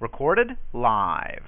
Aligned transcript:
Recorded 0.00 0.56
live. 0.72 1.42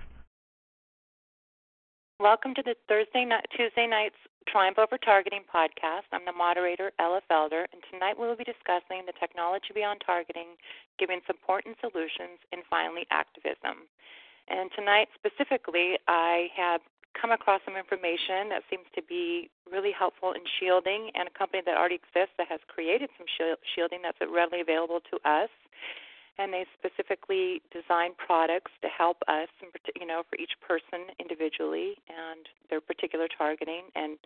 Welcome 2.18 2.54
to 2.54 2.62
the 2.62 2.74
Thursday 2.88 3.24
night, 3.24 3.46
Tuesday 3.56 3.86
night's 3.86 4.18
Triumph 4.48 4.78
Over 4.78 4.98
Targeting 4.98 5.42
podcast. 5.48 6.10
I'm 6.12 6.24
the 6.26 6.32
moderator, 6.36 6.92
Ella 6.98 7.22
Felder, 7.30 7.64
and 7.72 7.80
tonight 7.90 8.18
we 8.18 8.26
will 8.26 8.36
be 8.36 8.44
discussing 8.44 9.06
the 9.06 9.16
technology 9.18 9.72
beyond 9.74 10.02
targeting, 10.04 10.58
giving 10.98 11.20
important 11.28 11.76
solutions, 11.80 12.42
and 12.52 12.62
finally, 12.68 13.06
activism. 13.10 13.88
And 14.48 14.70
tonight, 14.76 15.08
specifically, 15.14 15.96
I 16.08 16.48
have 16.56 16.82
come 17.14 17.30
across 17.30 17.62
some 17.64 17.76
information 17.76 18.50
that 18.50 18.62
seems 18.68 18.84
to 18.94 19.02
be 19.02 19.48
really 19.70 19.92
helpful 19.96 20.32
in 20.32 20.42
shielding, 20.58 21.10
and 21.14 21.26
a 21.26 21.34
company 21.38 21.62
that 21.64 21.78
already 21.78 22.02
exists 22.02 22.34
that 22.36 22.48
has 22.50 22.60
created 22.68 23.10
some 23.16 23.26
shielding 23.74 24.02
that's 24.02 24.18
readily 24.20 24.60
available 24.60 25.00
to 25.10 25.16
us 25.22 25.50
and 26.40 26.52
they 26.52 26.64
specifically 26.72 27.60
design 27.68 28.12
products 28.16 28.72
to 28.80 28.88
help 28.88 29.18
us, 29.28 29.48
you 30.00 30.06
know, 30.06 30.22
for 30.30 30.36
each 30.40 30.56
person 30.66 31.12
individually 31.20 32.00
and 32.08 32.48
their 32.70 32.80
particular 32.80 33.28
targeting. 33.28 33.92
And 33.94 34.16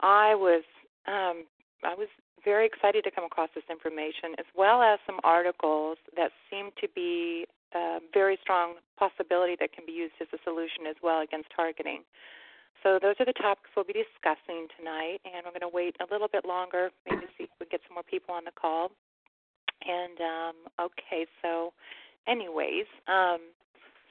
I 0.00 0.34
was, 0.34 0.64
um, 1.06 1.44
I 1.84 1.92
was 1.92 2.08
very 2.42 2.64
excited 2.64 3.04
to 3.04 3.10
come 3.10 3.24
across 3.24 3.50
this 3.54 3.68
information, 3.68 4.32
as 4.38 4.46
well 4.56 4.80
as 4.80 4.98
some 5.04 5.20
articles 5.24 5.98
that 6.16 6.32
seem 6.48 6.70
to 6.80 6.88
be 6.94 7.44
a 7.74 7.98
very 8.14 8.38
strong 8.40 8.80
possibility 8.96 9.56
that 9.60 9.74
can 9.76 9.84
be 9.84 9.92
used 9.92 10.14
as 10.22 10.28
a 10.32 10.40
solution 10.42 10.88
as 10.88 10.96
well 11.02 11.20
against 11.20 11.52
targeting. 11.54 12.00
So 12.82 12.98
those 13.02 13.16
are 13.20 13.26
the 13.26 13.36
topics 13.36 13.68
we'll 13.76 13.84
be 13.84 13.92
discussing 13.92 14.68
tonight, 14.78 15.20
and 15.26 15.44
we're 15.44 15.52
going 15.52 15.68
to 15.68 15.74
wait 15.74 15.96
a 16.00 16.06
little 16.08 16.28
bit 16.28 16.46
longer, 16.46 16.90
maybe 17.04 17.26
see 17.36 17.44
if 17.44 17.50
we 17.60 17.66
get 17.66 17.80
some 17.88 17.94
more 17.94 18.06
people 18.08 18.32
on 18.32 18.44
the 18.44 18.54
call. 18.56 18.90
And 19.84 20.18
um, 20.20 20.86
okay, 20.86 21.26
so, 21.42 21.72
anyways, 22.28 22.86
um, 23.08 23.38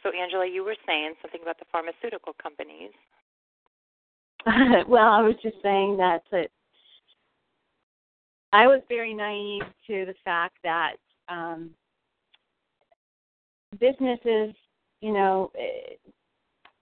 so 0.03 0.11
Angela, 0.11 0.47
you 0.47 0.63
were 0.63 0.75
saying 0.85 1.13
something 1.21 1.41
about 1.41 1.59
the 1.59 1.65
pharmaceutical 1.71 2.33
companies. 2.41 2.91
well, 4.87 5.07
I 5.07 5.21
was 5.21 5.35
just 5.41 5.55
saying 5.63 5.97
that 5.97 6.21
that 6.31 6.49
I 8.53 8.67
was 8.67 8.81
very 8.87 9.13
naive 9.13 9.63
to 9.87 10.05
the 10.05 10.13
fact 10.23 10.57
that 10.63 10.95
um, 11.27 11.71
businesses, 13.79 14.55
you 15.01 15.11
know, 15.11 15.51
eh, 15.59 15.95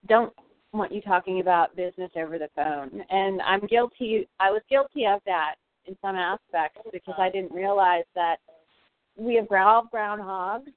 don't 0.06 0.32
want 0.72 0.92
you 0.92 1.00
talking 1.00 1.40
about 1.40 1.74
business 1.74 2.10
over 2.16 2.38
the 2.38 2.50
phone, 2.54 3.02
and 3.10 3.40
I'm 3.42 3.66
guilty. 3.66 4.28
I 4.38 4.50
was 4.50 4.60
guilty 4.68 5.06
of 5.06 5.20
that 5.24 5.54
in 5.86 5.96
some 6.02 6.16
aspects 6.16 6.80
because 6.92 7.14
I 7.18 7.30
didn't 7.30 7.52
realize 7.52 8.04
that 8.14 8.36
we 9.16 9.34
have 9.36 9.48
ground 9.48 9.88
groundhogs. 9.94 10.72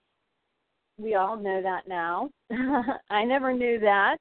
We 0.99 1.16
all 1.16 1.38
know 1.38 1.61
that 1.61 1.88
now. 1.88 2.30
I 3.09 3.23
never 3.23 3.53
knew 3.53 3.80
that. 3.80 4.17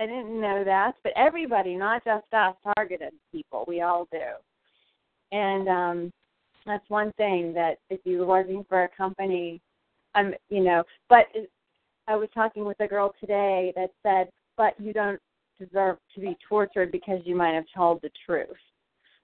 I 0.00 0.06
didn't 0.06 0.40
know 0.40 0.62
that, 0.64 0.92
but 1.02 1.12
everybody, 1.16 1.74
not 1.74 2.04
just 2.04 2.32
us, 2.32 2.54
targeted 2.76 3.12
people. 3.32 3.64
We 3.66 3.80
all 3.80 4.06
do. 4.12 4.18
And 5.32 5.68
um 5.68 6.12
that's 6.66 6.88
one 6.88 7.12
thing 7.16 7.52
that 7.54 7.78
if 7.88 8.00
you're 8.04 8.26
working 8.26 8.64
for 8.68 8.84
a 8.84 8.88
company, 8.88 9.60
um, 10.14 10.34
you 10.50 10.62
know, 10.62 10.84
but 11.08 11.26
I 12.06 12.14
was 12.16 12.28
talking 12.34 12.64
with 12.64 12.78
a 12.80 12.86
girl 12.86 13.14
today 13.18 13.72
that 13.74 13.90
said, 14.02 14.28
but 14.56 14.74
you 14.78 14.92
don't 14.92 15.20
deserve 15.58 15.96
to 16.14 16.20
be 16.20 16.36
tortured 16.46 16.92
because 16.92 17.20
you 17.24 17.34
might 17.34 17.54
have 17.54 17.64
told 17.74 18.02
the 18.02 18.10
truth. 18.26 18.48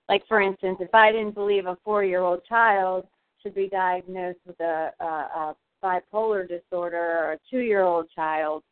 Like 0.09 0.27
for 0.27 0.41
instance, 0.41 0.79
if 0.81 0.95
I 0.95 1.13
didn't 1.13 1.35
believe 1.35 1.67
a 1.67 1.77
four-year-old 1.85 2.45
child 2.47 3.07
should 3.45 3.55
be 3.55 3.69
diagnosed 3.69 4.39
with 4.47 4.59
a, 4.61 4.91
a, 5.01 5.05
a 5.05 5.57
bipolar 5.83 6.49
disorder 6.49 6.97
or 6.97 7.33
a 7.33 7.39
two 7.51 7.61
year 7.61 7.83
old 7.83 8.09
child, 8.15 8.63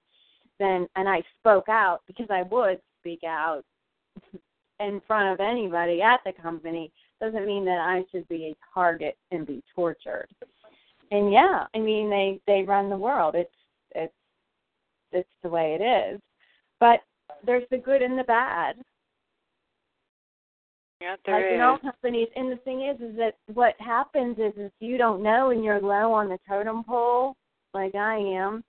then 0.58 0.88
and 0.96 1.08
I 1.08 1.22
spoke 1.38 1.68
out 1.68 2.00
because 2.06 2.28
I 2.30 2.42
would 2.42 2.80
speak 3.00 3.20
out 3.24 3.62
in 4.80 5.00
front 5.06 5.32
of 5.32 5.44
anybody 5.44 6.00
at 6.00 6.20
the 6.24 6.32
company 6.32 6.90
doesn't 7.20 7.46
mean 7.46 7.64
that 7.66 7.78
I 7.78 8.05
should 8.11 8.27
be 8.28 8.46
a 8.46 8.74
target 8.74 9.16
and 9.30 9.46
be 9.46 9.62
tortured. 9.74 10.28
And 11.11 11.32
yeah, 11.32 11.66
I 11.74 11.78
mean 11.78 12.08
they 12.08 12.40
they 12.46 12.62
run 12.62 12.88
the 12.88 12.96
world. 12.96 13.34
It's 13.34 13.50
it's 13.94 14.14
it's 15.12 15.28
the 15.42 15.48
way 15.48 15.78
it 15.78 15.82
is. 15.82 16.20
But 16.80 17.00
there's 17.44 17.68
the 17.70 17.78
good 17.78 18.02
and 18.02 18.18
the 18.18 18.24
bad. 18.24 18.77
Yeah, 21.02 21.17
there 21.27 21.35
like 21.35 21.55
in 21.55 21.61
all 21.61 21.79
companies. 21.79 22.29
And 22.36 22.52
the 22.52 22.57
thing 22.58 22.89
is, 22.89 23.01
is 23.01 23.17
that 23.17 23.35
what 23.52 23.74
happens 23.80 24.39
is, 24.39 24.52
is 24.57 24.70
you 24.79 24.98
don't 24.98 25.20
know, 25.20 25.51
and 25.51 25.64
you're 25.64 25.80
low 25.80 26.13
on 26.13 26.29
the 26.29 26.39
totem 26.48 26.85
pole, 26.85 27.35
like 27.74 27.96
I 27.96 28.17
am. 28.17 28.63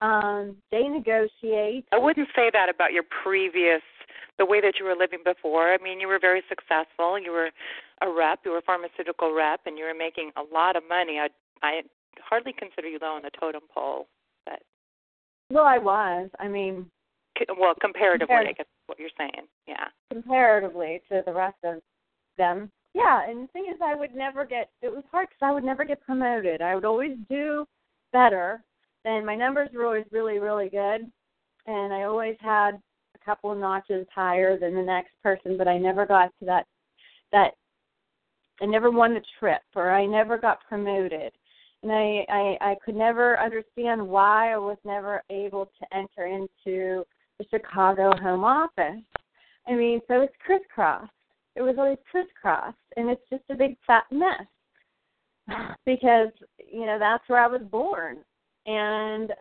Um, 0.00 0.56
they 0.72 0.84
negotiate. 0.84 1.84
I 1.92 1.98
wouldn't 1.98 2.28
say 2.34 2.50
that 2.54 2.70
about 2.70 2.92
your 2.92 3.02
previous, 3.22 3.82
the 4.38 4.46
way 4.46 4.62
that 4.62 4.74
you 4.78 4.86
were 4.86 4.96
living 4.98 5.18
before. 5.22 5.74
I 5.74 5.78
mean, 5.82 6.00
you 6.00 6.08
were 6.08 6.18
very 6.18 6.42
successful. 6.48 7.18
You 7.18 7.32
were 7.32 7.50
a 8.00 8.10
rep. 8.10 8.40
You 8.46 8.52
were 8.52 8.58
a 8.58 8.62
pharmaceutical 8.62 9.34
rep, 9.34 9.60
and 9.66 9.76
you 9.76 9.84
were 9.84 9.94
making 9.94 10.30
a 10.36 10.54
lot 10.54 10.74
of 10.74 10.84
money. 10.88 11.18
I, 11.18 11.28
I 11.62 11.82
hardly 12.20 12.54
consider 12.54 12.88
you 12.88 12.98
low 13.02 13.16
on 13.16 13.22
the 13.22 13.30
totem 13.38 13.62
pole, 13.74 14.06
but. 14.46 14.62
Well, 15.50 15.64
I 15.64 15.76
was. 15.76 16.30
I 16.38 16.48
mean, 16.48 16.86
well, 17.58 17.74
comparatively, 17.80 18.34
I 18.34 18.52
guess 18.52 18.66
what 18.86 18.98
you're 18.98 19.10
saying. 19.16 19.46
Yeah. 19.66 19.86
Comparatively 20.10 21.02
to 21.10 21.22
the 21.24 21.32
rest 21.32 21.58
of 21.64 21.80
them. 22.36 22.70
Yeah, 22.94 23.28
and 23.28 23.44
the 23.44 23.52
thing 23.52 23.66
is, 23.70 23.78
I 23.82 23.94
would 23.94 24.14
never 24.14 24.44
get. 24.44 24.70
It 24.82 24.92
was 24.92 25.04
hard 25.10 25.28
because 25.28 25.46
I 25.46 25.52
would 25.52 25.64
never 25.64 25.84
get 25.84 26.00
promoted. 26.00 26.62
I 26.62 26.74
would 26.74 26.84
always 26.84 27.16
do 27.28 27.66
better, 28.12 28.62
and 29.04 29.24
my 29.24 29.34
numbers 29.34 29.68
were 29.74 29.86
always 29.86 30.06
really, 30.10 30.38
really 30.38 30.68
good, 30.68 31.10
and 31.66 31.92
I 31.92 32.04
always 32.04 32.36
had 32.40 32.80
a 33.14 33.24
couple 33.24 33.52
of 33.52 33.58
notches 33.58 34.06
higher 34.14 34.58
than 34.58 34.74
the 34.74 34.82
next 34.82 35.12
person, 35.22 35.56
but 35.58 35.68
I 35.68 35.78
never 35.78 36.06
got 36.06 36.32
to 36.40 36.46
that. 36.46 36.66
That 37.30 37.50
I 38.60 38.66
never 38.66 38.90
won 38.90 39.14
the 39.14 39.22
trip, 39.38 39.62
or 39.76 39.90
I 39.90 40.06
never 40.06 40.38
got 40.38 40.64
promoted 40.66 41.32
and 41.82 41.92
I, 41.92 42.24
I 42.28 42.70
I 42.70 42.76
could 42.84 42.96
never 42.96 43.38
understand 43.38 44.06
why 44.06 44.52
I 44.52 44.58
was 44.58 44.78
never 44.84 45.22
able 45.30 45.66
to 45.66 45.96
enter 45.96 46.26
into 46.26 47.04
the 47.38 47.46
Chicago 47.50 48.12
home 48.20 48.44
office. 48.44 49.02
I 49.66 49.74
mean, 49.74 50.00
so 50.08 50.22
it's 50.22 50.34
crisscrossed. 50.44 51.10
It 51.56 51.62
was 51.62 51.76
always 51.78 51.98
crisscrossed, 52.10 52.76
and 52.96 53.08
it's 53.08 53.28
just 53.30 53.42
a 53.50 53.54
big 53.54 53.76
fat 53.86 54.04
mess 54.10 54.46
because 55.86 56.28
you 56.58 56.86
know 56.86 56.98
that's 56.98 57.28
where 57.28 57.42
I 57.42 57.48
was 57.48 57.62
born, 57.70 58.18
and 58.66 59.32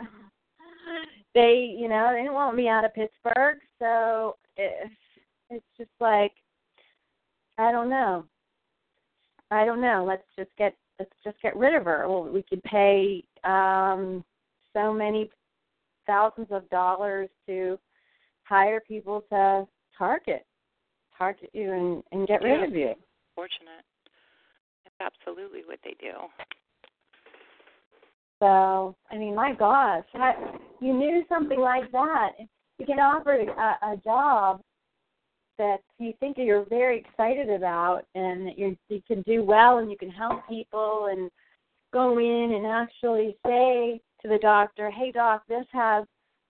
they, 1.34 1.76
you 1.78 1.88
know, 1.88 2.10
they 2.12 2.22
didn't 2.22 2.34
want 2.34 2.56
me 2.56 2.68
out 2.68 2.86
of 2.86 2.94
Pittsburgh, 2.94 3.58
so 3.80 4.36
it's 4.56 4.94
it's 5.50 5.66
just 5.78 5.92
like 6.00 6.32
I 7.58 7.72
don't 7.72 7.90
know. 7.90 8.26
I 9.52 9.66
don't 9.66 9.82
know. 9.82 10.04
Let's 10.08 10.28
just 10.38 10.50
get 10.58 10.76
let's 11.00 11.12
just 11.24 11.42
get 11.42 11.56
rid 11.56 11.76
of 11.76 11.86
her. 11.86 12.08
Well, 12.08 12.24
we 12.24 12.44
could 12.44 12.64
pay 12.64 13.24
um 13.44 14.24
so 14.74 14.94
many 14.94 15.30
thousands 16.06 16.48
of 16.52 16.70
dollars 16.70 17.30
to 17.48 17.78
hire 18.48 18.82
people 18.88 19.24
to 19.30 19.68
target 19.98 20.46
target 21.18 21.50
you 21.54 21.72
and, 21.72 22.04
and 22.12 22.28
get 22.28 22.42
rid 22.42 22.64
of 22.64 22.76
you. 22.76 22.94
Fortunate. 23.36 23.84
That's 24.84 25.14
absolutely 25.14 25.62
what 25.66 25.80
they 25.84 25.96
do. 26.00 26.14
So, 28.40 28.96
I 29.12 29.18
mean, 29.18 29.36
my 29.36 29.54
gosh, 29.54 30.06
I, 30.14 30.34
you 30.80 30.94
knew 30.94 31.24
something 31.28 31.60
like 31.60 31.92
that. 31.92 32.34
You 32.78 32.86
get 32.86 33.00
offered 33.00 33.48
a, 33.48 33.92
a 33.92 33.98
job 34.04 34.62
that 35.58 35.78
you 35.98 36.14
think 36.20 36.38
you're 36.38 36.66
very 36.66 37.00
excited 37.00 37.50
about, 37.50 38.04
and 38.14 38.46
that 38.46 38.60
you 38.60 38.78
you 38.90 39.02
can 39.08 39.24
do 39.24 39.44
well, 39.44 39.80
and 39.80 39.90
you 39.90 39.98
can 39.98 40.12
help 40.12 40.48
people, 40.48 41.08
and 41.10 41.32
go 41.92 42.20
in 42.20 42.54
and 42.54 42.68
actually 42.68 43.36
say 43.44 44.00
to 44.22 44.28
the 44.28 44.38
doctor, 44.40 44.92
"Hey, 44.92 45.12
doc, 45.12 45.42
this 45.50 45.66
has 45.74 46.06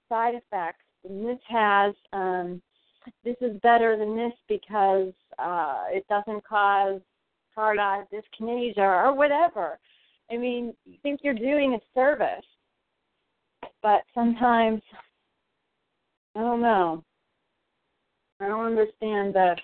side 0.09 0.35
effects 0.35 0.83
this 1.03 1.39
has 1.47 1.93
um, 2.13 2.61
this 3.23 3.35
is 3.41 3.59
better 3.61 3.97
than 3.97 4.15
this 4.15 4.33
because 4.47 5.13
uh, 5.39 5.83
it 5.89 6.05
doesn't 6.07 6.45
cause 6.45 7.01
tardive 7.57 8.05
dyskinesia 8.11 8.77
or 8.77 9.13
whatever. 9.13 9.79
I 10.31 10.37
mean, 10.37 10.73
you 10.85 10.97
think 11.03 11.21
you're 11.23 11.33
doing 11.33 11.73
a 11.73 11.99
service, 11.99 12.45
but 13.81 14.01
sometimes 14.13 14.81
I 16.35 16.41
don't 16.41 16.61
know. 16.61 17.03
I 18.39 18.47
don't 18.47 18.65
understand 18.65 19.33
the. 19.33 19.55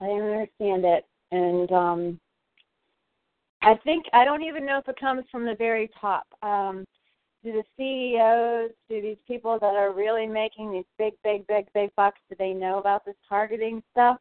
I 0.00 0.06
don't 0.06 0.30
understand 0.30 0.84
it, 0.84 1.04
and 1.32 1.72
um, 1.72 2.20
I 3.62 3.74
think 3.82 4.04
I 4.12 4.24
don't 4.24 4.44
even 4.44 4.64
know 4.64 4.78
if 4.78 4.88
it 4.88 5.00
comes 5.00 5.24
from 5.32 5.44
the 5.44 5.56
very 5.56 5.90
top. 6.00 6.24
Um, 6.42 6.84
do 7.44 7.52
the 7.52 7.64
CEOs, 7.76 8.70
do 8.88 9.00
these 9.00 9.16
people 9.26 9.58
that 9.60 9.74
are 9.74 9.92
really 9.92 10.26
making 10.26 10.72
these 10.72 10.84
big, 10.98 11.14
big, 11.22 11.46
big, 11.46 11.66
big 11.72 11.90
bucks, 11.96 12.18
do 12.28 12.36
they 12.38 12.52
know 12.52 12.78
about 12.78 13.04
this 13.04 13.14
targeting 13.28 13.82
stuff? 13.92 14.18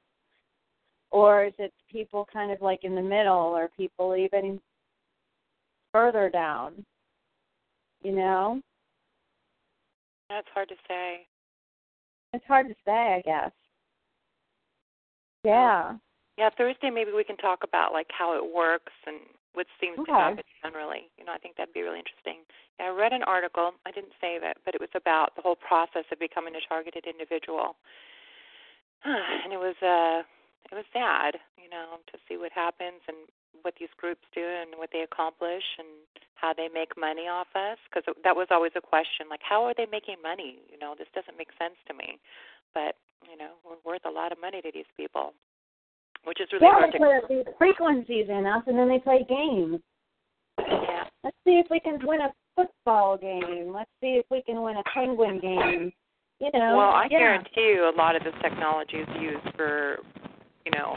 Or 1.10 1.46
is 1.46 1.54
it 1.58 1.74
people 1.92 2.28
kind 2.32 2.52
of 2.52 2.62
like 2.62 2.84
in 2.84 2.94
the 2.94 3.02
middle 3.02 3.34
or 3.34 3.70
people 3.76 4.16
even 4.16 4.60
further 5.92 6.30
down? 6.30 6.86
You 8.04 8.12
know, 8.12 8.62
that's 10.30 10.48
hard 10.54 10.70
to 10.70 10.76
say. 10.88 11.26
It's 12.34 12.46
hard 12.46 12.68
to 12.68 12.76
say, 12.86 12.92
I 12.92 13.22
guess. 13.26 13.52
Yeah. 15.44 15.96
Yeah, 16.38 16.50
Thursday 16.56 16.92
maybe 16.92 17.12
we 17.16 17.24
can 17.24 17.38
talk 17.38 17.60
about 17.64 17.94
like 17.94 18.08
how 18.10 18.38
it 18.38 18.54
works 18.54 18.94
and 19.06 19.18
what 19.58 19.66
seems 19.82 19.98
okay. 19.98 20.14
to 20.14 20.22
happen 20.38 20.46
generally. 20.62 21.10
You 21.18 21.26
know, 21.26 21.34
I 21.34 21.42
think 21.42 21.58
that'd 21.58 21.74
be 21.74 21.82
really 21.82 21.98
interesting. 21.98 22.46
Yeah, 22.78 22.88
I 22.88 22.94
read 22.94 23.12
an 23.12 23.26
article. 23.26 23.74
I 23.90 23.92
didn't 23.92 24.14
save 24.22 24.46
it, 24.46 24.62
but 24.62 24.78
it 24.78 24.80
was 24.80 24.94
about 24.94 25.34
the 25.34 25.42
whole 25.42 25.58
process 25.58 26.06
of 26.14 26.22
becoming 26.22 26.54
a 26.54 26.62
targeted 26.62 27.10
individual, 27.10 27.74
and 29.04 29.50
it 29.50 29.58
was 29.58 29.74
uh, 29.82 30.22
it 30.70 30.78
was 30.78 30.86
sad, 30.94 31.42
you 31.58 31.74
know, 31.74 31.98
to 32.14 32.22
see 32.30 32.38
what 32.38 32.54
happens 32.54 33.02
and 33.10 33.18
what 33.66 33.74
these 33.82 33.92
groups 33.98 34.24
do 34.38 34.46
and 34.46 34.78
what 34.78 34.94
they 34.94 35.02
accomplish 35.02 35.66
and 35.82 35.90
how 36.38 36.54
they 36.54 36.70
make 36.70 36.94
money 36.94 37.26
off 37.26 37.50
us 37.58 37.82
because 37.90 38.06
that 38.24 38.38
was 38.38 38.48
always 38.54 38.72
a 38.78 38.82
question 38.82 39.26
like 39.30 39.42
how 39.42 39.66
are 39.66 39.74
they 39.74 39.90
making 39.90 40.22
money 40.22 40.62
you 40.70 40.78
know 40.78 40.94
this 40.94 41.10
doesn't 41.18 41.38
make 41.38 41.50
sense 41.58 41.74
to 41.90 41.94
me 41.98 42.22
but 42.78 42.94
you 43.26 43.34
know 43.34 43.58
we're 43.66 43.82
worth 43.82 44.06
a 44.06 44.14
lot 44.14 44.32
of 44.32 44.38
money 44.40 44.62
to 44.62 44.70
these 44.70 44.88
people 44.96 45.34
which 46.28 46.42
is 46.42 46.48
really 46.52 46.66
yeah, 46.66 46.74
hard 46.74 46.94
they 46.94 47.00
to 47.00 47.22
put 47.22 47.30
these 47.30 47.56
frequencies 47.58 48.28
in 48.30 48.46
us 48.46 48.64
and 48.68 48.78
then 48.78 48.90
they 48.90 49.00
play 49.00 49.26
games. 49.28 49.80
Yeah. 50.60 51.06
Let's 51.24 51.38
see 51.46 51.62
if 51.64 51.68
we 51.72 51.80
can 51.80 52.00
win 52.04 52.20
a 52.22 52.34
football 52.56 53.18
game. 53.18 53.72
Let's 53.74 53.90
see 54.02 54.20
if 54.20 54.26
we 54.30 54.42
can 54.44 54.62
win 54.62 54.78
a 54.78 54.84
penguin 54.94 55.40
game. 55.40 55.92
You 56.40 56.52
know 56.54 56.78
well 56.78 56.92
i 56.92 57.08
yeah. 57.10 57.18
guarantee 57.18 57.74
you 57.76 57.90
a 57.90 57.98
lot 57.98 58.16
of 58.16 58.24
this 58.24 58.34
technology 58.44 58.98
is 58.98 59.08
used 59.20 59.56
for 59.56 59.98
you 60.66 60.72
know 60.72 60.94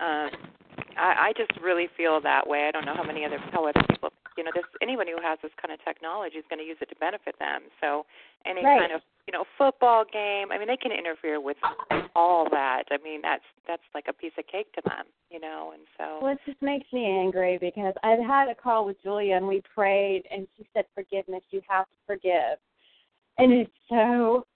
um 0.00 0.30
I, 0.96 1.30
I 1.30 1.32
just 1.36 1.52
really 1.62 1.88
feel 1.96 2.20
that 2.22 2.46
way. 2.46 2.66
I 2.68 2.70
don't 2.70 2.84
know 2.84 2.96
how 2.96 3.04
many 3.04 3.24
other 3.24 3.38
how 3.52 3.68
other 3.68 3.82
people 3.88 4.10
you 4.36 4.44
know, 4.44 4.50
this 4.54 4.64
anyone 4.80 5.06
who 5.06 5.20
has 5.22 5.38
this 5.42 5.52
kind 5.60 5.72
of 5.72 5.84
technology 5.84 6.36
is 6.36 6.44
going 6.48 6.58
to 6.58 6.64
use 6.64 6.78
it 6.80 6.88
to 6.88 6.96
benefit 6.96 7.38
them. 7.38 7.62
So 7.80 8.06
any 8.46 8.64
right. 8.64 8.80
kind 8.80 8.92
of 8.92 9.00
you 9.26 9.32
know 9.32 9.44
football 9.58 10.04
game, 10.04 10.52
I 10.52 10.58
mean, 10.58 10.68
they 10.68 10.76
can 10.76 10.92
interfere 10.92 11.40
with 11.40 11.56
all 12.14 12.48
that. 12.50 12.84
I 12.90 12.98
mean, 13.02 13.20
that's 13.22 13.44
that's 13.66 13.82
like 13.94 14.06
a 14.08 14.12
piece 14.12 14.32
of 14.38 14.46
cake 14.46 14.72
to 14.74 14.82
them, 14.84 15.06
you 15.30 15.40
know. 15.40 15.72
And 15.74 15.82
so 15.98 16.20
well, 16.22 16.32
it 16.32 16.38
just 16.46 16.60
makes 16.62 16.86
me 16.92 17.06
angry 17.06 17.58
because 17.60 17.94
I've 18.02 18.24
had 18.24 18.48
a 18.48 18.54
call 18.54 18.86
with 18.86 19.02
Julia 19.02 19.36
and 19.36 19.46
we 19.46 19.62
prayed 19.74 20.24
and 20.30 20.46
she 20.56 20.66
said 20.74 20.84
forgiveness. 20.94 21.42
You 21.50 21.60
have 21.68 21.86
to 21.86 21.96
forgive, 22.06 22.58
and 23.38 23.52
it's 23.52 23.70
so 23.88 24.46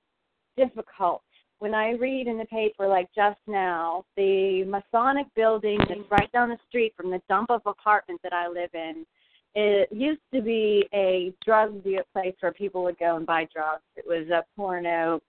difficult 0.57 1.23
when 1.59 1.75
I 1.75 1.93
read 1.93 2.27
in 2.27 2.39
the 2.39 2.45
paper, 2.47 2.87
like 2.87 3.09
just 3.15 3.39
now, 3.47 4.05
the 4.17 4.65
Masonic 4.65 5.27
building 5.35 5.79
that's 5.89 6.01
right 6.11 6.31
down 6.33 6.51
the 6.51 6.59
street 6.69 6.95
from 6.97 7.11
the 7.11 7.21
dump 7.29 7.51
of 7.51 7.63
apartments 7.65 8.23
that 8.23 8.33
I 8.33 8.49
live 8.49 8.71
in, 8.75 9.07
it 9.55 9.89
used 9.91 10.21
to 10.35 10.43
be 10.43 10.87
a 10.93 11.33
drug 11.45 11.83
place 12.13 12.35
where 12.41 12.53
people 12.53 12.85
would 12.85 12.99
go 12.99 13.17
and 13.17 13.25
buy 13.25 13.49
drugs. 13.55 13.83
It 13.97 14.05
was 14.07 14.29
a 14.29 14.45
porno 14.55 15.21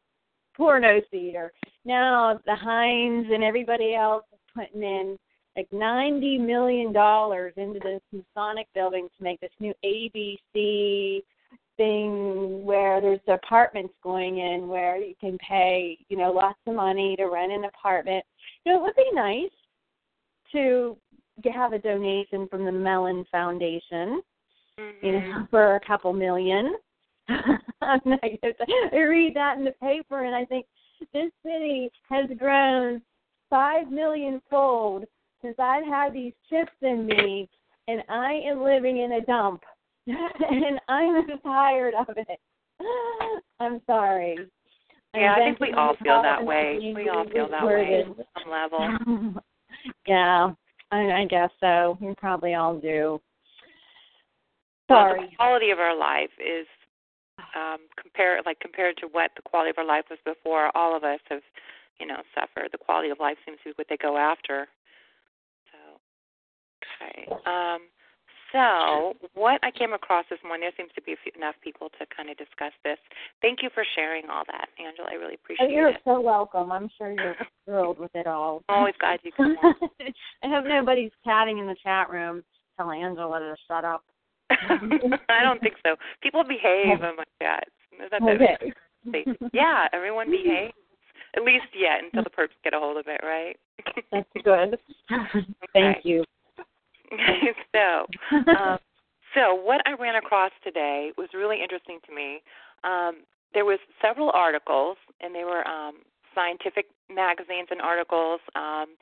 porno 0.55 0.99
theater. 1.11 1.53
Now 1.85 2.39
the 2.45 2.55
Heinz 2.55 3.27
and 3.31 3.43
everybody 3.43 3.95
else 3.95 4.25
is 4.33 4.39
putting 4.53 4.83
in 4.83 5.17
like 5.55 5.71
ninety 5.71 6.37
million 6.37 6.91
dollars 6.91 7.53
into 7.55 7.79
this 7.79 8.01
Masonic 8.11 8.67
building 8.73 9.07
to 9.17 9.23
make 9.23 9.39
this 9.39 9.51
new 9.61 9.73
ABC 9.85 11.21
thing 11.77 12.65
where 12.65 12.99
there's 12.99 13.19
apartments 13.27 13.93
going 14.03 14.39
in 14.39 14.67
where 14.67 14.97
you 14.97 15.13
can 15.19 15.37
pay, 15.37 15.97
you 16.09 16.17
know, 16.17 16.31
lots 16.31 16.59
of 16.65 16.75
money 16.75 17.15
to 17.15 17.25
rent 17.25 17.51
an 17.51 17.65
apartment. 17.65 18.23
You 18.65 18.73
know, 18.73 18.79
it 18.79 18.81
would 18.81 18.95
be 18.95 19.11
nice 19.13 19.51
to 20.51 20.97
have 21.53 21.73
a 21.73 21.79
donation 21.79 22.47
from 22.47 22.65
the 22.65 22.71
Mellon 22.71 23.25
Foundation, 23.31 24.21
mm-hmm. 24.79 25.05
you 25.05 25.11
know, 25.13 25.47
for 25.49 25.75
a 25.75 25.79
couple 25.85 26.13
million. 26.13 26.75
I 27.29 27.99
read 28.93 29.35
that 29.35 29.57
in 29.57 29.65
the 29.65 29.75
paper 29.81 30.23
and 30.23 30.35
I 30.35 30.45
think 30.45 30.65
this 31.13 31.31
city 31.45 31.91
has 32.09 32.25
grown 32.37 33.01
five 33.49 33.91
million 33.91 34.41
fold 34.49 35.05
since 35.41 35.55
I've 35.59 35.85
had 35.85 36.13
these 36.13 36.33
chips 36.49 36.71
in 36.81 37.05
me 37.05 37.49
and 37.87 38.01
I 38.09 38.41
am 38.45 38.63
living 38.63 38.99
in 38.99 39.13
a 39.13 39.21
dump. 39.21 39.63
and 40.49 40.79
I'm 40.87 41.25
tired 41.39 41.93
of 41.93 42.15
it. 42.15 42.39
I'm 43.59 43.81
sorry. 43.85 44.37
Yeah, 45.13 45.35
I 45.35 45.39
think 45.39 45.59
we 45.59 45.73
all 45.73 45.95
feel 46.01 46.21
that 46.21 46.43
way. 46.43 46.93
We 46.95 47.09
all 47.09 47.27
feel 47.29 47.49
that 47.49 47.65
way 47.65 48.05
at 48.07 48.25
some 48.41 48.51
level. 48.51 49.41
yeah, 50.07 50.51
I, 50.91 51.21
I 51.21 51.25
guess 51.25 51.49
so. 51.59 51.97
We 51.99 52.13
probably 52.15 52.53
all 52.53 52.77
do. 52.77 53.19
Sorry. 54.87 55.19
Well, 55.19 55.29
the 55.29 55.35
quality 55.35 55.71
of 55.71 55.79
our 55.79 55.97
life 55.97 56.29
is 56.39 56.67
um 57.55 57.79
compare 58.01 58.41
like 58.45 58.59
compared 58.59 58.97
to 58.97 59.07
what 59.11 59.31
the 59.35 59.41
quality 59.41 59.71
of 59.71 59.77
our 59.77 59.85
life 59.85 60.05
was 60.09 60.19
before. 60.23 60.75
All 60.77 60.95
of 60.95 61.03
us 61.03 61.19
have, 61.29 61.41
you 61.99 62.05
know, 62.05 62.21
suffered. 62.33 62.69
The 62.71 62.77
quality 62.77 63.09
of 63.09 63.19
life 63.19 63.37
seems 63.45 63.57
to 63.63 63.69
be 63.69 63.73
what 63.75 63.87
they 63.89 63.97
go 63.97 64.17
after. 64.17 64.67
So, 65.71 65.99
okay. 67.01 67.27
Um 67.45 67.81
so, 68.51 69.13
what 69.33 69.59
I 69.63 69.71
came 69.71 69.93
across 69.93 70.25
this 70.29 70.39
morning, 70.43 70.69
there 70.69 70.77
seems 70.77 70.93
to 70.95 71.01
be 71.01 71.15
enough 71.35 71.55
people 71.63 71.89
to 71.99 72.05
kind 72.15 72.29
of 72.29 72.37
discuss 72.37 72.71
this. 72.83 72.97
Thank 73.41 73.59
you 73.61 73.69
for 73.73 73.83
sharing 73.95 74.29
all 74.29 74.43
that, 74.47 74.69
Angela. 74.79 75.09
I 75.11 75.15
really 75.15 75.35
oh, 75.35 75.43
appreciate 75.43 75.67
oh, 75.67 75.73
you're 75.73 75.89
it. 75.89 76.01
so 76.05 76.21
welcome. 76.21 76.71
I'm 76.71 76.89
sure 76.97 77.11
you're 77.11 77.35
thrilled 77.65 77.99
with 77.99 78.11
it 78.15 78.27
all. 78.27 78.63
Always 78.69 78.95
glad 78.99 79.19
you 79.23 79.31
come 79.37 79.57
on. 79.63 79.75
I 80.43 80.47
hope 80.47 80.65
nobody's 80.67 81.11
chatting 81.25 81.57
in 81.57 81.67
the 81.67 81.75
chat 81.83 82.09
room. 82.09 82.43
Tell 82.77 82.91
Angela 82.91 83.39
to 83.39 83.55
shut 83.67 83.83
up. 83.83 84.03
I 84.49 85.43
don't 85.43 85.59
think 85.59 85.75
so. 85.85 85.95
People 86.23 86.43
behave 86.43 87.03
in 87.03 87.15
my 87.17 87.23
chats. 87.41 87.71
That's 87.99 88.23
okay. 88.23 88.71
yeah, 89.51 89.87
everyone 89.91 90.31
behaves. 90.31 90.73
At 91.35 91.43
least 91.43 91.67
yet, 91.77 92.03
until 92.03 92.23
the 92.23 92.29
perps 92.29 92.55
get 92.63 92.73
a 92.73 92.79
hold 92.79 92.97
of 92.97 93.05
it, 93.07 93.19
right? 93.23 93.57
That's 94.11 94.29
good. 94.43 94.79
Thank 95.73 95.97
you. 96.03 96.23
so, 97.73 98.05
um, 98.57 98.77
so 99.33 99.53
what 99.55 99.81
I 99.85 99.93
ran 99.93 100.15
across 100.15 100.51
today 100.63 101.11
was 101.17 101.29
really 101.33 101.61
interesting 101.61 101.99
to 102.07 102.15
me. 102.15 102.41
Um, 102.83 103.23
there 103.53 103.65
was 103.65 103.79
several 104.01 104.31
articles, 104.33 104.97
and 105.21 105.33
they 105.33 105.43
were 105.43 105.67
um, 105.67 106.01
scientific 106.35 106.87
magazines 107.13 107.67
and 107.71 107.81
articles 107.81 108.39
um, 108.55 108.95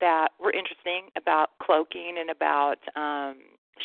that 0.00 0.28
were 0.40 0.52
interesting 0.52 1.08
about 1.16 1.50
cloaking 1.62 2.16
and 2.20 2.30
about 2.30 2.76
um, 2.94 3.36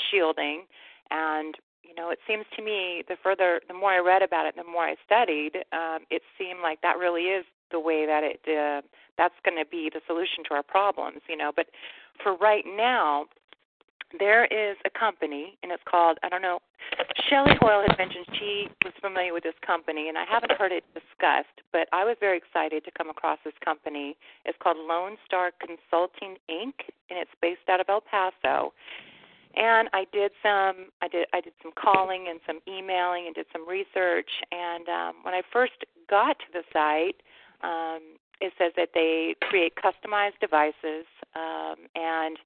shielding. 0.09 0.65
And 1.09 1.55
you 1.83 1.95
know, 1.95 2.09
it 2.09 2.19
seems 2.27 2.45
to 2.55 2.63
me 2.63 3.03
the 3.07 3.17
further, 3.21 3.61
the 3.67 3.73
more 3.73 3.91
I 3.91 3.99
read 3.99 4.21
about 4.21 4.45
it, 4.45 4.55
the 4.55 4.63
more 4.63 4.83
I 4.83 4.95
studied, 5.05 5.57
um, 5.73 6.05
it 6.09 6.21
seemed 6.37 6.59
like 6.61 6.81
that 6.81 6.97
really 6.97 7.23
is 7.23 7.45
the 7.71 7.79
way 7.79 8.05
that 8.05 8.23
it 8.23 8.39
uh, 8.47 8.81
that's 9.17 9.35
going 9.43 9.57
to 9.57 9.69
be 9.69 9.89
the 9.91 10.01
solution 10.07 10.43
to 10.47 10.53
our 10.53 10.63
problems. 10.63 11.21
You 11.27 11.37
know, 11.37 11.51
but 11.55 11.67
for 12.23 12.35
right 12.37 12.63
now, 12.65 13.25
there 14.19 14.45
is 14.45 14.77
a 14.85 14.89
company, 14.89 15.57
and 15.63 15.71
it's 15.71 15.83
called, 15.89 16.17
I 16.23 16.29
don't 16.29 16.41
know, 16.41 16.59
Shelly 17.29 17.53
Hoyle 17.59 17.83
had 17.87 17.97
mentioned 17.97 18.25
she 18.39 18.67
was 18.83 18.93
familiar 19.01 19.33
with 19.33 19.43
this 19.43 19.55
company, 19.65 20.09
and 20.09 20.17
I 20.17 20.25
haven't 20.29 20.51
heard 20.53 20.71
it 20.71 20.83
discussed, 20.93 21.61
but 21.71 21.87
I 21.93 22.03
was 22.03 22.17
very 22.19 22.37
excited 22.37 22.83
to 22.85 22.91
come 22.97 23.09
across 23.09 23.39
this 23.45 23.53
company. 23.63 24.17
It's 24.45 24.57
called 24.61 24.77
Lone 24.77 25.17
Star 25.25 25.51
Consulting 25.59 26.37
Inc., 26.49 26.73
and 27.09 27.19
it's 27.19 27.31
based 27.41 27.67
out 27.69 27.79
of 27.79 27.87
El 27.89 28.01
Paso. 28.01 28.73
And 29.55 29.89
I 29.93 30.05
did 30.13 30.31
some, 30.41 30.91
I 31.01 31.07
did, 31.07 31.27
I 31.33 31.41
did 31.41 31.53
some 31.61 31.73
calling 31.75 32.27
and 32.29 32.39
some 32.47 32.59
emailing 32.67 33.25
and 33.27 33.35
did 33.35 33.47
some 33.51 33.67
research. 33.67 34.29
And 34.51 34.87
um, 34.87 35.15
when 35.23 35.33
I 35.33 35.41
first 35.51 35.73
got 36.09 36.39
to 36.39 36.45
the 36.53 36.63
site, 36.71 37.21
um, 37.61 38.15
it 38.39 38.53
says 38.57 38.71
that 38.75 38.89
they 38.93 39.35
create 39.41 39.73
customized 39.75 40.39
devices 40.39 41.05
um, 41.35 41.75
and 41.95 42.37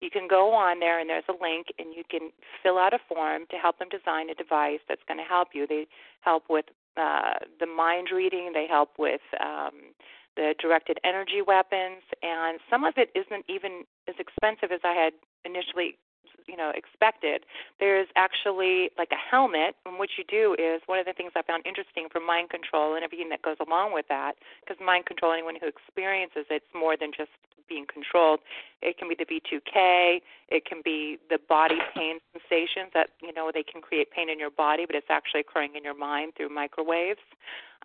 you 0.00 0.10
can 0.10 0.28
go 0.28 0.52
on 0.52 0.80
there 0.80 1.00
and 1.00 1.08
there's 1.08 1.24
a 1.28 1.42
link 1.42 1.66
and 1.78 1.94
you 1.94 2.02
can 2.10 2.30
fill 2.62 2.78
out 2.78 2.92
a 2.92 2.98
form 3.08 3.44
to 3.50 3.56
help 3.56 3.78
them 3.78 3.88
design 3.88 4.30
a 4.30 4.34
device 4.34 4.80
that's 4.88 5.02
going 5.08 5.18
to 5.18 5.24
help 5.24 5.48
you. 5.54 5.66
They 5.66 5.86
help 6.20 6.44
with 6.48 6.66
uh, 6.96 7.34
the 7.60 7.66
mind 7.66 8.08
reading, 8.14 8.52
they 8.54 8.66
help 8.68 8.90
with 8.98 9.22
um, 9.40 9.94
the 10.36 10.54
directed 10.60 10.98
energy 11.04 11.42
weapons, 11.46 12.02
and 12.22 12.58
some 12.68 12.84
of 12.84 12.94
it 12.96 13.10
isn't 13.14 13.44
even 13.48 13.84
as 14.08 14.14
expensive 14.18 14.72
as 14.72 14.80
I 14.84 14.92
had 14.92 15.12
initially 15.44 15.96
you 16.46 16.56
know 16.56 16.72
expected 16.74 17.42
there's 17.80 18.08
actually 18.16 18.90
like 18.98 19.10
a 19.12 19.20
helmet 19.30 19.76
and 19.86 19.98
what 19.98 20.10
you 20.18 20.24
do 20.28 20.54
is 20.58 20.82
one 20.86 20.98
of 20.98 21.06
the 21.06 21.12
things 21.12 21.32
i 21.36 21.42
found 21.42 21.64
interesting 21.66 22.06
for 22.10 22.20
mind 22.20 22.50
control 22.50 22.94
and 22.94 23.04
everything 23.04 23.28
that 23.28 23.42
goes 23.42 23.56
along 23.66 23.92
with 23.92 24.06
that 24.08 24.34
because 24.60 24.80
mind 24.84 25.06
control 25.06 25.32
anyone 25.32 25.54
who 25.60 25.66
experiences 25.66 26.44
it's 26.50 26.66
more 26.74 26.96
than 26.96 27.10
just 27.16 27.30
being 27.68 27.86
controlled. 27.92 28.40
It 28.82 28.98
can 28.98 29.08
be 29.08 29.14
the 29.14 29.24
v2k 29.24 30.20
it 30.48 30.64
can 30.66 30.82
be 30.84 31.18
the 31.30 31.38
body 31.48 31.78
pain 31.94 32.18
sensations 32.32 32.90
that 32.94 33.10
you 33.22 33.32
know 33.32 33.50
they 33.52 33.62
can 33.62 33.80
create 33.80 34.10
pain 34.10 34.28
in 34.28 34.38
your 34.38 34.50
body 34.50 34.84
but 34.86 34.94
it's 34.94 35.06
actually 35.10 35.40
occurring 35.40 35.74
in 35.76 35.84
your 35.84 35.96
mind 35.96 36.32
through 36.36 36.50
microwaves. 36.50 37.20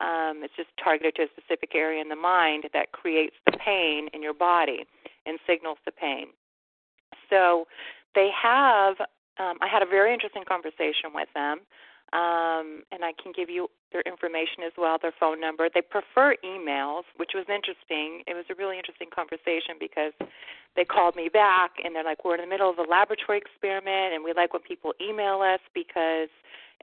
Um, 0.02 0.42
it's 0.44 0.56
just 0.56 0.70
targeted 0.82 1.16
to 1.16 1.24
a 1.24 1.28
specific 1.36 1.76
area 1.76 2.02
in 2.02 2.10
the 2.10 2.16
mind 2.16 2.66
that 2.74 2.92
creates 2.92 3.36
the 3.46 3.58
pain 3.58 4.08
in 4.14 4.22
your 4.22 4.34
body 4.34 4.86
and 5.26 5.40
signals 5.48 5.78
the 5.86 5.92
pain. 5.92 6.28
So 7.30 7.68
they 8.16 8.30
have 8.42 8.96
um, 9.40 9.58
I 9.62 9.68
had 9.72 9.82
a 9.82 9.86
very 9.86 10.14
interesting 10.14 10.44
conversation 10.48 11.14
with 11.14 11.30
them. 11.34 11.62
um, 12.12 12.82
and 12.92 13.06
I 13.06 13.14
can 13.22 13.32
give 13.36 13.50
you 13.50 13.70
their 13.92 14.02
information 14.02 14.66
as 14.66 14.74
well, 14.78 14.98
their 15.00 15.14
phone 15.20 15.40
number. 15.40 15.70
They 15.74 15.82
prefer 15.82 16.36
emails, 16.44 17.04
which 17.18 17.32
was 17.36 17.46
interesting. 17.50 18.24
It 18.26 18.34
was 18.34 18.46
a 18.50 18.56
really 18.56 18.78
interesting 18.78 19.10
conversation 19.14 19.78
because 19.80 20.14
they 20.76 20.86
called 20.86 21.16
me 21.16 21.30
back 21.30 21.72
and 21.84 21.96
they're 21.96 22.04
like, 22.04 22.26
"We're 22.26 22.36
in 22.36 22.42
the 22.42 22.48
middle 22.48 22.70
of 22.70 22.80
a 22.80 22.84
laboratory 22.84 23.38
experiment, 23.38 24.14
and 24.14 24.24
we 24.24 24.34
like 24.34 24.54
when 24.54 24.64
people 24.64 24.94
email 25.02 25.42
us 25.42 25.60
because 25.74 26.30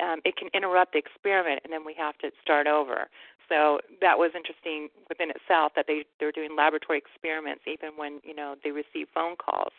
um, 0.00 0.20
it 0.24 0.36
can 0.36 0.48
interrupt 0.54 0.92
the 0.92 0.98
experiment, 0.98 1.60
and 1.64 1.72
then 1.72 1.84
we 1.84 1.94
have 1.94 2.16
to 2.18 2.30
start 2.42 2.66
over." 2.66 3.08
So 3.48 3.80
that 4.00 4.18
was 4.18 4.32
interesting 4.34 4.88
within 5.08 5.30
itself 5.30 5.72
that 5.76 5.86
they 5.86 6.04
they're 6.18 6.32
doing 6.32 6.56
laboratory 6.56 6.98
experiments 6.98 7.62
even 7.66 7.96
when 7.96 8.20
you 8.24 8.34
know 8.34 8.56
they 8.62 8.70
receive 8.70 9.08
phone 9.14 9.36
calls. 9.36 9.72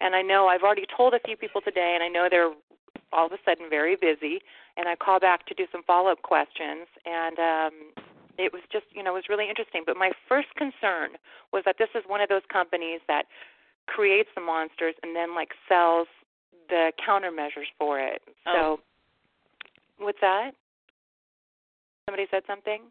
And 0.00 0.14
I 0.14 0.22
know 0.22 0.48
I've 0.48 0.62
already 0.62 0.86
told 0.96 1.12
a 1.14 1.20
few 1.20 1.36
people 1.36 1.60
today, 1.60 1.92
and 1.94 2.02
I 2.02 2.08
know 2.08 2.28
they're 2.30 2.52
all 3.12 3.26
of 3.26 3.32
a 3.32 3.38
sudden 3.44 3.66
very 3.68 3.96
busy 3.96 4.40
and 4.76 4.88
I 4.88 4.94
call 4.94 5.20
back 5.20 5.46
to 5.46 5.54
do 5.54 5.66
some 5.72 5.82
follow 5.82 6.10
up 6.10 6.22
questions 6.22 6.86
and 7.04 7.38
um 7.38 7.74
it 8.38 8.52
was 8.52 8.62
just 8.70 8.86
you 8.92 9.02
know 9.02 9.10
it 9.12 9.26
was 9.26 9.28
really 9.28 9.48
interesting 9.48 9.82
but 9.84 9.96
my 9.96 10.12
first 10.28 10.48
concern 10.56 11.18
was 11.52 11.62
that 11.66 11.76
this 11.78 11.88
is 11.94 12.02
one 12.06 12.20
of 12.20 12.28
those 12.28 12.46
companies 12.52 13.00
that 13.08 13.24
creates 13.86 14.28
the 14.34 14.40
monsters 14.40 14.94
and 15.02 15.16
then 15.16 15.34
like 15.34 15.50
sells 15.68 16.06
the 16.68 16.92
countermeasures 16.96 17.70
for 17.78 17.98
it 17.98 18.22
oh. 18.46 18.78
so 19.98 20.04
what's 20.04 20.20
that 20.20 20.52
somebody 22.06 22.26
said 22.30 22.42
something 22.46 22.82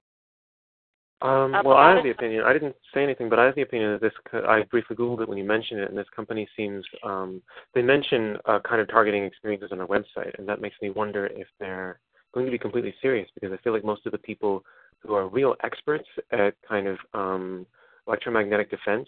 um, 1.21 1.51
well, 1.65 1.77
I 1.77 1.95
have 1.95 2.03
the 2.03 2.11
opinion. 2.11 2.43
I 2.45 2.53
didn't 2.53 2.75
say 2.93 3.03
anything, 3.03 3.29
but 3.29 3.39
I 3.39 3.45
have 3.45 3.55
the 3.55 3.61
opinion 3.61 3.93
that 3.93 4.01
this. 4.01 4.13
co- 4.29 4.45
I 4.47 4.63
briefly 4.63 4.95
googled 4.95 5.21
it 5.21 5.29
when 5.29 5.37
you 5.37 5.43
mentioned 5.43 5.81
it, 5.81 5.89
and 5.89 5.97
this 5.97 6.07
company 6.15 6.47
seems. 6.55 6.85
Um, 7.03 7.41
they 7.73 7.81
mention 7.81 8.37
uh, 8.45 8.59
kind 8.67 8.81
of 8.81 8.87
targeting 8.87 9.23
experiences 9.23 9.69
on 9.71 9.79
their 9.79 9.87
website, 9.87 10.37
and 10.37 10.47
that 10.47 10.61
makes 10.61 10.75
me 10.81 10.89
wonder 10.89 11.27
if 11.27 11.47
they're 11.59 11.99
going 12.33 12.45
to 12.45 12.51
be 12.51 12.57
completely 12.57 12.93
serious 13.01 13.29
because 13.33 13.51
I 13.51 13.57
feel 13.63 13.73
like 13.73 13.83
most 13.83 14.05
of 14.05 14.11
the 14.11 14.17
people 14.17 14.63
who 14.99 15.13
are 15.13 15.27
real 15.27 15.55
experts 15.63 16.07
at 16.31 16.53
kind 16.67 16.87
of 16.87 16.97
um, 17.13 17.65
electromagnetic 18.07 18.69
defense 18.69 19.07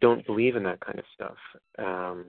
don't 0.00 0.26
believe 0.26 0.56
in 0.56 0.62
that 0.64 0.80
kind 0.80 0.98
of 0.98 1.04
stuff. 1.14 1.36
Um, 1.78 2.24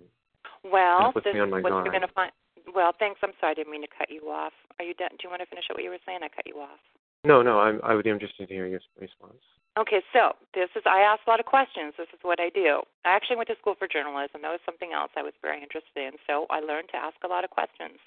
well 0.72 1.12
this 1.14 1.24
is 1.26 1.40
what 1.52 1.64
guard. 1.64 1.86
you're 1.86 1.94
going 1.94 2.02
to 2.02 2.14
find 2.14 2.32
well 2.74 2.92
thanks 2.98 3.20
i'm 3.24 3.34
sorry 3.40 3.52
i 3.52 3.54
didn't 3.54 3.72
mean 3.72 3.82
to 3.82 3.88
cut 3.98 4.10
you 4.10 4.22
off 4.30 4.54
are 4.80 4.86
you 4.86 4.94
done 4.96 5.10
do 5.12 5.18
you 5.24 5.30
want 5.30 5.42
to 5.42 5.46
finish 5.48 5.66
up 5.70 5.78
what 5.78 5.84
you 5.84 5.90
were 5.90 6.02
saying 6.06 6.20
i 6.24 6.30
cut 6.30 6.46
you 6.46 6.56
off 6.56 6.82
no, 7.26 7.42
no, 7.42 7.60
I'm, 7.60 7.80
I 7.84 7.96
would 7.96 8.06
be 8.06 8.12
interested 8.12 8.48
to 8.48 8.54
hear 8.54 8.68
your 8.68 8.80
response. 9.00 9.42
Okay, 9.78 10.02
so 10.14 10.32
this 10.54 10.70
is 10.76 10.84
I 10.86 11.02
ask 11.02 11.28
a 11.28 11.30
lot 11.30 11.42
of 11.42 11.46
questions. 11.46 11.94
This 11.98 12.08
is 12.14 12.20
what 12.22 12.40
I 12.40 12.48
do. 12.48 12.82
I 13.04 13.12
actually 13.12 13.36
went 13.36 13.50
to 13.50 13.58
school 13.60 13.76
for 13.78 13.90
journalism. 13.90 14.42
That 14.42 14.56
was 14.56 14.64
something 14.66 14.94
else 14.94 15.12
I 15.18 15.22
was 15.22 15.34
very 15.42 15.62
interested 15.62 15.98
in. 15.98 16.12
So 16.26 16.48
I 16.50 16.62
learned 16.62 16.88
to 16.94 16.98
ask 16.98 17.18
a 17.26 17.28
lot 17.28 17.44
of 17.44 17.50
questions. 17.50 18.00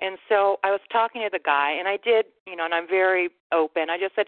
And 0.00 0.18
so 0.28 0.58
I 0.64 0.72
was 0.72 0.80
talking 0.90 1.22
to 1.22 1.30
the 1.30 1.38
guy 1.38 1.70
and 1.70 1.86
I 1.86 1.98
did, 2.02 2.26
you 2.48 2.56
know, 2.56 2.64
and 2.64 2.74
I'm 2.74 2.88
very 2.88 3.30
open. 3.52 3.90
I 3.90 3.96
just 3.96 4.16
said, 4.16 4.26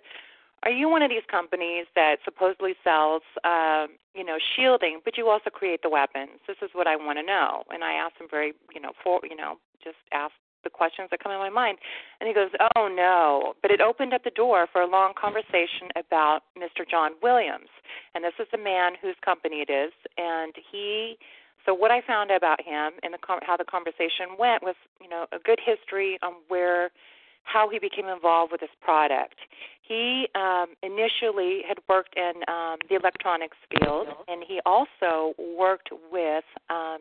"Are 0.63 0.71
you 0.71 0.89
one 0.89 1.03
of 1.03 1.11
these 1.11 1.27
companies 1.29 1.87
that 1.97 2.23
supposedly 2.25 2.77
sells 2.85 3.23
um, 3.43 3.99
you 4.15 4.23
know, 4.23 4.39
shielding, 4.55 5.01
but 5.05 5.19
you 5.19 5.29
also 5.29 5.51
create 5.51 5.83
the 5.83 5.91
weapons?" 5.91 6.39
This 6.47 6.63
is 6.63 6.71
what 6.73 6.87
I 6.87 6.95
want 6.95 7.19
to 7.19 7.27
know. 7.27 7.65
And 7.75 7.83
I 7.83 7.95
asked 7.95 8.19
him 8.21 8.29
very, 8.31 8.55
you 8.73 8.81
know, 8.81 8.93
for, 9.03 9.19
you 9.29 9.35
know, 9.35 9.59
just 9.83 9.99
ask 10.13 10.35
the 10.67 10.75
questions 10.75 11.09
that 11.11 11.23
come 11.23 11.31
in 11.31 11.39
my 11.39 11.51
mind. 11.51 11.79
And 12.19 12.27
he 12.27 12.35
goes, 12.35 12.51
Oh, 12.75 12.91
no. 12.91 13.55
But 13.63 13.71
it 13.71 13.81
opened 13.81 14.13
up 14.13 14.25
the 14.27 14.35
door 14.35 14.67
for 14.73 14.83
a 14.83 14.91
long 14.91 15.15
conversation 15.15 15.95
about 15.95 16.43
Mr. 16.59 16.83
John 16.83 17.13
Williams. 17.23 17.71
And 18.15 18.25
this 18.25 18.35
is 18.43 18.51
the 18.51 18.59
man 18.59 18.99
whose 19.01 19.15
company 19.25 19.63
it 19.63 19.71
is. 19.71 19.93
And 20.19 20.53
he, 20.71 21.17
so 21.65 21.75
what 21.75 21.91
I 21.91 22.03
found 22.03 22.31
about 22.31 22.61
him 22.61 22.99
and 23.03 23.15
the, 23.15 23.19
how 23.47 23.57
the 23.57 23.65
conversation 23.65 24.35
went 24.39 24.63
was, 24.63 24.75
you 25.01 25.09
know, 25.09 25.27
a 25.33 25.39
good 25.39 25.61
history 25.63 26.19
on 26.23 26.35
where, 26.49 26.91
how 27.47 27.71
he 27.71 27.79
became 27.79 28.07
involved 28.07 28.51
with 28.51 28.61
this 28.61 28.75
product. 28.83 29.39
He 29.87 30.27
um, 30.35 30.75
initially 30.83 31.63
had 31.67 31.79
worked 31.89 32.17
in 32.17 32.43
um, 32.49 32.79
the 32.89 32.97
electronics 32.97 33.57
field, 33.71 34.09
and 34.27 34.43
he 34.47 34.61
also 34.67 35.35
worked 35.39 35.91
with, 36.11 36.45
um, 36.71 36.99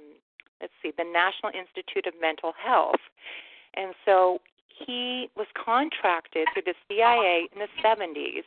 let's 0.62 0.74
see, 0.84 0.92
the 0.96 1.04
National 1.04 1.50
Institute 1.50 2.06
of 2.06 2.14
Mental 2.22 2.54
Health. 2.64 3.02
And 3.75 3.94
so 4.05 4.39
he 4.67 5.29
was 5.36 5.48
contracted 5.53 6.48
through 6.53 6.63
the 6.65 6.75
CIA 6.88 7.48
in 7.53 7.60
the 7.60 7.70
70s 7.84 8.44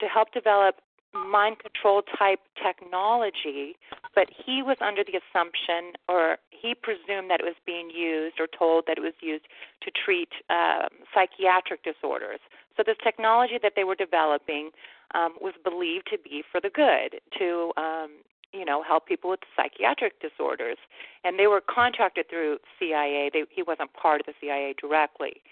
to 0.00 0.06
help 0.06 0.32
develop 0.32 0.76
mind 1.14 1.56
control 1.58 2.02
type 2.18 2.40
technology, 2.62 3.76
but 4.14 4.28
he 4.44 4.62
was 4.62 4.76
under 4.80 5.02
the 5.02 5.18
assumption 5.18 5.94
or 6.08 6.36
he 6.50 6.74
presumed 6.74 7.30
that 7.30 7.40
it 7.40 7.46
was 7.46 7.56
being 7.64 7.90
used 7.90 8.40
or 8.40 8.46
told 8.46 8.84
that 8.86 8.98
it 8.98 9.00
was 9.00 9.14
used 9.20 9.44
to 9.82 9.90
treat 9.90 10.28
um, 10.50 10.88
psychiatric 11.14 11.82
disorders. 11.82 12.40
So 12.76 12.82
this 12.84 12.96
technology 13.02 13.58
that 13.62 13.72
they 13.74 13.84
were 13.84 13.94
developing 13.94 14.70
um, 15.14 15.34
was 15.40 15.54
believed 15.64 16.08
to 16.12 16.18
be 16.18 16.42
for 16.50 16.60
the 16.60 16.70
good, 16.70 17.20
to 17.38 17.72
um, 17.76 18.10
you 18.52 18.64
know 18.64 18.82
help 18.82 19.06
people 19.06 19.30
with 19.30 19.40
psychiatric 19.56 20.20
disorders, 20.20 20.78
and 21.24 21.38
they 21.38 21.46
were 21.46 21.60
contracted 21.60 22.28
through 22.28 22.58
CIA. 22.78 23.30
They, 23.32 23.44
he 23.50 23.62
wasn't 23.62 23.92
part 23.92 24.20
of 24.20 24.26
the 24.26 24.34
CIA 24.40 24.74
directly. 24.80 25.42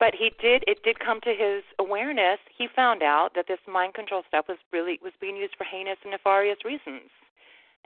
But 0.00 0.14
he 0.14 0.32
did 0.40 0.64
it 0.66 0.82
did 0.82 0.98
come 0.98 1.20
to 1.22 1.30
his 1.30 1.62
awareness. 1.78 2.38
He 2.56 2.68
found 2.74 3.02
out 3.02 3.30
that 3.34 3.46
this 3.46 3.60
mind 3.70 3.94
control 3.94 4.22
stuff 4.26 4.46
was 4.48 4.58
really 4.72 4.98
was 5.02 5.12
being 5.20 5.36
used 5.36 5.54
for 5.56 5.64
heinous 5.64 5.98
and 6.02 6.10
nefarious 6.10 6.58
reasons. 6.64 7.10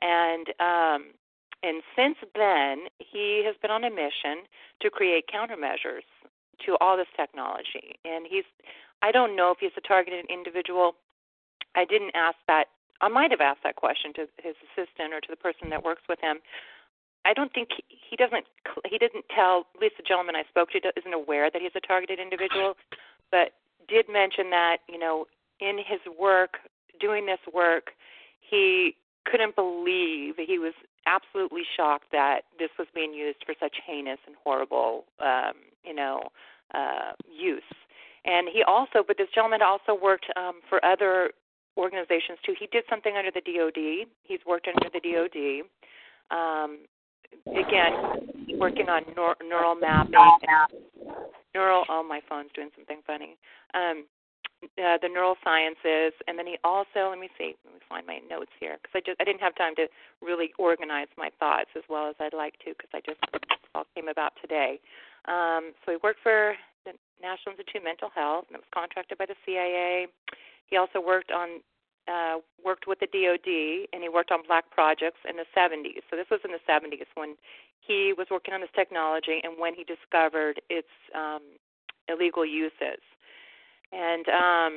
And 0.01 0.49
um 0.59 1.13
and 1.63 1.83
since 1.95 2.17
then 2.35 2.87
he 2.99 3.43
has 3.45 3.57
been 3.61 3.71
on 3.71 3.85
a 3.85 3.91
mission 3.91 4.47
to 4.81 4.91
create 4.91 5.25
countermeasures 5.33 6.07
to 6.65 6.77
all 6.81 6.97
this 6.97 7.13
technology. 7.15 7.99
And 8.05 8.27
he's 8.29 8.45
i 9.03 9.13
don't 9.13 9.37
know 9.37 9.51
if 9.51 9.59
he's 9.61 9.77
a 9.77 9.87
targeted 9.87 10.25
individual. 10.31 10.97
I 11.77 11.85
didn't 11.85 12.13
ask 12.15 12.37
that 12.47 12.69
i 13.01 13.09
might 13.09 13.31
have 13.31 13.41
asked 13.41 13.63
that 13.63 13.77
question 13.77 14.13
to 14.13 14.27
his 14.43 14.55
assistant 14.71 15.13
or 15.13 15.21
to 15.21 15.29
the 15.31 15.37
person 15.37 15.71
that 15.71 15.83
works 15.83 16.03
with 16.09 16.21
him 16.21 16.39
I 17.25 17.35
don't 17.35 17.53
think 17.53 17.69
he, 17.77 17.85
he 18.11 18.17
doesn't 18.17 18.47
he 18.89 18.97
didn't 18.97 19.25
tell 19.35 19.67
at 19.75 19.81
least 19.83 19.97
the 19.99 20.03
gentleman 20.03 20.37
I 20.37 20.45
spoke 20.49 20.71
to 20.71 20.79
isn't 20.79 21.13
aware 21.13 21.51
that 21.51 21.61
he's 21.61 21.77
a 21.77 21.81
targeted 21.81 22.19
individual, 22.19 22.75
but 23.31 23.53
did 23.89 24.07
mention 24.09 24.51
that 24.51 24.79
you 24.89 24.99
know 24.99 25.27
in 25.61 25.77
his 25.79 26.01
work 26.19 26.57
doing 27.01 27.27
this 27.27 27.41
work 27.53 27.91
he 28.41 28.97
couldn't 29.25 29.57
believe 29.57 30.35
he 30.39 30.59
was 30.59 30.73
absolutely 31.07 31.63
shocked 31.77 32.07
that 32.13 32.43
this 32.59 32.71
was 32.79 32.89
being 32.95 33.13
used 33.13 33.39
for 33.45 33.55
such 33.61 33.77
heinous 33.87 34.19
and 34.27 34.37
horrible 34.43 35.05
um, 35.21 35.55
you 35.85 35.95
know 35.95 36.23
uh, 36.75 37.13
use. 37.31 37.63
And 38.25 38.49
he 38.53 38.63
also, 38.63 39.03
but 39.07 39.17
this 39.17 39.29
gentleman 39.35 39.63
also 39.63 39.99
worked 40.01 40.27
um, 40.37 40.61
for 40.69 40.85
other 40.85 41.31
organizations 41.79 42.39
too. 42.45 42.55
He 42.59 42.67
did 42.67 42.85
something 42.91 43.15
under 43.17 43.31
the 43.31 43.41
DoD. 43.41 44.09
He's 44.25 44.41
worked 44.47 44.69
under 44.69 44.91
the 44.91 45.01
DoD. 45.01 45.65
Um, 46.31 46.85
again, 47.47 48.59
working 48.59 48.89
on 48.89 49.05
neur- 49.17 49.41
neural 49.47 49.75
mapping, 49.75 50.13
neural. 51.55 51.85
Oh, 51.89 52.03
my 52.03 52.21
phone's 52.29 52.51
doing 52.55 52.71
something 52.77 53.01
funny. 53.07 53.37
Um, 53.75 54.05
uh, 54.63 54.99
the 55.01 55.09
neural 55.09 55.37
sciences, 55.45 56.13
and 56.27 56.37
then 56.37 56.47
he 56.47 56.59
also. 56.65 57.11
Let 57.11 57.19
me 57.19 57.31
see. 57.39 57.55
Let 57.65 57.75
me 57.75 57.81
find 57.89 58.07
my 58.07 58.19
notes 58.29 58.51
here 58.59 58.77
because 58.83 58.91
I 58.95 59.01
just 59.07 59.21
I 59.21 59.25
didn't 59.25 59.41
have 59.41 59.55
time 59.55 59.75
to 59.77 59.87
really 60.21 60.51
organize 60.59 61.07
my 61.17 61.31
thoughts 61.39 61.71
as 61.77 61.85
well 61.89 62.11
as 62.11 62.17
I'd 62.19 62.35
like 62.35 62.59
to 62.67 62.75
because 62.75 62.91
I 62.93 63.01
just 63.07 63.21
all 63.75 63.87
came 63.95 64.09
about 64.09 64.33
today. 64.43 64.81
Um, 65.27 65.73
so 65.85 65.93
he 65.93 65.99
worked 66.03 66.21
for 66.23 66.55
the 66.85 66.93
National 67.23 67.53
Institute 67.53 67.83
of 67.83 67.85
Mental 67.85 68.11
Health 68.15 68.47
and 68.49 68.57
it 68.57 68.65
was 68.65 68.75
contracted 68.75 69.19
by 69.19 69.27
the 69.27 69.39
CIA. 69.47 70.07
He 70.69 70.77
also 70.77 71.01
worked 71.01 71.31
on 71.31 71.61
uh, 72.09 72.39
worked 72.65 72.87
with 72.87 72.99
the 73.01 73.07
DoD 73.07 73.89
and 73.93 74.03
he 74.03 74.09
worked 74.09 74.33
on 74.33 74.41
black 74.47 74.71
projects 74.71 75.21
in 75.29 75.37
the 75.37 75.45
70s. 75.53 76.01
So 76.11 76.17
this 76.17 76.27
was 76.31 76.41
in 76.45 76.53
the 76.53 76.65
70s 76.65 77.05
when 77.15 77.37
he 77.81 78.15
was 78.17 78.27
working 78.31 78.55
on 78.55 78.61
this 78.61 78.73
technology 78.75 79.41
and 79.45 79.59
when 79.59 79.75
he 79.75 79.85
discovered 79.85 80.61
its 80.71 80.89
um, 81.15 81.43
illegal 82.09 82.47
uses. 82.47 83.05
And 83.93 84.25
um, 84.29 84.73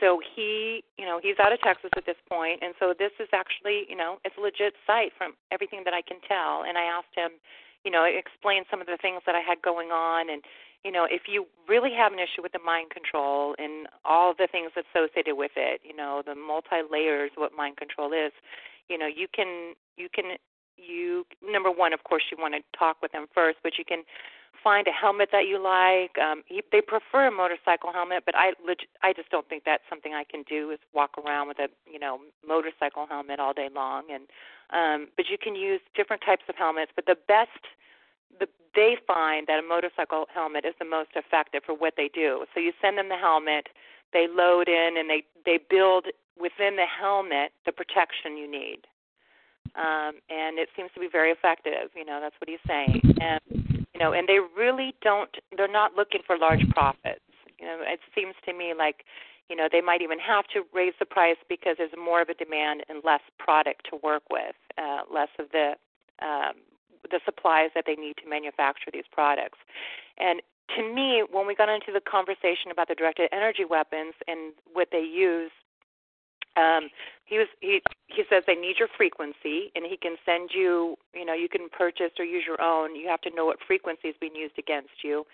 so 0.00 0.20
he, 0.20 0.84
you 0.98 1.04
know, 1.04 1.20
he's 1.22 1.36
out 1.40 1.52
of 1.52 1.60
Texas 1.60 1.90
at 1.96 2.04
this 2.04 2.20
point, 2.28 2.60
and 2.62 2.74
so 2.78 2.92
this 2.96 3.12
is 3.20 3.28
actually, 3.32 3.84
you 3.88 3.96
know, 3.96 4.18
it's 4.24 4.36
a 4.36 4.40
legit 4.40 4.74
site 4.86 5.12
from 5.16 5.32
everything 5.52 5.82
that 5.84 5.94
I 5.94 6.02
can 6.02 6.20
tell. 6.28 6.64
And 6.68 6.76
I 6.76 6.84
asked 6.84 7.16
him, 7.16 7.40
you 7.84 7.90
know, 7.90 8.04
explain 8.04 8.64
some 8.70 8.80
of 8.80 8.86
the 8.86 8.98
things 9.00 9.22
that 9.26 9.34
I 9.34 9.40
had 9.40 9.62
going 9.62 9.90
on 9.90 10.28
and 10.28 10.42
you 10.84 10.92
know, 10.92 11.06
if 11.10 11.22
you 11.26 11.46
really 11.68 11.92
have 11.92 12.12
an 12.12 12.18
issue 12.18 12.42
with 12.42 12.52
the 12.52 12.60
mind 12.64 12.90
control 12.90 13.54
and 13.58 13.88
all 14.04 14.34
the 14.36 14.48
things 14.50 14.70
associated 14.76 15.36
with 15.36 15.52
it, 15.56 15.80
you 15.84 15.94
know, 15.94 16.22
the 16.24 16.34
multi 16.34 16.82
layers 16.90 17.30
what 17.36 17.52
mind 17.56 17.76
control 17.76 18.12
is, 18.12 18.32
you 18.88 18.98
know, 18.98 19.06
you 19.06 19.26
can 19.32 19.74
you 19.96 20.08
can 20.12 20.36
you 20.76 21.24
number 21.42 21.70
one, 21.70 21.92
of 21.92 22.04
course, 22.04 22.24
you 22.30 22.36
want 22.40 22.54
to 22.54 22.78
talk 22.78 22.98
with 23.02 23.12
them 23.12 23.26
first, 23.34 23.58
but 23.62 23.78
you 23.78 23.84
can 23.84 24.02
find 24.62 24.86
a 24.88 24.90
helmet 24.90 25.28
that 25.32 25.46
you 25.46 25.62
like. 25.62 26.18
Um, 26.18 26.42
he, 26.46 26.62
they 26.72 26.80
prefer 26.80 27.28
a 27.28 27.30
motorcycle 27.30 27.92
helmet, 27.92 28.24
but 28.26 28.34
I 28.34 28.52
leg- 28.66 28.90
I 29.02 29.12
just 29.12 29.30
don't 29.30 29.48
think 29.48 29.62
that's 29.64 29.82
something 29.88 30.12
I 30.12 30.24
can 30.24 30.42
do 30.42 30.70
is 30.70 30.78
walk 30.92 31.18
around 31.18 31.48
with 31.48 31.58
a 31.58 31.68
you 31.90 31.98
know 31.98 32.18
motorcycle 32.46 33.06
helmet 33.08 33.40
all 33.40 33.52
day 33.52 33.68
long. 33.74 34.04
And 34.10 34.26
um, 34.70 35.08
but 35.16 35.26
you 35.30 35.38
can 35.38 35.54
use 35.54 35.80
different 35.94 36.22
types 36.24 36.42
of 36.48 36.56
helmets. 36.56 36.92
But 36.94 37.06
the 37.06 37.16
best 37.28 37.62
the 38.38 38.46
they 38.74 38.96
find 39.06 39.46
that 39.46 39.58
a 39.58 39.66
motorcycle 39.66 40.26
helmet 40.32 40.64
is 40.64 40.74
the 40.78 40.84
most 40.84 41.10
effective 41.16 41.62
for 41.64 41.74
what 41.74 41.94
they 41.96 42.10
do. 42.12 42.44
So 42.54 42.60
you 42.60 42.72
send 42.80 42.98
them 42.98 43.08
the 43.08 43.16
helmet, 43.16 43.68
they 44.12 44.26
load 44.28 44.68
in, 44.68 44.96
and 44.98 45.08
they 45.08 45.24
they 45.44 45.58
build 45.70 46.06
within 46.38 46.76
the 46.76 46.86
helmet 46.86 47.52
the 47.64 47.72
protection 47.72 48.36
you 48.36 48.50
need. 48.50 48.86
Um, 49.74 50.20
and 50.30 50.58
it 50.58 50.68
seems 50.76 50.90
to 50.94 51.00
be 51.00 51.08
very 51.10 51.30
effective. 51.30 51.90
You 51.94 52.04
know, 52.04 52.20
that's 52.20 52.36
what 52.38 52.48
he's 52.48 52.62
saying. 52.66 53.00
And 53.20 53.40
you 53.92 54.00
know, 54.00 54.12
and 54.12 54.28
they 54.28 54.38
really 54.56 54.94
don't. 55.02 55.30
They're 55.56 55.68
not 55.68 55.94
looking 55.96 56.20
for 56.26 56.38
large 56.38 56.68
profits. 56.70 57.20
You 57.58 57.66
know, 57.66 57.78
it 57.80 58.00
seems 58.14 58.34
to 58.44 58.52
me 58.52 58.74
like 58.76 59.04
you 59.48 59.56
know 59.56 59.68
they 59.70 59.80
might 59.80 60.02
even 60.02 60.18
have 60.18 60.46
to 60.54 60.64
raise 60.72 60.94
the 60.98 61.06
price 61.06 61.36
because 61.48 61.76
there's 61.78 61.90
more 61.96 62.20
of 62.20 62.28
a 62.28 62.34
demand 62.34 62.84
and 62.88 63.02
less 63.04 63.22
product 63.38 63.86
to 63.90 63.98
work 64.02 64.22
with, 64.30 64.56
uh, 64.78 65.00
less 65.12 65.30
of 65.38 65.46
the 65.52 65.72
um, 66.22 66.56
the 67.10 67.20
supplies 67.24 67.70
that 67.74 67.84
they 67.86 67.94
need 67.94 68.16
to 68.22 68.28
manufacture 68.28 68.90
these 68.92 69.08
products. 69.10 69.58
And 70.18 70.42
to 70.76 70.82
me, 70.82 71.22
when 71.30 71.46
we 71.46 71.54
got 71.54 71.68
into 71.68 71.92
the 71.92 72.00
conversation 72.00 72.70
about 72.70 72.88
the 72.88 72.94
directed 72.94 73.28
energy 73.32 73.64
weapons 73.64 74.14
and 74.26 74.52
what 74.72 74.88
they 74.90 75.02
use, 75.02 75.52
um, 76.56 76.88
he 77.26 77.38
was 77.38 77.48
he 77.60 77.82
he 78.06 78.22
says 78.30 78.44
they 78.46 78.54
need 78.54 78.78
your 78.78 78.88
frequency, 78.96 79.70
and 79.74 79.84
he 79.84 79.96
can 79.96 80.16
send 80.24 80.50
you. 80.54 80.96
You 81.14 81.24
know, 81.24 81.34
you 81.34 81.48
can 81.48 81.68
purchase 81.68 82.12
or 82.18 82.24
use 82.24 82.44
your 82.46 82.60
own. 82.62 82.96
You 82.96 83.08
have 83.08 83.20
to 83.22 83.30
know 83.30 83.44
what 83.44 83.58
frequency 83.66 84.08
is 84.08 84.14
being 84.20 84.34
used 84.34 84.58
against 84.58 85.04
you, 85.04 85.26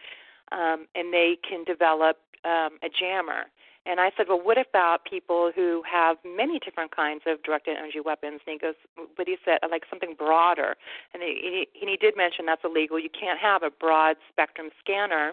um, 0.50 0.86
and 0.94 1.12
they 1.12 1.38
can 1.48 1.64
develop 1.64 2.18
um, 2.44 2.78
a 2.82 2.88
jammer. 2.88 3.44
And 3.84 3.98
I 3.98 4.12
said, 4.16 4.26
well, 4.28 4.40
what 4.40 4.58
about 4.58 5.04
people 5.04 5.50
who 5.54 5.82
have 5.90 6.16
many 6.24 6.60
different 6.60 6.94
kinds 6.94 7.22
of 7.26 7.42
directed 7.42 7.76
energy 7.76 7.98
weapons? 7.98 8.40
And 8.46 8.54
he 8.54 8.58
goes, 8.58 8.74
but 9.16 9.26
he 9.26 9.36
said, 9.44 9.58
like 9.70 9.82
something 9.90 10.14
broader. 10.16 10.76
And 11.12 11.22
he, 11.22 11.66
he 11.72 11.96
did 11.96 12.16
mention 12.16 12.46
that's 12.46 12.62
illegal. 12.64 12.98
You 12.98 13.10
can't 13.10 13.40
have 13.40 13.62
a 13.62 13.70
broad 13.70 14.16
spectrum 14.30 14.70
scanner 14.78 15.32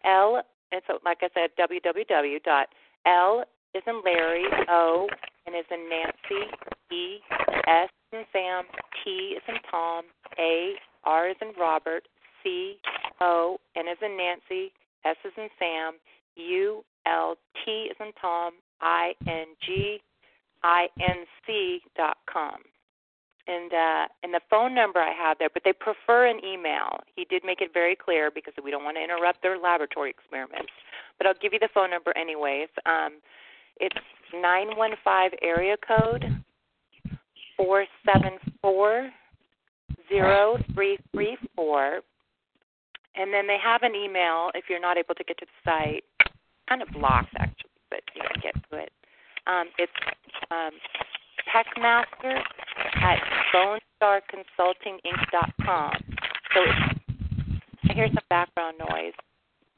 L, 0.04 0.44
it's 0.70 0.86
like 1.04 1.18
I 1.22 1.28
said, 1.34 1.50
www. 1.58 2.66
L 3.06 3.44
is 3.74 3.82
in 3.86 4.02
Larry, 4.04 4.44
O, 4.68 5.08
and 5.46 5.56
is 5.56 5.64
in 5.70 5.88
Nancy, 5.88 6.50
E, 6.92 7.18
S 7.66 7.90
in 8.12 8.24
Sam, 8.32 8.64
T 9.02 9.36
is 9.36 9.42
in 9.48 9.56
Tom, 9.70 10.04
A, 10.38 10.74
R 11.04 11.28
is 11.28 11.36
in 11.40 11.52
Robert, 11.58 12.06
C, 12.42 12.76
O, 13.20 13.58
N 13.76 13.88
is 13.88 13.98
in 14.02 14.16
Nancy, 14.16 14.72
S 15.04 15.16
is 15.24 15.32
in 15.36 15.48
Sam, 15.58 15.94
U, 16.36 16.84
L, 17.06 17.36
T 17.64 17.88
is 17.90 17.96
in 18.00 18.12
Tom, 18.20 18.52
I, 18.80 19.14
N, 19.26 19.46
G, 19.64 20.00
I, 20.62 20.88
N, 21.00 21.24
C 21.46 21.80
dot 21.96 22.18
com. 22.32 22.56
And 23.46 23.72
uh, 23.74 24.06
and 24.22 24.32
the 24.32 24.40
phone 24.48 24.74
number 24.74 25.00
I 25.00 25.12
have 25.12 25.38
there, 25.38 25.50
but 25.52 25.64
they 25.64 25.74
prefer 25.74 26.26
an 26.26 26.42
email. 26.42 27.00
He 27.14 27.26
did 27.26 27.44
make 27.44 27.60
it 27.60 27.74
very 27.74 27.94
clear 27.94 28.30
because 28.30 28.54
we 28.62 28.70
don't 28.70 28.84
want 28.84 28.96
to 28.96 29.04
interrupt 29.04 29.42
their 29.42 29.58
laboratory 29.58 30.08
experiments. 30.08 30.72
But 31.18 31.26
I'll 31.26 31.34
give 31.34 31.52
you 31.52 31.58
the 31.58 31.68
phone 31.74 31.90
number 31.90 32.16
anyways. 32.16 32.68
Um, 32.86 33.20
it's 33.78 33.96
nine 34.32 34.76
one 34.78 34.92
five 35.04 35.32
area 35.42 35.76
code 35.86 36.24
four 37.56 37.86
seven 38.04 38.32
four 38.60 39.10
zero 40.08 40.58
three 40.74 40.98
three 41.12 41.36
four. 41.54 42.00
And 43.16 43.32
then 43.32 43.46
they 43.46 43.58
have 43.62 43.82
an 43.82 43.94
email 43.94 44.50
if 44.54 44.64
you're 44.68 44.80
not 44.80 44.98
able 44.98 45.14
to 45.14 45.22
get 45.24 45.38
to 45.38 45.46
the 45.46 45.52
site. 45.64 46.02
Kind 46.68 46.82
of 46.82 46.88
blocked 46.88 47.32
actually, 47.38 47.70
but 47.90 48.00
you 48.14 48.22
can 48.22 48.40
get 48.42 48.54
to 48.70 48.76
it. 48.78 48.92
Um, 49.46 49.68
it's 49.78 49.92
um, 50.50 50.72
techmaster 51.54 52.42
at 52.96 53.20
lonestarconsultinginc.com. 53.54 55.92
So 56.54 56.60
I 57.88 57.92
hear 57.92 58.08
some 58.08 58.24
background 58.30 58.78
noise. 58.78 59.12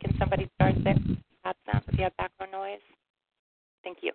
Can 0.00 0.16
somebody 0.18 0.48
start 0.54 0.76
there? 0.84 0.96
Have 1.44 1.56
some 1.70 1.82
if 1.88 1.98
you 1.98 2.04
have 2.04 2.16
background 2.16 2.52
noise. 2.52 2.80
Thank 3.82 3.98
you. 4.02 4.12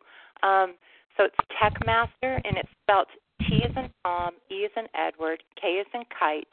Um, 0.47 0.75
so 1.17 1.25
it's 1.25 1.35
Techmaster, 1.61 2.39
and 2.43 2.57
it's 2.57 2.69
spelled 2.83 3.07
T 3.51 3.57
is 3.57 3.75
in 3.75 3.91
Tom, 4.05 4.35
E 4.49 4.63
is 4.63 4.71
in 4.77 4.87
Edward, 4.95 5.43
K 5.59 5.83
is 5.83 5.87
in 5.93 6.03
Kite, 6.17 6.47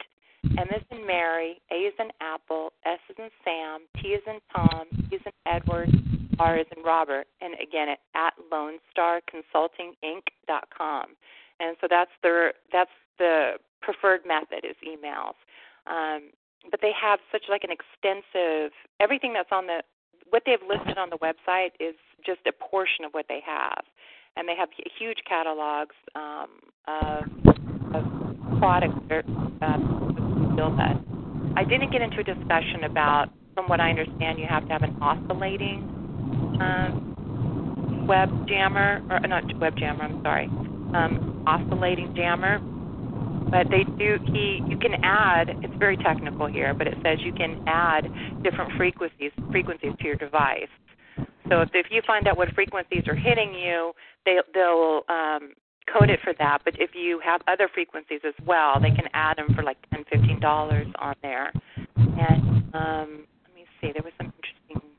M 0.57 0.67
is 0.67 0.83
in 0.91 1.07
Mary, 1.07 1.61
A 1.71 1.75
is 1.75 1.93
in 1.97 2.09
Apple, 2.19 2.73
S 2.85 2.99
is 3.09 3.15
in 3.17 3.29
Sam, 3.45 3.83
T 4.01 4.09
is 4.09 4.21
in 4.27 4.41
Tom, 4.53 4.83
E 5.09 5.15
is 5.15 5.21
in 5.25 5.31
Edward, 5.45 5.89
R 6.39 6.57
is 6.57 6.65
in 6.75 6.83
Robert, 6.83 7.25
and 7.39 7.53
again 7.53 7.87
at, 7.87 7.99
at 8.15 8.33
LoneStarConsultingInc.com. 8.51 11.05
And 11.61 11.77
so 11.79 11.87
that's 11.89 12.11
the 12.21 12.53
that's 12.69 12.91
the 13.17 13.53
preferred 13.81 14.25
method 14.27 14.65
is 14.65 14.75
emails. 14.83 15.35
Um, 15.87 16.31
but 16.69 16.81
they 16.81 16.91
have 17.01 17.21
such 17.31 17.43
like 17.47 17.63
an 17.63 17.71
extensive 17.71 18.73
everything 18.99 19.31
that's 19.31 19.53
on 19.53 19.67
the 19.67 19.83
what 20.31 20.43
they've 20.45 20.61
listed 20.67 20.97
on 20.97 21.09
the 21.09 21.17
website 21.19 21.71
is 21.79 21.95
just 22.25 22.41
a 22.45 22.51
portion 22.51 23.05
of 23.05 23.13
what 23.13 23.27
they 23.29 23.39
have 23.45 23.85
and 24.35 24.47
they 24.47 24.55
have 24.57 24.69
huge 24.97 25.17
catalogs 25.27 25.95
um, 26.15 26.49
of, 26.87 27.23
of 27.95 28.59
products 28.59 28.99
that 29.09 29.25
uh, 29.61 29.77
that. 30.75 30.99
I 31.55 31.63
didn't 31.63 31.91
get 31.91 32.01
into 32.01 32.19
a 32.19 32.23
discussion 32.23 32.83
about, 32.85 33.29
from 33.55 33.67
what 33.67 33.79
I 33.79 33.89
understand, 33.89 34.39
you 34.39 34.45
have 34.47 34.65
to 34.67 34.73
have 34.73 34.83
an 34.83 34.97
oscillating 35.01 35.81
um, 36.61 38.05
web 38.07 38.29
jammer, 38.47 39.01
or 39.09 39.19
not 39.27 39.43
web 39.59 39.75
jammer, 39.77 40.03
I'm 40.03 40.21
sorry, 40.23 40.45
um, 40.45 41.43
oscillating 41.47 42.13
jammer. 42.15 42.59
But 43.49 43.67
they 43.71 43.83
do. 43.97 44.19
He, 44.25 44.61
you 44.67 44.77
can 44.77 45.03
add. 45.03 45.49
It's 45.63 45.73
very 45.79 45.97
technical 45.97 46.45
here, 46.45 46.73
but 46.75 46.85
it 46.85 46.93
says 47.03 47.17
you 47.25 47.33
can 47.33 47.63
add 47.65 48.03
different 48.43 48.71
frequencies 48.77 49.31
frequencies 49.49 49.93
to 49.99 50.05
your 50.05 50.17
device. 50.17 50.69
So 51.49 51.61
if, 51.61 51.69
if 51.73 51.87
you 51.89 52.01
find 52.05 52.27
out 52.27 52.37
what 52.37 52.53
frequencies 52.53 53.03
are 53.07 53.15
hitting 53.15 53.53
you, 53.53 53.93
they, 54.25 54.37
they'll 54.53 55.01
um, 55.09 55.53
code 55.91 56.09
it 56.09 56.19
for 56.23 56.33
that. 56.37 56.59
But 56.63 56.79
if 56.79 56.91
you 56.93 57.19
have 57.23 57.41
other 57.47 57.69
frequencies 57.73 58.21
as 58.25 58.33
well, 58.45 58.79
they 58.79 58.91
can 58.91 59.07
add 59.13 59.37
them 59.37 59.53
for 59.55 59.63
like 59.63 59.77
ten, 59.91 60.03
fifteen 60.11 60.39
dollars 60.39 60.87
on 60.99 61.15
there. 61.21 61.51
And 61.95 62.63
um, 62.73 63.25
let 63.45 63.55
me 63.55 63.65
see, 63.81 63.91
there 63.93 64.03
was 64.03 64.13
some 64.17 64.31
interesting 64.37 64.89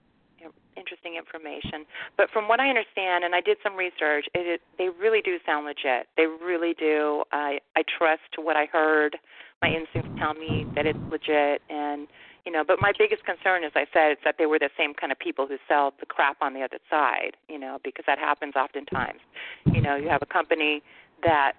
interesting 0.76 1.16
information. 1.16 1.84
But 2.16 2.30
from 2.32 2.48
what 2.48 2.58
I 2.58 2.68
understand, 2.68 3.22
and 3.22 3.34
I 3.34 3.42
did 3.42 3.58
some 3.62 3.76
research, 3.76 4.24
it, 4.34 4.46
it, 4.46 4.60
they 4.78 4.88
really 4.88 5.20
do 5.20 5.36
sound 5.44 5.66
legit. 5.66 6.08
They 6.16 6.24
really 6.26 6.74
do. 6.78 7.22
I 7.32 7.58
I 7.76 7.82
trust 7.98 8.32
what 8.38 8.56
I 8.56 8.66
heard. 8.66 9.16
My 9.60 9.68
instincts 9.68 10.10
tell 10.18 10.32
me 10.32 10.66
that 10.74 10.86
it's 10.86 10.98
legit, 11.10 11.60
and 11.68 12.08
you 12.46 12.52
know, 12.52 12.64
but 12.66 12.80
my 12.80 12.92
biggest 12.98 13.24
concern, 13.24 13.64
as 13.64 13.72
I 13.74 13.86
said, 13.92 14.12
is 14.12 14.18
that 14.24 14.36
they 14.38 14.46
were 14.46 14.58
the 14.58 14.70
same 14.76 14.94
kind 14.94 15.12
of 15.12 15.18
people 15.18 15.46
who 15.46 15.56
sell 15.68 15.92
the 16.00 16.06
crap 16.06 16.36
on 16.40 16.54
the 16.54 16.62
other 16.62 16.78
side, 16.88 17.36
you 17.48 17.58
know, 17.58 17.78
because 17.84 18.04
that 18.06 18.18
happens 18.18 18.54
oftentimes. 18.56 19.20
You 19.72 19.80
know, 19.80 19.96
you 19.96 20.08
have 20.08 20.22
a 20.22 20.26
company 20.26 20.82
that 21.22 21.52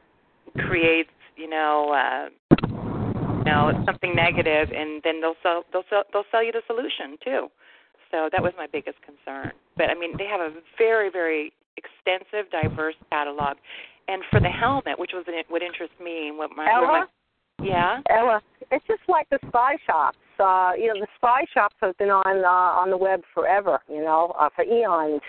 creates, 0.58 1.12
you 1.36 1.50
know, 1.50 1.94
uh, 1.94 2.30
you 2.68 3.44
know, 3.46 3.72
something 3.86 4.16
negative, 4.16 4.70
and 4.76 5.02
then 5.04 5.22
they'll 5.22 5.40
sell 5.42 5.64
they'll 5.72 5.86
sell 5.90 6.04
they'll 6.14 6.30
sell 6.32 6.44
you 6.44 6.52
the 6.52 6.62
solution 6.68 7.18
too. 7.24 7.48
So 8.12 8.30
that 8.32 8.42
was 8.44 8.54
my 8.58 8.68
biggest 8.68 8.98
concern. 9.02 9.52
But 9.78 9.90
I 9.90 9.96
mean, 9.96 10.18
they 10.18 10.26
have 10.26 10.42
a 10.42 10.52
very 10.78 11.10
very 11.10 11.54
extensive, 11.78 12.52
diverse 12.52 12.96
catalog. 13.12 13.58
And 14.08 14.24
for 14.30 14.40
the 14.40 14.50
helmet, 14.50 15.00
which 15.00 15.12
was 15.14 15.26
what 15.48 15.62
interests 15.62 15.96
me, 16.04 16.28
and 16.28 16.38
what 16.38 16.52
my, 16.56 16.68
Ella? 16.70 16.88
my 16.88 17.06
yeah, 17.66 18.02
Ella, 18.10 18.42
it's 18.72 18.86
just 18.88 19.02
like 19.08 19.30
the 19.30 19.40
spy 19.48 19.78
shops. 19.86 20.18
Uh, 20.42 20.72
you 20.78 20.88
know, 20.88 21.00
the 21.00 21.08
spy 21.16 21.46
shops 21.54 21.76
have 21.82 21.96
been 21.98 22.10
on 22.10 22.44
uh, 22.44 22.82
on 22.82 22.90
the 22.90 22.98
web 22.98 23.22
forever. 23.34 23.80
You 23.88 24.02
know, 24.02 24.34
uh, 24.40 24.50
for 24.56 24.66
eons, 24.66 25.22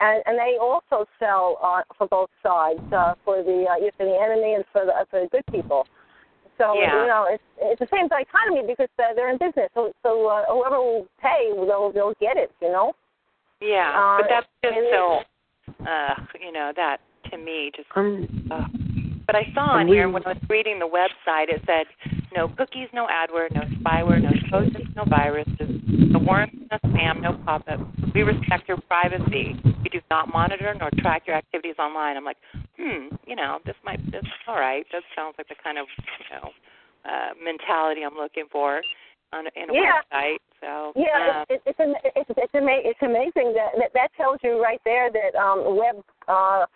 and 0.00 0.22
and 0.26 0.36
they 0.36 0.58
also 0.60 1.06
sell 1.18 1.58
uh, 1.62 1.82
for 1.96 2.08
both 2.08 2.30
sides, 2.42 2.80
uh, 2.92 3.14
for 3.24 3.42
the 3.42 3.64
uh, 3.70 3.90
for 3.96 4.04
the 4.04 4.18
enemy 4.20 4.54
and 4.54 4.64
for 4.72 4.84
the 4.84 4.92
uh, 4.92 5.04
for 5.10 5.20
the 5.22 5.28
good 5.28 5.46
people. 5.52 5.86
So 6.58 6.74
Yeah. 6.74 7.02
you 7.02 7.06
know, 7.06 7.26
it's 7.30 7.42
it's 7.58 7.80
the 7.80 7.88
same 7.92 8.08
dichotomy 8.08 8.66
because 8.66 8.88
they're, 8.96 9.14
they're 9.14 9.30
in 9.30 9.38
business. 9.38 9.70
So 9.74 9.92
so 10.02 10.26
uh, 10.26 10.44
whoever 10.50 10.78
will 10.78 11.06
pay, 11.20 11.52
they'll 11.54 11.92
they'll 11.92 12.14
get 12.20 12.36
it. 12.36 12.50
You 12.60 12.72
know. 12.72 12.92
yeah. 13.60 13.92
Uh, 13.94 14.22
but 14.22 14.26
that's 14.28 14.46
just 14.64 14.76
so, 14.90 15.20
uh, 15.86 16.14
you 16.40 16.52
know, 16.52 16.72
that 16.74 17.00
to 17.30 17.38
me 17.38 17.70
just 17.76 17.88
Um, 17.94 18.26
Uh, 18.50 18.66
but 19.26 19.36
I 19.36 19.42
saw 19.54 19.78
on 19.78 19.88
here 19.88 20.08
when 20.08 20.24
I 20.24 20.30
was 20.30 20.42
reading 20.48 20.78
the 20.78 20.86
website, 20.88 21.48
it 21.48 21.60
said 21.66 21.86
no 22.34 22.48
cookies, 22.48 22.88
no 22.92 23.06
adware, 23.06 23.52
no 23.52 23.62
spyware, 23.80 24.22
no 24.22 24.30
trojan's, 24.48 24.88
no 24.94 25.04
viruses, 25.04 25.82
no 25.88 26.18
worms, 26.20 26.52
no 26.70 26.78
spam, 26.90 27.22
no 27.22 27.38
pop-up. 27.44 27.80
We 28.14 28.22
respect 28.22 28.68
your 28.68 28.78
privacy. 28.88 29.56
We 29.82 29.88
do 29.90 30.00
not 30.10 30.28
monitor 30.28 30.74
nor 30.78 30.90
track 30.98 31.22
your 31.26 31.36
activities 31.36 31.74
online. 31.78 32.16
I'm 32.16 32.24
like, 32.24 32.38
hmm, 32.78 33.14
you 33.26 33.36
know, 33.36 33.58
this 33.66 33.74
might, 33.84 34.00
this 34.12 34.22
all 34.46 34.56
right. 34.56 34.86
That 34.92 35.02
sounds 35.14 35.34
like 35.38 35.48
the 35.48 35.56
kind 35.62 35.78
of, 35.78 35.86
you 35.98 36.36
know, 36.36 36.50
uh, 37.04 37.34
mentality 37.42 38.02
I'm 38.02 38.16
looking 38.16 38.46
for 38.50 38.80
on 39.32 39.46
a, 39.46 39.50
in 39.60 39.70
a 39.70 39.74
Yeah. 39.74 40.02
website. 40.12 40.38
So 40.60 40.92
Yeah, 40.96 41.42
uh, 41.42 41.44
it, 41.50 41.62
it's 41.66 41.76
it's 41.78 42.00
it's 42.14 42.30
it's, 42.36 42.54
ama- 42.54 42.82
it's 42.82 43.02
amazing 43.02 43.54
that, 43.54 43.72
that 43.78 43.90
that 43.94 44.08
tells 44.16 44.38
you 44.42 44.62
right 44.62 44.80
there 44.84 45.10
that 45.10 45.38
um 45.38 45.76
web 45.76 46.02
uh 46.28 46.66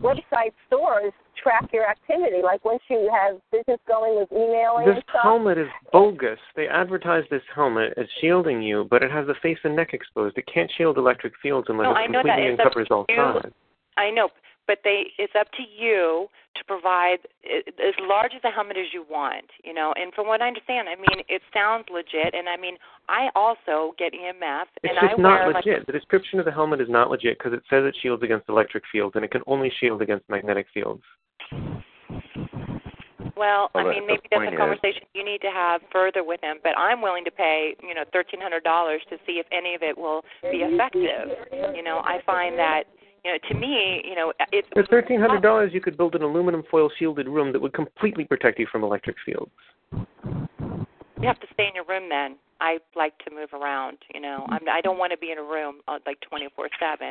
website 0.00 0.52
stores 0.66 1.12
track 1.42 1.68
your 1.72 1.86
activity. 1.88 2.42
Like 2.42 2.64
once 2.64 2.82
you 2.88 3.10
have 3.12 3.40
business 3.50 3.78
going 3.88 4.16
with 4.18 4.30
emailing 4.32 4.86
this 4.86 4.96
and 4.96 5.04
stuff. 5.10 5.22
helmet 5.22 5.58
is 5.58 5.68
bogus. 5.92 6.38
They 6.56 6.68
advertise 6.68 7.24
this 7.30 7.42
helmet 7.54 7.94
as 7.96 8.06
shielding 8.20 8.62
you, 8.62 8.86
but 8.90 9.02
it 9.02 9.10
has 9.10 9.26
the 9.26 9.34
face 9.42 9.58
and 9.64 9.76
neck 9.76 9.90
exposed. 9.92 10.38
It 10.38 10.44
can't 10.52 10.70
shield 10.76 10.98
electric 10.98 11.32
fields 11.42 11.66
unless 11.68 11.84
No, 11.86 11.90
it 11.92 11.94
I 11.94 12.06
know 12.06 12.22
that. 12.24 12.36
completely 12.36 12.52
It's 12.52 12.60
uncovers 12.60 12.88
all 12.90 13.06
sides. 13.14 13.54
I 13.96 14.10
know, 14.10 14.28
but 14.66 14.78
they 14.84 15.04
it's 15.18 15.34
up 15.38 15.48
to 15.52 15.62
you 15.62 16.28
to 16.54 16.64
provide 16.66 17.18
as 17.48 17.94
large 18.02 18.32
as 18.36 18.42
a 18.44 18.50
helmet 18.50 18.76
as 18.76 18.92
you 18.92 19.04
want, 19.10 19.46
you 19.64 19.72
know. 19.72 19.94
And 19.96 20.12
from 20.12 20.26
what 20.26 20.42
I 20.42 20.48
understand, 20.48 20.86
I 20.88 20.96
mean, 20.96 21.24
it 21.28 21.40
sounds 21.52 21.86
legit. 21.90 22.34
And 22.34 22.46
I 22.48 22.56
mean, 22.58 22.76
I 23.08 23.28
also 23.34 23.94
get 23.98 24.12
EMF, 24.12 24.64
It's 24.82 24.92
and 24.92 25.08
just 25.08 25.18
I 25.18 25.22
not 25.22 25.46
wear 25.46 25.54
legit. 25.54 25.86
the 25.86 25.92
description 25.92 26.38
of 26.38 26.44
the 26.44 26.52
helmet 26.52 26.80
is 26.80 26.88
not 26.90 27.10
legit 27.10 27.38
because 27.38 27.52
it 27.54 27.62
says 27.70 27.84
it 27.86 27.96
shields 28.02 28.22
against 28.22 28.48
electric 28.50 28.84
fields, 28.92 29.16
and 29.16 29.24
it 29.24 29.30
can 29.30 29.40
only 29.46 29.72
shield 29.80 30.02
against 30.02 30.28
magnetic 30.28 30.66
fields. 30.74 31.02
Like, 31.50 33.36
well, 33.36 33.70
I 33.74 33.84
mean, 33.84 34.06
maybe 34.06 34.20
that's 34.30 34.38
point 34.38 34.50
a 34.50 34.52
is- 34.52 34.58
conversation 34.58 35.02
you 35.14 35.24
need 35.24 35.40
to 35.40 35.50
have 35.50 35.80
further 35.90 36.22
with 36.24 36.40
him. 36.42 36.58
But 36.62 36.76
I'm 36.78 37.00
willing 37.00 37.24
to 37.24 37.30
pay, 37.30 37.74
you 37.82 37.94
know, 37.94 38.04
thirteen 38.12 38.40
hundred 38.40 38.64
dollars 38.64 39.02
to 39.10 39.16
see 39.26 39.40
if 39.40 39.46
any 39.52 39.74
of 39.74 39.82
it 39.82 39.96
will 39.96 40.22
be 40.42 40.58
effective. 40.58 41.28
You 41.74 41.82
know, 41.82 42.02
I 42.04 42.20
find 42.26 42.58
that, 42.58 42.84
you 43.24 43.32
know, 43.32 43.38
to 43.48 43.54
me, 43.54 44.02
you 44.04 44.14
know, 44.14 44.32
it's 44.52 44.68
For 44.72 44.84
thirteen 44.86 45.20
hundred 45.20 45.42
dollars, 45.42 45.72
you 45.72 45.80
could 45.80 45.96
build 45.96 46.14
an 46.14 46.22
aluminum 46.22 46.62
foil 46.70 46.90
shielded 46.98 47.28
room 47.28 47.52
that 47.52 47.60
would 47.60 47.72
completely 47.72 48.24
protect 48.24 48.58
you 48.58 48.66
from 48.70 48.84
electric 48.84 49.16
fields. 49.24 49.50
You 49.92 51.28
have 51.28 51.40
to 51.40 51.46
stay 51.54 51.68
in 51.68 51.74
your 51.74 51.84
room 51.84 52.08
then. 52.08 52.36
I 52.60 52.78
like 52.94 53.16
to 53.24 53.30
move 53.34 53.52
around, 53.52 53.98
you 54.14 54.20
know. 54.20 54.46
I'm 54.48 54.68
I 54.70 54.80
don't 54.80 54.98
want 54.98 55.12
to 55.12 55.18
be 55.18 55.32
in 55.32 55.38
a 55.38 55.42
room 55.42 55.80
uh, 55.88 55.98
like 56.06 56.18
24/7. 56.32 56.68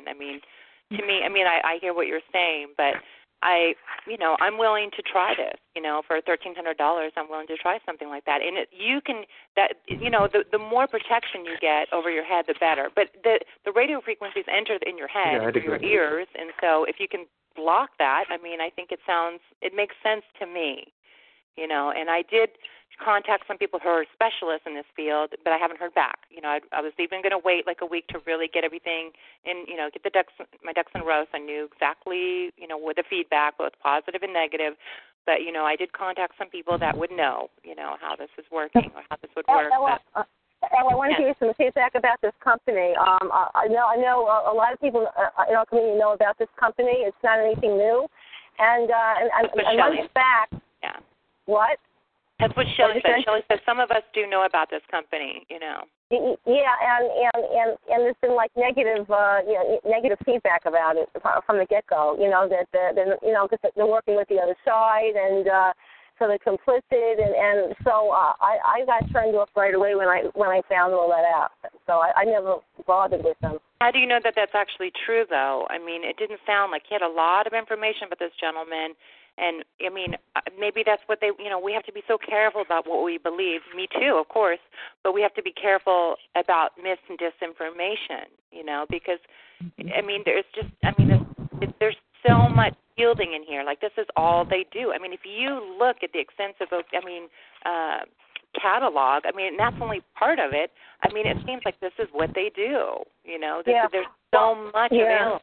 I 0.08 0.14
mean, 0.14 0.40
to 0.92 1.06
me, 1.06 1.22
I 1.26 1.30
mean 1.30 1.48
I 1.48 1.60
I 1.64 1.78
hear 1.82 1.94
what 1.94 2.08
you're 2.08 2.22
saying, 2.32 2.68
but 2.78 2.94
I, 3.44 3.74
you 4.08 4.18
know, 4.18 4.38
I'm 4.40 4.58
willing 4.58 4.92
to 4.96 5.02
try 5.02 5.34
this, 5.36 5.58
you 5.76 5.82
know, 5.82 6.02
for 6.06 6.22
$1300. 6.22 7.12
I'm 7.18 7.30
willing 7.30 7.48
to 7.48 7.58
try 7.58 7.80
something 7.86 8.08
like 8.08 8.26
that. 8.26 8.42
And 8.42 8.58
it, 8.58 8.70
you 8.72 9.02
can 9.02 9.24
that 9.56 9.74
you 9.88 10.10
know, 10.10 10.28
the 10.32 10.44
the 10.52 10.58
more 10.58 10.88
protection 10.88 11.46
you 11.46 11.56
get 11.60 11.92
over 11.92 12.10
your 12.10 12.24
head 12.24 12.46
the 12.48 12.56
better. 12.60 12.90
But 12.94 13.10
the 13.24 13.40
the 13.66 13.72
radio 13.72 14.02
frequencies 14.02 14.46
enter 14.52 14.78
in 14.86 14.98
your 14.98 15.08
head 15.08 15.42
Yeah, 15.42 15.52
through 15.52 15.64
your 15.64 15.84
ears, 15.84 16.28
and 16.38 16.52
so 16.62 16.86
if 16.86 16.98
you 17.00 17.08
can 17.08 17.26
block 17.56 17.92
that, 18.00 18.26
I 18.30 18.38
mean, 18.42 18.62
I 18.62 18.70
think 18.70 18.92
it 18.92 19.00
sounds 19.06 19.40
it 19.62 19.74
makes 19.76 19.96
sense 20.04 20.24
to 20.40 20.46
me. 20.46 20.94
You 21.58 21.68
know, 21.68 21.92
and 21.96 22.10
I 22.10 22.24
did 22.30 22.50
contact 23.04 23.46
some 23.48 23.58
people 23.58 23.80
who 23.82 23.90
are 23.90 24.06
specialists 24.14 24.66
in 24.66 24.76
this 24.76 24.86
field, 24.96 25.34
but 25.44 25.52
I 25.52 25.58
haven't 25.58 25.80
heard 25.80 25.94
back. 25.94 26.30
You 26.30 26.42
know, 26.42 26.50
I, 26.50 26.60
I 26.72 26.82
was 26.82 26.94
even 27.00 27.22
going 27.22 27.34
to 27.34 27.42
wait 27.44 27.66
like 27.66 27.82
a 27.82 27.86
week 27.86 28.08
to 28.14 28.20
really 28.26 28.48
get 28.48 28.64
everything 28.64 29.12
in, 29.46 29.66
you 29.68 29.76
know, 29.76 29.90
get 29.92 30.04
the 30.04 30.14
ducks, 30.14 30.34
my 30.64 30.74
ducks 30.74 30.92
in 30.94 31.02
a 31.02 31.06
row. 31.06 31.26
So 31.32 31.38
I 31.38 31.42
knew 31.42 31.68
exactly, 31.72 32.54
you 32.58 32.68
know, 32.70 32.78
with 32.78 32.98
the 32.98 33.04
feedback, 33.10 33.58
both 33.58 33.74
positive 33.82 34.22
and 34.22 34.34
negative. 34.34 34.74
But 35.26 35.42
you 35.46 35.52
know, 35.52 35.66
I 35.66 35.76
did 35.76 35.94
contact 35.94 36.34
some 36.38 36.50
people 36.50 36.78
that 36.80 36.98
would 36.98 37.12
know, 37.12 37.50
you 37.64 37.76
know, 37.76 37.96
how 38.02 38.16
this 38.16 38.30
is 38.38 38.46
working 38.52 38.90
or 38.96 39.04
how 39.10 39.18
this 39.22 39.30
would 39.36 39.46
work. 39.48 39.72
Ella, 39.74 40.00
But, 40.14 40.22
uh, 40.22 40.70
Ella, 40.78 40.94
I 40.94 40.96
want 40.96 41.14
to 41.14 41.18
give 41.18 41.28
you 41.30 41.38
some 41.38 41.54
feedback 41.58 41.94
about 41.96 42.22
this 42.22 42.34
company. 42.44 42.94
Um, 42.98 43.30
I 43.30 43.66
I 43.66 43.68
know 43.68 43.86
I 43.86 43.98
know 43.98 44.26
a, 44.26 44.52
a 44.52 44.56
lot 44.56 44.74
of 44.74 44.82
people 44.82 45.06
uh, 45.06 45.46
in 45.50 45.56
our 45.56 45.66
community 45.66 46.00
know 46.00 46.14
about 46.14 46.38
this 46.40 46.50
company. 46.60 47.06
It's 47.06 47.18
not 47.24 47.40
anything 47.40 47.78
new, 47.78 48.08
and 48.58 48.90
uh, 48.90 49.14
and, 49.22 49.30
and, 49.38 49.50
But 49.54 49.66
and 49.66 49.78
months 49.78 50.14
back, 50.14 50.50
yeah, 50.82 50.98
what? 51.46 51.78
That's 52.42 52.58
what 52.58 52.66
What 52.66 52.76
Shelley 52.76 53.00
did 53.00 53.06
you 53.06 53.22
said. 53.22 53.26
Shelly 53.26 53.44
said 53.48 53.60
some 53.66 53.80
of 53.80 53.92
us 53.92 54.02
do 54.14 54.26
know 54.26 54.44
about 54.46 54.70
this 54.70 54.82
company, 54.90 55.46
you 55.50 55.60
know. 55.60 55.86
Yeah, 56.10 56.74
and 56.82 57.06
and 57.08 57.42
and 57.46 57.70
and 57.88 58.00
there's 58.04 58.20
been 58.22 58.36
like 58.36 58.52
negative, 58.58 59.06
uh, 59.10 59.40
you 59.48 59.56
know, 59.56 59.80
negative 59.86 60.18
feedback 60.26 60.66
about 60.66 60.98
it 60.98 61.08
from 61.46 61.58
the 61.58 61.66
get 61.66 61.88
go. 61.88 62.18
You 62.20 62.30
know 62.30 62.50
that 62.50 62.68
they're, 62.74 62.94
they're 62.94 63.16
you 63.22 63.32
know 63.32 63.48
because 63.48 63.64
they're 63.76 63.88
working 63.88 64.18
with 64.18 64.28
the 64.28 64.42
other 64.42 64.58
side, 64.66 65.16
and 65.16 65.48
uh, 65.48 65.72
so 66.20 66.28
they're 66.28 66.44
complicit, 66.44 67.16
and 67.22 67.32
and 67.32 67.76
so 67.86 68.12
uh, 68.12 68.34
I 68.42 68.84
I 68.84 68.86
got 68.86 69.08
turned 69.14 69.36
off 69.36 69.50
right 69.56 69.74
away 69.74 69.96
when 69.96 70.08
I 70.08 70.24
when 70.34 70.50
I 70.50 70.62
found 70.68 70.94
all 70.94 71.08
that 71.10 71.24
out. 71.24 71.52
So 71.88 72.04
I, 72.04 72.12
I 72.18 72.24
never 72.26 72.58
bothered 72.86 73.24
with 73.24 73.40
them. 73.40 73.58
How 73.80 73.90
do 73.90 73.98
you 73.98 74.06
know 74.06 74.20
that 74.24 74.34
that's 74.36 74.54
actually 74.54 74.92
true, 75.06 75.26
though? 75.30 75.66
I 75.70 75.80
mean, 75.80 76.04
it 76.04 76.18
didn't 76.18 76.40
sound 76.46 76.72
like 76.72 76.84
he 76.88 76.94
had 76.94 77.02
a 77.02 77.10
lot 77.10 77.48
of 77.48 77.54
information 77.54 78.06
about 78.06 78.20
this 78.20 78.36
gentleman, 78.40 78.94
and 79.38 79.64
I 79.86 79.90
mean, 79.90 80.16
uh, 80.36 80.42
maybe 80.60 80.84
that's 80.86 81.02
what 81.06 81.20
they, 81.22 81.32
you 81.40 81.50
know, 81.50 81.60
we 81.60 81.74
have 81.74 81.86
to 81.86 81.94
be 81.94 82.04
so 82.08 82.18
careful 82.18 82.62
about 82.62 82.88
what 82.88 83.04
we 83.04 83.18
believe. 83.18 83.62
Me 83.76 83.88
too, 84.00 84.18
of 84.20 84.28
course, 84.30 84.60
but 85.04 85.14
we 85.14 85.22
have 85.22 85.34
to 85.36 85.42
be 85.42 85.52
careful 85.52 86.16
about 86.36 86.72
mis 86.82 86.98
and 87.10 87.18
disinformation, 87.18 88.28
you 88.52 88.64
know, 88.64 88.86
because 88.90 89.20
I 89.96 90.02
mean, 90.02 90.22
there's 90.26 90.46
just, 90.56 90.70
I 90.84 90.92
mean, 90.98 91.08
there's, 91.60 91.74
there's 91.80 91.96
so 92.28 92.50
much 92.50 92.74
shielding 92.98 93.34
in 93.34 93.44
here. 93.44 93.64
Like 93.64 93.82
this 93.82 93.92
is 93.98 94.08
all 94.16 94.46
they 94.46 94.66
do. 94.72 94.92
I 94.94 95.00
mean, 95.00 95.14
if 95.14 95.22
you 95.24 95.76
look 95.80 95.98
at 96.04 96.12
the 96.14 96.20
extensive, 96.20 96.68
I 96.72 97.06
mean, 97.06 97.24
uh, 97.66 98.06
catalog. 98.60 99.24
I 99.26 99.32
mean, 99.36 99.48
and 99.48 99.60
that's 99.60 99.76
only 99.82 100.02
part 100.18 100.40
of 100.40 100.52
it. 100.54 100.72
I 101.04 101.14
mean, 101.14 101.26
it 101.26 101.38
seems 101.46 101.62
like 101.66 101.80
this 101.80 101.94
is 102.00 102.08
what 102.12 102.32
they 102.36 102.52
do. 102.54 102.98
You 103.24 103.40
know, 103.40 103.62
this, 103.66 103.74
Yeah. 103.74 103.88
there's 103.92 104.08
so 104.34 104.56
much 104.74 104.92
Yeah. 104.92 105.04
available. 105.04 105.42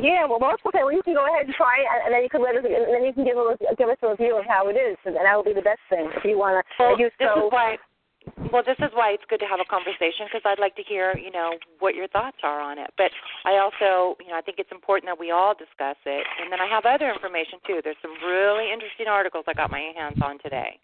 Yeah, 0.00 0.26
well, 0.26 0.38
that's 0.40 0.62
okay. 0.66 0.84
Well, 0.84 0.92
you 0.92 1.02
can 1.02 1.14
go 1.14 1.24
ahead 1.24 1.46
and 1.46 1.54
try 1.54 1.80
it, 1.80 1.88
and 2.04 2.14
then 2.14 2.22
you 2.22 2.30
can 2.30 2.42
let 2.42 2.56
us, 2.56 2.64
and 2.64 2.92
then 2.92 3.04
you 3.04 3.12
can 3.12 3.24
give 3.24 3.36
us 3.36 3.58
give 3.78 3.88
us 3.88 3.98
a 4.02 4.10
review 4.10 4.36
of 4.38 4.44
how 4.46 4.68
it 4.68 4.76
is, 4.76 4.96
and 5.04 5.16
that 5.16 5.34
will 5.36 5.46
be 5.46 5.56
the 5.56 5.64
best 5.64 5.82
thing 5.88 6.10
if 6.14 6.24
you 6.24 6.38
want 6.38 6.60
to. 6.60 6.64
Well, 6.78 6.94
if 6.94 7.00
you 7.00 7.10
this 7.18 7.28
so, 7.28 7.46
is 7.46 7.52
why. 7.52 7.76
Well, 8.50 8.66
this 8.66 8.78
is 8.82 8.90
why 8.90 9.14
it's 9.14 9.22
good 9.30 9.38
to 9.38 9.46
have 9.46 9.62
a 9.62 9.68
conversation 9.70 10.26
because 10.26 10.42
I'd 10.42 10.58
like 10.58 10.74
to 10.76 10.82
hear, 10.82 11.14
you 11.14 11.30
know, 11.30 11.54
what 11.78 11.94
your 11.94 12.10
thoughts 12.10 12.42
are 12.42 12.58
on 12.58 12.74
it. 12.74 12.90
But 12.98 13.14
I 13.46 13.62
also, 13.62 14.18
you 14.18 14.34
know, 14.34 14.38
I 14.38 14.42
think 14.42 14.58
it's 14.58 14.74
important 14.74 15.06
that 15.06 15.14
we 15.14 15.30
all 15.30 15.54
discuss 15.54 15.94
it. 16.02 16.26
And 16.42 16.50
then 16.50 16.58
I 16.58 16.66
have 16.66 16.82
other 16.90 17.06
information 17.06 17.62
too. 17.62 17.78
There's 17.86 18.00
some 18.02 18.18
really 18.26 18.74
interesting 18.74 19.06
articles 19.06 19.46
I 19.46 19.54
got 19.54 19.70
my 19.70 19.94
hands 19.94 20.18
on 20.18 20.42
today. 20.42 20.74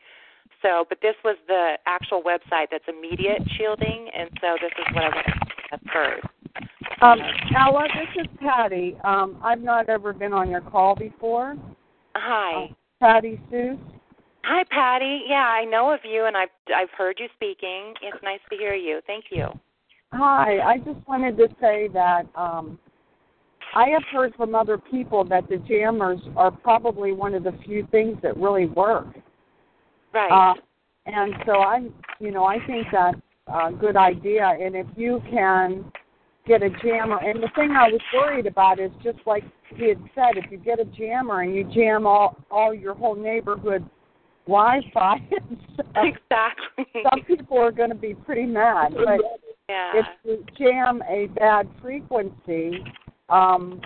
So, 0.62 0.86
but 0.88 1.02
this 1.02 1.18
was 1.26 1.36
the 1.48 1.74
actual 1.86 2.22
website 2.22 2.70
that's 2.70 2.86
immediate 2.86 3.42
shielding, 3.58 4.08
and 4.14 4.30
so 4.40 4.54
this 4.62 4.70
is 4.78 4.86
what 4.94 5.02
I 5.02 5.10
want 5.10 5.26
to 5.26 5.34
discuss 5.34 5.82
first. 5.92 6.41
Um, 7.02 7.18
Ella, 7.58 7.82
this 7.94 8.24
is 8.24 8.28
Patty. 8.40 8.96
Um, 9.02 9.36
I've 9.42 9.60
not 9.60 9.88
ever 9.88 10.12
been 10.12 10.32
on 10.32 10.48
your 10.48 10.60
call 10.60 10.94
before. 10.94 11.56
Hi. 12.14 12.70
Patty 13.00 13.40
Seuss. 13.50 13.78
Hi, 14.44 14.62
Patty. 14.70 15.22
Yeah, 15.26 15.46
I 15.46 15.64
know 15.64 15.92
of 15.92 16.00
you, 16.04 16.26
and 16.26 16.36
I've 16.36 16.48
I've 16.74 16.90
heard 16.96 17.16
you 17.18 17.26
speaking. 17.34 17.94
It's 18.02 18.22
nice 18.22 18.40
to 18.50 18.56
hear 18.56 18.74
you. 18.74 19.00
Thank 19.06 19.26
you. 19.30 19.48
Hi. 20.12 20.60
I 20.60 20.78
just 20.78 21.06
wanted 21.08 21.36
to 21.38 21.48
say 21.60 21.88
that 21.92 22.26
um, 22.36 22.78
I 23.74 23.88
have 23.88 24.04
heard 24.12 24.34
from 24.36 24.54
other 24.54 24.78
people 24.78 25.24
that 25.24 25.48
the 25.48 25.56
jammers 25.56 26.20
are 26.36 26.52
probably 26.52 27.12
one 27.12 27.34
of 27.34 27.42
the 27.42 27.52
few 27.64 27.86
things 27.90 28.16
that 28.22 28.36
really 28.36 28.66
work. 28.66 29.08
Right. 30.14 30.30
Uh, 30.30 30.54
And 31.06 31.34
so 31.46 31.62
I'm, 31.62 31.92
you 32.20 32.30
know, 32.30 32.44
I 32.44 32.64
think 32.66 32.86
that's 32.92 33.18
a 33.48 33.72
good 33.72 33.96
idea. 33.96 34.46
And 34.46 34.76
if 34.76 34.86
you 34.96 35.20
can 35.28 35.90
get 36.46 36.62
a 36.62 36.70
jammer, 36.70 37.18
and 37.18 37.42
the 37.42 37.48
thing 37.54 37.70
I 37.70 37.88
was 37.88 38.00
worried 38.14 38.46
about 38.46 38.80
is 38.80 38.90
just 39.02 39.18
like 39.26 39.44
he 39.76 39.88
had 39.88 39.98
said, 40.14 40.36
if 40.36 40.50
you 40.50 40.58
get 40.58 40.80
a 40.80 40.84
jammer 40.84 41.42
and 41.42 41.54
you 41.54 41.64
jam 41.74 42.06
all 42.06 42.36
all 42.50 42.74
your 42.74 42.94
whole 42.94 43.14
neighborhood 43.14 43.88
Wi-Fi, 44.46 45.16
Exactly. 45.96 47.02
some 47.10 47.22
people 47.26 47.58
are 47.58 47.70
going 47.70 47.90
to 47.90 47.96
be 47.96 48.14
pretty 48.14 48.46
mad. 48.46 48.92
But 48.92 49.20
yeah. 49.68 49.92
if 49.94 50.06
you 50.24 50.44
jam 50.58 51.02
a 51.08 51.26
bad 51.38 51.68
frequency, 51.80 52.84
um, 53.28 53.80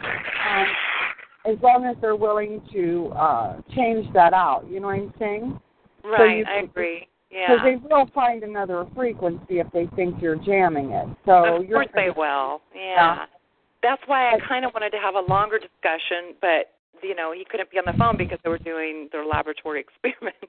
as 1.46 1.56
long 1.62 1.84
as 1.84 1.96
they're 2.00 2.16
willing 2.16 2.62
to 2.72 3.12
uh, 3.14 3.60
change 3.74 4.12
that 4.14 4.32
out, 4.32 4.64
you 4.70 4.80
know 4.80 4.86
what 4.86 4.96
I'm 4.96 5.14
saying? 5.18 5.60
right, 6.04 6.38
you 6.38 6.44
I 6.48 6.60
agree. 6.60 7.08
Because 7.30 7.58
Yeah. 7.58 7.64
they 7.64 7.76
will 7.76 8.06
find 8.14 8.42
another 8.44 8.86
frequency 8.94 9.58
if 9.58 9.66
they 9.72 9.86
think 9.96 10.20
you're 10.22 10.36
jamming 10.36 10.90
it. 10.92 11.08
So 11.24 11.56
of 11.62 11.68
course 11.68 11.88
they 11.94 12.10
will. 12.10 12.62
Yeah. 12.74 13.26
That's 13.82 14.02
why 14.06 14.30
I 14.32 14.38
kind 14.40 14.64
of 14.64 14.72
wanted 14.74 14.90
to 14.90 14.98
have 14.98 15.14
a 15.14 15.20
longer 15.20 15.58
discussion, 15.58 16.34
but 16.40 16.72
you 17.02 17.14
know 17.14 17.32
he 17.32 17.44
couldn't 17.44 17.70
be 17.70 17.78
on 17.78 17.84
the 17.84 17.92
phone 17.98 18.16
because 18.16 18.38
they 18.42 18.48
were 18.48 18.58
doing 18.58 19.08
their 19.12 19.24
laboratory 19.24 19.80
experiments, 19.86 20.46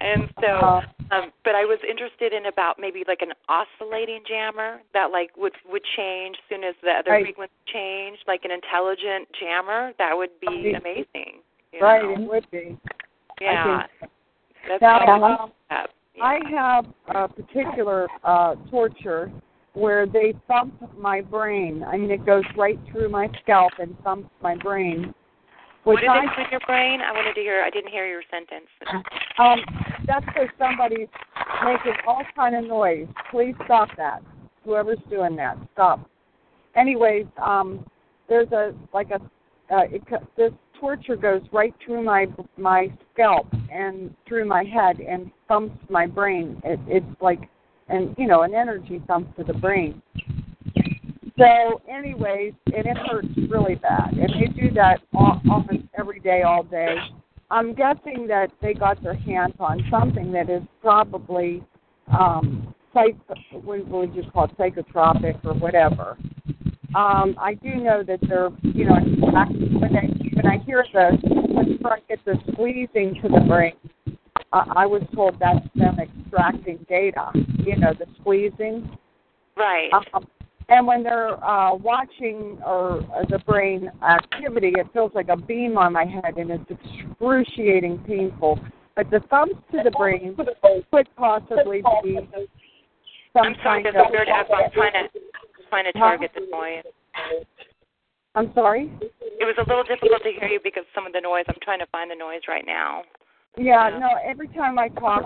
and 0.00 0.28
so. 0.40 0.46
Uh, 0.46 0.82
Um, 1.10 1.32
but 1.42 1.54
I 1.54 1.64
was 1.64 1.78
interested 1.88 2.34
in 2.34 2.44
about 2.52 2.78
maybe 2.78 3.02
like 3.08 3.22
an 3.22 3.32
oscillating 3.48 4.20
jammer 4.28 4.82
that 4.92 5.10
like 5.10 5.30
would 5.38 5.54
would 5.66 5.80
change 5.96 6.36
as 6.36 6.44
soon 6.50 6.62
as 6.64 6.74
the 6.82 6.90
other 6.90 7.12
Right. 7.12 7.24
frequency 7.24 7.54
changed, 7.72 8.24
like 8.28 8.44
an 8.44 8.50
intelligent 8.50 9.26
jammer. 9.40 9.94
That 9.96 10.14
would 10.14 10.38
be 10.38 10.74
amazing. 10.74 11.40
right, 11.80 12.02
know? 12.02 12.12
it 12.12 12.20
would 12.28 12.50
be. 12.50 12.76
Yeah. 13.40 13.86
I. 14.02 14.06
That's 14.68 14.82
Now, 14.82 14.98
kind 14.98 15.24
of 15.24 15.30
a 15.30 15.42
um, 15.44 15.52
step. 15.64 15.88
Yeah. 15.88 15.97
I 16.22 16.38
have 16.50 16.86
a 17.14 17.28
particular 17.28 18.08
uh, 18.24 18.54
torture 18.70 19.30
where 19.74 20.06
they 20.06 20.34
thump 20.48 20.74
my 20.98 21.20
brain. 21.20 21.84
I 21.86 21.96
mean, 21.96 22.10
it 22.10 22.24
goes 22.26 22.44
right 22.56 22.78
through 22.90 23.10
my 23.10 23.28
scalp 23.42 23.72
and 23.78 23.96
thumps 24.02 24.30
my 24.42 24.56
brain. 24.56 25.14
what 25.84 25.94
Which 25.94 26.00
did 26.00 26.10
I, 26.10 26.50
your 26.50 26.60
brain? 26.66 27.00
I 27.00 27.12
wanted 27.12 27.34
to 27.34 27.40
hear. 27.40 27.62
I 27.62 27.70
didn't 27.70 27.90
hear 27.90 28.06
your 28.06 28.22
sentence. 28.30 28.66
um, 29.38 29.60
that's 30.06 30.26
because 30.26 30.48
somebody's 30.58 31.08
making 31.64 31.94
all 32.06 32.22
kind 32.34 32.56
of 32.56 32.64
noise. 32.64 33.06
Please 33.30 33.54
stop 33.64 33.88
that. 33.96 34.22
Whoever's 34.64 34.98
doing 35.08 35.36
that, 35.36 35.56
stop. 35.72 36.08
Anyways, 36.76 37.26
um, 37.42 37.86
there's 38.28 38.50
a 38.52 38.74
like 38.92 39.10
a 39.10 39.20
uh, 39.70 39.82
it, 39.90 40.02
this 40.36 40.52
torture 40.78 41.16
goes 41.16 41.42
right 41.52 41.74
through 41.84 42.02
my 42.02 42.26
my 42.56 42.92
scalp 43.12 43.46
and 43.72 44.14
through 44.26 44.46
my 44.46 44.64
head 44.64 45.00
and 45.00 45.30
thumps 45.46 45.78
my 45.88 46.06
brain. 46.06 46.60
It, 46.64 46.80
it's 46.86 47.20
like 47.20 47.48
and 47.88 48.14
you 48.18 48.26
know 48.26 48.42
an 48.42 48.54
energy 48.54 49.02
thump 49.06 49.34
to 49.36 49.44
the 49.44 49.54
brain. 49.54 50.02
So, 51.38 51.80
anyways, 51.88 52.52
and 52.66 52.86
it 52.86 52.96
hurts 53.08 53.28
really 53.48 53.76
bad, 53.76 54.14
and 54.14 54.28
they 54.28 54.48
do 54.60 54.72
that 54.74 55.00
al- 55.14 55.40
almost 55.48 55.84
every 55.96 56.18
day, 56.18 56.42
all 56.42 56.64
day. 56.64 56.96
I'm 57.50 57.74
guessing 57.74 58.26
that 58.26 58.50
they 58.60 58.74
got 58.74 59.02
their 59.02 59.14
hands 59.14 59.54
on 59.60 59.82
something 59.90 60.32
that 60.32 60.50
is 60.50 60.62
probably 60.82 61.62
um, 62.08 62.74
psych. 62.92 63.16
What 63.52 63.86
would 63.86 64.14
you 64.14 64.24
call 64.32 64.44
it? 64.44 64.58
Psychotropic 64.58 65.44
or 65.44 65.54
whatever. 65.54 66.18
Um, 66.94 67.36
I 67.38 67.54
do 67.54 67.74
know 67.76 68.02
that 68.02 68.18
they're, 68.28 68.48
you 68.62 68.86
know, 68.86 68.94
when 68.94 69.36
I 69.36 69.46
when 69.46 70.46
I 70.46 70.58
hear 70.64 70.84
the 70.92 71.18
when 71.22 71.92
I 71.92 71.98
get 72.08 72.24
the 72.24 72.36
squeezing 72.52 73.20
to 73.22 73.28
the 73.28 73.44
brain, 73.46 73.74
uh, 74.52 74.64
I 74.74 74.86
was 74.86 75.02
told 75.14 75.38
that's 75.38 75.66
them 75.74 75.98
extracting 76.00 76.78
data. 76.88 77.30
You 77.34 77.76
know, 77.76 77.92
the 77.92 78.06
squeezing. 78.20 78.90
Right. 79.54 79.90
Um, 79.92 80.26
and 80.70 80.86
when 80.86 81.02
they're 81.02 81.42
uh, 81.44 81.74
watching 81.74 82.58
or 82.64 83.00
uh, 83.14 83.24
the 83.28 83.38
brain 83.40 83.90
activity, 84.02 84.72
it 84.76 84.86
feels 84.92 85.12
like 85.14 85.28
a 85.28 85.36
beam 85.36 85.76
on 85.76 85.92
my 85.92 86.04
head, 86.04 86.36
and 86.36 86.50
it's 86.50 86.70
excruciating 86.70 87.98
painful. 88.06 88.58
But 88.96 89.10
the 89.10 89.20
thumbs 89.30 89.54
to 89.72 89.80
the 89.84 89.90
brain 89.90 90.36
could 90.36 91.08
possibly 91.16 91.82
be 92.02 92.18
some 93.32 93.46
I'm 93.46 93.54
sorry, 93.62 93.82
kind 93.82 93.84
there's 93.84 93.94
of. 93.94 94.08
a 94.08 94.10
weird 94.10 94.28
echo. 94.28 94.54
I'm 94.54 94.70
trying 94.72 94.92
to 94.92 95.20
trying 95.68 95.84
to 95.84 95.92
target 95.92 96.30
the 96.34 96.46
noise. 96.50 96.84
I'm 98.34 98.52
sorry. 98.54 98.90
It 99.00 99.44
was 99.44 99.54
a 99.58 99.68
little 99.68 99.84
difficult 99.84 100.22
to 100.22 100.30
hear 100.30 100.48
you 100.48 100.60
because 100.62 100.84
some 100.94 101.06
of 101.06 101.12
the 101.12 101.20
noise. 101.20 101.44
I'm 101.48 101.56
trying 101.62 101.80
to 101.80 101.86
find 101.86 102.10
the 102.10 102.14
noise 102.14 102.42
right 102.48 102.64
now. 102.66 103.02
Yeah, 103.56 103.88
Yeah. 103.88 103.98
no. 103.98 104.08
Every 104.24 104.48
time 104.48 104.78
I 104.78 104.88
talk 104.88 105.24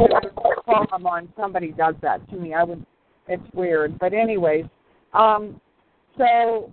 call 0.65 0.87
I'm 0.93 1.07
on, 1.07 1.33
somebody 1.37 1.73
does 1.73 1.95
that 2.03 2.29
to 2.31 2.37
me. 2.37 2.55
I 2.55 2.65
would. 2.65 2.85
It's 3.29 3.43
weird, 3.55 3.99
but 3.99 4.13
anyways. 4.13 4.65
Um. 5.13 5.61
So. 6.17 6.71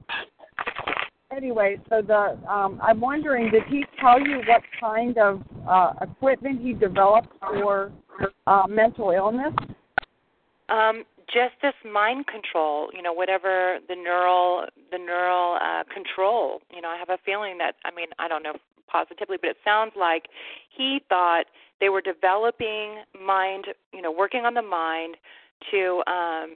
Anyway, 1.35 1.77
so 1.89 2.01
the 2.01 2.39
um, 2.49 2.79
I'm 2.81 2.99
wondering, 2.99 3.51
did 3.51 3.61
he 3.67 3.85
tell 4.01 4.19
you 4.19 4.37
what 4.47 4.63
kind 4.79 5.15
of 5.19 5.43
uh, 5.67 5.93
equipment 6.01 6.59
he 6.59 6.73
developed 6.73 7.29
for 7.39 7.91
uh, 8.47 8.63
mental 8.67 9.11
illness? 9.11 9.53
Um, 10.69 11.03
just 11.31 11.53
this 11.61 11.73
mind 11.89 12.27
control, 12.27 12.89
you 12.93 13.01
know, 13.01 13.13
whatever 13.13 13.79
the 13.87 13.95
neural 13.95 14.65
the 14.91 14.97
neural 14.97 15.57
uh, 15.61 15.83
control. 15.93 16.61
You 16.73 16.81
know, 16.81 16.89
I 16.89 16.97
have 16.97 17.09
a 17.09 17.17
feeling 17.25 17.57
that 17.59 17.75
I 17.85 17.91
mean, 17.95 18.07
I 18.19 18.27
don't 18.27 18.43
know 18.43 18.53
positively, 18.87 19.37
but 19.39 19.51
it 19.51 19.57
sounds 19.63 19.93
like 19.97 20.27
he 20.75 21.01
thought 21.09 21.45
they 21.79 21.89
were 21.89 22.01
developing 22.01 23.03
mind, 23.19 23.65
you 23.93 24.01
know, 24.01 24.11
working 24.11 24.45
on 24.45 24.53
the 24.53 24.61
mind 24.61 25.15
to 25.71 26.01
um 26.07 26.55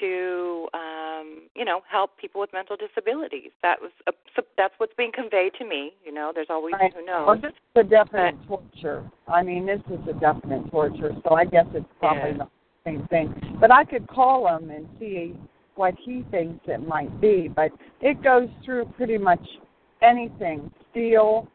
to 0.00 0.68
um 0.74 1.48
you 1.56 1.64
know 1.64 1.80
help 1.90 2.18
people 2.18 2.40
with 2.40 2.52
mental 2.52 2.76
disabilities 2.76 3.50
that 3.62 3.80
was 3.80 3.90
a, 4.06 4.12
so 4.36 4.42
that's 4.58 4.74
what's 4.76 4.92
being 4.98 5.10
conveyed 5.10 5.52
to 5.54 5.64
me 5.64 5.94
you 6.04 6.12
know 6.12 6.30
there's 6.34 6.48
always 6.50 6.74
Right. 6.78 6.92
who 6.92 7.04
knows 7.06 7.26
Well, 7.26 7.40
this 7.40 7.52
is 7.52 7.80
a 7.80 7.84
definite 7.84 8.34
torture. 8.46 9.10
I 9.26 9.42
mean, 9.42 9.64
this 9.64 9.80
is 9.90 10.06
a 10.08 10.12
definite 10.20 10.70
torture. 10.70 11.12
So 11.24 11.34
I 11.34 11.44
guess 11.46 11.66
it's 11.72 11.86
probably 11.98 12.32
Yeah. 12.32 12.36
not 12.36 12.50
the 12.50 12.57
same 12.88 13.06
thing. 13.08 13.58
But 13.60 13.72
I 13.72 13.84
could 13.84 14.06
call 14.08 14.46
him 14.48 14.70
and 14.70 14.86
see 14.98 15.34
what 15.74 15.94
he 16.04 16.24
thinks 16.30 16.60
it 16.66 16.86
might 16.86 17.20
be. 17.20 17.48
But 17.54 17.70
it 18.00 18.22
goes 18.22 18.48
through 18.64 18.86
pretty 18.96 19.18
much 19.18 19.44
anything. 20.02 20.70
Steel. 20.90 21.48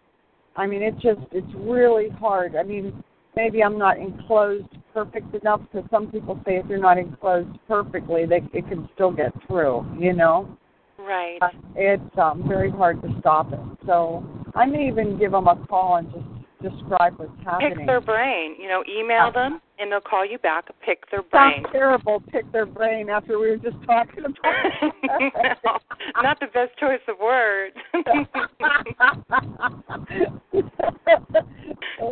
I 0.55 0.67
mean, 0.67 0.83
it 0.83 0.93
just 0.95 1.21
it's 1.31 1.47
really 1.55 2.09
hard. 2.09 2.55
I 2.55 2.63
mean, 2.63 3.03
maybe 3.35 3.63
I'm 3.63 3.77
not 3.77 3.97
enclosed 3.97 4.67
perfect 4.93 5.33
enough 5.33 5.61
because 5.71 5.89
some 5.89 6.11
people 6.11 6.39
say 6.45 6.57
if 6.57 6.65
you're 6.67 6.77
not 6.77 6.97
enclosed 6.97 7.57
perfectly, 7.67 8.25
they 8.25 8.41
it 8.53 8.67
can 8.69 8.87
still 8.93 9.11
get 9.11 9.33
through. 9.47 9.85
You 9.99 10.13
know 10.13 10.57
right 11.03 11.37
uh, 11.41 11.49
it's 11.75 12.17
um, 12.17 12.47
very 12.47 12.71
hard 12.71 13.01
to 13.01 13.09
stop 13.19 13.51
it. 13.51 13.59
So 13.85 14.25
I 14.55 14.65
may 14.65 14.87
even 14.87 15.17
give 15.19 15.31
them 15.31 15.47
a 15.47 15.55
call 15.67 15.97
and 15.97 16.11
just 16.11 16.25
describe 16.63 17.19
what's 17.19 17.31
happening. 17.43 17.77
pick 17.77 17.85
their 17.85 18.01
brain 18.01 18.55
you 18.59 18.67
know 18.67 18.83
email 18.89 19.31
them 19.31 19.61
and 19.79 19.91
they'll 19.91 20.01
call 20.01 20.25
you 20.25 20.39
back 20.39 20.65
pick 20.85 21.09
their 21.11 21.23
brain 21.23 21.63
terrible. 21.71 22.21
Pick 22.31 22.49
their 22.51 22.65
brain 22.65 23.09
after 23.09 23.39
we 23.39 23.49
were 23.49 23.57
just 23.57 23.75
talking 23.85 24.23
about. 24.25 24.93
no, 25.65 26.21
not 26.21 26.39
the 26.39 26.47
best 26.47 26.77
choice 26.79 27.01
of 27.07 27.17
words. 27.19 27.75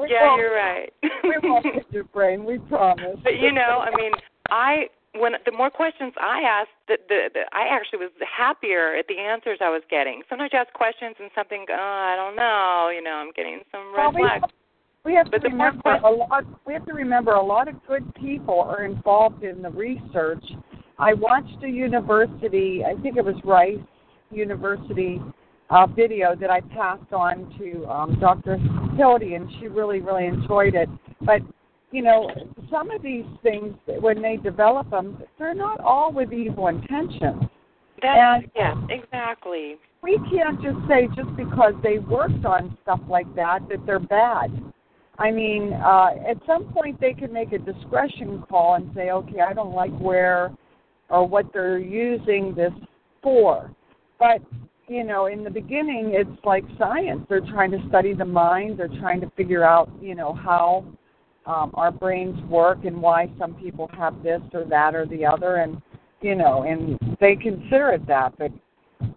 yeah, 0.10 0.36
you're 0.36 0.56
right. 0.56 0.92
we 1.24 1.38
won't 1.44 1.64
pick 1.64 1.86
your 1.92 2.04
brain. 2.06 2.44
We 2.46 2.58
promise. 2.60 3.18
but 3.24 3.40
you 3.40 3.52
know, 3.52 3.84
I 3.84 3.96
mean, 3.96 4.12
I 4.50 4.88
when 5.18 5.34
the 5.46 5.52
more 5.52 5.70
questions 5.70 6.14
I 6.20 6.42
asked, 6.42 6.76
the, 6.88 6.98
the, 7.10 7.30
the 7.34 7.40
I 7.52 7.68
actually 7.70 8.00
was 8.00 8.12
happier 8.26 8.96
at 8.96 9.08
the 9.08 9.18
answers 9.20 9.60
I 9.62 9.70
was 9.70 9.82
getting. 9.90 10.22
Sometimes 10.30 10.52
you 10.54 10.60
ask 10.60 10.72
questions 10.74 11.16
and 11.20 11.30
something, 11.36 11.66
oh, 11.70 11.74
I 11.76 12.16
don't 12.16 12.36
know, 12.36 12.92
you 12.94 13.04
know, 13.04 13.12
I'm 13.12 13.32
getting 13.36 13.60
some 13.72 13.94
red 13.96 13.98
Well, 13.98 14.12
we 14.14 14.22
flags. 14.22 14.42
have, 14.42 14.52
we 15.04 15.14
have 15.16 15.32
But 15.32 15.42
to 15.42 15.50
remember 15.50 15.90
a 16.04 16.10
lot. 16.12 16.46
We 16.66 16.74
have 16.74 16.86
to 16.86 16.94
remember 16.94 17.32
a 17.32 17.44
lot 17.44 17.68
of 17.68 17.76
good 17.88 18.04
people 18.16 18.60
are 18.62 18.86
involved 18.86 19.44
in 19.44 19.62
the 19.62 19.70
research. 19.72 20.44
I 21.00 21.14
watched 21.14 21.64
a 21.64 21.68
university. 21.68 22.84
I 22.86 23.00
think 23.02 23.18
it 23.18 23.26
was 23.26 23.36
Rice 23.44 23.80
University 24.30 25.20
uh, 25.72 25.88
video 25.88 26.36
that 26.36 26.50
I 26.52 26.62
passed 26.62 27.12
on 27.14 27.54
to 27.58 27.86
um, 27.88 28.20
Dr. 28.20 28.58
Hildy, 28.98 29.34
and 29.36 29.50
she 29.60 29.68
really, 29.68 30.00
really 30.00 30.26
enjoyed 30.26 30.76
it. 30.76 30.90
But 31.22 31.42
you 31.92 32.02
know, 32.02 32.30
some 32.72 32.90
of 32.92 33.02
these 33.02 33.26
things 33.44 33.74
when 34.00 34.22
they 34.22 34.38
develop 34.38 34.90
them, 34.90 35.22
they're 35.38 35.54
not 35.54 35.80
all 35.82 36.12
with 36.12 36.32
evil 36.32 36.68
intentions. 36.68 37.44
That's, 38.02 38.44
and- 38.44 38.52
yeah, 38.56 38.76
exactly. 38.90 39.76
we 40.02 40.18
can't 40.32 40.62
just 40.62 40.78
say 40.88 41.08
just 41.16 41.36
because 41.36 41.74
they 41.84 42.00
worked 42.00 42.46
on 42.46 42.78
stuff 42.82 43.02
like 43.08 43.34
that 43.36 43.60
that 43.70 43.86
they're 43.86 44.00
bad. 44.00 44.50
I 45.20 45.30
mean, 45.30 45.74
uh, 45.74 46.12
at 46.28 46.38
some 46.48 46.74
point 46.74 47.00
they 47.00 47.14
can 47.14 47.32
make 47.32 47.52
a 47.52 47.60
discretion 47.60 48.44
call 48.50 48.76
and 48.76 48.90
say, 48.96 49.12
okay, 49.12 49.42
I 49.42 49.54
don't 49.54 49.74
like 49.74 49.96
where 50.00 50.52
or 51.10 51.28
what 51.28 51.52
they're 51.54 51.78
using 51.78 52.56
this 52.56 52.72
for. 53.22 53.70
But 54.18 54.42
you 54.88 55.04
know, 55.04 55.28
in 55.28 55.44
the 55.44 55.50
beginning, 55.50 56.14
it's 56.16 56.44
like 56.44 56.64
science. 56.78 57.26
They're 57.30 57.40
trying 57.40 57.72
to 57.72 57.78
study 57.88 58.14
the 58.14 58.26
mind. 58.26 58.80
They're 58.80 59.00
trying 59.00 59.22
to 59.22 59.30
figure 59.38 59.64
out, 59.64 59.90
you 60.02 60.16
know, 60.16 60.34
how 60.34 60.86
um, 61.46 61.72
our 61.74 61.92
brains 61.92 62.40
work 62.50 62.86
and 62.86 63.02
why 63.02 63.30
some 63.40 63.56
people 63.56 63.90
have 63.98 64.22
this 64.24 64.42
or 64.54 64.66
that 64.66 64.96
or 64.96 65.06
the 65.06 65.26
other, 65.26 65.58
and 65.58 65.82
you 66.22 66.36
know, 66.36 66.64
and 66.64 67.00
they 67.20 67.36
consider 67.36 67.90
it 67.90 68.06
that, 68.08 68.38
but 68.38 68.52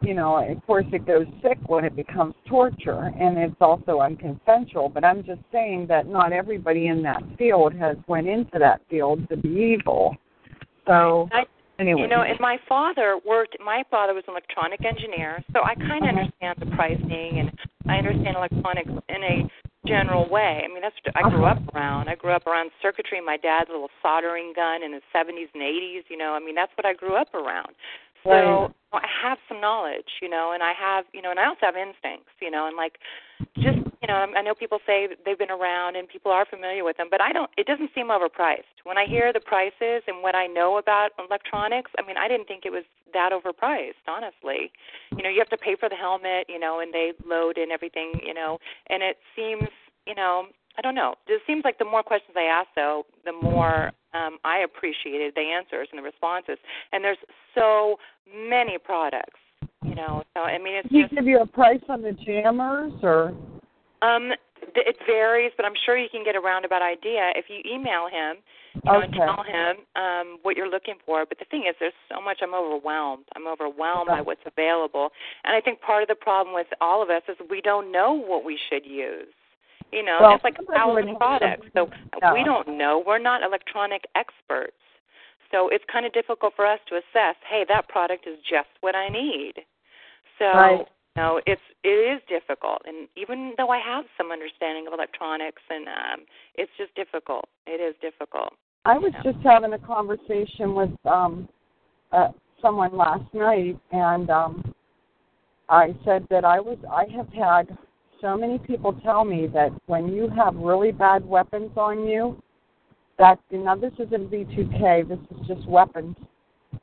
you 0.00 0.14
know, 0.14 0.38
of 0.38 0.66
course, 0.66 0.86
it 0.92 1.06
goes 1.06 1.26
sick 1.42 1.58
when 1.66 1.84
it 1.84 1.94
becomes 1.94 2.34
torture, 2.46 3.12
and 3.18 3.36
it's 3.36 3.56
also 3.60 3.98
unconsensual. 3.98 4.92
But 4.92 5.04
I'm 5.04 5.22
just 5.24 5.40
saying 5.52 5.86
that 5.88 6.06
not 6.06 6.32
everybody 6.32 6.86
in 6.86 7.02
that 7.02 7.22
field 7.36 7.74
has 7.74 7.96
went 8.06 8.26
into 8.26 8.58
that 8.58 8.80
field 8.88 9.28
to 9.28 9.36
be 9.36 9.76
evil. 9.78 10.16
So 10.86 11.28
I, 11.32 11.44
anyway, 11.78 12.02
you 12.02 12.08
know, 12.08 12.22
and 12.22 12.38
my 12.40 12.58
father 12.68 13.20
worked. 13.26 13.56
My 13.64 13.84
father 13.90 14.14
was 14.14 14.24
an 14.26 14.32
electronic 14.32 14.84
engineer, 14.84 15.42
so 15.52 15.62
I 15.62 15.74
kind 15.74 16.04
of 16.04 16.10
Uh-huh. 16.10 16.20
understand 16.20 16.56
the 16.60 16.76
pricing, 16.76 17.40
and 17.40 17.50
I 17.88 17.98
understand 17.98 18.36
electronics 18.36 18.90
in 19.08 19.22
a 19.22 19.50
general 19.86 20.28
way. 20.28 20.62
I 20.64 20.68
mean, 20.68 20.82
that's 20.82 20.96
what 21.04 21.16
I 21.16 21.28
grew 21.28 21.44
uh-huh. 21.44 21.60
up 21.60 21.74
around. 21.74 22.08
I 22.08 22.14
grew 22.14 22.32
up 22.32 22.46
around 22.46 22.70
circuitry. 22.80 23.20
My 23.20 23.36
dad's 23.36 23.68
little 23.70 23.90
soldering 24.02 24.52
gun 24.54 24.82
in 24.82 24.92
the 24.92 25.00
70s 25.14 25.48
and 25.54 25.62
80s. 25.62 26.04
You 26.08 26.16
know, 26.16 26.32
I 26.32 26.40
mean, 26.40 26.54
that's 26.54 26.72
what 26.76 26.86
I 26.86 26.94
grew 26.94 27.14
up 27.14 27.32
around. 27.34 27.74
So 28.24 28.30
Right. 28.30 28.70
I 28.92 29.06
have 29.22 29.38
some 29.48 29.60
knowledge, 29.60 30.22
you 30.22 30.28
know, 30.28 30.52
and 30.52 30.62
I 30.62 30.72
have, 30.72 31.04
you 31.12 31.20
know, 31.20 31.30
and 31.30 31.40
I 31.40 31.46
also 31.46 31.66
have 31.66 31.76
instincts, 31.76 32.30
you 32.40 32.50
know, 32.50 32.66
and 32.66 32.76
like 32.76 32.98
just, 33.56 33.78
you 34.02 34.08
know, 34.08 34.14
I 34.14 34.42
know 34.42 34.54
people 34.54 34.78
say 34.86 35.08
they've 35.24 35.38
been 35.38 35.50
around 35.50 35.96
and 35.96 36.08
people 36.08 36.30
are 36.30 36.44
familiar 36.44 36.84
with 36.84 36.96
them, 36.96 37.08
but 37.10 37.20
I 37.20 37.32
don't. 37.32 37.50
It 37.56 37.66
doesn't 37.66 37.90
seem 37.94 38.08
overpriced. 38.08 38.70
When 38.84 38.98
I 38.98 39.06
hear 39.06 39.32
the 39.32 39.40
prices 39.40 40.02
and 40.06 40.22
what 40.22 40.34
I 40.34 40.46
know 40.46 40.78
about 40.78 41.10
electronics, 41.18 41.90
I 41.98 42.06
mean, 42.06 42.16
I 42.16 42.28
didn't 42.28 42.46
think 42.46 42.64
it 42.66 42.72
was 42.72 42.84
that 43.12 43.30
overpriced, 43.32 44.04
honestly. 44.06 44.70
You 45.16 45.22
know, 45.24 45.30
you 45.30 45.38
have 45.38 45.48
to 45.50 45.56
pay 45.56 45.76
for 45.78 45.88
the 45.88 45.96
helmet, 45.96 46.46
you 46.48 46.58
know, 46.58 46.80
and 46.80 46.92
they 46.92 47.12
load 47.26 47.58
and 47.58 47.72
everything, 47.72 48.20
you 48.24 48.34
know, 48.34 48.58
and 48.90 49.02
it 49.02 49.18
seems, 49.34 49.70
you 50.06 50.14
know, 50.14 50.46
I 50.76 50.82
don't 50.82 50.94
know. 50.94 51.14
It 51.26 51.40
seems 51.46 51.64
like 51.64 51.78
the 51.78 51.84
more 51.84 52.02
questions 52.02 52.36
I 52.36 52.44
ask, 52.44 52.68
though, 52.74 53.04
the 53.24 53.32
more 53.32 53.92
um, 54.12 54.38
I 54.44 54.58
appreciated 54.58 55.34
the 55.34 55.42
answers 55.42 55.88
and 55.92 55.98
the 55.98 56.02
responses. 56.02 56.58
And 56.92 57.04
there's 57.04 57.18
so 57.54 57.96
many 58.48 58.78
products, 58.78 59.40
you 59.84 59.94
know. 59.94 60.24
So 60.34 60.42
I 60.42 60.58
mean, 60.58 60.74
it's 60.76 60.88
Did 60.88 61.10
he 61.10 61.16
give 61.16 61.26
you 61.26 61.40
a 61.40 61.46
price 61.46 61.82
on 61.88 62.02
the 62.02 62.12
jammers 62.12 62.92
or? 63.02 63.34
um, 64.02 64.32
it 64.74 64.96
varies, 65.06 65.52
but 65.56 65.64
I'm 65.66 65.74
sure 65.84 65.96
you 65.96 66.08
can 66.10 66.24
get 66.24 66.34
a 66.34 66.40
roundabout 66.40 66.82
idea 66.82 67.30
if 67.36 67.46
you 67.48 67.60
email 67.70 68.08
him. 68.08 68.36
You 68.74 68.80
know, 68.90 69.00
and 69.00 69.12
tell 69.12 69.44
him 69.44 69.76
um, 69.94 70.38
what 70.42 70.56
you're 70.56 70.68
looking 70.68 70.96
for. 71.06 71.24
But 71.24 71.38
the 71.38 71.44
thing 71.44 71.66
is, 71.68 71.76
there's 71.78 71.92
so 72.12 72.20
much. 72.20 72.38
I'm 72.42 72.54
overwhelmed. 72.54 73.24
I'm 73.36 73.46
overwhelmed 73.46 74.08
by 74.08 74.20
what's 74.20 74.42
available, 74.44 75.10
and 75.44 75.54
I 75.54 75.60
think 75.60 75.80
part 75.80 76.02
of 76.02 76.08
the 76.08 76.16
problem 76.16 76.54
with 76.54 76.66
all 76.80 77.00
of 77.00 77.08
us 77.08 77.22
is 77.28 77.36
we 77.48 77.60
don't 77.60 77.92
know 77.92 78.12
what 78.12 78.44
we 78.44 78.58
should 78.68 78.84
use. 78.84 79.28
You 79.92 80.02
know, 80.02 80.18
Well, 80.20 80.34
it's 80.34 80.44
like 80.44 80.58
a 80.58 80.72
thousand 80.72 81.16
products, 81.16 81.66
so 81.74 81.88
Yeah. 82.20 82.32
we 82.32 82.42
don't 82.42 82.66
know. 82.68 82.98
We're 82.98 83.18
not 83.18 83.42
electronic 83.42 84.06
experts, 84.14 84.76
so 85.50 85.68
it's 85.68 85.84
kind 85.86 86.04
of 86.04 86.12
difficult 86.12 86.54
for 86.56 86.66
us 86.66 86.80
to 86.86 86.96
assess. 86.96 87.36
Hey, 87.46 87.64
that 87.64 87.88
product 87.88 88.26
is 88.26 88.38
just 88.42 88.68
what 88.80 88.96
I 88.96 89.08
need. 89.08 89.64
So 90.38 90.46
Right. 90.46 90.88
no, 91.16 91.40
it's 91.46 91.62
it 91.84 91.88
is 91.88 92.20
difficult, 92.28 92.82
and 92.86 93.08
even 93.14 93.54
though 93.56 93.70
I 93.70 93.78
have 93.78 94.04
some 94.16 94.32
understanding 94.32 94.88
of 94.88 94.92
electronics, 94.92 95.62
and 95.70 95.86
um, 95.88 96.26
it's 96.54 96.72
just 96.76 96.92
difficult. 96.96 97.48
It 97.66 97.80
is 97.80 97.94
difficult. 98.00 98.52
I 98.84 98.98
was 98.98 99.12
just 99.22 99.38
having 99.44 99.72
a 99.74 99.78
conversation 99.78 100.74
with 100.74 100.90
um 101.06 101.48
uh, 102.10 102.32
someone 102.60 102.96
last 102.96 103.32
night, 103.32 103.78
and 103.92 104.28
um 104.30 104.74
I 105.68 105.94
said 106.04 106.26
that 106.30 106.44
I 106.44 106.58
was 106.60 106.78
I 106.90 107.04
have 107.16 107.28
had 107.28 107.78
so 108.24 108.38
many 108.38 108.58
people 108.58 108.94
tell 109.04 109.22
me 109.22 109.46
that 109.52 109.68
when 109.84 110.08
you 110.08 110.30
have 110.30 110.56
really 110.56 110.92
bad 110.92 111.26
weapons 111.26 111.70
on 111.76 112.08
you, 112.08 112.42
that 113.18 113.38
now 113.50 113.76
this 113.76 113.92
isn't 113.98 114.30
V2K, 114.30 115.06
this 115.06 115.18
is 115.30 115.46
just 115.46 115.68
weapons. 115.68 116.16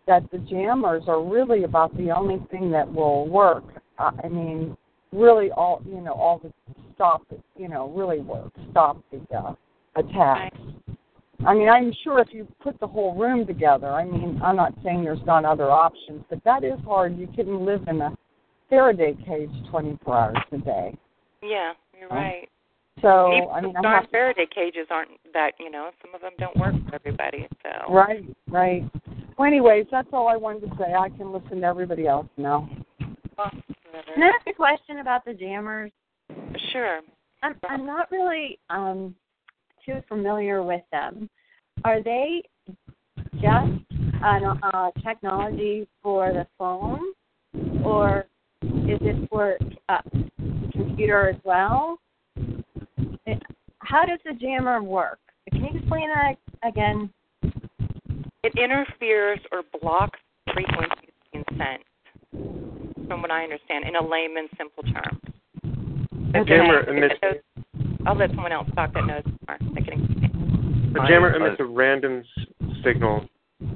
That 0.06 0.30
the 0.32 0.38
jammers 0.38 1.04
are 1.08 1.22
really 1.24 1.64
about 1.64 1.98
the 1.98 2.12
only 2.12 2.46
thing 2.52 2.70
that 2.72 2.92
will 2.92 3.28
work. 3.28 3.64
Uh, 3.98 4.12
I 4.24 4.28
mean, 4.28 4.78
really 5.12 5.50
all 5.52 5.82
you 5.86 6.00
know 6.00 6.14
all 6.14 6.40
the 6.40 6.54
stop 6.94 7.24
you 7.58 7.68
know 7.68 7.90
really 7.90 8.20
work 8.20 8.52
stop 8.70 9.04
the 9.12 9.36
uh, 9.36 9.54
attacks. 9.96 10.58
I 11.46 11.56
mean, 11.56 11.70
I'm 11.70 11.92
sure 12.04 12.20
if 12.20 12.28
you 12.32 12.48
put 12.62 12.80
the 12.80 12.88
whole 12.88 13.16
room 13.16 13.48
together, 13.48 13.88
I 13.88 14.06
mean, 14.06 14.40
I'm 14.44 14.56
not 14.56 14.76
saying 14.84 15.04
there's 15.04 15.26
not 15.26 15.44
other 15.44 15.72
options, 15.72 16.24
but 16.30 16.44
that 16.44 16.64
is 16.64 16.80
hard. 16.86 17.18
You 17.18 17.28
couldn't 17.36 17.66
live 17.66 17.82
in 17.88 18.00
a 18.00 18.16
Faraday 18.70 19.18
cage 19.26 19.50
24 19.72 20.16
hours 20.16 20.38
a 20.52 20.58
day. 20.60 20.98
Yeah, 21.42 21.74
you're 22.00 22.12
Oh. 22.12 22.16
right. 22.16 22.50
So, 23.02 23.34
Even 23.34 23.50
I 23.50 23.62
mean, 23.62 23.74
the 23.74 23.80
I 23.80 23.82
darn 23.82 24.02
have 24.02 24.10
Faraday 24.12 24.46
cages 24.46 24.88
aren't 24.92 25.12
that. 25.34 25.54
You 25.60 25.72
know, 25.72 25.90
some 26.02 26.14
of 26.14 26.22
them 26.22 26.34
don't 26.38 26.56
work 26.58 26.76
for 26.88 26.96
everybody. 26.96 27.48
So 27.64 27.94
right, 27.94 28.24
right. 28.50 28.84
Well, 29.38 29.48
anyways, 29.48 29.88
that's 29.90 30.10
all 30.14 30.28
I 30.28 30.36
wanted 30.36 30.70
to 30.70 30.76
say. 30.78 30.94
I 30.94 31.10
can 31.10 31.32
listen 31.32 31.62
to 31.62 31.68
everybody 31.68 32.06
else 32.06 32.28
now. 32.38 32.70
Well, 33.38 33.50
Can 34.14 34.24
I 34.24 34.28
ask 34.28 34.46
a 34.46 34.54
question 34.54 35.00
about 35.00 35.26
the 35.26 35.34
jammers? 35.34 35.92
sure. 36.72 37.02
I'm 37.42 37.56
I'm 37.70 37.86
not 37.86 38.12
really 38.12 38.60
um 38.70 39.16
too 39.86 40.02
familiar 40.08 40.62
with 40.62 40.84
them. 40.92 41.30
Are 41.84 42.04
they 42.04 42.44
just 43.36 43.72
an 44.24 44.60
uh, 44.62 44.92
technology 45.04 45.88
for 46.04 46.32
the 46.34 46.46
phone, 46.58 47.14
or 47.84 48.28
is 48.64 49.00
it 49.02 49.28
for 49.30 49.58
uh, 49.90 50.02
computer 51.02 51.30
as 51.30 51.36
well? 51.44 51.98
It, 53.26 53.42
how 53.80 54.06
does 54.06 54.20
the 54.26 54.34
jammer 54.34 54.84
work? 54.84 55.20
Can 55.52 55.64
you 55.64 55.80
explain 55.80 56.10
that 56.14 56.36
again? 56.68 57.10
It 58.44 58.54
interferes 58.56 59.40
or 59.52 59.64
blocks 59.82 60.20
frequencies 60.54 61.10
being 61.32 61.46
sent, 61.52 61.82
from 63.08 63.22
what 63.22 63.32
I 63.32 63.44
understand, 63.44 63.86
in 63.88 63.96
a 63.96 64.04
layman's 64.08 64.50
simple 64.58 64.84
term. 64.84 65.22
The 66.34 66.46
jammer 66.48 66.84
emits 66.90 67.16
I'll 68.06 68.18
let 68.18 68.30
someone 68.30 68.52
else 68.52 68.68
talk 68.76 68.94
that 68.94 69.06
knows 69.06 69.24
more. 69.26 69.58
I 69.76 69.82
can 69.82 69.94
explain. 69.94 70.92
the 70.94 71.06
jammer 71.08 71.36
emits 71.36 71.60
a 71.60 71.66
random 71.66 72.24
signal 72.84 73.26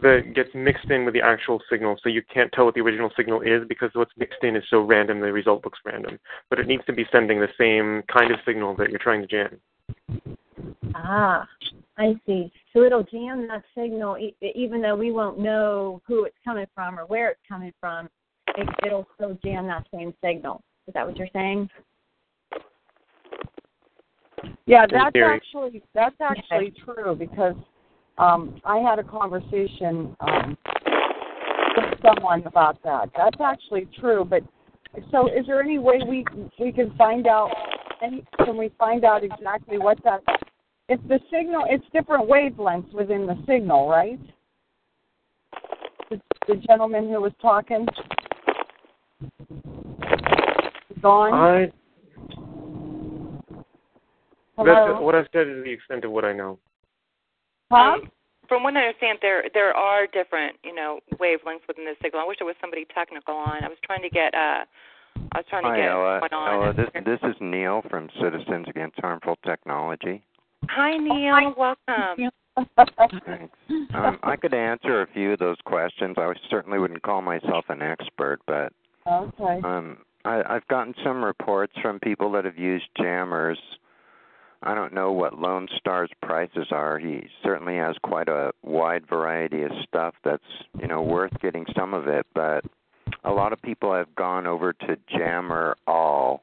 that 0.01 0.33
gets 0.33 0.49
mixed 0.53 0.89
in 0.89 1.05
with 1.05 1.13
the 1.13 1.21
actual 1.21 1.61
signal, 1.69 1.97
so 2.01 2.09
you 2.09 2.21
can't 2.33 2.51
tell 2.51 2.65
what 2.65 2.73
the 2.73 2.81
original 2.81 3.11
signal 3.15 3.41
is 3.41 3.67
because 3.67 3.89
what's 3.93 4.11
mixed 4.17 4.43
in 4.43 4.55
is 4.55 4.63
so 4.69 4.81
random 4.81 5.19
the 5.19 5.31
result 5.31 5.63
looks 5.63 5.79
random. 5.85 6.19
But 6.49 6.59
it 6.59 6.67
needs 6.67 6.83
to 6.85 6.93
be 6.93 7.05
sending 7.11 7.39
the 7.39 7.49
same 7.57 8.03
kind 8.11 8.31
of 8.31 8.39
signal 8.45 8.75
that 8.77 8.89
you're 8.89 8.99
trying 8.99 9.21
to 9.21 9.27
jam. 9.27 9.59
Ah, 10.95 11.47
I 11.97 12.15
see. 12.25 12.51
So 12.73 12.83
it'll 12.83 13.03
jam 13.03 13.47
that 13.47 13.63
signal, 13.77 14.17
e- 14.17 14.35
even 14.55 14.81
though 14.81 14.95
we 14.95 15.11
won't 15.11 15.39
know 15.39 16.01
who 16.07 16.25
it's 16.25 16.37
coming 16.43 16.65
from 16.73 16.99
or 16.99 17.05
where 17.05 17.29
it's 17.29 17.41
coming 17.47 17.73
from. 17.79 18.09
It, 18.57 18.67
it'll 18.85 19.07
still 19.15 19.37
jam 19.43 19.67
that 19.67 19.85
same 19.93 20.13
signal. 20.23 20.61
Is 20.87 20.93
that 20.93 21.05
what 21.05 21.17
you're 21.17 21.27
saying? 21.33 21.69
Yeah, 24.65 24.85
that's 24.89 25.15
actually 25.15 25.83
that's 25.93 26.15
actually 26.19 26.73
true 26.83 27.15
because 27.15 27.55
um 28.17 28.61
I 28.65 28.77
had 28.77 28.99
a 28.99 29.03
conversation 29.03 30.15
um 30.19 30.57
with 31.77 31.99
someone 32.01 32.43
about 32.45 32.81
that. 32.83 33.09
That's 33.15 33.37
actually 33.41 33.87
true, 33.99 34.25
but 34.25 34.43
so 35.11 35.27
is 35.27 35.45
there 35.47 35.61
any 35.61 35.79
way 35.79 36.01
we 36.07 36.25
we 36.59 36.71
can 36.71 36.95
find 36.95 37.27
out 37.27 37.51
any 38.01 38.23
can 38.43 38.57
we 38.57 38.71
find 38.77 39.03
out 39.03 39.23
exactly 39.23 39.77
what 39.77 39.97
that 40.03 40.21
It's 40.87 41.03
the 41.07 41.19
signal 41.31 41.65
it's 41.67 41.85
different 41.93 42.29
wavelengths 42.29 42.93
within 42.93 43.25
the 43.25 43.35
signal, 43.45 43.89
right? 43.89 44.19
The, 46.09 46.21
the 46.47 46.55
gentleman 46.67 47.09
who 47.09 47.21
was 47.21 47.33
talking 47.41 47.87
gone. 51.01 51.33
I 51.33 51.71
Hello. 54.57 54.93
that's, 54.93 55.03
what 55.03 55.15
I've 55.15 55.27
said 55.33 55.47
is 55.47 55.63
the 55.65 55.71
extent 55.71 56.05
of 56.05 56.11
what 56.11 56.23
I 56.23 56.31
know. 56.31 56.57
Huh? 57.71 57.75
Um, 57.75 58.11
from 58.47 58.63
what 58.63 58.75
I 58.75 58.87
understand, 58.87 59.19
there 59.21 59.43
there 59.53 59.73
are 59.73 60.07
different 60.07 60.57
you 60.63 60.73
know 60.73 60.99
wavelengths 61.15 61.67
within 61.67 61.85
the 61.85 61.95
signal. 62.01 62.21
I 62.21 62.27
wish 62.27 62.37
there 62.39 62.47
was 62.47 62.55
somebody 62.61 62.85
technical 62.93 63.35
on. 63.35 63.63
I 63.63 63.67
was 63.67 63.77
trying 63.83 64.01
to 64.01 64.09
get 64.09 64.33
uh, 64.33 64.65
I 65.31 65.37
was 65.39 65.45
trying 65.49 65.63
to 65.63 65.69
Hi, 65.69 65.77
get 65.77 65.89
Ella. 65.89 66.19
one 66.19 66.33
on. 66.33 66.53
Ella, 66.53 66.73
this 66.73 66.89
this 67.05 67.19
is 67.23 67.35
Neil 67.41 67.81
from 67.89 68.09
Citizens 68.21 68.67
Against 68.69 68.99
Harmful 68.99 69.37
Technology. 69.45 70.23
Hi 70.69 70.97
Neil, 70.97 71.53
welcome. 71.57 72.31
Thanks. 73.25 73.53
Um, 73.93 74.17
I 74.23 74.35
could 74.37 74.53
answer 74.53 75.01
a 75.01 75.07
few 75.07 75.33
of 75.33 75.39
those 75.39 75.57
questions. 75.65 76.15
I 76.17 76.31
certainly 76.49 76.79
wouldn't 76.79 77.01
call 77.01 77.21
myself 77.21 77.65
an 77.69 77.81
expert, 77.81 78.39
but 78.47 78.71
okay. 79.05 79.59
um, 79.63 79.97
I, 80.23 80.41
I've 80.47 80.67
gotten 80.67 80.93
some 81.03 81.23
reports 81.23 81.73
from 81.81 81.99
people 81.99 82.31
that 82.31 82.45
have 82.45 82.57
used 82.57 82.85
jammers. 82.97 83.59
I 84.63 84.73
don't 84.73 84.93
know 84.93 85.11
what 85.11 85.39
Lone 85.39 85.67
Star's 85.77 86.09
prices 86.21 86.67
are. 86.71 86.97
He 86.97 87.27
certainly 87.43 87.75
has 87.77 87.95
quite 88.03 88.29
a 88.29 88.51
wide 88.63 89.07
variety 89.07 89.63
of 89.63 89.71
stuff 89.87 90.15
that's 90.23 90.43
you 90.79 90.87
know 90.87 91.01
worth 91.01 91.33
getting 91.41 91.65
some 91.77 91.93
of 91.93 92.07
it, 92.07 92.25
but 92.33 92.63
a 93.23 93.31
lot 93.31 93.53
of 93.53 93.61
people 93.61 93.93
have 93.93 94.13
gone 94.15 94.47
over 94.47 94.73
to 94.73 94.97
jammerall.com 95.13 96.39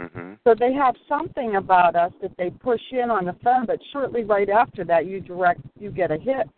hmm 0.00 0.34
so 0.44 0.54
they 0.54 0.74
have 0.74 0.94
something 1.08 1.56
about 1.56 1.96
us 1.96 2.12
that 2.20 2.36
they 2.36 2.50
push 2.50 2.80
in 2.92 3.10
on 3.10 3.24
the 3.24 3.34
phone. 3.42 3.64
But 3.64 3.78
shortly 3.92 4.24
right 4.24 4.50
after 4.50 4.84
that, 4.84 5.06
you 5.06 5.20
direct 5.20 5.60
you 5.78 5.90
get 5.90 6.10
a 6.10 6.18
hit. 6.18 6.48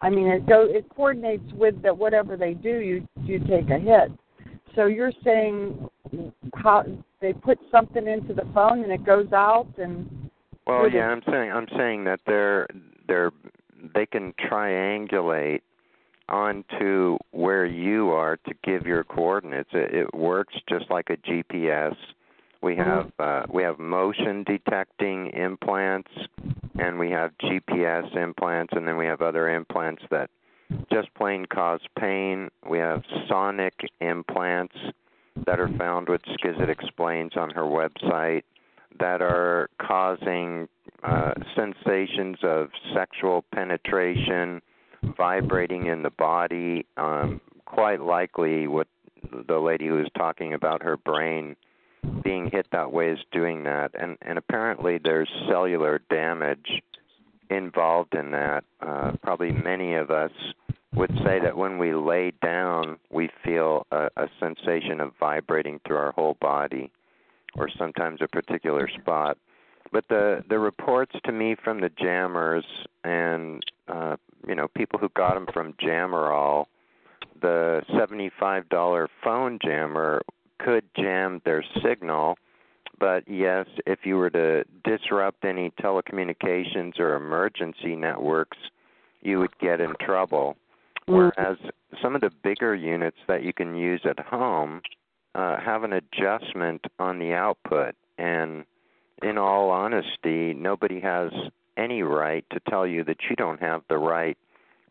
I 0.00 0.10
mean, 0.10 0.28
it 0.28 0.46
go 0.46 0.66
it 0.68 0.88
coordinates 0.94 1.52
with 1.54 1.82
that 1.82 1.96
whatever 1.96 2.36
they 2.36 2.54
do. 2.54 2.78
You 2.78 3.08
you 3.24 3.40
take 3.40 3.70
a 3.70 3.78
hit. 3.78 4.12
So 4.76 4.86
you're 4.86 5.12
saying 5.24 5.88
how 6.54 6.84
they 7.20 7.32
put 7.32 7.58
something 7.72 8.06
into 8.06 8.34
the 8.34 8.46
phone 8.54 8.84
and 8.84 8.92
it 8.92 9.04
goes 9.04 9.32
out 9.32 9.66
and 9.78 10.30
Well, 10.66 10.88
yeah, 10.88 11.08
I'm 11.08 11.22
saying 11.28 11.50
I'm 11.50 11.66
saying 11.76 12.04
that 12.04 12.20
they're 12.26 12.68
they're 13.08 13.32
they 13.94 14.06
can 14.06 14.32
triangulate 14.34 15.60
onto 16.28 17.16
where 17.30 17.64
you 17.64 18.10
are 18.10 18.36
to 18.36 18.54
give 18.62 18.86
your 18.86 19.04
coordinates. 19.04 19.70
It, 19.72 19.94
it 19.94 20.14
works 20.14 20.54
just 20.68 20.90
like 20.90 21.10
a 21.10 21.16
GPS. 21.16 21.96
We 22.60 22.76
have 22.76 23.12
uh, 23.20 23.44
we 23.48 23.62
have 23.62 23.78
motion 23.78 24.42
detecting 24.42 25.28
implants, 25.28 26.10
and 26.78 26.98
we 26.98 27.10
have 27.10 27.30
GPS 27.40 28.16
implants, 28.16 28.72
and 28.74 28.86
then 28.86 28.96
we 28.96 29.06
have 29.06 29.22
other 29.22 29.48
implants 29.48 30.02
that 30.10 30.28
just 30.92 31.12
plain 31.14 31.46
cause 31.46 31.80
pain. 31.98 32.48
We 32.68 32.78
have 32.78 33.04
sonic 33.28 33.74
implants 34.00 34.74
that 35.46 35.60
are 35.60 35.68
found, 35.78 36.08
which 36.08 36.24
Skizit 36.24 36.68
explains 36.68 37.36
on 37.36 37.50
her 37.50 37.62
website, 37.62 38.42
that 38.98 39.22
are 39.22 39.68
causing 39.80 40.68
uh, 41.02 41.32
sensations 41.54 42.38
of 42.42 42.68
sexual 42.94 43.44
penetration, 43.54 44.60
vibrating 45.16 45.86
in 45.86 46.02
the 46.02 46.10
body. 46.10 46.86
Um, 46.96 47.40
quite 47.64 48.00
likely, 48.00 48.66
what 48.66 48.88
the 49.46 49.58
lady 49.58 49.86
who 49.86 49.94
was 49.94 50.08
talking 50.16 50.54
about 50.54 50.82
her 50.82 50.96
brain 50.96 51.56
being 52.22 52.50
hit 52.50 52.66
that 52.72 52.92
way 52.92 53.10
is 53.10 53.18
doing 53.32 53.64
that, 53.64 53.90
and 53.98 54.16
and 54.22 54.38
apparently 54.38 54.98
there's 55.02 55.28
cellular 55.48 56.00
damage 56.10 56.82
involved 57.50 58.14
in 58.14 58.30
that. 58.32 58.64
Uh, 58.80 59.12
probably 59.22 59.52
many 59.52 59.94
of 59.94 60.10
us 60.10 60.30
would 60.94 61.10
say 61.24 61.38
that 61.40 61.56
when 61.56 61.78
we 61.78 61.94
lay 61.94 62.32
down, 62.42 62.98
we 63.10 63.28
feel 63.44 63.86
a, 63.90 64.08
a 64.16 64.28
sensation 64.40 65.00
of 65.00 65.12
vibrating 65.20 65.80
through 65.86 65.96
our 65.96 66.12
whole 66.12 66.36
body, 66.40 66.90
or 67.54 67.68
sometimes 67.78 68.20
a 68.22 68.28
particular 68.28 68.88
spot. 69.00 69.36
But 69.92 70.08
the 70.08 70.44
the 70.48 70.58
reports 70.58 71.14
to 71.24 71.32
me 71.32 71.56
from 71.62 71.80
the 71.80 71.88
jammers 71.90 72.64
and 73.04 73.62
uh, 73.88 74.16
you 74.46 74.54
know 74.54 74.68
people 74.68 74.98
who 74.98 75.08
got 75.10 75.34
them 75.34 75.46
from 75.52 75.74
Jammerall, 75.74 76.66
the 77.40 77.82
seventy-five 77.96 78.68
dollar 78.68 79.08
phone 79.24 79.58
jammer 79.64 80.22
could 80.58 80.84
jam 80.96 81.40
their 81.44 81.64
signal. 81.82 82.36
But 83.00 83.28
yes, 83.28 83.66
if 83.86 84.00
you 84.04 84.16
were 84.16 84.30
to 84.30 84.64
disrupt 84.84 85.44
any 85.44 85.70
telecommunications 85.80 86.98
or 86.98 87.14
emergency 87.14 87.94
networks, 87.94 88.58
you 89.22 89.38
would 89.38 89.56
get 89.60 89.80
in 89.80 89.94
trouble. 90.00 90.56
Whereas 91.06 91.56
some 92.02 92.14
of 92.14 92.20
the 92.20 92.30
bigger 92.42 92.74
units 92.74 93.16
that 93.28 93.42
you 93.42 93.52
can 93.52 93.74
use 93.74 94.02
at 94.04 94.18
home 94.18 94.82
uh, 95.34 95.58
have 95.58 95.84
an 95.84 95.92
adjustment 95.94 96.84
on 96.98 97.18
the 97.18 97.32
output. 97.32 97.94
And 98.18 98.64
in 99.22 99.38
all 99.38 99.70
honesty, 99.70 100.54
nobody 100.54 101.00
has 101.00 101.30
any 101.76 102.02
right 102.02 102.44
to 102.50 102.60
tell 102.68 102.86
you 102.86 103.04
that 103.04 103.18
you 103.28 103.36
don't 103.36 103.60
have 103.60 103.82
the 103.88 103.98
right 103.98 104.36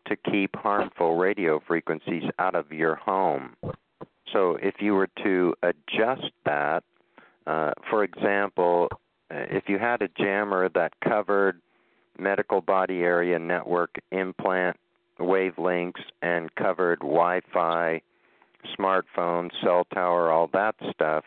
to 0.06 0.16
keep 0.16 0.56
harmful 0.56 1.16
radio 1.16 1.60
frequencies 1.66 2.24
out 2.38 2.54
of 2.54 2.72
your 2.72 2.94
home. 2.96 3.54
So 4.32 4.56
if 4.62 4.76
you 4.80 4.94
were 4.94 5.08
to 5.22 5.54
adjust 5.62 6.30
that, 6.44 6.82
uh, 7.46 7.72
for 7.88 8.04
example, 8.04 8.88
uh, 9.30 9.44
if 9.50 9.68
you 9.68 9.78
had 9.78 10.02
a 10.02 10.08
jammer 10.18 10.68
that 10.70 10.92
covered 11.06 11.60
medical 12.18 12.60
body 12.60 13.00
area 13.00 13.38
network 13.38 13.96
implant 14.10 14.76
wavelengths 15.18 16.04
and 16.22 16.54
covered 16.54 17.00
Wi 17.00 17.40
Fi, 17.52 18.00
smartphone, 18.78 19.50
cell 19.62 19.86
tower, 19.92 20.30
all 20.30 20.48
that 20.52 20.74
stuff, 20.92 21.24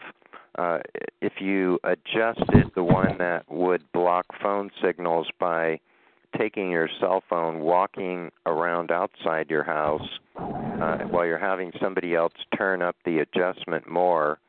uh, 0.58 0.80
if 1.22 1.34
you 1.40 1.80
adjusted 1.84 2.72
the 2.76 2.84
one 2.84 3.18
that 3.18 3.50
would 3.50 3.90
block 3.92 4.26
phone 4.42 4.70
signals 4.84 5.28
by 5.40 5.80
taking 6.38 6.72
your 6.72 6.90
cell 7.00 7.24
phone, 7.30 7.60
walking 7.60 8.32
around 8.46 8.92
outside 8.92 9.50
your 9.50 9.64
house 9.64 10.08
uh, 10.38 11.00
while 11.10 11.26
you're 11.26 11.38
having 11.38 11.72
somebody 11.82 12.16
else 12.16 12.34
turn 12.58 12.82
up 12.82 12.96
the 13.06 13.20
adjustment 13.20 13.90
more 13.90 14.40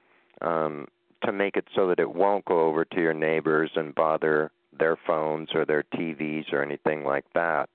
um, 0.41 0.87
to 1.25 1.33
make 1.33 1.57
it 1.57 1.67
so 1.75 1.89
that 1.89 1.99
it 1.99 2.15
won't 2.15 2.45
go 2.45 2.63
over 2.63 2.85
to 2.85 3.01
your 3.01 3.15
neighbors 3.15 3.71
and 3.77 3.95
bother 3.95 4.51
their 4.79 4.97
phones 5.07 5.49
or 5.55 5.65
their 5.65 5.85
TVs 5.95 6.53
or 6.53 6.63
anything 6.63 7.05
like 7.05 7.27
that, 7.35 7.69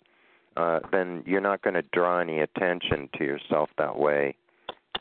uh, 0.56 0.80
then 0.92 1.24
you're 1.26 1.42
not 1.42 1.62
going 1.62 1.76
to 1.76 1.84
draw 1.94 2.20
any 2.20 2.40
attention 2.40 3.10
to 3.18 3.24
yourself 3.24 3.70
that 3.78 3.98
way. 3.98 4.36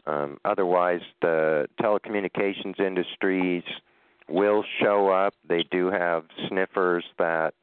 Um, 0.07 0.39
otherwise, 0.45 1.01
the 1.21 1.67
telecommunications 1.81 2.79
industries 2.79 3.65
will 4.29 4.65
show 4.81 5.09
up. 5.09 5.35
They 5.49 5.65
do 5.71 5.91
have 5.91 6.25
sniffers 6.49 7.05
that 7.19 7.55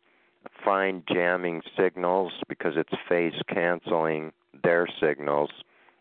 find 0.64 1.04
jamming 1.12 1.62
signals 1.78 2.34
because 2.50 2.74
it's 2.76 2.94
phase 3.08 3.34
canceling 3.48 4.32
their 4.64 4.88
signals, 5.02 5.50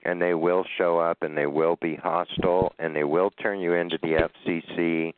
and 0.04 0.20
they 0.20 0.34
will 0.34 0.64
show 0.78 0.98
up 0.98 1.18
and 1.22 1.36
they 1.36 1.46
will 1.46 1.76
be 1.80 1.94
hostile 1.96 2.72
and 2.78 2.94
they 2.94 3.04
will 3.04 3.30
turn 3.30 3.60
you 3.60 3.74
into 3.74 3.98
the 4.02 4.28
FCC, 4.28 5.12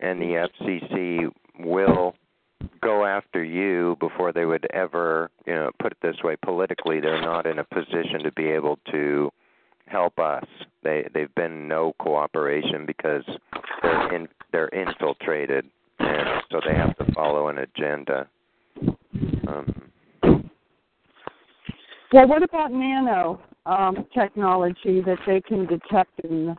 and 0.00 0.20
the 0.20 0.48
FCC 0.60 1.30
will 1.58 2.14
go 2.82 3.04
after 3.04 3.42
you 3.42 3.96
before 4.00 4.32
they 4.32 4.44
would 4.44 4.66
ever, 4.72 5.30
you 5.46 5.54
know, 5.54 5.70
put 5.78 5.92
it 5.92 5.98
this 6.02 6.10
this 6.10 6.24
way 6.24 6.36
politically 6.42 7.00
they're 7.00 7.20
not 7.20 7.46
in 7.46 7.58
a 7.58 7.64
position 7.64 8.22
to 8.24 8.32
be 8.32 8.46
able 8.46 8.78
to 8.90 9.30
help 9.90 10.18
us. 10.18 10.44
They 10.82 11.06
they've 11.12 11.34
been 11.34 11.68
no 11.68 11.94
cooperation 11.98 12.86
because 12.86 13.24
they're 13.82 14.14
in 14.14 14.28
they're 14.52 14.68
infiltrated 14.68 15.66
and 15.98 16.42
so 16.50 16.60
they 16.66 16.74
have 16.74 16.96
to 16.96 17.12
follow 17.12 17.48
an 17.48 17.58
agenda. 17.58 18.28
Um, 19.46 19.74
well, 22.12 22.26
what 22.26 22.42
about 22.42 22.72
nano 22.72 23.40
um, 23.66 24.06
technology 24.14 25.00
that 25.02 25.18
they 25.26 25.40
can 25.40 25.66
detect 25.66 26.10
in, 26.24 26.56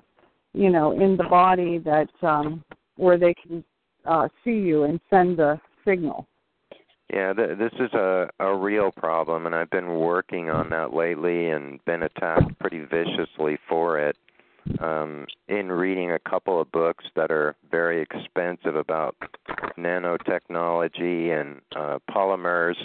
you 0.53 0.69
know, 0.69 0.91
in 0.99 1.17
the 1.17 1.25
body 1.25 1.77
that 1.79 2.09
um, 2.21 2.63
where 2.95 3.17
they 3.17 3.33
can 3.33 3.63
uh, 4.05 4.27
see 4.43 4.51
you 4.51 4.83
and 4.83 4.99
send 5.09 5.37
the 5.37 5.59
signal? 5.85 6.27
Yeah, 7.11 7.33
th- 7.33 7.57
this 7.57 7.73
is 7.73 7.93
a 7.93 8.29
a 8.39 8.55
real 8.55 8.91
problem, 8.91 9.45
and 9.45 9.53
I've 9.53 9.69
been 9.69 9.95
working 9.95 10.49
on 10.49 10.69
that 10.69 10.93
lately 10.93 11.49
and 11.49 11.83
been 11.83 12.03
attacked 12.03 12.57
pretty 12.59 12.79
viciously 12.79 13.57
for 13.67 13.99
it. 13.99 14.15
Um, 14.79 15.25
in 15.47 15.71
reading 15.71 16.11
a 16.11 16.19
couple 16.19 16.61
of 16.61 16.71
books 16.71 17.03
that 17.15 17.31
are 17.31 17.55
very 17.69 18.01
expensive 18.01 18.75
about 18.75 19.15
nanotechnology 19.77 21.31
and 21.31 21.61
uh, 21.75 21.97
polymers, 22.09 22.75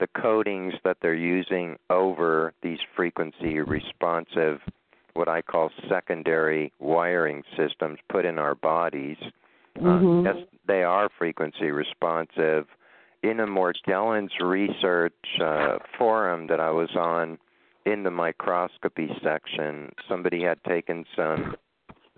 the 0.00 0.08
coatings 0.20 0.72
that 0.82 0.96
they're 1.02 1.14
using 1.14 1.76
over 1.90 2.54
these 2.62 2.78
frequency 2.96 3.60
responsive, 3.60 4.60
what 5.12 5.28
I 5.28 5.42
call 5.42 5.70
secondary 5.88 6.72
wiring 6.80 7.42
systems 7.56 7.98
put 8.08 8.24
in 8.24 8.38
our 8.38 8.54
bodies. 8.54 9.18
Mm-hmm. 9.78 10.26
Uh, 10.26 10.32
yes, 10.32 10.46
they 10.66 10.82
are 10.82 11.10
frequency 11.18 11.70
responsive 11.70 12.66
in 13.22 13.40
a 13.40 13.46
Morgellons 13.46 14.30
research 14.40 15.14
uh, 15.42 15.78
forum 15.98 16.46
that 16.48 16.60
I 16.60 16.70
was 16.70 16.90
on 16.96 17.38
in 17.84 18.02
the 18.02 18.10
microscopy 18.10 19.08
section, 19.22 19.92
somebody 20.08 20.42
had 20.42 20.62
taken 20.64 21.04
some 21.14 21.56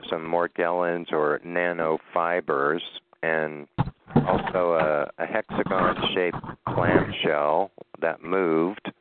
some 0.09 0.23
Morgellons 0.23 1.13
or 1.13 1.41
nanofibers 1.45 2.81
and 3.23 3.67
also 4.15 4.75
a, 4.75 5.23
a 5.23 5.27
hexagon-shaped 5.27 6.37
clamshell 6.69 7.73
that 8.01 8.23
moved. 8.23 8.93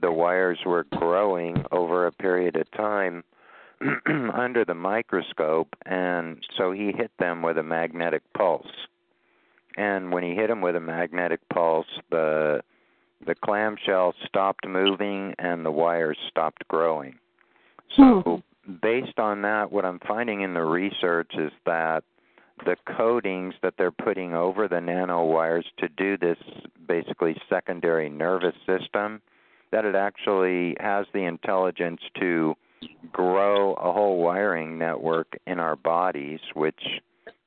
The 0.00 0.12
wires 0.12 0.58
were 0.66 0.84
growing 0.84 1.64
over 1.72 2.06
a 2.06 2.12
period 2.12 2.56
of 2.56 2.70
time 2.72 3.24
under 4.06 4.64
the 4.64 4.74
microscope, 4.74 5.74
and 5.86 6.44
so 6.58 6.72
he 6.72 6.92
hit 6.92 7.10
them 7.18 7.42
with 7.42 7.56
a 7.56 7.62
magnetic 7.62 8.22
pulse 8.34 8.66
and 9.76 10.12
when 10.12 10.22
he 10.22 10.34
hit 10.34 10.50
him 10.50 10.60
with 10.60 10.76
a 10.76 10.80
magnetic 10.80 11.40
pulse, 11.52 11.86
the 12.10 12.62
the 13.26 13.34
clamshell 13.34 14.14
stopped 14.26 14.66
moving 14.66 15.34
and 15.38 15.64
the 15.64 15.70
wires 15.70 16.18
stopped 16.28 16.66
growing. 16.68 17.18
So 17.96 18.42
hmm. 18.66 18.74
based 18.82 19.18
on 19.18 19.42
that, 19.42 19.72
what 19.72 19.84
I'm 19.84 20.00
finding 20.06 20.42
in 20.42 20.54
the 20.54 20.62
research 20.62 21.30
is 21.38 21.52
that 21.64 22.04
the 22.64 22.76
coatings 22.96 23.54
that 23.62 23.74
they're 23.78 23.90
putting 23.90 24.34
over 24.34 24.68
the 24.68 24.76
nanowires 24.76 25.64
to 25.78 25.88
do 25.88 26.16
this 26.16 26.38
basically 26.86 27.36
secondary 27.48 28.08
nervous 28.08 28.54
system, 28.66 29.20
that 29.72 29.84
it 29.84 29.94
actually 29.94 30.76
has 30.80 31.06
the 31.12 31.24
intelligence 31.24 32.00
to 32.20 32.54
grow 33.12 33.74
a 33.74 33.92
whole 33.92 34.18
wiring 34.18 34.78
network 34.78 35.38
in 35.46 35.58
our 35.58 35.76
bodies, 35.76 36.40
which 36.54 36.80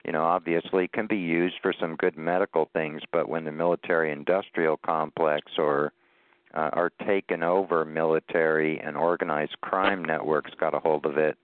you 0.05 0.11
know, 0.11 0.23
obviously 0.23 0.87
can 0.87 1.07
be 1.07 1.17
used 1.17 1.55
for 1.61 1.73
some 1.79 1.95
good 1.95 2.17
medical 2.17 2.69
things, 2.73 3.01
but 3.11 3.27
when 3.27 3.45
the 3.45 3.51
military 3.51 4.11
industrial 4.11 4.77
complex 4.77 5.51
or 5.57 5.91
uh, 6.53 6.69
are 6.73 6.91
taken 7.05 7.43
over 7.43 7.83
military 7.85 8.79
and 8.79 8.95
organized 8.95 9.59
crime 9.61 10.03
networks 10.03 10.51
got 10.59 10.73
a 10.73 10.79
hold 10.79 11.05
of 11.05 11.17
it, 11.17 11.37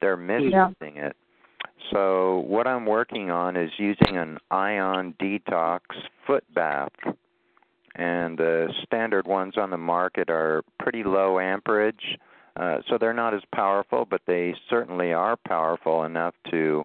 they're 0.00 0.16
misusing 0.16 0.96
yeah. 0.96 1.08
it. 1.08 1.16
So 1.92 2.44
what 2.46 2.66
I'm 2.66 2.86
working 2.86 3.30
on 3.30 3.56
is 3.56 3.70
using 3.76 4.16
an 4.16 4.38
ion 4.50 5.14
detox 5.20 5.80
foot 6.26 6.44
bath. 6.54 6.92
And 7.94 8.36
the 8.36 8.68
standard 8.84 9.26
ones 9.26 9.54
on 9.56 9.70
the 9.70 9.78
market 9.78 10.28
are 10.28 10.62
pretty 10.78 11.02
low 11.02 11.38
amperage, 11.38 12.18
uh, 12.56 12.78
so 12.88 12.98
they're 12.98 13.14
not 13.14 13.34
as 13.34 13.42
powerful, 13.54 14.06
but 14.08 14.20
they 14.26 14.54
certainly 14.68 15.12
are 15.12 15.36
powerful 15.36 16.04
enough 16.04 16.34
to 16.50 16.84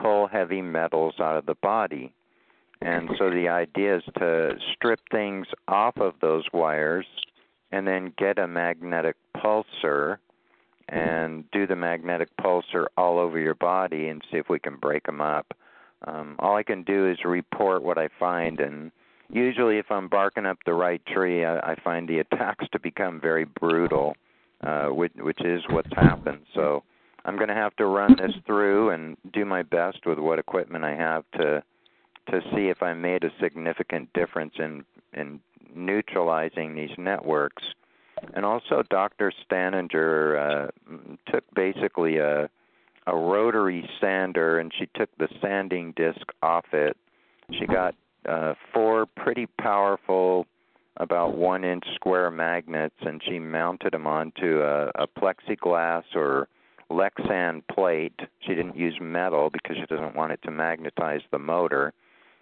pull 0.00 0.26
heavy 0.26 0.62
metals 0.62 1.14
out 1.20 1.36
of 1.36 1.46
the 1.46 1.54
body. 1.54 2.12
And 2.82 3.10
so 3.18 3.28
the 3.28 3.48
idea 3.48 3.98
is 3.98 4.02
to 4.18 4.54
strip 4.74 5.00
things 5.10 5.46
off 5.68 5.98
of 5.98 6.14
those 6.20 6.44
wires 6.52 7.06
and 7.72 7.86
then 7.86 8.12
get 8.16 8.38
a 8.38 8.48
magnetic 8.48 9.16
pulsar 9.36 10.18
and 10.88 11.44
do 11.52 11.66
the 11.66 11.76
magnetic 11.76 12.28
pulsar 12.40 12.86
all 12.96 13.18
over 13.18 13.38
your 13.38 13.54
body 13.54 14.08
and 14.08 14.22
see 14.30 14.38
if 14.38 14.48
we 14.48 14.58
can 14.58 14.76
break 14.76 15.04
them 15.04 15.20
up. 15.20 15.54
Um, 16.06 16.36
all 16.38 16.56
I 16.56 16.62
can 16.62 16.82
do 16.82 17.08
is 17.08 17.18
report 17.24 17.82
what 17.82 17.98
I 17.98 18.08
find, 18.18 18.58
and 18.60 18.90
usually, 19.28 19.76
if 19.76 19.90
I'm 19.90 20.08
barking 20.08 20.46
up 20.46 20.58
the 20.64 20.72
right 20.72 21.04
tree, 21.06 21.44
I, 21.44 21.58
I 21.58 21.76
find 21.84 22.08
the 22.08 22.18
attacks 22.32 22.66
to 22.72 22.80
become 22.80 23.20
very 23.20 23.44
brutal, 23.44 24.16
uh, 24.62 24.86
which, 24.86 25.12
which 25.16 25.40
is 25.44 25.62
what's 25.68 25.92
happened. 25.94 26.40
So 26.54 26.82
I'm 27.24 27.36
going 27.36 27.48
to 27.48 27.54
have 27.54 27.76
to 27.76 27.86
run 27.86 28.16
this 28.16 28.32
through 28.46 28.90
and 28.90 29.16
do 29.32 29.44
my 29.44 29.62
best 29.62 30.06
with 30.06 30.18
what 30.18 30.38
equipment 30.38 30.84
I 30.84 30.94
have 30.94 31.24
to 31.36 31.62
to 32.30 32.40
see 32.54 32.68
if 32.68 32.82
I 32.82 32.92
made 32.92 33.24
a 33.24 33.30
significant 33.40 34.12
difference 34.12 34.54
in 34.58 34.84
in 35.14 35.40
neutralizing 35.74 36.74
these 36.74 36.96
networks. 36.98 37.62
And 38.34 38.44
also, 38.44 38.82
Dr. 38.90 39.32
Staninger 39.44 40.68
uh, 40.68 40.70
took 41.30 41.44
basically 41.54 42.18
a 42.18 42.48
a 43.06 43.16
rotary 43.16 43.88
sander 44.00 44.58
and 44.58 44.72
she 44.78 44.86
took 44.94 45.08
the 45.18 45.28
sanding 45.40 45.92
disc 45.96 46.20
off 46.42 46.66
it. 46.72 46.96
She 47.58 47.66
got 47.66 47.94
uh, 48.28 48.54
four 48.72 49.06
pretty 49.06 49.46
powerful, 49.46 50.46
about 50.98 51.36
one 51.36 51.64
inch 51.64 51.84
square 51.94 52.30
magnets, 52.30 52.94
and 53.00 53.22
she 53.26 53.38
mounted 53.38 53.92
them 53.94 54.06
onto 54.06 54.60
a, 54.60 54.90
a 54.96 55.06
plexiglass 55.06 56.04
or 56.14 56.46
Lexan 56.90 57.62
plate. 57.72 58.18
She 58.40 58.54
didn't 58.54 58.76
use 58.76 58.98
metal 59.00 59.50
because 59.50 59.76
she 59.76 59.86
doesn't 59.86 60.16
want 60.16 60.32
it 60.32 60.40
to 60.42 60.50
magnetize 60.50 61.20
the 61.30 61.38
motor. 61.38 61.92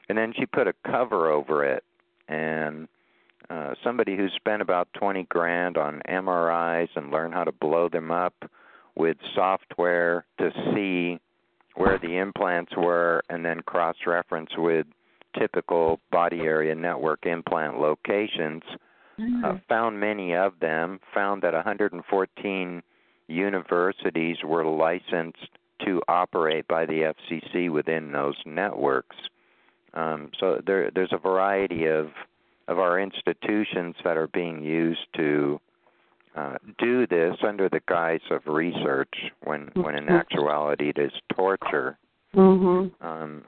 And 0.08 0.16
then 0.16 0.32
she 0.38 0.46
put 0.46 0.66
a 0.66 0.74
cover 0.86 1.30
over 1.30 1.64
it. 1.64 1.84
And 2.28 2.88
uh, 3.50 3.74
somebody 3.82 4.16
who 4.16 4.28
spent 4.36 4.62
about 4.62 4.88
20 4.94 5.24
grand 5.24 5.76
on 5.76 6.02
MRIs 6.08 6.88
and 6.96 7.10
learned 7.10 7.34
how 7.34 7.44
to 7.44 7.52
blow 7.52 7.88
them 7.88 8.10
up 8.10 8.34
with 8.96 9.16
software 9.34 10.24
to 10.38 10.50
see 10.74 11.20
where 11.74 11.98
the 11.98 12.16
implants 12.18 12.72
were 12.76 13.22
and 13.30 13.44
then 13.44 13.60
cross 13.62 13.96
reference 14.06 14.50
with 14.56 14.86
typical 15.38 16.00
body 16.10 16.40
area 16.40 16.74
network 16.74 17.24
implant 17.24 17.78
locations. 17.78 18.62
Mm-hmm. 19.18 19.44
Uh, 19.44 19.54
found 19.68 19.98
many 19.98 20.34
of 20.34 20.58
them, 20.60 21.00
found 21.14 21.42
that 21.42 21.54
114 21.54 22.82
universities 23.28 24.38
were 24.44 24.64
licensed 24.64 25.48
to 25.84 26.02
operate 26.08 26.66
by 26.66 26.86
the 26.86 27.12
FCC 27.14 27.70
within 27.70 28.10
those 28.10 28.36
networks. 28.44 29.16
Um, 29.94 30.30
so 30.40 30.60
there, 30.66 30.90
there's 30.90 31.12
a 31.12 31.18
variety 31.18 31.86
of 31.86 32.08
of 32.66 32.78
our 32.78 33.00
institutions 33.00 33.94
that 34.04 34.18
are 34.18 34.28
being 34.28 34.62
used 34.62 35.06
to 35.16 35.58
uh, 36.36 36.56
do 36.78 37.06
this 37.06 37.34
under 37.42 37.68
the 37.70 37.80
guise 37.88 38.20
of 38.30 38.42
research, 38.46 39.14
when 39.44 39.70
when 39.74 39.94
in 39.94 40.04
mm-hmm. 40.04 40.14
actuality 40.14 40.90
it 40.90 40.98
is 40.98 41.12
torture. 41.34 41.96
Mm-hmm. 42.34 43.06
Um, 43.06 43.44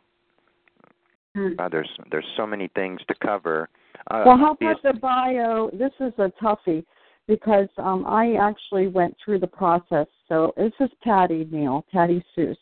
uh, 1.36 1.68
there's 1.68 1.90
there's 2.10 2.26
so 2.36 2.46
many 2.46 2.68
things 2.74 3.00
to 3.08 3.14
cover. 3.22 3.68
Uh, 4.10 4.22
well, 4.26 4.38
how 4.38 4.52
about 4.52 4.82
the 4.82 4.94
bio? 4.94 5.70
This 5.72 5.92
is 6.00 6.12
a 6.18 6.32
toughie 6.42 6.84
because 7.28 7.68
um, 7.78 8.04
I 8.06 8.34
actually 8.34 8.88
went 8.88 9.16
through 9.24 9.40
the 9.40 9.46
process. 9.46 10.06
So 10.28 10.52
this 10.56 10.72
is 10.80 10.90
Patty 11.02 11.46
Neal, 11.50 11.84
Patty 11.92 12.24
Seuss. 12.36 12.56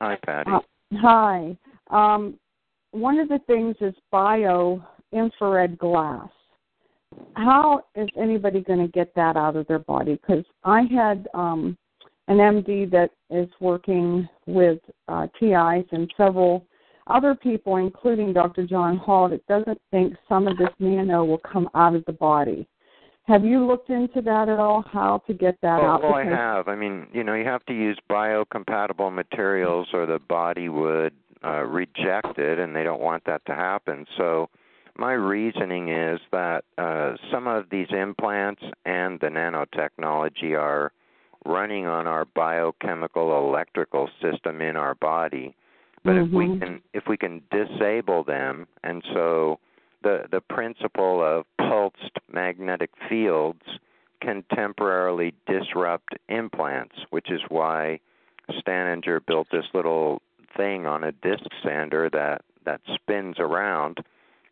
Hi, 0.00 0.18
Patty. 0.24 0.50
Uh, 0.50 0.60
hi. 0.96 1.56
Um, 1.90 2.38
one 2.90 3.18
of 3.18 3.28
the 3.28 3.40
things 3.46 3.76
is 3.80 3.94
bio 4.10 4.82
infrared 5.12 5.78
glass. 5.78 6.28
How 7.36 7.84
is 7.94 8.08
anybody 8.20 8.60
going 8.60 8.80
to 8.80 8.88
get 8.88 9.14
that 9.14 9.36
out 9.36 9.56
of 9.56 9.66
their 9.66 9.78
body? 9.78 10.14
Because 10.20 10.44
I 10.64 10.82
had 10.82 11.28
um, 11.34 11.76
an 12.28 12.38
MD 12.38 12.90
that 12.90 13.10
is 13.30 13.48
working 13.60 14.28
with 14.46 14.78
uh, 15.08 15.26
TIs 15.38 15.86
and 15.92 16.12
several 16.16 16.66
other 17.06 17.34
people, 17.34 17.76
including 17.76 18.32
Dr. 18.32 18.66
John 18.66 18.96
Hall, 18.96 19.28
that 19.28 19.46
doesn't 19.46 19.80
think 19.90 20.14
some 20.28 20.48
of 20.48 20.56
this 20.56 20.70
nano 20.78 21.24
will 21.24 21.38
come 21.38 21.68
out 21.74 21.94
of 21.94 22.04
the 22.06 22.12
body. 22.12 22.66
Have 23.26 23.44
you 23.44 23.66
looked 23.66 23.88
into 23.88 24.20
that 24.22 24.48
at 24.48 24.58
all? 24.58 24.84
How 24.92 25.22
to 25.26 25.32
get 25.32 25.58
that 25.62 25.80
well, 25.80 25.92
out? 25.92 26.02
Well, 26.02 26.14
I 26.14 26.24
have. 26.24 26.68
I 26.68 26.74
mean, 26.74 27.06
you 27.12 27.24
know, 27.24 27.34
you 27.34 27.44
have 27.44 27.64
to 27.66 27.72
use 27.72 27.98
biocompatible 28.10 29.12
materials, 29.12 29.88
or 29.94 30.04
the 30.04 30.18
body 30.18 30.68
would 30.68 31.14
uh, 31.42 31.62
reject 31.64 32.38
it, 32.38 32.58
and 32.58 32.76
they 32.76 32.84
don't 32.84 33.00
want 33.00 33.24
that 33.24 33.44
to 33.46 33.54
happen. 33.54 34.06
So, 34.18 34.50
my 34.96 35.12
reasoning 35.12 35.88
is 35.88 36.20
that 36.32 36.64
uh, 36.78 37.14
some 37.32 37.46
of 37.46 37.64
these 37.70 37.88
implants 37.90 38.62
and 38.84 39.18
the 39.20 39.26
nanotechnology 39.26 40.56
are 40.56 40.92
running 41.44 41.86
on 41.86 42.06
our 42.06 42.24
biochemical 42.26 43.38
electrical 43.38 44.08
system 44.22 44.60
in 44.60 44.76
our 44.76 44.94
body. 44.94 45.56
But 46.04 46.12
mm-hmm. 46.12 46.26
if 46.26 46.32
we 46.32 46.58
can 46.58 46.82
if 46.92 47.04
we 47.08 47.16
can 47.16 47.42
disable 47.50 48.22
them, 48.22 48.66
and 48.82 49.02
so 49.12 49.58
the 50.02 50.24
the 50.30 50.40
principle 50.40 51.22
of 51.24 51.44
pulsed 51.68 52.18
magnetic 52.32 52.90
fields 53.08 53.62
can 54.20 54.44
temporarily 54.54 55.34
disrupt 55.46 56.14
implants, 56.28 56.96
which 57.10 57.30
is 57.30 57.40
why 57.48 58.00
Staninger 58.50 59.24
built 59.24 59.48
this 59.50 59.66
little 59.74 60.22
thing 60.56 60.86
on 60.86 61.04
a 61.04 61.12
disc 61.12 61.44
sander 61.62 62.08
that 62.10 62.42
that 62.64 62.80
spins 62.94 63.36
around. 63.38 63.98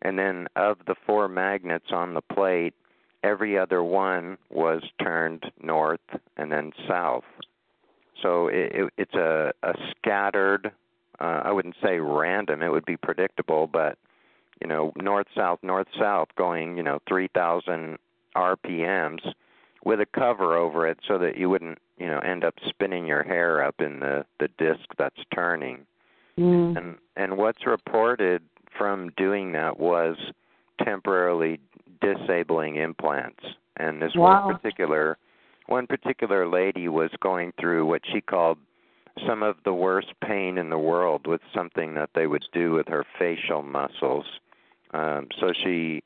And 0.01 0.19
then 0.19 0.47
of 0.55 0.77
the 0.85 0.95
four 1.05 1.27
magnets 1.27 1.87
on 1.91 2.13
the 2.13 2.21
plate 2.21 2.75
every 3.23 3.57
other 3.57 3.81
one 3.81 4.37
was 4.49 4.83
turned 5.01 5.45
north 5.61 6.01
and 6.37 6.51
then 6.51 6.73
south. 6.87 7.23
So 8.21 8.47
it, 8.47 8.71
it, 8.75 8.93
it's 8.97 9.13
a, 9.15 9.53
a 9.63 9.73
scattered 9.91 10.71
uh, 11.19 11.41
i 11.43 11.51
wouldn't 11.51 11.75
say 11.81 11.99
random 11.99 12.61
it 12.61 12.69
would 12.69 12.85
be 12.85 12.97
predictable 12.97 13.67
but 13.67 13.97
you 14.63 14.69
know 14.69 14.93
north 14.95 15.27
south 15.35 15.59
north 15.61 15.87
south 15.99 16.29
going 16.37 16.77
you 16.77 16.83
know 16.83 16.99
3000 17.07 17.97
rpms 18.35 19.19
with 19.85 19.99
a 19.99 20.05
cover 20.05 20.55
over 20.55 20.87
it 20.87 20.97
so 21.05 21.17
that 21.17 21.37
you 21.37 21.49
wouldn't 21.49 21.77
you 21.97 22.07
know 22.07 22.19
end 22.19 22.43
up 22.43 22.55
spinning 22.67 23.05
your 23.05 23.23
hair 23.23 23.61
up 23.61 23.75
in 23.79 23.99
the 23.99 24.25
the 24.39 24.47
disc 24.57 24.85
that's 24.97 25.19
turning 25.35 25.85
mm. 26.39 26.77
and 26.77 26.95
and 27.17 27.37
what's 27.37 27.67
reported 27.67 28.41
from 28.75 29.11
doing 29.17 29.51
that 29.51 29.79
was 29.79 30.15
temporarily 30.83 31.59
disabling 32.01 32.77
implants 32.77 33.43
and 33.77 34.01
this 34.01 34.13
wow. 34.15 34.45
one 34.45 34.55
particular 34.55 35.17
one 35.67 35.87
particular 35.87 36.47
lady 36.47 36.87
was 36.87 37.11
going 37.21 37.51
through 37.59 37.85
what 37.85 38.01
she 38.11 38.21
called 38.21 38.57
some 39.27 39.43
of 39.43 39.55
the 39.63 39.73
worst 39.73 40.11
pain 40.25 40.57
in 40.57 40.69
the 40.69 40.77
world 40.77 41.27
with 41.27 41.41
something 41.53 41.93
that 41.93 42.09
they 42.15 42.27
would 42.27 42.43
do 42.51 42.71
with 42.71 42.87
her 42.87 43.05
facial 43.19 43.61
muscles 43.61 44.25
um 44.93 45.27
so 45.39 45.51
she 45.63 46.01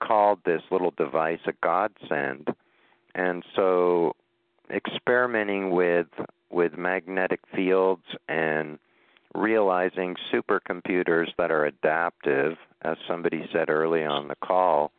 called 0.00 0.38
this 0.44 0.62
little 0.70 0.92
device 0.96 1.40
a 1.46 1.52
godsend 1.62 2.48
and 3.14 3.44
so 3.54 4.14
experimenting 4.70 5.70
with 5.70 6.06
with 6.50 6.76
magnetic 6.76 7.40
fields 7.54 8.04
and 8.28 8.78
realizing 9.34 10.16
supercomputers 10.32 11.28
that 11.36 11.50
are 11.50 11.66
adaptive, 11.66 12.56
as 12.82 12.96
somebody 13.06 13.48
said 13.52 13.68
early 13.68 14.04
on 14.04 14.28
the 14.28 14.36
call. 14.36 14.90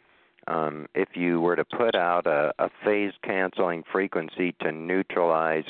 Um, 0.48 0.88
if 0.96 1.10
you 1.16 1.42
were 1.42 1.56
to 1.56 1.66
put 1.66 1.96
out 1.96 2.26
a, 2.26 2.54
a 2.60 2.70
phase 2.84 3.14
canceling 3.24 3.84
frequency 3.92 4.56
to 4.62 4.72
neutralize 4.72 5.66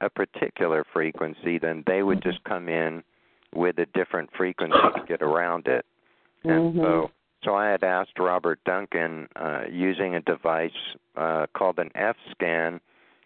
a 0.00 0.10
particular 0.10 0.84
frequency, 0.92 1.58
then 1.58 1.82
they 1.86 2.02
would 2.02 2.22
just 2.22 2.42
come 2.44 2.68
in 2.68 3.02
with 3.54 3.78
a 3.78 3.86
different 3.86 4.30
frequency 4.36 4.76
to 4.96 5.04
get 5.06 5.22
around 5.22 5.66
it. 5.66 5.84
And 6.44 6.74
mm-hmm. 6.74 6.80
so 6.80 7.10
so 7.44 7.54
I 7.54 7.68
had 7.68 7.84
asked 7.84 8.18
Robert 8.18 8.58
Duncan 8.64 9.28
uh, 9.36 9.62
using 9.70 10.14
a 10.14 10.20
device 10.22 10.70
uh, 11.16 11.46
called 11.54 11.78
an 11.78 11.90
F 11.94 12.16
scan 12.30 12.80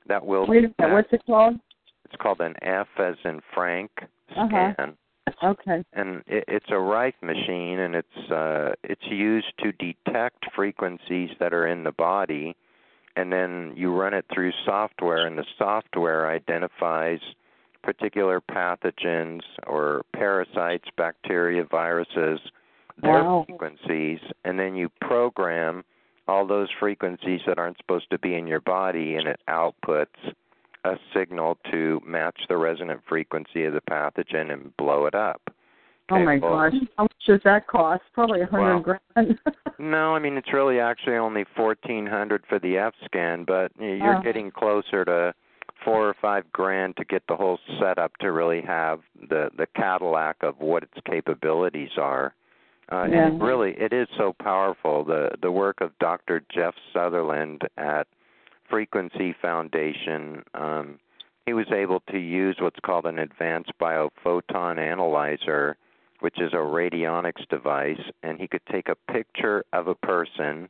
that 0.08 0.24
will. 0.24 0.46
Wait 0.46 0.64
a 0.64 0.82
minute, 0.82 0.94
what's 0.94 1.12
it 1.12 1.22
called? 1.26 1.56
It's 2.04 2.16
called 2.20 2.40
an 2.40 2.54
F 2.62 2.88
as 2.98 3.14
in 3.24 3.40
Frank 3.54 3.90
Uh-huh. 4.36 4.72
scan. 4.72 4.96
Okay. 5.44 5.84
And 5.92 6.22
it, 6.26 6.44
it's 6.48 6.70
a 6.70 6.78
Rife 6.78 7.14
machine, 7.22 7.78
and 7.80 7.94
it's 7.94 8.30
uh, 8.30 8.72
it's 8.82 9.06
used 9.08 9.52
to 9.62 9.72
detect 9.72 10.46
frequencies 10.54 11.30
that 11.38 11.52
are 11.52 11.66
in 11.66 11.84
the 11.84 11.92
body, 11.92 12.56
and 13.14 13.32
then 13.32 13.72
you 13.76 13.94
run 13.94 14.14
it 14.14 14.24
through 14.32 14.52
software, 14.64 15.26
and 15.26 15.36
the 15.38 15.44
software 15.58 16.30
identifies 16.30 17.20
particular 17.82 18.40
pathogens 18.40 19.42
or 19.66 20.02
parasites, 20.12 20.88
bacteria, 20.96 21.64
viruses 21.64 22.40
their 23.02 23.22
Wow. 23.24 23.44
frequencies, 23.46 24.20
and 24.44 24.58
then 24.58 24.74
you 24.74 24.88
program 25.00 25.84
all 26.26 26.46
those 26.46 26.70
frequencies 26.78 27.40
that 27.46 27.58
aren't 27.58 27.78
supposed 27.78 28.10
to 28.10 28.18
be 28.18 28.34
in 28.34 28.46
your 28.46 28.60
body, 28.60 29.16
and 29.16 29.26
it 29.28 29.40
outputs 29.48 30.34
a 30.84 30.98
signal 31.14 31.58
to 31.70 32.00
match 32.04 32.46
the 32.48 32.56
resonant 32.56 33.00
frequency 33.08 33.64
of 33.64 33.72
the 33.72 33.80
pathogen 33.80 34.52
and 34.52 34.76
blow 34.76 35.06
it 35.06 35.14
up. 35.14 35.40
oh 36.10 36.18
my 36.20 36.38
well, 36.38 36.70
gosh. 36.70 36.80
How 36.96 37.02
much 37.04 37.12
does 37.26 37.40
that 37.44 37.66
cost? 37.66 38.02
Probably 38.14 38.40
a 38.40 38.46
hundred 38.46 38.86
Well, 38.86 38.98
grand. 39.14 39.38
No, 39.78 40.14
I 40.16 40.18
mean 40.18 40.36
it's 40.36 40.52
really 40.52 40.80
actually 40.80 41.16
only 41.16 41.44
fourteen 41.56 42.06
hundred 42.06 42.44
for 42.48 42.58
the 42.58 42.78
F 42.78 42.94
scan, 43.04 43.44
but 43.44 43.70
you're 43.78 44.16
Oh. 44.16 44.22
getting 44.22 44.50
closer 44.50 45.04
to 45.04 45.34
four 45.84 46.08
or 46.08 46.14
five 46.14 46.50
grand 46.52 46.96
to 46.96 47.04
get 47.04 47.22
the 47.28 47.36
whole 47.36 47.58
setup 47.78 48.16
to 48.18 48.32
really 48.32 48.60
have 48.62 49.00
the 49.28 49.50
the 49.56 49.66
Cadillac 49.76 50.36
of 50.42 50.58
what 50.60 50.82
its 50.82 50.98
capabilities 51.04 51.96
are. 51.98 52.34
Uh, 52.90 53.06
Yeah. 53.10 53.26
And 53.26 53.42
really, 53.42 53.72
it 53.78 53.92
is 53.92 54.08
so 54.16 54.32
powerful. 54.32 55.04
The 55.04 55.30
the 55.40 55.50
work 55.50 55.80
of 55.80 55.96
Dr. 55.98 56.42
Jeff 56.50 56.74
Sutherland 56.92 57.62
at 57.76 58.06
Frequency 58.70 59.34
Foundation, 59.40 60.42
um, 60.54 60.98
he 61.46 61.52
was 61.52 61.70
able 61.72 62.00
to 62.10 62.18
use 62.18 62.56
what's 62.60 62.80
called 62.80 63.06
an 63.06 63.18
advanced 63.18 63.72
biophoton 63.80 64.78
analyzer, 64.78 65.76
which 66.20 66.40
is 66.40 66.52
a 66.52 66.56
radionics 66.56 67.46
device, 67.48 68.00
and 68.22 68.38
he 68.38 68.48
could 68.48 68.64
take 68.70 68.88
a 68.88 69.12
picture 69.12 69.64
of 69.72 69.88
a 69.88 69.94
person 69.94 70.68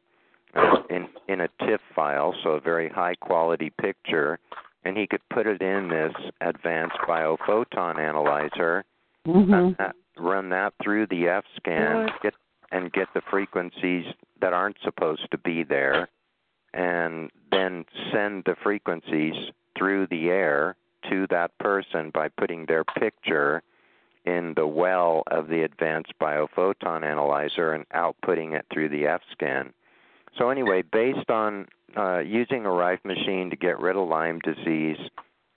uh, 0.55 0.83
in 0.91 1.09
in 1.29 1.41
a 1.43 1.49
TIFF 1.67 1.81
file, 1.95 2.35
so 2.43 2.51
a 2.51 2.61
very 2.61 2.89
high 2.89 3.15
quality 3.15 3.71
picture, 3.71 4.39
and 4.85 4.97
he 4.97 5.07
could 5.07 5.23
put 5.31 5.47
it 5.47 5.63
in 5.63 5.89
this 5.89 6.15
advanced 6.41 6.99
biophoton 7.07 7.99
analyzer 7.99 8.85
hmm 9.27 9.53
run 9.53 9.77
that, 9.79 9.95
run 10.19 10.51
that 10.51 10.75
through 10.83 11.07
the 11.07 11.29
F 11.29 11.45
scan, 11.57 12.09
get 12.23 12.35
and 12.71 12.93
get 12.93 13.09
the 13.15 13.23
frequencies 13.31 14.05
that 14.41 14.53
aren't 14.53 14.77
supposed 14.85 15.31
to 15.31 15.39
be 15.39 15.65
there, 15.65 16.09
and 16.75 17.31
then 17.51 17.85
send 18.13 18.45
the 18.45 18.57
frequencies 18.63 19.35
through 19.77 20.07
the 20.09 20.29
air 20.29 20.77
to 21.09 21.27
that 21.31 21.57
person 21.59 22.11
by 22.13 22.29
putting 22.29 22.67
their 22.67 22.85
picture 22.85 23.63
in 24.25 24.53
the 24.57 24.67
well 24.67 25.23
of 25.31 25.49
the 25.49 25.63
advanced 25.63 26.13
biophoton 26.21 27.03
analyzer 27.03 27.73
and 27.73 27.89
outputting 27.91 28.53
it 28.53 28.67
through 28.73 28.89
the 28.89 29.07
F 29.07 29.23
scan. 29.33 29.73
So 30.37 30.51
anyway, 30.51 30.83
based 30.83 31.31
on 31.31 31.67
uh, 31.97 32.19
using 32.19 32.67
a 32.67 32.71
Rife 32.71 33.05
machine 33.05 33.49
to 33.51 33.57
get 33.57 33.81
rid 33.81 33.97
of 33.97 34.09
Lyme 34.09 34.41
disease 34.41 34.99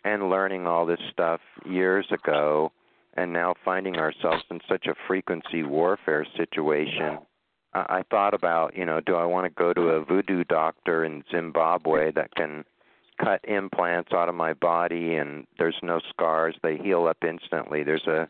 and 0.06 0.30
learning 0.30 0.66
all 0.66 0.86
this 0.86 1.00
stuff 1.12 1.42
years 1.66 2.06
ago, 2.12 2.72
and 3.16 3.34
now 3.34 3.54
finding 3.66 3.98
ourselves 3.98 4.44
in 4.50 4.60
such 4.68 4.88
a 4.88 4.96
frequency 5.08 5.64
warfare 5.64 6.26
situation, 6.38 7.20
I, 7.74 7.80
I 7.90 8.04
thought 8.10 8.34
about, 8.34 8.76
you 8.76 8.86
know, 8.86 9.00
do 9.00 9.16
I 9.16 9.26
want 9.26 9.46
to 9.46 9.50
go 9.50 9.74
to 9.74 9.82
a 9.90 10.04
voodoo 10.04 10.44
doctor 10.44 11.06
in 11.06 11.24
Zimbabwe 11.32 12.12
that 12.14 12.34
can 12.36 12.64
cut 13.22 13.42
implants 13.48 14.12
out 14.14 14.30
of 14.30 14.36
my 14.36 14.54
body 14.54 15.16
and 15.16 15.46
there's 15.58 15.76
no 15.84 16.00
scars, 16.10 16.56
they 16.64 16.78
heal 16.78 17.06
up 17.06 17.18
instantly. 17.24 17.84
There's 17.84 18.08
a 18.08 18.28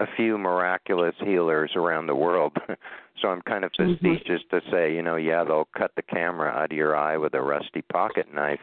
a 0.00 0.06
few 0.16 0.38
miraculous 0.38 1.14
healers 1.22 1.72
around 1.76 2.06
the 2.06 2.14
world. 2.14 2.56
so 3.20 3.28
I'm 3.28 3.42
kind 3.42 3.64
of 3.64 3.72
Mhm. 3.72 4.48
to 4.50 4.62
say, 4.70 4.94
you 4.94 5.02
know, 5.02 5.16
yeah, 5.16 5.44
they'll 5.44 5.68
cut 5.76 5.94
the 5.94 6.02
camera 6.02 6.48
out 6.48 6.72
of 6.72 6.76
your 6.76 6.96
eye 6.96 7.18
with 7.18 7.34
a 7.34 7.42
rusty 7.42 7.82
pocket 7.82 8.32
knife. 8.32 8.60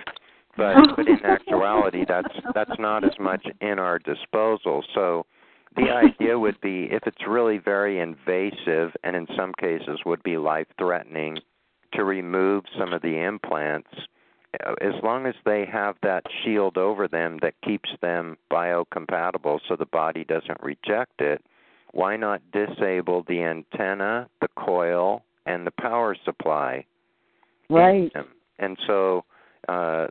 But 0.57 0.95
but 0.95 1.07
in 1.07 1.19
actuality 1.23 2.05
that's 2.05 2.35
that's 2.55 2.79
not 2.79 3.03
as 3.03 3.17
much 3.19 3.45
in 3.61 3.77
our 3.77 3.99
disposal. 3.99 4.83
So 4.95 5.27
the 5.75 5.89
idea 5.91 6.37
would 6.37 6.59
be 6.61 6.87
if 6.91 7.03
it's 7.05 7.27
really 7.27 7.57
very 7.57 7.99
invasive 7.99 8.91
and 9.03 9.15
in 9.15 9.27
some 9.35 9.53
cases 9.59 9.99
would 10.05 10.23
be 10.23 10.37
life 10.37 10.67
threatening 10.77 11.37
to 11.93 12.03
remove 12.03 12.63
some 12.77 12.93
of 12.93 13.01
the 13.01 13.23
implants 13.23 13.89
as 14.81 14.93
long 15.03 15.25
as 15.25 15.35
they 15.45 15.65
have 15.65 15.95
that 16.01 16.23
shield 16.43 16.77
over 16.77 17.07
them 17.07 17.37
that 17.41 17.53
keeps 17.63 17.89
them 18.01 18.37
biocompatible 18.51 19.59
so 19.67 19.75
the 19.75 19.85
body 19.85 20.23
doesn't 20.23 20.61
reject 20.63 21.19
it 21.21 21.43
why 21.91 22.15
not 22.15 22.41
disable 22.51 23.23
the 23.27 23.41
antenna 23.41 24.27
the 24.41 24.47
coil 24.57 25.23
and 25.45 25.65
the 25.67 25.71
power 25.71 26.15
supply 26.25 26.83
Right. 27.69 28.11
and, 28.15 28.25
and 28.59 28.77
so 28.87 29.25
uh, 29.67 30.07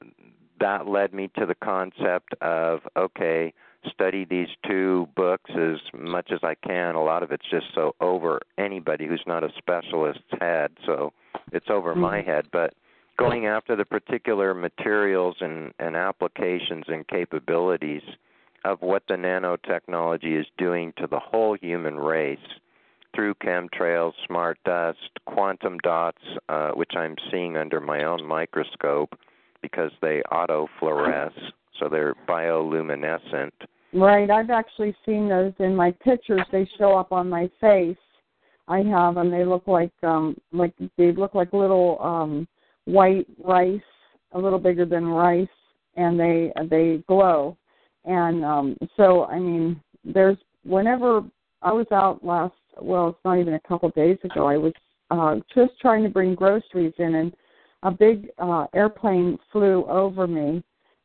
that 0.61 0.87
led 0.87 1.15
me 1.15 1.31
to 1.39 1.47
the 1.47 1.55
concept 1.55 2.35
of 2.41 2.81
okay, 2.97 3.53
study 3.91 4.25
these 4.25 4.49
two 4.67 5.09
books 5.15 5.51
as 5.51 5.79
much 5.93 6.31
as 6.31 6.41
I 6.43 6.55
can. 6.55 6.95
A 6.95 7.03
lot 7.03 7.23
of 7.23 7.33
it's 7.33 7.49
just 7.51 7.67
so 7.75 7.95
over 8.01 8.41
anybody 8.59 9.07
who's 9.07 9.25
not 9.27 9.45
a 9.45 9.53
specialist's 9.59 10.23
head, 10.41 10.73
so 10.85 11.13
it's 11.53 11.71
over 11.71 11.95
my 11.95 12.21
Mhm. 12.23 12.27
head. 12.27 12.47
But 12.51 12.75
going 13.17 13.47
after 13.47 13.77
the 13.77 13.85
particular 13.85 14.55
materials 14.55 15.37
and, 15.41 15.73
and 15.79 15.97
applications 15.97 16.85
and 16.89 17.07
capabilities 17.09 18.03
of 18.65 18.83
what 18.83 19.07
the 19.07 19.15
nanotechnology 19.15 20.39
is 20.39 20.47
doing 20.59 20.93
to 20.97 21.07
the 21.07 21.19
whole 21.19 21.55
human 21.55 21.99
race 21.99 22.39
through 23.15 23.35
chemtrails, 23.35 24.13
smart 24.27 24.59
dust, 24.65 24.99
quantum 25.25 25.79
dots, 25.79 26.23
uh, 26.49 26.73
which 26.73 26.95
I'm 26.97 27.17
seeing 27.31 27.57
under 27.57 27.81
my 27.81 28.05
own 28.05 28.25
microscope 28.25 29.19
because 29.63 29.93
they 30.03 30.23
autofluoresce, 30.31 31.53
so 31.79 31.89
they're 31.89 32.15
bioluminescent. 32.29 33.53
Right. 33.97 34.31
I've 34.31 34.51
actually 34.51 34.95
seen 35.07 35.27
those 35.27 35.55
in 35.59 35.75
my 35.75 35.91
pictures. 35.91 36.43
They 36.53 36.69
show 36.77 36.99
up 36.99 37.13
on 37.13 37.31
my 37.31 37.51
face. 37.63 37.97
I 38.69 38.83
have 38.83 39.15
them. 39.15 39.31
They 39.31 39.45
look 39.45 39.67
like 39.67 39.93
um 40.03 40.37
like 40.53 40.75
they 40.99 41.13
look 41.13 41.35
like 41.35 41.55
little 41.55 41.99
um 42.03 42.47
white 42.85 43.27
rice, 43.43 43.81
a 44.33 44.39
little 44.39 44.59
bigger 44.59 44.85
than 44.85 45.07
rice, 45.07 45.49
and 45.97 46.21
they 46.21 46.53
they 46.69 47.03
glow. 47.09 47.57
And 48.05 48.45
um 48.45 48.77
so 48.99 49.25
I 49.25 49.39
mean, 49.39 49.81
there's 50.05 50.37
whenever 50.65 51.23
I 51.63 51.73
was 51.73 51.87
out 51.91 52.23
last 52.23 52.53
well, 52.79 53.09
it's 53.09 53.19
not 53.25 53.39
even 53.39 53.55
a 53.55 53.61
couple 53.61 53.89
days 53.91 54.19
ago. 54.25 54.47
I 54.47 54.59
was 54.59 54.75
uh 55.11 55.37
just 55.55 55.81
trying 55.81 56.03
to 56.03 56.11
bring 56.11 56.35
groceries 56.35 56.93
in 56.99 57.15
and 57.15 57.33
a 57.83 57.91
big 57.91 58.29
uh 58.39 58.67
airplane 58.75 59.39
flew 59.51 59.87
over 59.87 60.27
me 60.27 60.63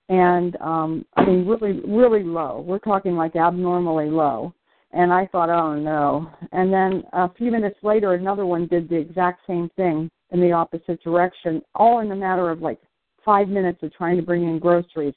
and 0.10 0.56
um 0.62 1.06
I 1.16 1.26
mean 1.26 1.48
really 1.48 1.82
really 1.82 2.24
low. 2.24 2.64
We're 2.66 2.80
talking 2.80 3.16
like 3.16 3.36
abnormally 3.36 4.10
low. 4.10 4.54
And 4.94 5.14
I 5.14 5.26
thought, 5.28 5.50
oh 5.50 5.74
no. 5.76 6.30
And 6.52 6.72
then 6.72 7.04
a 7.14 7.34
few 7.34 7.50
minutes 7.50 7.78
later 7.82 8.14
another 8.14 8.46
one 8.46 8.68
did 8.68 8.90
the 8.90 8.98
exact 8.98 9.42
same 9.48 9.70
thing 9.76 10.10
in 10.32 10.42
the 10.42 10.52
opposite 10.52 11.02
direction, 11.04 11.62
all 11.76 12.00
in 12.00 12.12
a 12.12 12.16
matter 12.16 12.50
of 12.50 12.62
like 12.62 12.80
five 13.24 13.48
minutes 13.48 13.80
of 13.84 13.94
trying 13.94 14.18
to 14.18 14.24
bring 14.24 14.44
in 14.44 14.60
groceries. 14.60 15.14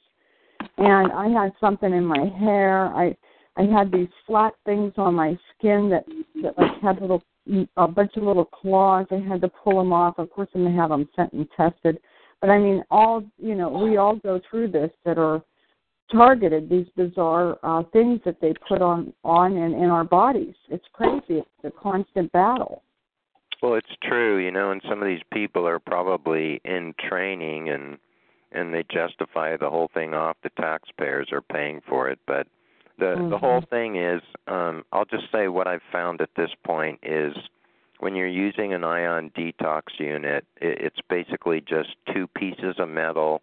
And 0.77 1.11
I 1.11 1.27
had 1.27 1.51
something 1.59 1.93
in 1.93 2.05
my 2.05 2.25
hair. 2.39 2.87
I 2.95 3.15
I 3.57 3.63
had 3.63 3.91
these 3.91 4.09
flat 4.27 4.53
things 4.65 4.93
on 4.97 5.13
my 5.13 5.37
skin 5.57 5.89
that 5.89 6.05
that 6.41 6.57
like 6.57 6.81
had 6.81 7.01
little 7.01 7.23
a 7.77 7.87
bunch 7.87 8.11
of 8.17 8.23
little 8.23 8.45
claws. 8.45 9.05
I 9.11 9.15
had 9.27 9.41
to 9.41 9.47
pull 9.47 9.77
them 9.77 9.93
off. 9.93 10.17
Of 10.17 10.29
course, 10.31 10.49
I'm 10.55 10.63
gonna 10.63 10.75
have 10.75 10.89
them 10.89 11.07
sent 11.15 11.33
and 11.33 11.47
tested. 11.55 11.99
But 12.41 12.49
I 12.49 12.57
mean, 12.57 12.83
all 12.91 13.23
you 13.37 13.55
know, 13.55 13.69
we 13.69 13.97
all 13.97 14.15
go 14.17 14.39
through 14.49 14.71
this 14.71 14.91
that 15.05 15.17
are 15.17 15.41
targeted. 16.11 16.69
These 16.69 16.87
bizarre 16.95 17.57
uh, 17.63 17.83
things 17.91 18.21
that 18.25 18.39
they 18.41 18.53
put 18.67 18.81
on 18.81 19.13
on 19.23 19.53
in 19.57 19.73
in 19.73 19.89
our 19.89 20.03
bodies. 20.03 20.55
It's 20.69 20.85
crazy. 20.93 21.39
It's 21.39 21.47
a 21.63 21.71
constant 21.71 22.31
battle. 22.31 22.83
Well, 23.61 23.75
it's 23.75 23.95
true, 24.03 24.37
you 24.37 24.51
know, 24.51 24.71
and 24.71 24.81
some 24.87 25.01
of 25.01 25.07
these 25.07 25.23
people 25.33 25.67
are 25.67 25.79
probably 25.79 26.61
in 26.65 26.93
training 27.09 27.69
and 27.69 27.97
and 28.51 28.73
they 28.73 28.83
justify 28.91 29.57
the 29.57 29.69
whole 29.69 29.89
thing 29.93 30.13
off 30.13 30.37
the 30.43 30.49
taxpayers 30.49 31.29
are 31.31 31.41
paying 31.41 31.81
for 31.87 32.09
it, 32.09 32.19
but 32.27 32.47
the 32.99 33.05
mm-hmm. 33.05 33.29
the 33.29 33.37
whole 33.37 33.63
thing 33.69 33.95
is 33.95 34.21
um 34.47 34.83
I'll 34.91 35.05
just 35.05 35.25
say 35.31 35.47
what 35.47 35.67
I've 35.67 35.81
found 35.91 36.21
at 36.21 36.29
this 36.37 36.51
point 36.65 36.99
is 37.03 37.33
when 37.99 38.15
you're 38.15 38.27
using 38.27 38.73
an 38.73 38.83
ion 38.83 39.31
detox 39.37 39.83
unit, 39.97 40.45
it, 40.61 40.77
it's 40.81 40.99
basically 41.09 41.61
just 41.61 41.95
two 42.13 42.27
pieces 42.27 42.75
of 42.77 42.89
metal 42.89 43.41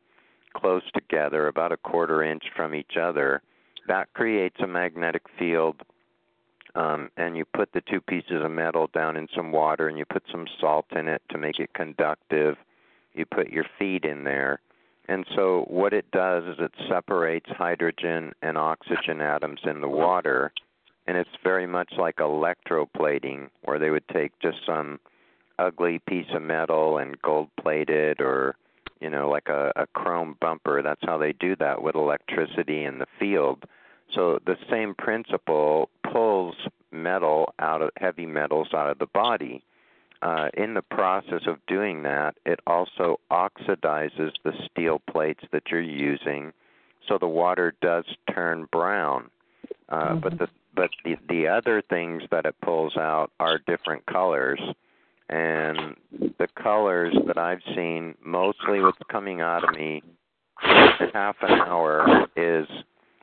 close 0.54 0.82
together, 0.94 1.48
about 1.48 1.72
a 1.72 1.76
quarter 1.76 2.22
inch 2.22 2.44
from 2.54 2.74
each 2.74 2.96
other. 3.00 3.42
That 3.88 4.12
creates 4.12 4.56
a 4.60 4.66
magnetic 4.66 5.22
field, 5.38 5.80
um, 6.74 7.10
and 7.16 7.36
you 7.36 7.44
put 7.44 7.72
the 7.72 7.80
two 7.80 8.00
pieces 8.00 8.42
of 8.44 8.50
metal 8.50 8.88
down 8.94 9.16
in 9.16 9.28
some 9.34 9.50
water, 9.50 9.88
and 9.88 9.98
you 9.98 10.04
put 10.04 10.24
some 10.30 10.46
salt 10.60 10.86
in 10.94 11.08
it 11.08 11.22
to 11.30 11.38
make 11.38 11.58
it 11.58 11.72
conductive. 11.74 12.56
You 13.14 13.24
put 13.26 13.50
your 13.50 13.64
feet 13.78 14.04
in 14.04 14.24
there. 14.24 14.60
And 15.08 15.26
so, 15.34 15.64
what 15.68 15.92
it 15.92 16.10
does 16.12 16.44
is 16.44 16.56
it 16.60 16.72
separates 16.88 17.50
hydrogen 17.50 18.32
and 18.40 18.56
oxygen 18.56 19.20
atoms 19.20 19.60
in 19.64 19.80
the 19.80 19.88
water 19.88 20.52
and 21.06 21.16
it's 21.16 21.30
very 21.42 21.66
much 21.66 21.92
like 21.96 22.16
electroplating, 22.16 23.48
where 23.62 23.78
they 23.78 23.90
would 23.90 24.06
take 24.08 24.32
just 24.40 24.58
some 24.66 25.00
ugly 25.58 26.00
piece 26.08 26.26
of 26.34 26.42
metal 26.42 26.98
and 26.98 27.20
gold 27.22 27.48
plate 27.60 27.90
it, 27.90 28.20
or 28.20 28.56
you 29.00 29.10
know, 29.10 29.28
like 29.28 29.48
a, 29.48 29.72
a 29.76 29.86
chrome 29.88 30.36
bumper. 30.40 30.80
That's 30.82 31.00
how 31.02 31.18
they 31.18 31.32
do 31.32 31.56
that 31.56 31.82
with 31.82 31.96
electricity 31.96 32.84
in 32.84 32.98
the 32.98 33.06
field. 33.18 33.64
So 34.14 34.38
the 34.44 34.56
same 34.70 34.94
principle 34.94 35.88
pulls 36.10 36.54
metal 36.90 37.54
out 37.58 37.82
of 37.82 37.90
heavy 37.96 38.26
metals 38.26 38.68
out 38.74 38.90
of 38.90 38.98
the 38.98 39.06
body. 39.06 39.64
Uh, 40.20 40.50
in 40.54 40.74
the 40.74 40.82
process 40.82 41.42
of 41.48 41.58
doing 41.66 42.04
that, 42.04 42.36
it 42.46 42.60
also 42.66 43.18
oxidizes 43.30 44.30
the 44.44 44.52
steel 44.70 45.00
plates 45.10 45.42
that 45.50 45.64
you're 45.68 45.80
using, 45.80 46.52
so 47.08 47.18
the 47.18 47.26
water 47.26 47.74
does 47.82 48.04
turn 48.32 48.68
brown. 48.70 49.30
Uh, 49.92 50.08
mm-hmm. 50.08 50.20
But 50.20 50.38
the 50.38 50.48
but 50.74 50.90
the 51.04 51.16
the 51.28 51.48
other 51.48 51.82
things 51.82 52.22
that 52.30 52.46
it 52.46 52.56
pulls 52.62 52.96
out 52.96 53.30
are 53.38 53.58
different 53.58 54.06
colors. 54.06 54.60
And 55.28 55.96
the 56.38 56.48
colors 56.60 57.14
that 57.26 57.38
I've 57.38 57.62
seen 57.74 58.14
mostly 58.22 58.80
what's 58.80 58.98
coming 59.10 59.40
out 59.40 59.66
of 59.66 59.74
me 59.74 60.02
in 61.00 61.08
half 61.14 61.36
an 61.42 61.52
hour 61.60 62.26
is 62.36 62.66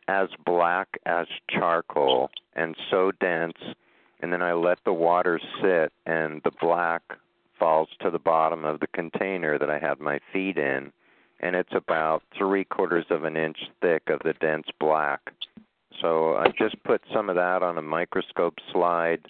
as 0.08 0.30
black 0.44 0.88
as 1.06 1.28
charcoal 1.50 2.32
and 2.56 2.76
so 2.90 3.12
dense. 3.20 3.58
And 4.22 4.34
then 4.34 4.42
I 4.42 4.54
let 4.54 4.80
the 4.86 4.94
water 4.94 5.40
sit 5.62 5.92
and 6.06 6.42
the 6.44 6.52
black 6.60 7.04
falls 7.60 7.90
to 8.02 8.10
the 8.10 8.20
bottom 8.20 8.66
of 8.66 8.80
the 8.80 8.88
container 8.88 9.60
that 9.60 9.70
I 9.70 9.78
had 9.78 10.00
my 10.00 10.20
feet 10.34 10.58
in. 10.58 10.92
And 11.42 11.56
it's 11.56 11.74
about 11.74 12.24
three 12.36 12.64
quarters 12.64 13.06
of 13.12 13.24
an 13.24 13.38
inch 13.38 13.60
thick 13.82 14.10
of 14.10 14.22
the 14.24 14.34
dense 14.34 14.68
black 14.80 15.32
so 16.02 16.36
I 16.36 16.48
just 16.58 16.82
put 16.84 17.02
some 17.14 17.30
of 17.30 17.36
that 17.36 17.64
on 17.64 17.78
a 17.78 17.82
microscope 17.82 18.56
slide, 18.72 19.22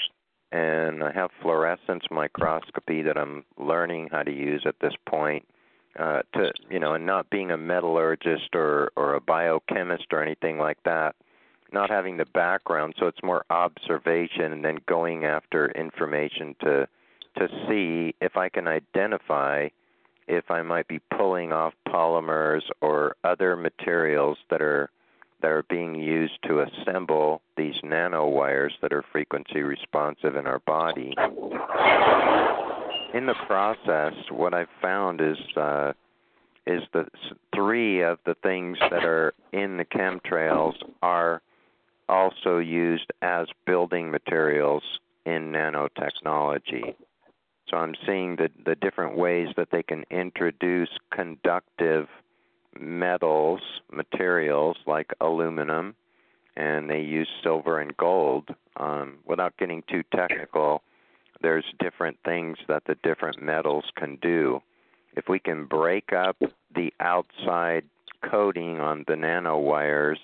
and 0.51 1.03
I 1.03 1.11
have 1.11 1.31
fluorescence 1.41 2.03
microscopy 2.11 3.01
that 3.03 3.17
I'm 3.17 3.45
learning 3.57 4.09
how 4.11 4.23
to 4.23 4.31
use 4.31 4.63
at 4.65 4.79
this 4.81 4.93
point. 5.07 5.45
Uh, 5.97 6.21
to 6.33 6.51
you 6.69 6.79
know, 6.79 6.93
and 6.93 7.05
not 7.05 7.29
being 7.29 7.51
a 7.51 7.57
metallurgist 7.57 8.53
or 8.53 8.91
or 8.95 9.15
a 9.15 9.21
biochemist 9.21 10.05
or 10.11 10.21
anything 10.21 10.59
like 10.59 10.77
that, 10.85 11.15
not 11.73 11.89
having 11.89 12.17
the 12.17 12.25
background, 12.25 12.93
so 12.99 13.07
it's 13.07 13.23
more 13.23 13.43
observation 13.49 14.53
and 14.53 14.63
then 14.63 14.77
going 14.87 15.25
after 15.25 15.71
information 15.71 16.55
to 16.61 16.87
to 17.37 17.47
see 17.67 18.15
if 18.21 18.37
I 18.37 18.49
can 18.49 18.67
identify 18.67 19.69
if 20.27 20.51
I 20.51 20.61
might 20.61 20.87
be 20.87 20.99
pulling 21.17 21.51
off 21.51 21.73
polymers 21.87 22.61
or 22.81 23.15
other 23.23 23.55
materials 23.55 24.37
that 24.51 24.61
are 24.61 24.91
that 25.41 25.51
are 25.51 25.65
being 25.69 25.95
used 25.95 26.37
to 26.47 26.61
assemble 26.61 27.41
these 27.57 27.75
nanowires 27.83 28.71
that 28.81 28.93
are 28.93 29.03
frequency 29.11 29.61
responsive 29.61 30.35
in 30.35 30.45
our 30.47 30.59
body. 30.59 31.13
In 33.13 33.25
the 33.25 33.35
process, 33.47 34.13
what 34.29 34.53
I've 34.53 34.67
found 34.81 35.21
is 35.21 35.37
uh, 35.55 35.93
is 36.67 36.83
that 36.93 37.09
three 37.55 38.03
of 38.03 38.19
the 38.25 38.35
things 38.43 38.77
that 38.91 39.03
are 39.03 39.33
in 39.51 39.77
the 39.77 39.85
chemtrails 39.85 40.75
are 41.01 41.41
also 42.07 42.59
used 42.59 43.11
as 43.21 43.47
building 43.65 44.11
materials 44.11 44.83
in 45.25 45.51
nanotechnology. 45.51 46.95
So 47.69 47.77
I'm 47.77 47.95
seeing 48.05 48.35
the, 48.35 48.49
the 48.65 48.75
different 48.75 49.17
ways 49.17 49.47
that 49.57 49.69
they 49.71 49.83
can 49.83 50.03
introduce 50.09 50.89
conductive 51.11 52.07
metals, 52.77 53.61
materials 53.91 54.77
like 54.85 55.11
aluminum, 55.21 55.95
and 56.55 56.89
they 56.89 57.01
use 57.01 57.29
silver 57.43 57.79
and 57.79 57.95
gold. 57.97 58.49
Um, 58.77 59.19
without 59.25 59.57
getting 59.57 59.83
too 59.89 60.03
technical, 60.15 60.81
there's 61.41 61.65
different 61.79 62.17
things 62.25 62.57
that 62.67 62.83
the 62.85 62.95
different 63.03 63.41
metals 63.41 63.85
can 63.95 64.17
do. 64.21 64.61
If 65.15 65.27
we 65.27 65.39
can 65.39 65.65
break 65.65 66.13
up 66.13 66.37
the 66.75 66.93
outside 66.99 67.83
coating 68.29 68.79
on 68.79 69.05
the 69.07 69.13
nanowires 69.13 70.19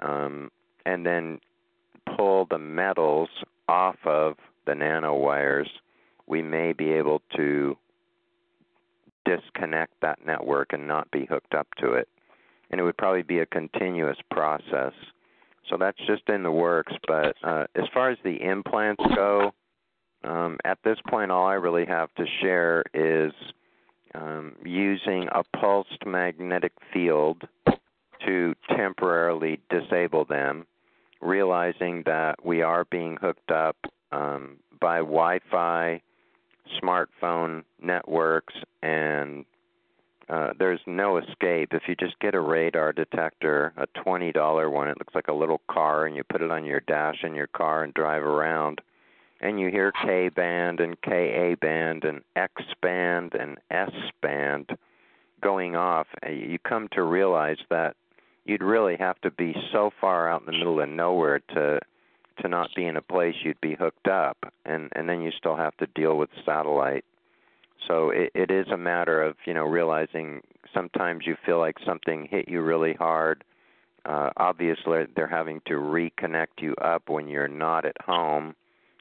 um, 0.00 0.50
and 0.84 1.04
then 1.04 1.40
pull 2.16 2.46
the 2.46 2.58
metals 2.58 3.28
off 3.68 3.96
of 4.04 4.36
the 4.66 4.72
nanowires, 4.72 5.68
we 6.26 6.42
may 6.42 6.72
be 6.72 6.92
able 6.92 7.22
to 7.36 7.76
disconnect 9.26 9.92
that 10.00 10.24
network 10.24 10.72
and 10.72 10.86
not 10.86 11.10
be 11.10 11.26
hooked 11.26 11.54
up 11.54 11.66
to 11.78 11.92
it. 11.92 12.08
And 12.70 12.80
it 12.80 12.84
would 12.84 12.96
probably 12.96 13.22
be 13.22 13.40
a 13.40 13.46
continuous 13.46 14.16
process. 14.30 14.92
So 15.68 15.76
that's 15.76 15.98
just 16.06 16.28
in 16.28 16.42
the 16.42 16.50
works. 16.50 16.92
But 17.06 17.36
uh, 17.42 17.64
as 17.74 17.84
far 17.92 18.10
as 18.10 18.18
the 18.24 18.42
implants 18.42 19.02
go, 19.14 19.52
um, 20.24 20.58
at 20.64 20.78
this 20.84 20.98
point, 21.08 21.30
all 21.30 21.46
I 21.46 21.54
really 21.54 21.86
have 21.86 22.12
to 22.14 22.24
share 22.40 22.84
is 22.94 23.32
um, 24.14 24.54
using 24.64 25.28
a 25.32 25.42
pulsed 25.58 26.04
magnetic 26.06 26.72
field 26.92 27.42
to 28.26 28.54
temporarily 28.76 29.60
disable 29.70 30.24
them, 30.24 30.66
realizing 31.20 32.02
that 32.06 32.44
we 32.44 32.62
are 32.62 32.84
being 32.90 33.16
hooked 33.20 33.50
up 33.50 33.76
um, 34.12 34.56
by 34.80 34.98
Wi 34.98 35.40
Fi 35.50 36.00
smartphone 36.82 37.64
networks, 37.80 38.54
and 38.82 39.44
uh, 40.28 40.52
there's 40.58 40.80
no 40.86 41.18
escape. 41.18 41.72
If 41.72 41.82
you 41.86 41.94
just 41.94 42.18
get 42.18 42.34
a 42.34 42.40
radar 42.40 42.92
detector, 42.92 43.72
a 43.76 43.86
$20 43.98 44.70
one, 44.72 44.88
it 44.88 44.98
looks 44.98 45.14
like 45.14 45.28
a 45.28 45.32
little 45.32 45.60
car, 45.70 46.06
and 46.06 46.16
you 46.16 46.24
put 46.24 46.42
it 46.42 46.50
on 46.50 46.64
your 46.64 46.80
dash 46.80 47.22
in 47.22 47.34
your 47.34 47.46
car 47.46 47.84
and 47.84 47.94
drive 47.94 48.24
around. 48.24 48.80
and 49.40 49.60
you 49.60 49.70
hear 49.70 49.92
K 49.92 50.30
band 50.30 50.80
and 50.80 51.00
KA 51.02 51.56
band 51.60 52.04
and 52.04 52.22
X 52.34 52.62
band 52.80 53.34
and 53.34 53.58
S 53.70 53.92
band 54.22 54.70
going 55.42 55.76
off, 55.76 56.06
you 56.28 56.58
come 56.58 56.88
to 56.92 57.02
realize 57.02 57.58
that 57.70 57.94
you'd 58.46 58.62
really 58.62 58.96
have 58.96 59.20
to 59.20 59.30
be 59.30 59.54
so 59.72 59.90
far 60.00 60.28
out 60.28 60.40
in 60.40 60.46
the 60.46 60.52
middle 60.52 60.80
of 60.80 60.88
nowhere 60.88 61.40
to 61.54 61.78
to 62.40 62.48
not 62.48 62.70
be 62.74 62.84
in 62.84 62.96
a 62.96 63.02
place 63.02 63.34
you'd 63.42 63.60
be 63.60 63.74
hooked 63.74 64.08
up 64.08 64.36
and 64.64 64.90
and 64.94 65.08
then 65.08 65.22
you 65.22 65.30
still 65.36 65.56
have 65.56 65.76
to 65.78 65.86
deal 65.94 66.16
with 66.16 66.30
satellite. 66.44 67.04
So 67.86 68.10
it, 68.10 68.30
it 68.34 68.50
is 68.50 68.66
a 68.68 68.76
matter 68.76 69.22
of 69.22 69.36
you 69.44 69.54
know 69.54 69.64
realizing 69.64 70.42
sometimes 70.74 71.26
you 71.26 71.36
feel 71.44 71.58
like 71.58 71.76
something 71.84 72.28
hit 72.30 72.48
you 72.48 72.60
really 72.62 72.94
hard. 72.94 73.44
Uh 74.04 74.30
obviously 74.36 75.04
they're 75.14 75.26
having 75.26 75.60
to 75.66 75.74
reconnect 75.74 76.60
you 76.60 76.74
up 76.76 77.08
when 77.08 77.28
you're 77.28 77.48
not 77.48 77.84
at 77.84 78.00
home 78.00 78.54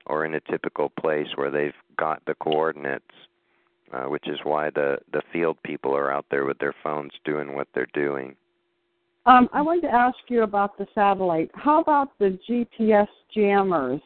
or 0.05 0.25
in 0.25 0.35
a 0.35 0.41
typical 0.41 0.89
place 0.89 1.27
where 1.35 1.51
they've 1.51 1.73
got 1.97 2.23
the 2.25 2.35
coordinates 2.35 3.15
uh, 3.93 4.05
which 4.05 4.27
is 4.27 4.39
why 4.43 4.69
the 4.69 4.97
the 5.11 5.21
field 5.31 5.57
people 5.63 5.95
are 5.95 6.11
out 6.11 6.25
there 6.29 6.45
with 6.45 6.57
their 6.59 6.75
phones 6.83 7.11
doing 7.23 7.55
what 7.55 7.67
they're 7.73 7.87
doing 7.93 8.35
um, 9.25 9.49
I 9.53 9.61
wanted 9.61 9.81
to 9.81 9.93
ask 9.93 10.17
you 10.27 10.43
about 10.43 10.77
the 10.77 10.87
satellite. 10.93 11.49
How 11.53 11.81
about 11.81 12.17
the 12.19 12.37
GPS 12.47 13.07
jammers? 13.33 14.01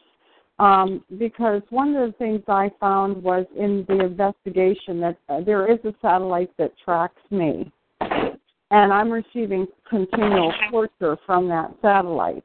Um, 0.58 1.02
because 1.18 1.62
one 1.70 1.94
of 1.94 2.10
the 2.10 2.18
things 2.18 2.42
I 2.46 2.70
found 2.80 3.22
was 3.22 3.46
in 3.56 3.84
the 3.88 4.04
investigation 4.04 5.00
that 5.00 5.16
uh, 5.28 5.40
there 5.40 5.70
is 5.70 5.78
a 5.84 5.94
satellite 6.02 6.50
that 6.58 6.72
tracks 6.84 7.20
me, 7.30 7.72
and 8.00 8.92
I'm 8.92 9.10
receiving 9.10 9.66
continual 9.88 10.52
torture 10.70 11.16
from 11.24 11.48
that 11.48 11.74
satellite. 11.80 12.44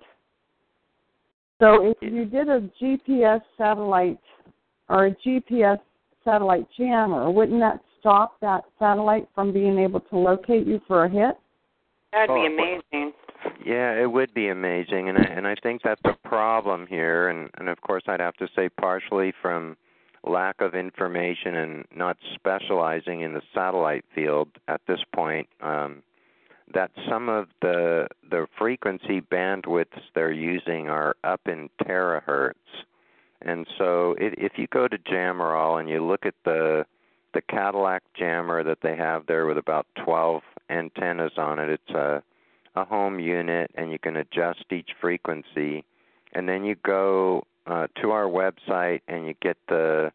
So 1.60 1.92
if 1.92 1.98
you 2.02 2.26
did 2.26 2.50
a 2.50 2.70
GPS 2.82 3.42
satellite 3.58 4.20
or 4.90 5.08
a 5.08 5.16
GPS 5.16 5.80
satellite 6.24 6.68
jammer, 6.78 7.30
wouldn't 7.30 7.60
that 7.60 7.82
stop 8.00 8.40
that 8.42 8.64
satellite 8.80 9.28
from 9.34 9.52
being 9.54 9.78
able 9.78 10.00
to 10.00 10.18
locate 10.18 10.68
you 10.68 10.82
for 10.88 11.06
a 11.06 11.10
hit? 11.10 11.38
That'd 12.16 12.34
be 12.34 12.42
Oh, 12.42 12.46
amazing. 12.46 13.14
Yeah, 13.66 13.92
it 13.92 14.10
would 14.10 14.34
be 14.34 14.48
amazing, 14.48 15.10
and 15.10 15.18
I, 15.18 15.24
and 15.24 15.46
I 15.46 15.56
think 15.56 15.82
that's 15.84 16.02
a 16.06 16.14
problem 16.28 16.88
here, 16.88 17.28
and 17.28 17.50
and 17.58 17.68
of 17.68 17.82
course 17.82 18.04
I'd 18.08 18.22
have 18.22 18.38
to 18.38 18.48
say 18.56 18.70
partially 18.70 19.34
from 19.42 19.76
lack 20.24 20.62
of 20.62 20.74
information 20.74 21.56
and 21.56 21.86
not 21.94 22.18
specializing 22.34 23.22
in 23.22 23.34
the 23.34 23.42
satellite 23.54 24.06
field 24.16 24.48
at 24.68 24.82
this 24.88 25.02
point. 25.14 25.48
Um, 25.62 26.04
that 26.74 26.92
some 27.08 27.28
of 27.28 27.48
the 27.62 28.08
the 28.30 28.48
frequency 28.58 29.20
bandwidths 29.20 30.02
they're 30.16 30.32
using 30.32 30.88
are 30.88 31.16
up 31.26 31.42
in 31.46 31.70
terahertz, 31.84 32.54
and 33.42 33.68
so 33.78 34.16
if, 34.18 34.34
if 34.38 34.52
you 34.58 34.68
go 34.72 34.88
to 34.88 34.98
Jammerall 34.98 35.82
and 35.82 35.90
you 35.90 36.04
look 36.04 36.26
at 36.26 36.36
the 36.46 36.86
the 37.34 37.42
Cadillac 37.42 38.02
jammer 38.18 38.64
that 38.64 38.80
they 38.82 38.96
have 38.96 39.26
there 39.28 39.46
with 39.46 39.58
about 39.58 39.86
12 40.06 40.42
antennas 40.70 41.34
on 41.38 41.60
it. 41.60 41.70
It's 41.70 41.96
a 41.96 42.24
a 42.76 42.84
home 42.84 43.20
unit, 43.20 43.72
and 43.76 43.92
you 43.92 44.00
can 44.00 44.18
adjust 44.18 44.66
each 44.72 44.92
frequency. 45.00 45.84
And 46.34 46.48
then 46.48 46.66
you 46.66 46.76
go 46.84 47.46
uh, 47.68 47.88
to 48.02 48.12
our 48.12 48.26
website 48.26 49.02
and 49.08 49.26
you 49.26 49.34
get 49.42 49.58
the 49.68 50.12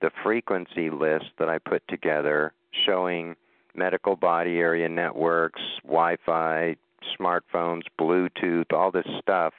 the 0.00 0.10
frequency 0.22 0.90
list 0.90 1.26
that 1.38 1.48
I 1.48 1.58
put 1.58 1.86
together, 1.86 2.52
showing 2.84 3.36
medical 3.74 4.16
body 4.16 4.58
area 4.58 4.88
networks, 4.88 5.62
Wi-Fi, 5.84 6.76
smartphones, 7.18 7.82
Bluetooth, 8.00 8.72
all 8.72 8.90
this 8.90 9.06
stuff, 9.20 9.54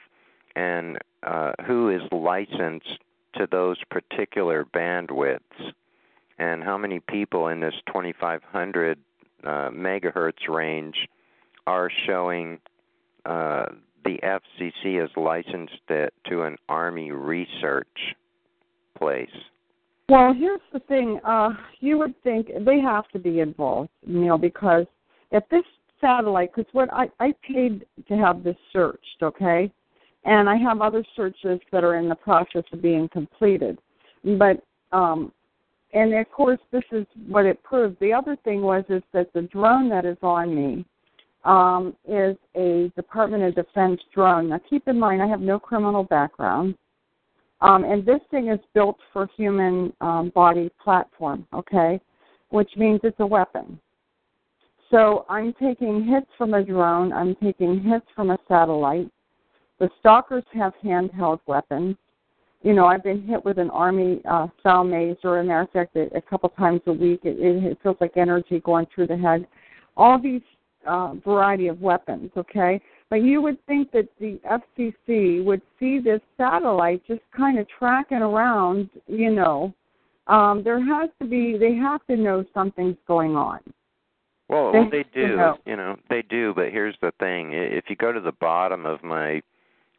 and 0.54 0.98
uh, 1.22 1.52
who 1.66 1.88
is 1.88 2.02
licensed 2.12 2.98
to 3.36 3.48
those 3.50 3.78
particular 3.90 4.66
bandwidths 4.66 5.72
and 6.38 6.62
how 6.62 6.76
many 6.76 7.00
people 7.00 7.48
in 7.48 7.60
this 7.60 7.74
2500 7.86 8.98
uh, 9.46 9.70
megahertz 9.70 10.48
range 10.48 10.96
are 11.66 11.90
showing 12.06 12.58
uh, 13.24 13.66
the 14.04 14.18
FCC 14.22 15.00
has 15.00 15.10
licensed 15.16 15.72
it 15.88 16.12
to 16.28 16.42
an 16.42 16.56
Army 16.68 17.10
research 17.10 17.86
place. 18.98 19.28
Well, 20.08 20.34
here's 20.34 20.60
the 20.72 20.80
thing. 20.80 21.20
Uh, 21.24 21.50
you 21.80 21.96
would 21.98 22.14
think 22.22 22.48
they 22.60 22.78
have 22.80 23.08
to 23.08 23.18
be 23.18 23.40
involved, 23.40 23.88
Neil, 24.06 24.36
because 24.36 24.84
if 25.30 25.42
this 25.50 25.64
satellite, 26.00 26.50
because 26.54 26.70
what 26.72 26.92
I, 26.92 27.06
I 27.20 27.34
paid 27.42 27.86
to 28.08 28.16
have 28.16 28.44
this 28.44 28.56
searched, 28.72 29.22
okay, 29.22 29.72
and 30.24 30.48
I 30.48 30.56
have 30.56 30.82
other 30.82 31.04
searches 31.16 31.60
that 31.72 31.84
are 31.84 31.96
in 31.96 32.08
the 32.08 32.14
process 32.14 32.64
of 32.72 32.82
being 32.82 33.08
completed, 33.08 33.78
but 34.38 34.62
um, 34.92 35.32
and 35.94 36.12
of 36.12 36.30
course 36.30 36.60
this 36.70 36.84
is 36.92 37.06
what 37.26 37.46
it 37.46 37.62
proved. 37.62 37.98
The 38.00 38.12
other 38.12 38.36
thing 38.44 38.62
was 38.62 38.84
is 38.88 39.02
that 39.12 39.32
the 39.32 39.42
drone 39.42 39.88
that 39.88 40.04
is 40.04 40.18
on 40.22 40.54
me 40.54 40.84
um, 41.44 41.94
is 42.06 42.36
a 42.56 42.92
Department 42.96 43.44
of 43.44 43.54
Defense 43.54 44.00
drone. 44.12 44.50
Now 44.50 44.60
keep 44.68 44.86
in 44.88 44.98
mind 44.98 45.22
I 45.22 45.26
have 45.26 45.40
no 45.40 45.58
criminal 45.58 46.04
background. 46.04 46.76
Um, 47.60 47.84
and 47.84 48.04
this 48.04 48.20
thing 48.30 48.48
is 48.48 48.58
built 48.74 48.98
for 49.12 49.28
human 49.36 49.92
um, 50.00 50.30
body 50.34 50.70
platform, 50.82 51.46
okay, 51.54 51.98
which 52.50 52.70
means 52.76 53.00
it's 53.04 53.20
a 53.20 53.26
weapon. 53.26 53.78
So 54.90 55.24
I'm 55.30 55.54
taking 55.54 56.04
hits 56.04 56.26
from 56.36 56.54
a 56.54 56.62
drone, 56.62 57.12
I'm 57.12 57.34
taking 57.36 57.80
hits 57.80 58.06
from 58.14 58.30
a 58.30 58.38
satellite. 58.48 59.08
The 59.78 59.88
stalkers 59.98 60.44
have 60.52 60.72
handheld 60.84 61.40
weapons. 61.46 61.96
You 62.64 62.72
know, 62.72 62.86
I've 62.86 63.04
been 63.04 63.22
hit 63.26 63.44
with 63.44 63.58
an 63.58 63.68
army 63.70 64.22
uh, 64.28 64.46
style 64.60 64.84
maser, 64.84 65.38
and 65.38 65.48
matter 65.48 65.60
of 65.60 65.70
fact, 65.70 65.94
a, 65.96 66.08
a 66.16 66.22
couple 66.22 66.48
times 66.48 66.80
a 66.86 66.92
week. 66.92 67.20
It, 67.22 67.38
it, 67.38 67.62
it 67.62 67.78
feels 67.82 67.98
like 68.00 68.16
energy 68.16 68.58
going 68.60 68.86
through 68.92 69.08
the 69.08 69.18
head. 69.18 69.46
All 69.98 70.18
these 70.18 70.40
uh, 70.86 71.12
variety 71.24 71.68
of 71.68 71.82
weapons, 71.82 72.30
okay? 72.38 72.80
But 73.10 73.16
you 73.16 73.42
would 73.42 73.64
think 73.66 73.92
that 73.92 74.08
the 74.18 74.40
FCC 74.50 75.44
would 75.44 75.60
see 75.78 75.98
this 75.98 76.22
satellite 76.38 77.02
just 77.06 77.20
kind 77.36 77.58
of 77.58 77.66
tracking 77.78 78.22
around, 78.22 78.88
you 79.06 79.30
know. 79.30 79.74
Um, 80.26 80.62
there 80.64 80.82
has 80.82 81.10
to 81.20 81.28
be, 81.28 81.58
they 81.58 81.74
have 81.74 82.00
to 82.06 82.16
know 82.16 82.46
something's 82.54 82.96
going 83.06 83.36
on. 83.36 83.60
Well, 84.48 84.72
They 84.72 84.78
well, 84.78 84.88
they 84.90 85.04
do, 85.14 85.36
know. 85.36 85.58
you 85.66 85.76
know, 85.76 85.96
they 86.08 86.22
do. 86.22 86.54
But 86.54 86.70
here's 86.70 86.96
the 87.02 87.12
thing: 87.18 87.52
if 87.52 87.84
you 87.88 87.96
go 87.96 88.10
to 88.10 88.20
the 88.20 88.32
bottom 88.32 88.84
of 88.86 89.02
my 89.02 89.42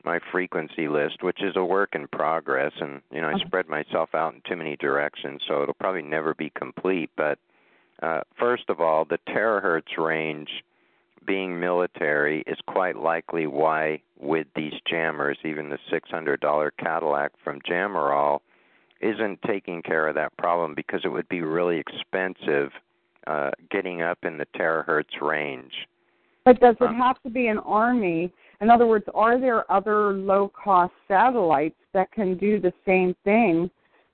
my 0.06 0.20
frequency 0.32 0.88
list, 0.88 1.24
which 1.24 1.42
is 1.42 1.56
a 1.56 1.66
work 1.66 1.96
in 1.96 2.08
progress, 2.08 2.72
and 2.80 3.02
you 3.12 3.20
know, 3.20 3.28
I 3.28 3.34
Okay. 3.34 3.46
spread 3.46 3.68
myself 3.68 4.14
out 4.14 4.34
in 4.36 4.42
too 4.42 4.56
many 4.56 4.76
directions, 4.78 5.42
so 5.48 5.64
it'll 5.64 5.74
probably 5.74 6.04
never 6.04 6.34
be 6.36 6.52
complete. 6.52 7.10
But 7.18 7.40
uh, 8.04 8.22
first 8.38 8.70
of 8.70 8.80
all, 8.80 9.04
the 9.06 9.18
terahertz 9.28 9.98
range, 9.98 10.64
being 11.26 11.60
military, 11.60 12.42
is 12.46 12.60
quite 12.68 12.96
likely 12.96 13.48
why 13.48 14.02
with 14.20 14.48
these 14.56 14.74
jammers, 14.88 15.38
even 15.44 15.70
the 15.70 15.80
$600 15.92 16.72
Cadillac 16.78 17.32
from 17.44 17.60
Jammerall, 17.62 18.42
isn't 19.02 19.42
taking 19.42 19.82
care 19.82 20.08
of 20.08 20.16
that 20.16 20.36
problem 20.38 20.74
because 20.76 21.02
it 21.04 21.10
would 21.10 21.28
be 21.30 21.42
really 21.42 21.78
expensive 21.80 22.72
uh, 23.28 23.52
getting 23.72 24.02
up 24.04 24.20
in 24.24 24.38
the 24.38 24.46
terahertz 24.56 25.20
range. 25.22 25.88
But 26.46 26.60
does 26.60 26.76
it 26.80 26.84
Um, 26.84 26.96
have 26.98 27.22
to 27.24 27.30
be 27.30 27.48
an 27.48 27.58
army? 27.60 28.32
In 28.62 28.70
other 28.70 28.88
words, 28.88 29.06
are 29.14 29.40
there 29.40 29.70
other 29.72 30.14
low 30.14 30.50
cost 30.50 30.94
satellites 31.08 31.76
that 31.94 32.12
can 32.12 32.38
do 32.38 32.60
the 32.60 32.74
same 32.86 33.16
thing? 33.24 33.70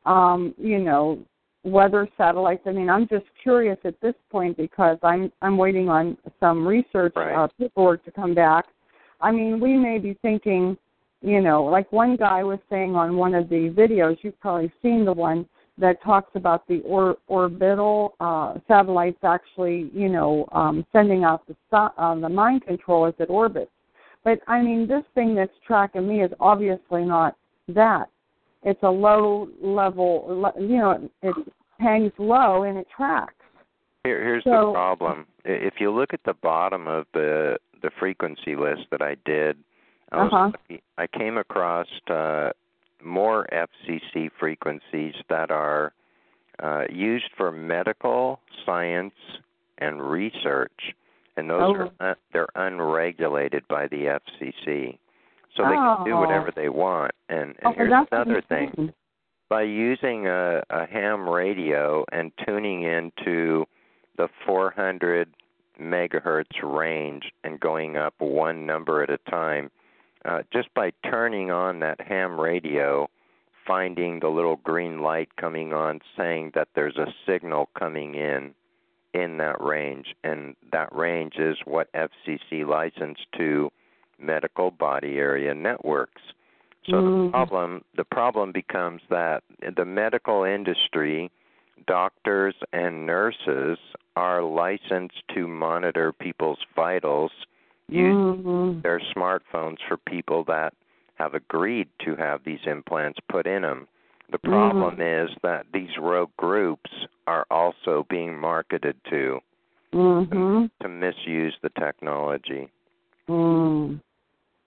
Um, 0.05 0.55
you 0.57 0.79
know, 0.79 1.19
weather 1.63 2.07
satellites. 2.17 2.63
I 2.65 2.71
mean, 2.71 2.89
I'm 2.89 3.07
just 3.07 3.25
curious 3.41 3.77
at 3.83 3.99
this 4.01 4.15
point 4.31 4.57
because 4.57 4.97
I'm 5.03 5.31
I'm 5.41 5.57
waiting 5.57 5.89
on 5.89 6.17
some 6.39 6.67
research 6.67 7.13
Right. 7.15 7.35
uh, 7.35 7.47
paperwork 7.59 8.03
to 8.05 8.11
come 8.11 8.33
back. 8.33 8.65
I 9.19 9.31
mean, 9.31 9.59
we 9.59 9.77
may 9.77 9.99
be 9.99 10.17
thinking, 10.21 10.75
you 11.21 11.41
know, 11.41 11.63
like 11.63 11.91
one 11.91 12.15
guy 12.15 12.43
was 12.43 12.59
saying 12.69 12.95
on 12.95 13.15
one 13.15 13.35
of 13.35 13.47
the 13.49 13.69
videos. 13.69 14.17
You've 14.21 14.39
probably 14.39 14.71
seen 14.81 15.05
the 15.05 15.13
one 15.13 15.47
that 15.77 16.01
talks 16.03 16.31
about 16.35 16.67
the 16.67 16.81
or, 16.81 17.17
orbital 17.27 18.15
uh, 18.19 18.55
satellites 18.67 19.19
actually, 19.23 19.91
you 19.93 20.09
know, 20.09 20.47
um, 20.51 20.85
sending 20.91 21.23
out 21.23 21.43
the 21.47 21.55
uh, 21.77 22.15
the 22.15 22.29
mind 22.29 22.63
control 22.65 23.05
as 23.05 23.13
it 23.19 23.29
orbits. 23.29 23.71
But 24.23 24.39
I 24.47 24.61
mean, 24.61 24.87
this 24.87 25.03
thing 25.15 25.35
that's 25.35 25.51
tracking 25.65 26.07
me 26.07 26.21
is 26.23 26.31
obviously 26.39 27.03
not 27.03 27.35
that. 27.69 28.09
It's 28.63 28.81
a 28.83 28.89
low 28.89 29.49
level, 29.61 30.53
you 30.59 30.77
know, 30.77 31.09
it 31.23 31.35
hangs 31.79 32.11
low 32.19 32.63
and 32.63 32.77
it 32.77 32.87
tracks. 32.95 33.33
Here, 34.03 34.23
here's 34.23 34.43
So- 34.43 34.67
the 34.67 34.73
problem. 34.73 35.25
If 35.43 35.75
you 35.79 35.89
look 35.91 36.13
at 36.13 36.23
the 36.23 36.35
bottom 36.35 36.87
of 36.87 37.07
the 37.13 37.57
the 37.81 37.89
frequency 37.99 38.55
list 38.55 38.83
that 38.91 39.01
I 39.01 39.15
did, 39.25 39.57
I, 40.11 40.23
was, 40.23 40.31
Uh-huh. 40.31 40.77
I 40.99 41.07
came 41.07 41.37
across 41.39 41.87
uh, 42.11 42.51
more 43.03 43.47
FCC 43.51 44.29
frequencies 44.39 45.15
that 45.29 45.49
are 45.49 45.93
uh, 46.61 46.83
used 46.91 47.31
for 47.35 47.51
medical 47.51 48.39
science 48.63 49.15
and 49.79 49.99
research, 49.99 50.93
and 51.37 51.49
those 51.49 51.61
Oh. 51.61 51.75
are 51.75 51.89
un- 51.99 52.15
they're 52.33 52.47
unregulated 52.55 53.67
by 53.67 53.87
the 53.87 54.07
FCC, 54.07 54.97
so 55.55 55.63
they 55.63 55.75
can 55.75 56.03
do 56.05 56.13
Oh. 56.13 56.19
whatever 56.19 56.51
they 56.51 56.69
want. 56.69 57.11
And 57.29 57.55
and 57.59 57.65
Oh, 57.65 57.71
here's 57.71 57.91
another 58.11 58.41
thing. 58.41 58.93
by 59.49 59.61
using 59.63 60.27
a, 60.27 60.63
a 60.69 60.85
ham 60.85 61.27
radio 61.29 62.05
and 62.11 62.31
tuning 62.45 62.83
into 62.83 63.65
the 64.17 64.27
400 64.45 65.29
megahertz 65.79 66.61
range 66.61 67.31
and 67.43 67.59
going 67.59 67.97
up 67.97 68.13
one 68.19 68.65
number 68.65 69.01
at 69.03 69.09
a 69.09 69.17
time, 69.29 69.71
uh, 70.25 70.43
just 70.51 70.73
by 70.73 70.91
turning 71.03 71.49
on 71.51 71.79
that 71.79 71.99
ham 72.01 72.39
radio, 72.39 73.09
finding 73.65 74.19
the 74.19 74.29
little 74.29 74.57
green 74.57 74.99
light 75.01 75.35
coming 75.37 75.73
on 75.73 75.99
saying 76.17 76.51
that 76.53 76.67
there's 76.75 76.97
a 76.97 77.13
signal 77.25 77.67
coming 77.77 78.15
in 78.15 78.53
in 79.13 79.37
that 79.37 79.61
range, 79.61 80.15
and 80.23 80.55
that 80.71 80.93
range 80.95 81.35
is 81.37 81.57
what 81.65 81.91
FCC 81.93 82.65
licensed 82.65 83.25
to 83.37 83.71
medical 84.19 84.71
body 84.71 85.17
area 85.19 85.53
networks. 85.53 86.21
So 86.85 86.93
Mm. 86.93 87.25
the 87.25 87.31
problem 87.31 87.83
the 87.95 88.05
problem 88.05 88.51
becomes 88.51 89.01
that 89.09 89.43
the 89.75 89.85
medical 89.85 90.43
industry, 90.43 91.29
doctors 91.87 92.55
and 92.73 93.05
nurses 93.05 93.77
are 94.15 94.41
licensed 94.41 95.27
to 95.29 95.47
monitor 95.47 96.11
people's 96.11 96.63
vitals 96.75 97.31
using 97.87 98.43
Mhm. 98.43 98.81
their 98.81 98.99
smartphones 98.99 99.79
for 99.87 99.97
people 99.97 100.43
that 100.45 100.73
have 101.15 101.35
agreed 101.35 101.87
to 101.99 102.15
have 102.15 102.43
these 102.43 102.65
implants 102.65 103.19
put 103.27 103.45
in 103.45 103.61
them. 103.63 103.87
The 104.31 104.39
problem 104.39 105.01
is 105.01 105.29
that 105.43 105.65
these 105.73 105.97
rogue 105.99 106.31
groups 106.37 106.89
are 107.27 107.45
also 107.51 108.05
being 108.09 108.37
marketed 108.37 108.95
to 109.09 109.41
Mhm. 109.93 110.71
to 110.81 110.87
misuse 110.87 111.57
the 111.61 111.69
technology. 111.69 112.69
Mm. 113.27 113.99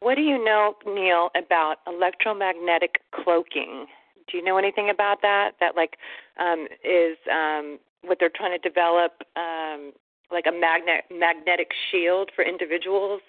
What 0.01 0.17
do 0.17 0.23
you 0.23 0.43
know, 0.45 0.77
Neil, 0.85 1.31
about 1.35 1.81
electromagnetic 1.87 3.01
cloaking? 3.11 3.89
Do 4.27 4.37
you 4.37 4.45
know 4.45 4.59
anything 4.59 4.91
about 4.91 5.23
that? 5.23 5.55
That 5.61 5.77
like 5.77 5.97
um, 6.37 6.69
is 6.83 7.17
um, 7.31 7.79
what 8.03 8.19
they're 8.19 8.29
trying 8.29 8.53
to 8.53 8.59
develop, 8.59 9.23
um, 9.37 9.93
like 10.31 10.47
a 10.47 10.53
magnet 10.53 11.05
magnetic 11.11 11.73
shield 11.91 12.31
for 12.35 12.45
individuals 12.45 13.23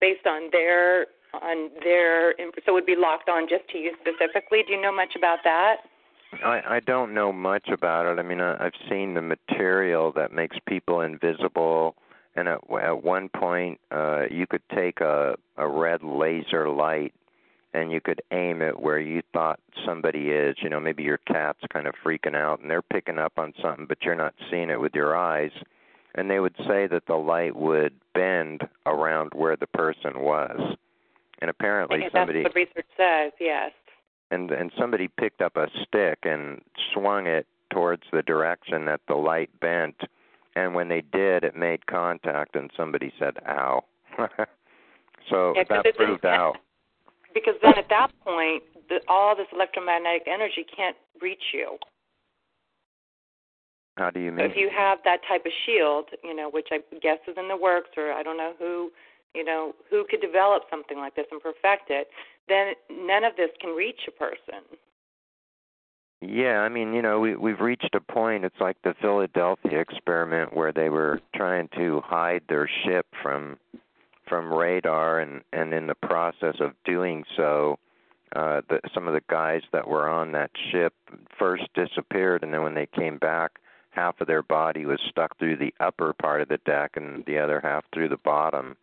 based 0.00 0.26
on 0.26 0.50
their 0.52 1.06
on 1.34 1.70
their 1.82 2.34
so 2.38 2.72
it 2.72 2.72
would 2.72 2.86
be 2.86 2.96
locked 2.96 3.28
on 3.28 3.48
just 3.48 3.68
to 3.70 3.78
you 3.78 3.92
specifically. 4.00 4.62
Do 4.66 4.72
you 4.72 4.80
know 4.80 4.94
much 4.94 5.14
about 5.16 5.38
that? 5.44 5.76
I, 6.44 6.76
I 6.76 6.80
don't 6.80 7.12
know 7.12 7.32
much 7.32 7.68
about 7.68 8.06
it. 8.06 8.18
I 8.18 8.22
mean, 8.22 8.40
I, 8.40 8.64
I've 8.64 8.88
seen 8.88 9.14
the 9.14 9.22
material 9.22 10.12
that 10.12 10.32
makes 10.32 10.56
people 10.66 11.00
invisible, 11.00 11.96
and 12.36 12.48
at, 12.48 12.60
at 12.82 13.02
one 13.02 13.28
point, 13.28 13.80
uh, 13.90 14.26
you 14.30 14.46
could 14.46 14.62
take 14.74 15.00
a, 15.00 15.34
a 15.56 15.68
red 15.68 16.02
laser 16.02 16.68
light 16.68 17.12
and 17.72 17.92
you 17.92 18.00
could 18.00 18.20
aim 18.32 18.62
it 18.62 18.80
where 18.80 18.98
you 18.98 19.22
thought 19.32 19.60
somebody 19.86 20.30
is. 20.30 20.56
You 20.62 20.68
know, 20.68 20.80
maybe 20.80 21.02
your 21.02 21.18
cat's 21.18 21.60
kind 21.72 21.86
of 21.86 21.94
freaking 22.04 22.34
out 22.34 22.60
and 22.60 22.70
they're 22.70 22.82
picking 22.82 23.18
up 23.18 23.34
on 23.36 23.52
something, 23.62 23.86
but 23.86 24.02
you're 24.02 24.16
not 24.16 24.34
seeing 24.50 24.70
it 24.70 24.80
with 24.80 24.94
your 24.94 25.16
eyes. 25.16 25.52
And 26.14 26.28
they 26.28 26.40
would 26.40 26.56
say 26.66 26.88
that 26.88 27.06
the 27.06 27.14
light 27.14 27.54
would 27.54 27.94
bend 28.14 28.62
around 28.86 29.30
where 29.34 29.56
the 29.56 29.68
person 29.68 30.20
was. 30.20 30.76
And 31.40 31.48
apparently, 31.50 32.00
That's 32.00 32.12
somebody 32.12 32.42
what 32.42 32.54
research 32.54 32.86
says. 32.96 33.32
Yes. 33.40 33.72
and 34.30 34.50
and 34.50 34.70
somebody 34.78 35.08
picked 35.08 35.40
up 35.40 35.56
a 35.56 35.68
stick 35.86 36.18
and 36.24 36.60
swung 36.92 37.26
it 37.26 37.46
towards 37.72 38.02
the 38.12 38.22
direction 38.22 38.84
that 38.84 39.00
the 39.08 39.14
light 39.14 39.48
bent 39.60 39.96
and 40.56 40.74
when 40.74 40.88
they 40.88 41.02
did 41.12 41.44
it 41.44 41.56
made 41.56 41.86
contact 41.86 42.56
and 42.56 42.70
somebody 42.76 43.12
said 43.18 43.34
ow 43.48 43.82
so 45.30 45.52
Yeah, 45.56 45.64
that 45.68 45.96
proved 45.96 46.26
out 46.26 46.56
Because 47.34 47.54
then 47.62 47.78
at 47.78 47.88
that 47.90 48.08
point, 48.24 48.64
the, 48.88 49.00
all 49.06 49.36
this 49.36 49.46
electromagnetic 49.52 50.26
energy 50.26 50.66
can't 50.76 50.96
reach 51.22 51.54
you. 51.54 51.78
how 53.96 54.10
do 54.10 54.18
you 54.18 54.30
So 54.30 54.34
mean 54.36 54.50
if 54.50 54.56
you 54.56 54.68
have 54.76 54.98
that 55.04 55.20
type 55.28 55.46
of 55.46 55.52
shield, 55.64 56.06
you 56.24 56.34
know, 56.34 56.50
which 56.50 56.68
I 56.72 56.78
guess 57.00 57.18
is 57.28 57.36
in 57.38 57.46
the 57.48 57.56
works, 57.56 57.90
or 57.96 58.12
I 58.12 58.22
don't 58.24 58.36
know 58.36 58.54
who, 58.58 58.90
you 59.34 59.44
know, 59.44 59.74
who 59.90 60.04
could 60.08 60.20
develop 60.20 60.64
something 60.70 60.98
like 60.98 61.14
this 61.14 61.26
and 61.30 61.40
perfect 61.40 61.90
it, 61.90 62.08
then 62.48 62.74
none 62.90 63.24
of 63.24 63.36
this 63.36 63.50
can 63.60 63.70
reach 63.70 64.00
a 64.08 64.10
person. 64.10 64.62
yeah 66.20 66.58
i 66.60 66.68
mean 66.68 66.92
you 66.92 67.00
know 67.00 67.18
we 67.18 67.34
we've 67.34 67.60
reached 67.60 67.94
a 67.94 68.00
point 68.00 68.44
it's 68.44 68.60
like 68.60 68.76
the 68.82 68.94
philadelphia 69.00 69.80
experiment 69.80 70.54
where 70.54 70.72
they 70.72 70.90
were 70.90 71.18
trying 71.34 71.68
to 71.74 72.02
hide 72.04 72.42
their 72.48 72.68
ship 72.84 73.06
from 73.22 73.56
from 74.28 74.52
radar 74.52 75.20
and 75.20 75.42
and 75.52 75.72
in 75.72 75.86
the 75.86 75.94
process 75.94 76.56
of 76.60 76.72
doing 76.84 77.24
so 77.36 77.78
uh 78.36 78.60
the 78.68 78.80
some 78.92 79.08
of 79.08 79.14
the 79.14 79.22
guys 79.30 79.62
that 79.72 79.88
were 79.88 80.08
on 80.08 80.32
that 80.32 80.50
ship 80.70 80.92
first 81.38 81.64
disappeared 81.74 82.42
and 82.42 82.52
then 82.52 82.62
when 82.62 82.74
they 82.74 82.86
came 82.86 83.16
back 83.16 83.52
half 83.90 84.20
of 84.20 84.26
their 84.26 84.42
body 84.42 84.84
was 84.84 85.00
stuck 85.08 85.36
through 85.38 85.56
the 85.56 85.74
upper 85.80 86.12
part 86.12 86.42
of 86.42 86.48
the 86.48 86.60
deck 86.66 86.92
and 86.96 87.24
the 87.26 87.38
other 87.38 87.60
half 87.60 87.84
through 87.94 88.08
the 88.08 88.18
bottom 88.18 88.76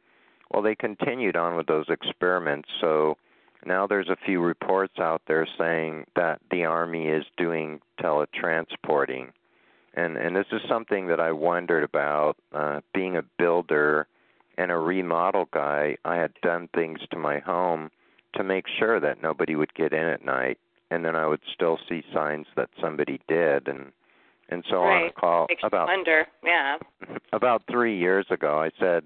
well 0.51 0.61
they 0.61 0.75
continued 0.75 1.35
on 1.35 1.55
with 1.55 1.67
those 1.67 1.85
experiments 1.89 2.69
so 2.81 3.17
now 3.65 3.87
there's 3.87 4.09
a 4.09 4.17
few 4.25 4.41
reports 4.41 4.93
out 4.99 5.21
there 5.27 5.47
saying 5.57 6.05
that 6.15 6.39
the 6.51 6.63
army 6.63 7.07
is 7.07 7.25
doing 7.37 7.79
teletransporting 8.01 9.29
and 9.93 10.15
and 10.15 10.35
this 10.35 10.45
is 10.51 10.61
something 10.69 11.07
that 11.07 11.19
I 11.19 11.31
wondered 11.31 11.83
about 11.83 12.37
uh 12.53 12.81
being 12.93 13.17
a 13.17 13.23
builder 13.37 14.07
and 14.57 14.71
a 14.71 14.77
remodel 14.77 15.47
guy 15.51 15.97
I 16.05 16.15
had 16.15 16.33
done 16.41 16.69
things 16.73 16.99
to 17.11 17.17
my 17.17 17.39
home 17.39 17.89
to 18.35 18.43
make 18.43 18.65
sure 18.79 18.99
that 18.99 19.21
nobody 19.21 19.55
would 19.55 19.73
get 19.73 19.93
in 19.93 20.05
at 20.05 20.23
night 20.23 20.59
and 20.89 21.03
then 21.03 21.15
I 21.15 21.27
would 21.27 21.41
still 21.53 21.77
see 21.89 22.03
signs 22.13 22.45
that 22.55 22.69
somebody 22.81 23.19
did 23.27 23.67
and 23.67 23.91
and 24.49 24.63
so 24.69 24.77
on 24.77 25.07
a 25.07 25.11
call 25.11 25.47
Makes 25.49 25.63
about 25.65 25.87
wonder. 25.87 26.25
Yeah. 26.43 26.77
about 27.33 27.63
3 27.69 27.97
years 27.97 28.27
ago 28.29 28.59
I 28.61 28.69
said 28.79 29.03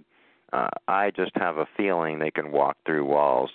uh, 0.54 0.70
I 0.88 1.12
just 1.12 1.32
have 1.36 1.58
a 1.58 1.68
feeling 1.78 2.20
they 2.20 2.32
can 2.32 2.52
walk 2.52 2.78
through 2.86 3.06
walls. 3.06 3.52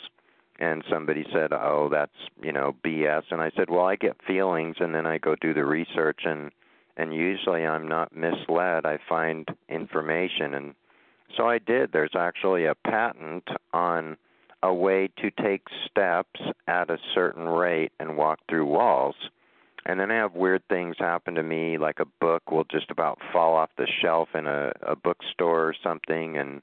And 0.58 0.82
somebody 0.90 1.26
said 1.34 1.52
oh 1.52 1.90
that's 1.92 2.16
you 2.42 2.50
know 2.50 2.74
bs 2.82 3.24
and 3.30 3.42
i 3.42 3.50
said 3.54 3.68
well 3.68 3.84
i 3.84 3.94
get 3.94 4.16
feelings 4.26 4.76
and 4.80 4.94
then 4.94 5.04
i 5.04 5.18
go 5.18 5.34
do 5.34 5.52
the 5.52 5.66
research 5.66 6.20
and 6.24 6.50
and 6.96 7.12
usually 7.12 7.66
i'm 7.66 7.86
not 7.86 8.16
misled. 8.16 8.86
I 8.86 8.98
find 9.06 9.46
information. 9.68 10.54
And 10.54 10.74
so 11.36 11.46
i 11.46 11.58
did. 11.58 11.92
There's 11.92 12.14
actually 12.16 12.64
a 12.64 12.74
patent 12.74 13.46
on 13.74 14.16
a 14.62 14.72
way 14.72 15.08
to 15.18 15.30
take 15.30 15.66
steps 15.88 16.40
at 16.66 16.90
a 16.90 16.98
certain 17.14 17.46
rate 17.46 17.92
and 18.00 18.16
walk 18.16 18.40
through 18.48 18.66
walls. 18.66 19.14
And 19.84 20.00
then 20.00 20.10
I 20.10 20.16
have 20.16 20.34
weird 20.34 20.62
things 20.68 20.96
happen 20.98 21.34
to 21.36 21.42
me, 21.42 21.78
like 21.78 22.00
a 22.00 22.06
book 22.20 22.50
will 22.50 22.64
just 22.64 22.90
about 22.90 23.18
fall 23.32 23.54
off 23.54 23.70
the 23.78 23.86
shelf 24.02 24.30
in 24.34 24.46
a, 24.46 24.72
a 24.82 24.96
bookstore 24.96 25.68
or 25.68 25.74
something, 25.80 26.36
and 26.36 26.60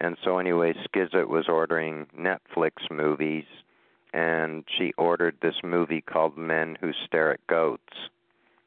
and 0.00 0.16
so 0.24 0.38
anyway, 0.38 0.74
Skizit 0.88 1.28
was 1.28 1.46
ordering 1.48 2.06
Netflix 2.18 2.90
movies, 2.90 3.44
and 4.12 4.64
she 4.78 4.92
ordered 4.96 5.36
this 5.40 5.56
movie 5.62 6.00
called 6.00 6.36
Men 6.36 6.76
Who 6.80 6.92
Stare 7.06 7.34
at 7.34 7.46
Goats, 7.46 7.82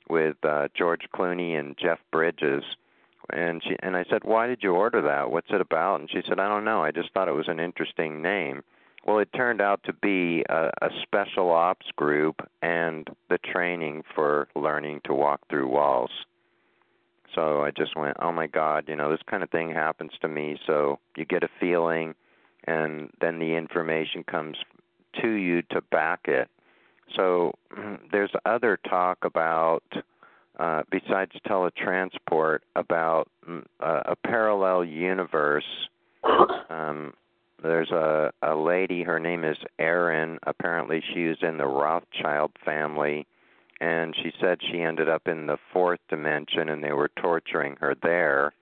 with 0.09 0.37
uh, 0.43 0.67
George 0.77 1.07
Clooney 1.13 1.57
and 1.57 1.77
Jeff 1.77 1.99
Bridges. 2.11 2.63
And 3.31 3.63
she 3.63 3.75
and 3.81 3.95
I 3.95 4.03
said, 4.09 4.23
"Why 4.23 4.47
did 4.47 4.61
you 4.61 4.73
order 4.73 5.01
that? 5.01 5.31
What's 5.31 5.49
it 5.49 5.61
about?" 5.61 6.01
And 6.01 6.09
she 6.09 6.21
said, 6.27 6.39
"I 6.39 6.49
don't 6.49 6.65
know. 6.65 6.83
I 6.83 6.91
just 6.91 7.11
thought 7.13 7.29
it 7.29 7.33
was 7.33 7.47
an 7.47 7.59
interesting 7.59 8.21
name." 8.21 8.63
Well, 9.05 9.19
it 9.19 9.33
turned 9.33 9.59
out 9.59 9.81
to 9.83 9.93
be 9.93 10.43
a, 10.49 10.69
a 10.81 10.89
special 11.01 11.51
ops 11.51 11.87
group 11.95 12.35
and 12.61 13.07
the 13.29 13.37
training 13.37 14.03
for 14.15 14.47
learning 14.55 15.01
to 15.05 15.13
walk 15.13 15.41
through 15.49 15.67
walls. 15.67 16.11
So 17.35 17.61
I 17.61 17.71
just 17.71 17.95
went, 17.95 18.17
oh 18.21 18.31
my 18.31 18.47
God, 18.47 18.85
you 18.87 18.95
know, 18.95 19.09
this 19.11 19.21
kind 19.29 19.43
of 19.43 19.49
thing 19.49 19.71
happens 19.71 20.11
to 20.21 20.27
me. 20.27 20.59
So 20.65 20.99
you 21.17 21.25
get 21.25 21.43
a 21.43 21.49
feeling, 21.59 22.15
and 22.65 23.09
then 23.21 23.39
the 23.39 23.55
information 23.55 24.23
comes 24.23 24.57
to 25.21 25.29
you 25.29 25.61
to 25.71 25.81
back 25.81 26.21
it. 26.25 26.49
So 27.15 27.53
there's 28.11 28.31
other 28.45 28.77
talk 28.87 29.19
about, 29.23 29.83
uh, 30.59 30.83
besides 30.89 31.31
teletransport, 31.47 32.59
about 32.75 33.29
mm, 33.47 33.63
a, 33.79 34.15
parallel 34.15 34.85
universe. 34.85 35.65
Um, 36.69 37.13
there's 37.61 37.91
a 37.91 38.31
a 38.41 38.55
lady 38.55 39.03
her 39.03 39.19
name 39.19 39.43
is 39.43 39.57
Erin 39.79 40.37
apparently 40.43 41.01
she 41.13 41.25
was 41.27 41.37
in 41.41 41.57
the 41.57 41.65
Rothschild 41.65 42.51
family 42.63 43.25
and 43.83 44.15
she 44.15 44.31
said 44.39 44.59
she 44.71 44.81
ended 44.81 45.09
up 45.09 45.27
in 45.27 45.45
the 45.45 45.57
fourth 45.73 45.99
dimension 46.09 46.69
and 46.69 46.81
they 46.81 46.93
were 46.93 47.11
torturing 47.21 47.75
her 47.81 47.93
there 48.01 48.53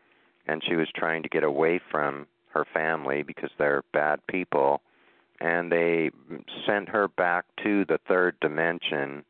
and 0.47 0.63
she 0.67 0.76
was 0.76 0.88
trying 0.95 1.22
to 1.22 1.30
get 1.30 1.43
away 1.43 1.80
from 1.91 2.26
her 2.49 2.65
family 2.74 3.22
because 3.22 3.51
they're 3.59 3.84
bad 3.93 4.19
people 4.26 4.82
and 5.39 5.72
they 5.72 6.09
sent 6.65 6.89
her 6.89 7.07
back 7.07 7.45
to 7.63 7.86
the 7.86 7.99
third 8.07 8.36
dimension. 8.41 9.24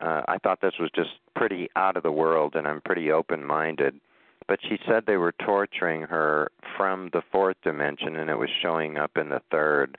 Uh 0.00 0.20
I 0.28 0.36
thought 0.36 0.60
this 0.60 0.78
was 0.78 0.90
just 0.94 1.12
pretty 1.34 1.70
out 1.76 1.96
of 1.96 2.02
the 2.02 2.12
world 2.12 2.54
and 2.54 2.66
I'm 2.66 2.82
pretty 2.82 3.10
open 3.10 3.42
minded 3.42 3.98
but 4.46 4.58
she 4.68 4.78
said 4.86 5.04
they 5.06 5.16
were 5.16 5.34
torturing 5.46 6.02
her 6.02 6.50
from 6.76 7.08
the 7.14 7.22
fourth 7.32 7.56
dimension 7.64 8.16
and 8.16 8.28
it 8.28 8.36
was 8.36 8.50
showing 8.60 8.98
up 8.98 9.16
in 9.16 9.30
the 9.30 9.40
third 9.50 9.96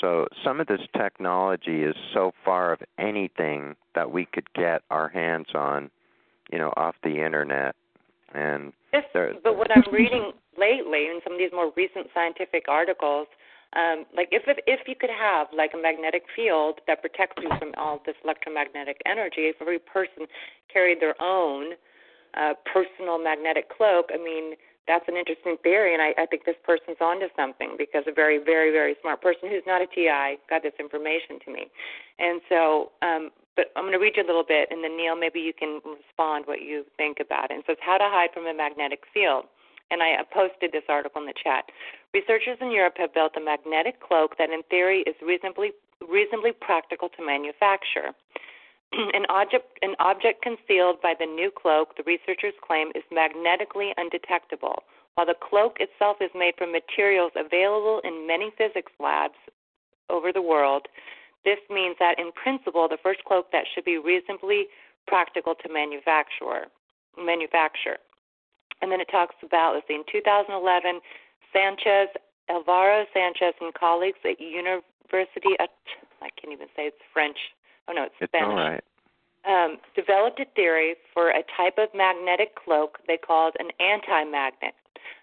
So 0.00 0.26
some 0.44 0.60
of 0.60 0.66
this 0.66 0.80
technology 0.96 1.82
is 1.82 1.94
so 2.14 2.32
far 2.44 2.72
of 2.72 2.80
anything 2.98 3.76
that 3.94 4.10
we 4.10 4.26
could 4.26 4.52
get 4.54 4.82
our 4.90 5.08
hands 5.08 5.48
on, 5.54 5.90
you 6.52 6.58
know, 6.58 6.72
off 6.76 6.94
the 7.02 7.24
internet. 7.24 7.74
And 8.34 8.72
yes, 8.92 9.04
but 9.12 9.56
what 9.56 9.70
I'm 9.74 9.82
reading 9.92 10.32
lately 10.58 11.06
in 11.06 11.20
some 11.24 11.32
of 11.32 11.38
these 11.38 11.52
more 11.52 11.72
recent 11.76 12.08
scientific 12.12 12.66
articles, 12.68 13.26
um, 13.74 14.04
like 14.14 14.28
if, 14.30 14.42
if 14.46 14.58
if 14.66 14.80
you 14.86 14.94
could 14.94 15.10
have 15.10 15.48
like 15.56 15.72
a 15.74 15.78
magnetic 15.78 16.24
field 16.36 16.80
that 16.86 17.00
protects 17.00 17.42
you 17.42 17.48
from 17.58 17.72
all 17.76 18.02
this 18.04 18.16
electromagnetic 18.24 19.00
energy, 19.06 19.48
if 19.48 19.56
every 19.60 19.78
person 19.78 20.26
carried 20.72 21.00
their 21.00 21.20
own 21.22 21.72
uh, 22.34 22.52
personal 22.70 23.18
magnetic 23.18 23.68
cloak, 23.74 24.10
I 24.12 24.18
mean 24.18 24.54
that's 24.88 25.06
an 25.06 25.16
interesting 25.16 25.56
theory, 25.62 25.92
and 25.92 26.00
I, 26.00 26.16
I 26.16 26.26
think 26.26 26.48
this 26.48 26.56
person's 26.64 26.96
onto 26.98 27.28
something 27.36 27.76
because 27.76 28.08
a 28.08 28.12
very, 28.12 28.42
very, 28.42 28.72
very 28.72 28.96
smart 29.00 29.20
person 29.20 29.52
who's 29.52 29.62
not 29.68 29.84
a 29.84 29.86
TI 29.86 30.40
got 30.48 30.64
this 30.64 30.72
information 30.80 31.38
to 31.44 31.52
me. 31.52 31.68
And 32.18 32.40
so, 32.48 32.90
um, 33.04 33.30
but 33.54 33.68
I'm 33.76 33.84
going 33.84 33.92
to 33.92 34.00
read 34.00 34.16
you 34.16 34.24
a 34.24 34.26
little 34.26 34.48
bit, 34.48 34.72
and 34.72 34.82
then 34.82 34.96
Neil, 34.96 35.14
maybe 35.14 35.40
you 35.40 35.52
can 35.52 35.84
respond 35.84 36.48
what 36.48 36.64
you 36.64 36.88
think 36.96 37.20
about 37.20 37.52
it. 37.52 37.60
And 37.60 37.62
so 37.66 37.76
it's 37.76 37.84
how 37.84 37.98
to 37.98 38.08
hide 38.08 38.32
from 38.32 38.46
a 38.46 38.54
magnetic 38.54 39.04
field. 39.12 39.44
And 39.90 40.02
I 40.02 40.16
posted 40.32 40.72
this 40.72 40.84
article 40.88 41.20
in 41.20 41.26
the 41.26 41.36
chat. 41.36 41.68
Researchers 42.12 42.58
in 42.60 42.70
Europe 42.70 42.96
have 42.98 43.12
built 43.12 43.32
a 43.36 43.40
magnetic 43.40 44.00
cloak 44.00 44.36
that, 44.38 44.50
in 44.50 44.62
theory, 44.70 45.04
is 45.06 45.16
reasonably 45.20 45.72
reasonably 46.06 46.52
practical 46.52 47.08
to 47.08 47.26
manufacture. 47.26 48.14
an 48.92 49.26
object 49.28 49.78
an 49.82 49.94
object 49.98 50.42
concealed 50.42 51.00
by 51.02 51.14
the 51.18 51.26
new 51.26 51.50
cloak, 51.50 51.96
the 51.96 52.02
researchers 52.04 52.54
claim, 52.66 52.88
is 52.94 53.04
magnetically 53.12 53.92
undetectable. 53.96 54.82
While 55.14 55.26
the 55.26 55.34
cloak 55.34 55.78
itself 55.80 56.18
is 56.20 56.30
made 56.34 56.54
from 56.56 56.72
materials 56.72 57.32
available 57.34 58.00
in 58.04 58.26
many 58.26 58.50
physics 58.56 58.92
labs 59.00 59.38
over 60.08 60.32
the 60.32 60.42
world, 60.42 60.86
this 61.44 61.58
means 61.70 61.96
that 61.98 62.18
in 62.18 62.30
principle 62.32 62.88
the 62.88 63.02
first 63.02 63.24
cloak 63.24 63.50
that 63.52 63.64
should 63.74 63.84
be 63.84 63.98
reasonably 63.98 64.66
practical 65.06 65.54
to 65.54 65.72
manufacture 65.72 66.68
manufacture. 67.16 67.98
And 68.80 68.92
then 68.92 69.00
it 69.00 69.08
talks 69.10 69.34
about 69.42 69.74
let's 69.74 69.88
see, 69.88 69.94
in 69.94 70.04
2011, 70.10 71.00
Sanchez, 71.52 72.08
Alvaro 72.48 73.04
Sanchez 73.12 73.54
and 73.60 73.74
colleagues 73.74 74.18
at 74.24 74.40
University 74.40 75.56
I 75.58 76.28
can't 76.40 76.52
even 76.52 76.68
say 76.76 76.88
it's 76.88 77.02
French 77.12 77.38
oh 77.88 77.92
no, 77.92 78.04
it's, 78.04 78.14
it's 78.20 78.30
Spanish. 78.30 78.48
All 78.48 78.56
right. 78.56 78.84
Um, 79.46 79.78
developed 79.96 80.40
a 80.40 80.44
theory 80.54 80.96
for 81.14 81.30
a 81.30 81.42
type 81.56 81.78
of 81.78 81.88
magnetic 81.94 82.54
cloak 82.54 82.98
they 83.06 83.16
called 83.16 83.54
an 83.58 83.70
anti-magnet 83.80 84.74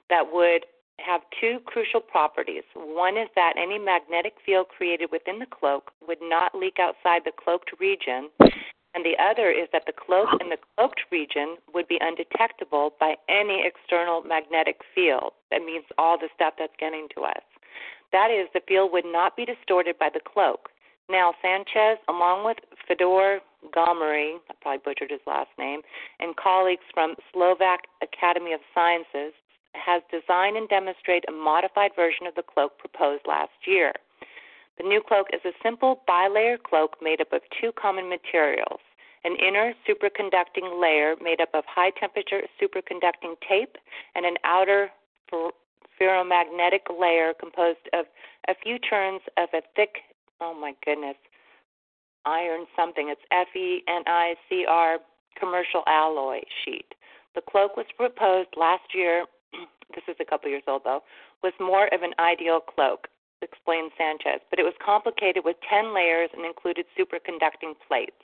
that 0.10 0.24
would 0.32 0.66
have 0.98 1.22
two 1.40 1.60
crucial 1.66 2.00
properties. 2.00 2.64
One 2.74 3.18
is 3.18 3.28
that 3.36 3.54
any 3.58 3.78
magnetic 3.78 4.36
field 4.46 4.68
created 4.70 5.12
within 5.12 5.40
the 5.40 5.46
cloak 5.46 5.92
would 6.08 6.20
not 6.22 6.56
leak 6.56 6.78
outside 6.80 7.24
the 7.26 7.36
cloaked 7.36 7.72
region, 7.80 8.30
and 8.40 9.04
the 9.04 9.20
other 9.22 9.52
is 9.52 9.68
that 9.74 9.84
the 9.86 9.94
cloak 9.94 10.30
in 10.40 10.50
the 10.50 10.58
cloaked 10.76 11.02
region 11.12 11.58
would 11.74 11.88
be 11.88 12.00
undetectable 12.00 12.94
by 13.00 13.16
any 13.28 13.64
external 13.66 14.24
magnetic 14.24 14.80
field. 14.96 15.34
That 15.52 15.66
means 15.66 15.84
all 15.98 16.18
the 16.18 16.30
stuff 16.34 16.54
that's 16.58 16.74
getting 16.80 17.08
to 17.16 17.24
us. 17.24 17.44
That 18.14 18.32
is, 18.32 18.48
the 18.54 18.62
field 18.66 18.94
would 18.94 19.06
not 19.06 19.36
be 19.36 19.44
distorted 19.44 20.00
by 20.00 20.10
the 20.14 20.22
cloak. 20.24 20.70
Now, 21.10 21.34
Sanchez, 21.42 22.00
along 22.10 22.46
with 22.46 22.58
Fedor 22.88 23.40
Gomery, 23.76 24.38
I 24.50 24.54
probably 24.62 24.82
butchered 24.84 25.12
his 25.12 25.22
last 25.28 25.50
name, 25.58 25.82
and 26.20 26.36
colleagues 26.36 26.86
from 26.94 27.16
Slovak 27.32 27.82
Academy 28.02 28.54
of 28.54 28.60
Sciences, 28.74 29.34
has 29.74 30.02
designed 30.10 30.58
and 30.58 30.70
demonstrated 30.70 31.26
a 31.28 31.32
modified 31.32 31.92
version 31.96 32.26
of 32.26 32.36
the 32.36 32.44
cloak 32.44 32.78
proposed 32.80 33.28
last 33.28 33.52
year. 33.68 33.94
The 34.78 34.88
new 34.88 35.02
cloak 35.06 35.28
is 35.34 35.42
a 35.46 35.52
simple 35.62 36.02
bilayer 36.08 36.58
cloak 36.62 36.98
made 37.02 37.22
up 37.22 37.34
of 37.34 37.42
two 37.62 37.72
common 37.74 38.10
materials 38.10 38.80
an 39.26 39.36
inner 39.36 39.74
superconducting 39.90 40.80
layer 40.80 41.16
made 41.22 41.42
up 41.42 41.50
of 41.54 41.64
high 41.68 41.90
temperature 42.00 42.42
superconducting 42.62 43.34
tape 43.50 43.76
and 44.14 44.24
an 44.24 44.36
outer 44.44 44.90
ferromagnetic 46.00 46.86
layer 47.00 47.34
composed 47.40 47.90
of 47.94 48.06
a 48.48 48.54
few 48.64 48.78
turns 48.78 49.22
of 49.38 49.50
a 49.54 49.62
thick 49.76 49.96
oh 50.46 50.54
my 50.54 50.74
goodness, 50.86 51.18
iron 52.26 52.66
something. 52.76 53.10
It's 53.10 53.22
F 53.32 53.48
E 53.56 53.82
N 53.88 54.04
I 54.06 54.36
C 54.48 54.66
R 54.68 54.98
commercial 55.40 55.84
alloy 55.88 56.42
sheet. 56.64 56.94
The 57.34 57.42
cloak 57.42 57.76
was 57.76 57.88
proposed 57.98 58.50
last 58.56 58.94
year. 58.94 59.26
this 59.96 60.04
is 60.08 60.16
a 60.22 60.26
couple 60.26 60.50
years 60.50 60.64
old 60.68 60.84
though. 60.86 61.02
Was 61.44 61.54
more 61.60 61.88
of 61.94 62.02
an 62.04 62.14
ideal 62.20 62.60
cloak, 62.60 63.08
explained 63.42 63.92
Sanchez, 63.98 64.42
but 64.50 64.60
it 64.60 64.64
was 64.64 64.74
complicated 64.84 65.44
with 65.44 65.58
10 65.70 65.94
layers 65.94 66.30
and 66.34 66.46
included 66.46 66.86
superconducting 66.98 67.74
plates. 67.88 68.24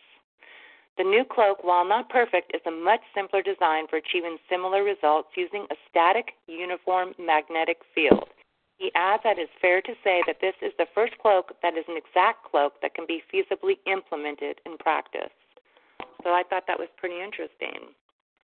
The 0.97 1.03
new 1.03 1.23
cloak, 1.23 1.63
while 1.63 1.85
not 1.85 2.09
perfect, 2.09 2.51
is 2.53 2.61
a 2.67 2.71
much 2.71 3.01
simpler 3.15 3.41
design 3.41 3.87
for 3.89 3.97
achieving 3.97 4.37
similar 4.49 4.83
results 4.83 5.29
using 5.35 5.65
a 5.71 5.75
static, 5.89 6.33
uniform 6.47 7.13
magnetic 7.17 7.77
field. 7.95 8.29
He 8.81 8.91
adds 8.95 9.21
that 9.23 9.37
it's 9.37 9.51
fair 9.61 9.79
to 9.79 9.93
say 10.03 10.23
that 10.25 10.37
this 10.41 10.55
is 10.59 10.73
the 10.79 10.87
first 10.95 11.13
cloak 11.21 11.53
that 11.61 11.77
is 11.77 11.85
an 11.87 11.97
exact 11.97 12.49
cloak 12.49 12.81
that 12.81 12.95
can 12.95 13.05
be 13.07 13.21
feasibly 13.31 13.77
implemented 13.85 14.59
in 14.65 14.75
practice. 14.79 15.29
So 16.23 16.31
I 16.31 16.41
thought 16.49 16.63
that 16.65 16.79
was 16.79 16.87
pretty 16.97 17.21
interesting. 17.21 17.93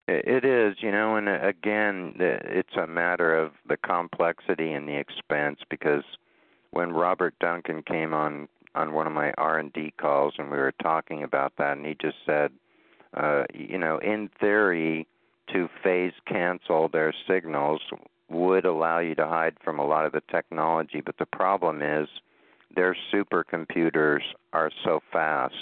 It 0.07 0.45
is, 0.45 0.75
you 0.79 0.91
know, 0.91 1.15
and 1.15 1.27
uh, 1.27 1.39
again, 1.41 2.13
it's 2.19 2.75
a 2.77 2.85
matter 2.85 3.35
of 3.35 3.53
the 3.67 3.77
complexity 3.77 4.73
and 4.73 4.88
the 4.88 4.95
expense 4.95 5.57
because 5.71 6.03
when 6.69 6.91
Robert 6.91 7.33
Duncan 7.39 7.81
came 7.81 8.13
on 8.13 8.47
on 8.75 8.93
one 8.93 9.07
of 9.07 9.13
my 9.13 9.33
R&D 9.39 9.95
calls 9.99 10.35
and 10.38 10.51
we 10.51 10.57
were 10.57 10.73
talking 10.83 11.23
about 11.23 11.53
that 11.57 11.77
and 11.77 11.85
he 11.88 11.97
just 11.99 12.17
said, 12.27 12.51
uh, 13.15 13.45
you 13.55 13.79
know, 13.79 13.97
in 13.97 14.29
theory 14.39 15.07
to 15.51 15.67
phase 15.83 16.13
cancel 16.27 16.89
their 16.89 17.11
signals 17.27 17.81
would 18.30 18.65
allow 18.65 18.99
you 18.99 19.15
to 19.15 19.25
hide 19.25 19.55
from 19.63 19.80
a 19.80 19.86
lot 19.86 20.05
of 20.05 20.11
the 20.11 20.21
technology, 20.30 21.01
but 21.05 21.17
the 21.17 21.25
problem 21.25 21.82
is 21.82 22.07
their 22.75 22.95
supercomputers 23.13 24.21
are 24.53 24.71
so 24.84 24.99
fast. 25.11 25.55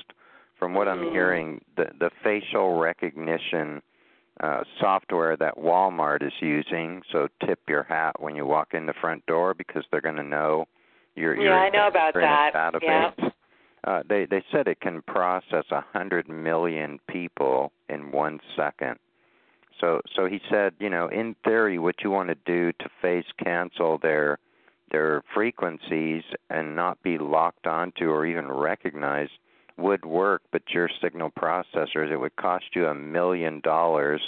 From 0.57 0.73
what 0.73 0.87
I'm 0.87 0.99
mm. 0.99 1.11
hearing, 1.11 1.61
the 1.75 1.87
the 1.99 2.09
facial 2.23 2.79
recognition 2.79 3.81
uh, 4.41 4.63
software 4.79 5.37
that 5.37 5.57
Walmart 5.57 6.25
is 6.25 6.33
using, 6.41 7.01
so 7.11 7.27
tip 7.45 7.59
your 7.67 7.83
hat 7.83 8.19
when 8.19 8.35
you 8.35 8.45
walk 8.45 8.73
in 8.73 8.85
the 8.85 8.93
front 8.99 9.25
door 9.25 9.53
because 9.53 9.83
they're 9.91 10.01
going 10.01 10.15
to 10.15 10.23
know 10.23 10.65
you're. 11.15 11.35
Yeah, 11.35 11.43
you're 11.43 11.53
I 11.53 11.69
know 11.69 11.87
about 11.87 12.13
that. 12.15 12.51
Database. 12.53 13.13
Yeah. 13.17 13.29
Uh, 13.85 14.01
they 14.09 14.25
they 14.25 14.43
said 14.51 14.67
it 14.67 14.79
can 14.81 15.01
process 15.03 15.65
a 15.71 15.81
hundred 15.93 16.27
million 16.27 16.99
people 17.07 17.71
in 17.89 18.11
one 18.11 18.39
second. 18.55 18.97
So 19.79 20.01
so 20.15 20.25
he 20.25 20.39
said, 20.49 20.73
you 20.79 20.89
know, 20.89 21.07
in 21.07 21.35
theory, 21.43 21.77
what 21.79 21.95
you 22.03 22.11
want 22.11 22.29
to 22.29 22.37
do 22.45 22.71
to 22.73 22.89
phase 23.01 23.25
cancel 23.43 23.97
their 23.97 24.39
their 24.91 25.23
frequencies 25.33 26.23
and 26.49 26.75
not 26.75 27.01
be 27.03 27.17
locked 27.17 27.67
onto 27.67 28.09
or 28.09 28.25
even 28.25 28.51
recognized 28.51 29.31
would 29.77 30.05
work, 30.05 30.41
but 30.51 30.61
your 30.69 30.89
signal 31.01 31.31
processors, 31.31 32.11
it 32.11 32.17
would 32.17 32.35
cost 32.37 32.65
you 32.73 32.85
a 32.85 32.95
million 32.95 33.59
dollars 33.61 34.21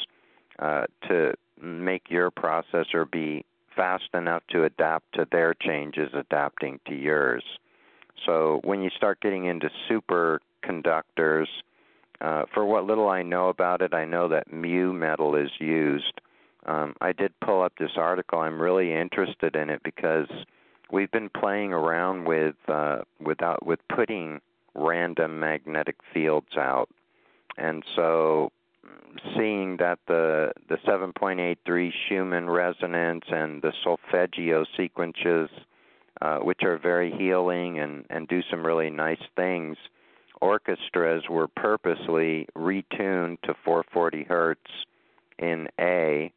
uh, 0.59 0.85
to 1.07 1.33
make 1.61 2.09
your 2.09 2.31
processor 2.31 3.09
be 3.09 3.45
fast 3.75 4.09
enough 4.13 4.43
to 4.49 4.65
adapt 4.65 5.13
to 5.13 5.25
their 5.31 5.53
changes, 5.53 6.09
adapting 6.13 6.79
to 6.87 6.95
yours. 6.95 7.43
So 8.25 8.59
when 8.63 8.81
you 8.81 8.89
start 8.89 9.21
getting 9.21 9.45
into 9.45 9.69
superconductors, 9.89 11.47
uh, 12.19 12.43
for 12.53 12.65
what 12.65 12.85
little 12.85 13.09
I 13.09 13.21
know 13.21 13.49
about 13.49 13.81
it, 13.81 13.93
I 13.93 14.05
know 14.05 14.27
that 14.29 14.51
mu 14.51 14.93
metal 14.93 15.35
is 15.35 15.51
used. 15.59 16.21
Um, 16.65 16.95
I 16.99 17.13
did 17.13 17.31
pull 17.39 17.61
up 17.61 17.73
this 17.77 17.91
article. 17.95 18.39
I'm 18.39 18.59
really 18.59 18.93
interested 18.93 19.55
in 19.55 19.69
it 19.69 19.81
because 19.83 20.27
we've 20.91 21.11
been 21.11 21.29
playing 21.29 21.73
around 21.73 22.25
with 22.25 22.55
uh, 22.67 22.99
without 23.19 23.65
with 23.65 23.79
putting 23.93 24.41
random 24.73 25.39
magnetic 25.39 25.95
fields 26.13 26.57
out, 26.57 26.89
and 27.57 27.83
so 27.95 28.51
seeing 29.35 29.77
that 29.77 29.99
the 30.07 30.51
the 30.69 30.77
7.83 30.87 31.91
Schumann 32.07 32.49
resonance 32.49 33.25
and 33.29 33.61
the 33.61 33.73
solfeggio 33.83 34.65
sequences, 34.75 35.49
uh, 36.21 36.39
which 36.39 36.63
are 36.63 36.77
very 36.79 37.11
healing 37.11 37.79
and 37.79 38.05
and 38.09 38.27
do 38.27 38.41
some 38.49 38.65
really 38.65 38.89
nice 38.89 39.21
things 39.35 39.77
orchestras 40.41 41.23
were 41.29 41.47
purposely 41.47 42.47
retuned 42.55 43.41
to 43.41 43.53
440 43.63 44.23
hertz 44.23 44.71
in 45.39 45.67
A 45.79 46.31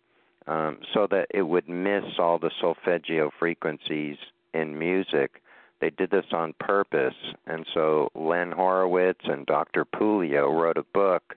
um, 0.46 0.78
so 0.92 1.06
that 1.10 1.26
it 1.30 1.42
would 1.42 1.68
miss 1.68 2.04
all 2.18 2.38
the 2.38 2.50
solfeggio 2.60 3.30
frequencies 3.38 4.16
in 4.52 4.78
music. 4.78 5.42
They 5.80 5.90
did 5.90 6.10
this 6.10 6.26
on 6.32 6.54
purpose, 6.58 7.14
and 7.46 7.66
so 7.72 8.10
Len 8.14 8.52
Horowitz 8.52 9.24
and 9.24 9.46
Dr. 9.46 9.84
Puleo 9.84 10.50
wrote 10.50 10.76
a 10.76 10.82
book 10.82 11.36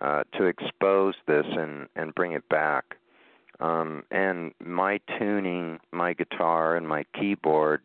uh, 0.00 0.24
to 0.36 0.44
expose 0.44 1.14
this 1.26 1.46
and, 1.46 1.88
and 1.94 2.14
bring 2.14 2.32
it 2.32 2.48
back. 2.48 2.96
Um, 3.60 4.02
and 4.10 4.52
my 4.62 5.00
tuning 5.18 5.78
my 5.92 6.12
guitar 6.12 6.76
and 6.76 6.86
my 6.86 7.04
keyboard 7.18 7.82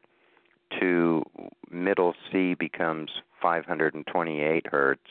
to 0.80 1.24
middle 1.70 2.14
C 2.32 2.54
becomes 2.56 3.10
528 3.42 4.68
hertz. 4.68 5.02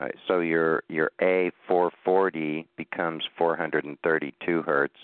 Uh, 0.00 0.08
so 0.26 0.40
your 0.40 0.82
your 0.88 1.10
A440 1.20 2.66
becomes 2.76 3.24
432 3.36 4.62
hertz. 4.62 4.94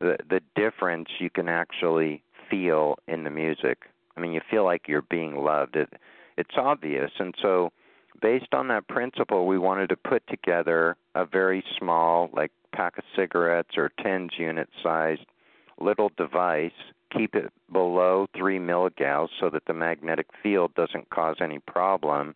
The 0.00 0.18
the 0.28 0.40
difference 0.56 1.08
you 1.18 1.30
can 1.30 1.48
actually 1.48 2.22
feel 2.50 2.98
in 3.08 3.24
the 3.24 3.30
music. 3.30 3.78
I 4.16 4.20
mean, 4.20 4.32
you 4.32 4.40
feel 4.50 4.64
like 4.64 4.88
you're 4.88 5.02
being 5.02 5.36
loved. 5.36 5.76
It 5.76 5.88
it's 6.36 6.56
obvious, 6.56 7.10
and 7.18 7.34
so 7.40 7.72
based 8.20 8.54
on 8.54 8.68
that 8.68 8.88
principle, 8.88 9.46
we 9.46 9.58
wanted 9.58 9.88
to 9.88 9.96
put 9.96 10.26
together 10.28 10.96
a 11.14 11.26
very 11.26 11.64
small, 11.78 12.30
like 12.32 12.52
pack 12.72 12.96
of 12.96 13.04
cigarettes 13.16 13.76
or 13.76 13.90
tens 14.02 14.32
unit 14.38 14.68
sized 14.82 15.26
little 15.80 16.10
device, 16.16 16.70
keep 17.16 17.34
it 17.34 17.52
below 17.72 18.26
3 18.36 18.58
milligauss 18.58 19.28
so 19.40 19.50
that 19.50 19.64
the 19.66 19.74
magnetic 19.74 20.26
field 20.42 20.74
doesn't 20.74 21.10
cause 21.10 21.36
any 21.40 21.58
problem, 21.60 22.34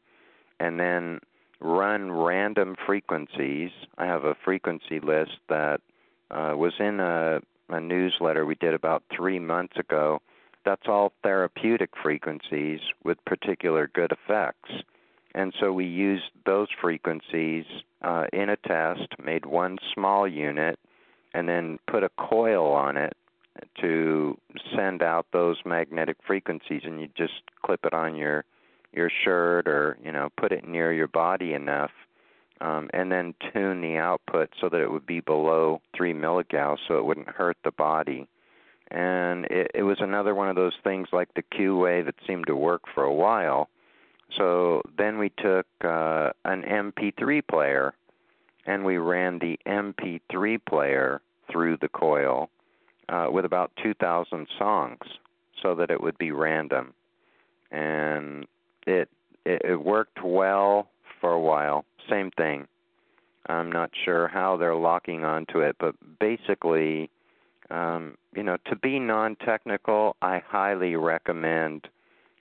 and 0.60 0.78
then 0.78 1.20
run 1.60 2.10
random 2.10 2.76
frequencies. 2.86 3.70
I 3.98 4.06
have 4.06 4.24
a 4.24 4.36
frequency 4.44 5.00
list 5.00 5.38
that 5.48 5.80
uh, 6.30 6.52
was 6.56 6.74
in 6.78 7.00
a, 7.00 7.40
a 7.68 7.80
newsletter 7.80 8.44
we 8.44 8.54
did 8.56 8.74
about 8.74 9.02
three 9.14 9.38
months 9.38 9.76
ago. 9.78 10.20
That's 10.64 10.88
all 10.88 11.12
therapeutic 11.22 11.90
frequencies 12.02 12.80
with 13.04 13.24
particular 13.24 13.88
good 13.92 14.12
effects. 14.12 14.70
And 15.34 15.52
so 15.60 15.72
we 15.72 15.84
used 15.84 16.24
those 16.46 16.68
frequencies 16.80 17.64
uh, 18.02 18.24
in 18.32 18.48
a 18.48 18.56
test, 18.56 19.08
made 19.22 19.46
one 19.46 19.78
small 19.94 20.26
unit, 20.26 20.78
and 21.34 21.48
then 21.48 21.78
put 21.86 22.02
a 22.02 22.10
coil 22.18 22.72
on 22.72 22.96
it 22.96 23.14
to 23.80 24.38
send 24.74 25.02
out 25.02 25.26
those 25.32 25.56
magnetic 25.64 26.16
frequencies. 26.26 26.82
And 26.84 27.00
you 27.00 27.08
just 27.16 27.42
clip 27.62 27.84
it 27.84 27.94
on 27.94 28.16
your 28.16 28.44
your 28.92 29.10
shirt 29.24 29.68
or 29.68 29.98
you 30.02 30.12
know 30.12 30.30
put 30.36 30.52
it 30.52 30.66
near 30.66 30.92
your 30.92 31.08
body 31.08 31.52
enough, 31.52 31.90
um, 32.60 32.88
and 32.92 33.10
then 33.10 33.34
tune 33.52 33.80
the 33.80 33.96
output 33.96 34.50
so 34.60 34.68
that 34.68 34.80
it 34.80 34.90
would 34.90 35.06
be 35.06 35.20
below 35.20 35.80
three 35.94 36.12
milligauss, 36.12 36.78
so 36.88 36.98
it 36.98 37.04
wouldn't 37.04 37.28
hurt 37.28 37.56
the 37.64 37.72
body. 37.72 38.28
And 38.88 39.46
it, 39.46 39.72
it 39.74 39.82
was 39.82 39.98
another 40.00 40.34
one 40.34 40.48
of 40.48 40.54
those 40.54 40.76
things 40.84 41.08
like 41.12 41.34
the 41.34 41.42
Q 41.42 41.76
wave. 41.76 42.06
It 42.06 42.14
seemed 42.26 42.46
to 42.46 42.54
work 42.54 42.82
for 42.94 43.02
a 43.02 43.12
while 43.12 43.68
so 44.34 44.82
then 44.98 45.18
we 45.18 45.30
took 45.30 45.66
uh, 45.84 46.30
an 46.44 46.62
MP3 46.62 47.46
player 47.46 47.94
and 48.66 48.84
we 48.84 48.98
ran 48.98 49.38
the 49.38 49.58
MP3 49.66 50.58
player 50.68 51.20
through 51.50 51.76
the 51.76 51.88
coil 51.88 52.50
uh, 53.08 53.28
with 53.30 53.44
about 53.44 53.72
2,000 53.82 54.46
songs 54.58 55.00
so 55.62 55.74
that 55.74 55.90
it 55.90 56.00
would 56.00 56.18
be 56.18 56.32
random. 56.32 56.92
And 57.70 58.46
it, 58.86 59.08
it, 59.44 59.62
it 59.64 59.84
worked 59.84 60.22
well 60.22 60.88
for 61.20 61.32
a 61.32 61.40
while. 61.40 61.84
Same 62.08 62.30
thing. 62.32 62.66
I'm 63.48 63.70
not 63.70 63.90
sure 64.04 64.28
how 64.28 64.56
they're 64.56 64.74
locking 64.74 65.24
onto 65.24 65.60
it, 65.60 65.76
but 65.78 65.94
basically, 66.18 67.10
um, 67.70 68.16
you 68.34 68.42
know, 68.42 68.56
to 68.66 68.76
be 68.76 68.98
non-technical, 68.98 70.16
I 70.20 70.42
highly 70.46 70.96
recommend 70.96 71.88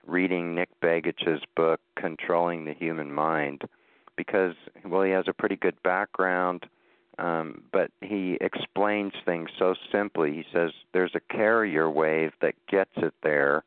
reading 0.06 0.54
Nick 0.54 0.68
Begich's 0.80 1.42
book, 1.56 1.80
Controlling 1.96 2.64
the 2.64 2.74
Human 2.74 3.12
Mind, 3.12 3.62
because, 4.16 4.54
well, 4.84 5.02
he 5.02 5.10
has 5.10 5.26
a 5.28 5.32
pretty 5.32 5.56
good 5.56 5.80
background, 5.82 6.66
um, 7.18 7.62
but 7.72 7.90
he 8.02 8.36
explains 8.40 9.12
things 9.24 9.48
so 9.58 9.74
simply. 9.90 10.32
He 10.32 10.44
says 10.52 10.72
there's 10.92 11.14
a 11.14 11.34
carrier 11.34 11.90
wave 11.90 12.32
that 12.40 12.54
gets 12.68 12.90
it 12.96 13.14
there, 13.22 13.64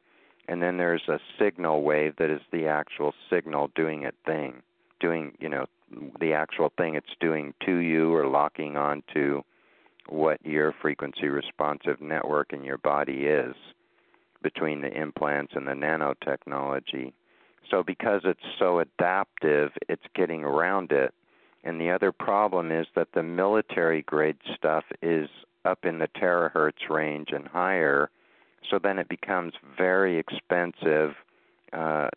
and 0.48 0.62
then 0.62 0.78
there's 0.78 1.08
a 1.08 1.20
signal 1.40 1.82
wave 1.82 2.16
that 2.18 2.30
is 2.30 2.42
the 2.52 2.68
actual 2.68 3.14
signal 3.30 3.72
doing 3.76 4.04
its 4.04 4.18
thing, 4.26 4.62
doing, 5.00 5.34
you 5.40 5.50
know, 5.50 5.66
the 6.20 6.34
actual 6.34 6.72
thing 6.78 6.96
it's 6.96 7.16
doing 7.20 7.54
to 7.66 7.78
you 7.78 8.14
or 8.14 8.28
locking 8.28 8.78
on 8.78 9.02
to 9.14 9.44
what 10.08 10.44
your 10.46 10.74
frequency 10.82 11.28
responsive 11.28 12.02
network 12.02 12.54
in 12.54 12.64
your 12.64 12.78
body 12.78 13.26
is 13.26 13.56
between 14.42 14.82
the 14.82 14.92
implants 14.92 15.54
and 15.56 15.68
the 15.68 15.72
nanotechnology. 15.72 17.14
So, 17.70 17.84
because 17.84 18.22
it's 18.24 18.40
so 18.58 18.80
adaptive, 18.80 19.72
it's 19.88 20.06
getting 20.16 20.44
around 20.44 20.92
it. 20.92 21.14
And 21.64 21.80
the 21.80 21.92
other 21.92 22.12
problem 22.12 22.72
is 22.72 22.88
that 22.96 23.10
the 23.14 23.24
military 23.24 24.02
grade 24.04 24.38
stuff 24.56 24.86
is 25.02 25.30
up 25.66 25.86
in 25.86 26.00
the 26.00 26.08
terahertz 26.08 26.90
range 26.90 27.30
and 27.32 27.48
higher. 27.48 28.10
So 28.70 28.80
then 28.82 28.98
it 29.00 29.10
becomes 29.10 29.54
very 29.78 30.18
expensive 30.18 31.16
uh, 31.74 32.10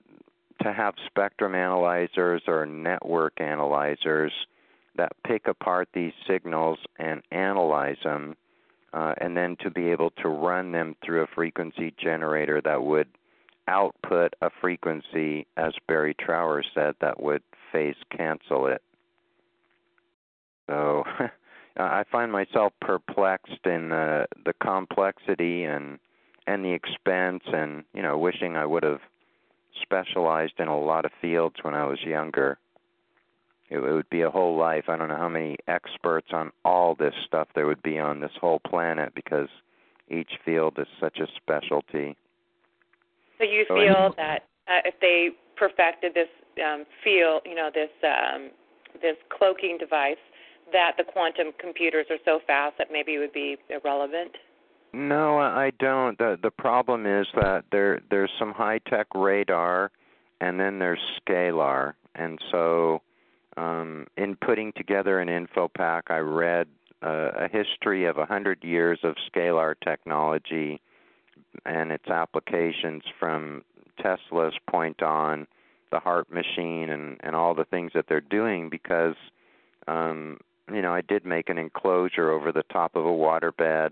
to 0.63 0.73
have 0.73 0.95
spectrum 1.07 1.55
analyzers 1.55 2.43
or 2.47 2.67
network 2.67 3.41
analyzers 3.41 4.33
that 4.97 5.13
pick 5.27 5.49
apart 5.49 5.89
these 5.95 6.13
signals 6.27 6.79
and 6.99 7.23
analyze 7.31 7.97
them 8.05 8.37
uh, 8.93 9.15
and 9.19 9.37
then 9.37 9.57
to 9.61 9.71
be 9.71 9.91
able 9.91 10.11
to 10.11 10.29
run 10.29 10.73
them 10.73 10.95
through 11.05 11.23
a 11.23 11.27
frequency 11.27 11.95
generator 11.99 12.61
that 12.61 12.83
would 12.83 13.09
output 13.69 14.35
a 14.43 14.51
frequency, 14.61 15.47
as 15.57 15.73
Barry 15.89 16.15
Trower 16.15 16.63
said, 16.75 16.95
that 17.01 17.23
would 17.23 17.43
phase 17.71 17.97
cancel 18.15 18.67
it. 18.67 18.83
So 20.69 21.05
I 21.77 22.05
find 22.11 22.31
myself 22.31 22.73
perplexed 22.81 23.67
in 23.67 23.89
the 23.91 24.27
the 24.45 24.55
complexity 24.63 25.65
and 25.65 25.99
and 26.47 26.65
the 26.65 26.73
expense, 26.73 27.45
and 27.47 27.85
you 27.95 28.03
know, 28.03 28.19
wishing 28.19 28.57
I 28.57 28.67
would 28.67 28.83
have 28.83 29.01
specialized 29.81 30.55
in 30.59 30.69
a 30.69 30.79
lot 30.79 31.05
of 31.05 31.13
fields 31.21 31.57
when 31.63 31.75
I 31.75 31.85
was 31.85 32.01
younger 32.03 32.59
it, 33.73 33.79
it 33.79 33.93
would 33.93 34.11
be 34.11 34.21
a 34.21 34.31
whole 34.31 34.57
life. 34.57 34.85
I 34.89 34.97
don't 34.97 35.09
know 35.09 35.17
how 35.17 35.29
many 35.29 35.57
experts 35.67 36.29
on 36.33 36.53
all 36.65 36.95
this 36.95 37.15
stuff 37.27 37.49
there 37.55 37.67
would 37.67 37.83
be 37.83 37.99
on 37.99 38.21
this 38.21 38.33
whole 38.41 38.61
planet 38.61 39.15
because 39.15 39.49
each 40.09 40.33
field 40.45 40.79
is 40.79 40.87
such 41.01 41.19
a 41.19 41.27
specialty. 41.37 42.17
So 43.39 43.45
you 43.45 43.65
so 43.69 43.75
feel 43.75 44.15
that 44.19 44.45
uh, 44.69 44.83
if 44.85 44.95
they 45.01 45.31
perfected 45.57 46.13
this 46.15 46.29
um, 46.63 46.85
field, 47.03 47.43
you 47.47 47.55
know, 47.55 47.71
this 47.73 47.91
um, 48.05 48.51
this 49.01 49.17
cloaking 49.31 49.79
device, 49.79 50.21
that 50.73 50.93
the 50.97 51.05
quantum 51.05 51.49
computers 51.59 52.07
are 52.11 52.19
so 52.25 52.41
fast 52.47 52.79
that 52.79 52.89
maybe 52.91 53.15
it 53.15 53.19
would 53.19 53.33
be 53.33 53.57
irrelevant? 53.69 54.33
No, 54.93 55.39
I 55.39 55.71
don't. 55.79 56.19
the 56.19 56.39
The 56.43 56.51
problem 56.51 57.07
is 57.07 57.27
that 57.35 57.65
there 57.73 58.01
there's 58.11 58.31
some 58.39 58.53
high 58.53 58.79
tech 58.79 59.07
radar, 59.15 59.91
and 60.41 60.61
then 60.61 60.79
there's 60.79 61.01
scalar, 61.27 61.95
and 62.15 62.39
so 62.51 63.01
um, 63.57 64.07
in 64.17 64.37
putting 64.37 64.73
together 64.73 65.21
an 65.21 65.29
info 65.29 65.69
pack, 65.69 66.05
I 66.11 66.19
read 66.19 66.69
uh, 67.03 67.31
a 67.37 67.49
history 67.49 68.07
of 68.07 68.17
a 68.17 68.21
100 68.21 68.65
years 68.65 69.01
of 69.03 69.17
scalar 69.31 69.75
technology 69.83 70.81
and 71.67 71.93
its 71.93 72.09
applications 72.09 73.03
from 73.19 73.63
Tesla's 74.01 74.55
point 74.71 75.03
on, 75.03 75.47
the 75.91 75.99
heart 76.01 76.33
machine, 76.33 76.89
and, 76.89 77.19
and 77.21 77.37
all 77.37 77.55
the 77.55 77.67
things 77.67 77.93
that 77.95 78.07
they're 78.09 78.21
doing 78.21 78.71
because, 78.71 79.17
um, 79.87 80.39
you 80.71 80.83
know, 80.83 80.95
I 80.95 81.01
did 81.01 81.25
make 81.25 81.49
an 81.49 81.59
enclosure 81.59 82.31
over 82.31 82.53
the 82.53 82.65
top 82.65 82.97
of 82.97 83.05
a 83.05 83.11
waterbed 83.11 83.91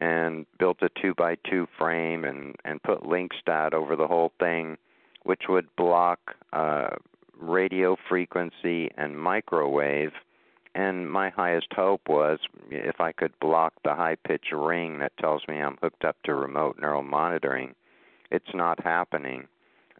and 0.00 0.46
built 0.58 0.78
a 0.82 0.88
two 1.00 1.14
by 1.14 1.36
two 1.48 1.66
frame 1.78 2.24
and, 2.24 2.56
and 2.64 2.82
put 2.82 3.02
Linqstat 3.02 3.72
over 3.72 3.96
the 3.96 4.06
whole 4.06 4.32
thing, 4.38 4.76
which 5.22 5.42
would 5.48 5.74
block 5.76 6.18
uh, 6.52 6.90
radio 7.38 7.96
frequency 8.08 8.90
and 8.96 9.18
microwave. 9.18 10.12
And 10.74 11.08
my 11.08 11.30
highest 11.30 11.68
hope 11.72 12.02
was 12.08 12.40
if 12.70 13.00
I 13.00 13.12
could 13.12 13.38
block 13.40 13.74
the 13.84 13.94
high 13.94 14.16
pitch 14.26 14.46
ring 14.52 14.98
that 14.98 15.16
tells 15.18 15.42
me 15.46 15.60
I'm 15.60 15.78
hooked 15.80 16.04
up 16.04 16.16
to 16.24 16.34
remote 16.34 16.78
neural 16.80 17.04
monitoring. 17.04 17.74
It's 18.32 18.54
not 18.54 18.82
happening. 18.82 19.46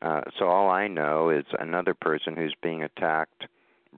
Uh, 0.02 0.22
so 0.38 0.46
all 0.46 0.68
I 0.70 0.88
know 0.88 1.30
is 1.30 1.44
another 1.58 1.94
person 1.94 2.34
who's 2.36 2.54
being 2.60 2.82
attacked 2.82 3.46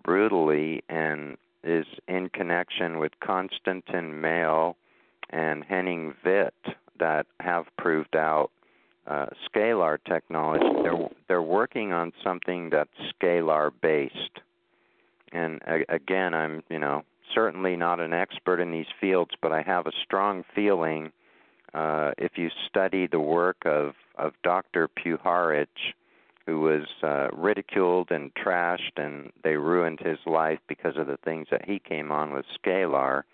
brutally 0.05 0.84
and 0.90 1.38
is 1.66 1.86
in 2.09 2.28
connection 2.30 2.98
with 2.98 3.12
Konstantin 3.20 4.20
Meyl 4.22 4.76
and 5.30 5.64
Henning 5.64 6.14
Witte 6.24 6.76
that 6.98 7.26
have 7.40 7.64
proved 7.76 8.16
out 8.16 8.51
uh, 9.06 9.26
scalar 9.48 9.98
technology. 10.05 10.64
They're 10.82 11.09
they're 11.28 11.43
working 11.43 11.93
on 11.93 12.12
something 12.24 12.70
that's 12.70 12.90
scalar 13.20 13.70
based. 13.80 14.40
And 15.32 15.60
uh, 15.66 15.78
again, 15.88 16.34
I'm 16.34 16.62
you 16.68 16.78
know 16.78 17.02
certainly 17.34 17.76
not 17.76 18.01
an 18.01 18.12
expert 18.12 18.60
in 18.60 18.70
these 18.70 18.86
fields, 19.01 19.32
but 19.43 19.52
I 19.52 19.62
have 19.62 19.86
a 19.86 19.93
strong 20.05 20.44
feeling. 20.55 21.12
Uh, 21.74 22.12
if 22.16 22.32
you 22.36 22.48
study 22.68 23.06
the 23.06 23.20
work 23.20 23.59
of 23.64 23.94
of 24.16 24.32
Dr. 24.43 24.88
Puharich, 24.88 25.66
who 26.47 26.60
was 26.60 26.86
uh, 27.02 27.28
ridiculed 27.32 28.10
and 28.10 28.32
trashed, 28.35 28.97
and 28.97 29.32
they 29.43 29.56
ruined 29.56 30.01
his 30.01 30.18
life 30.27 30.60
because 30.68 30.97
of 30.97 31.09
the 31.09 31.18
things 31.18 31.48
that 31.51 31.64
he 31.64 31.78
came 31.78 32.12
on 32.12 32.32
with 32.32 32.47
Scalar 32.56 33.24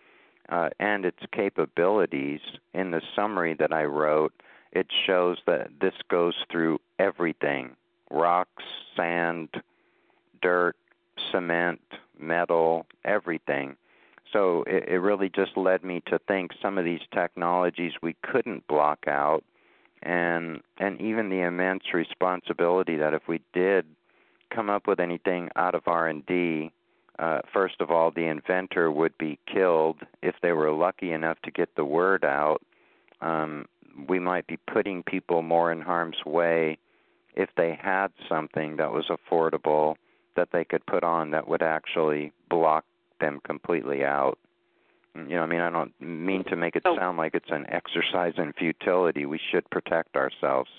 uh, 0.49 0.71
and 0.81 1.05
its 1.05 1.21
capabilities. 1.31 2.41
In 2.73 2.91
the 2.91 3.03
summary 3.15 3.55
that 3.55 3.73
I 3.73 3.85
wrote, 3.85 4.33
it 4.73 4.87
shows 5.07 5.39
that 5.47 5.69
this 5.81 5.95
goes 6.09 6.35
through 6.51 6.81
everything 6.99 7.77
rocks, 8.11 8.65
sand, 8.95 9.49
dirt, 10.43 10.77
cement, 11.31 11.81
metal, 12.19 12.87
everything. 13.05 13.77
So 14.33 14.65
it, 14.67 14.89
it 14.89 14.99
really 14.99 15.29
just 15.29 15.57
led 15.57 15.83
me 15.83 16.03
to 16.07 16.19
think 16.19 16.53
some 16.61 16.79
of 16.79 16.85
these 16.85 17.01
technologies 17.13 17.93
we 18.03 18.17
couldn't 18.23 18.67
block 18.67 19.05
out, 19.07 19.45
and 20.03 20.61
and 20.79 21.01
even 21.01 21.29
the 21.29 21.41
immense 21.41 21.85
responsibility 21.95 22.97
that 22.97 23.15
if 23.15 23.23
we 23.29 23.41
did 23.53 23.87
come 24.55 24.69
up 24.69 24.87
with 24.87 25.01
anything 25.01 25.49
out 25.57 25.75
of 25.75 25.83
R 25.87 26.09
and 26.09 26.25
D, 26.27 26.73
uh, 27.19 27.41
first 27.53 27.77
of 27.81 27.91
all, 27.91 28.11
the 28.11 28.27
inventor 28.27 28.91
would 28.91 29.17
be 29.19 29.39
killed 29.53 30.01
if 30.23 30.35
they 30.43 30.53
were 30.53 30.73
lucky 30.73 31.13
enough 31.13 31.39
to 31.45 31.51
get 31.51 31.75
the 31.77 31.85
word 31.85 32.25
out. 32.25 32.63
Um, 33.21 33.67
we 34.09 34.19
might 34.19 34.47
be 34.47 34.59
putting 34.73 35.03
people 35.03 35.43
more 35.43 35.71
in 35.71 35.81
harm's 35.81 36.25
way 36.25 36.79
if 37.35 37.51
they 37.57 37.79
had 37.81 38.09
something 38.29 38.77
that 38.77 38.93
was 38.93 39.11
affordable 39.11 39.97
that 40.37 40.49
they 40.53 40.65
could 40.65 40.85
put 40.87 41.05
on 41.05 41.31
that 41.31 41.47
would 41.47 41.63
actually 41.63 42.33
block 42.49 42.85
them 43.21 43.41
completely 43.45 44.05
out. 44.05 44.39
You 45.15 45.37
know, 45.37 45.43
I 45.43 45.47
mean, 45.47 45.61
I 45.61 45.71
don't 45.71 45.93
mean 46.01 46.45
to 46.45 46.57
make 46.57 46.75
it 46.75 46.83
Oh. 46.87 46.97
sound 46.97 47.19
like 47.19 47.35
it's 47.35 47.51
an 47.51 47.67
exercise 47.69 48.35
in 48.39 48.53
futility. 48.55 49.27
We 49.27 49.39
should 49.39 49.69
protect 49.71 50.17
ourselves. 50.17 50.71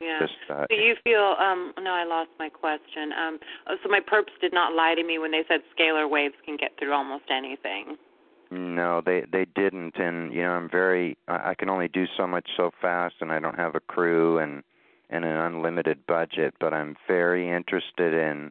Yeah. 0.00 0.18
Just, 0.18 0.36
uh, 0.50 0.66
Do 0.68 0.76
you 0.76 0.96
feel? 1.04 1.36
Um, 1.38 1.74
no, 1.80 1.92
I 1.92 2.04
lost 2.04 2.30
my 2.38 2.48
question. 2.48 3.12
Um, 3.12 3.38
oh, 3.66 3.76
so 3.82 3.88
my 3.88 4.00
perps 4.00 4.38
did 4.40 4.52
not 4.52 4.74
lie 4.74 4.94
to 4.94 5.02
me 5.02 5.18
when 5.18 5.30
they 5.30 5.44
said 5.46 5.62
scalar 5.76 6.08
waves 6.08 6.34
can 6.44 6.56
get 6.56 6.76
through 6.78 6.92
almost 6.92 7.24
anything. 7.30 7.98
No, 8.50 9.00
they 9.00 9.20
they 9.30 9.44
didn't, 9.44 9.96
and 9.96 10.32
you 10.32 10.42
know 10.42 10.52
I'm 10.52 10.68
very 10.68 11.16
I 11.28 11.50
I 11.50 11.54
can 11.54 11.68
only 11.70 11.86
do 11.88 12.06
so 12.16 12.26
much 12.26 12.48
so 12.56 12.70
fast, 12.80 13.16
and 13.20 13.30
I 13.30 13.38
don't 13.38 13.56
have 13.58 13.74
a 13.76 13.80
crew 13.80 14.38
and 14.38 14.62
and 15.10 15.24
an 15.24 15.36
unlimited 15.36 16.06
budget. 16.06 16.54
But 16.58 16.74
I'm 16.74 16.96
very 17.06 17.48
interested 17.48 18.12
in 18.14 18.50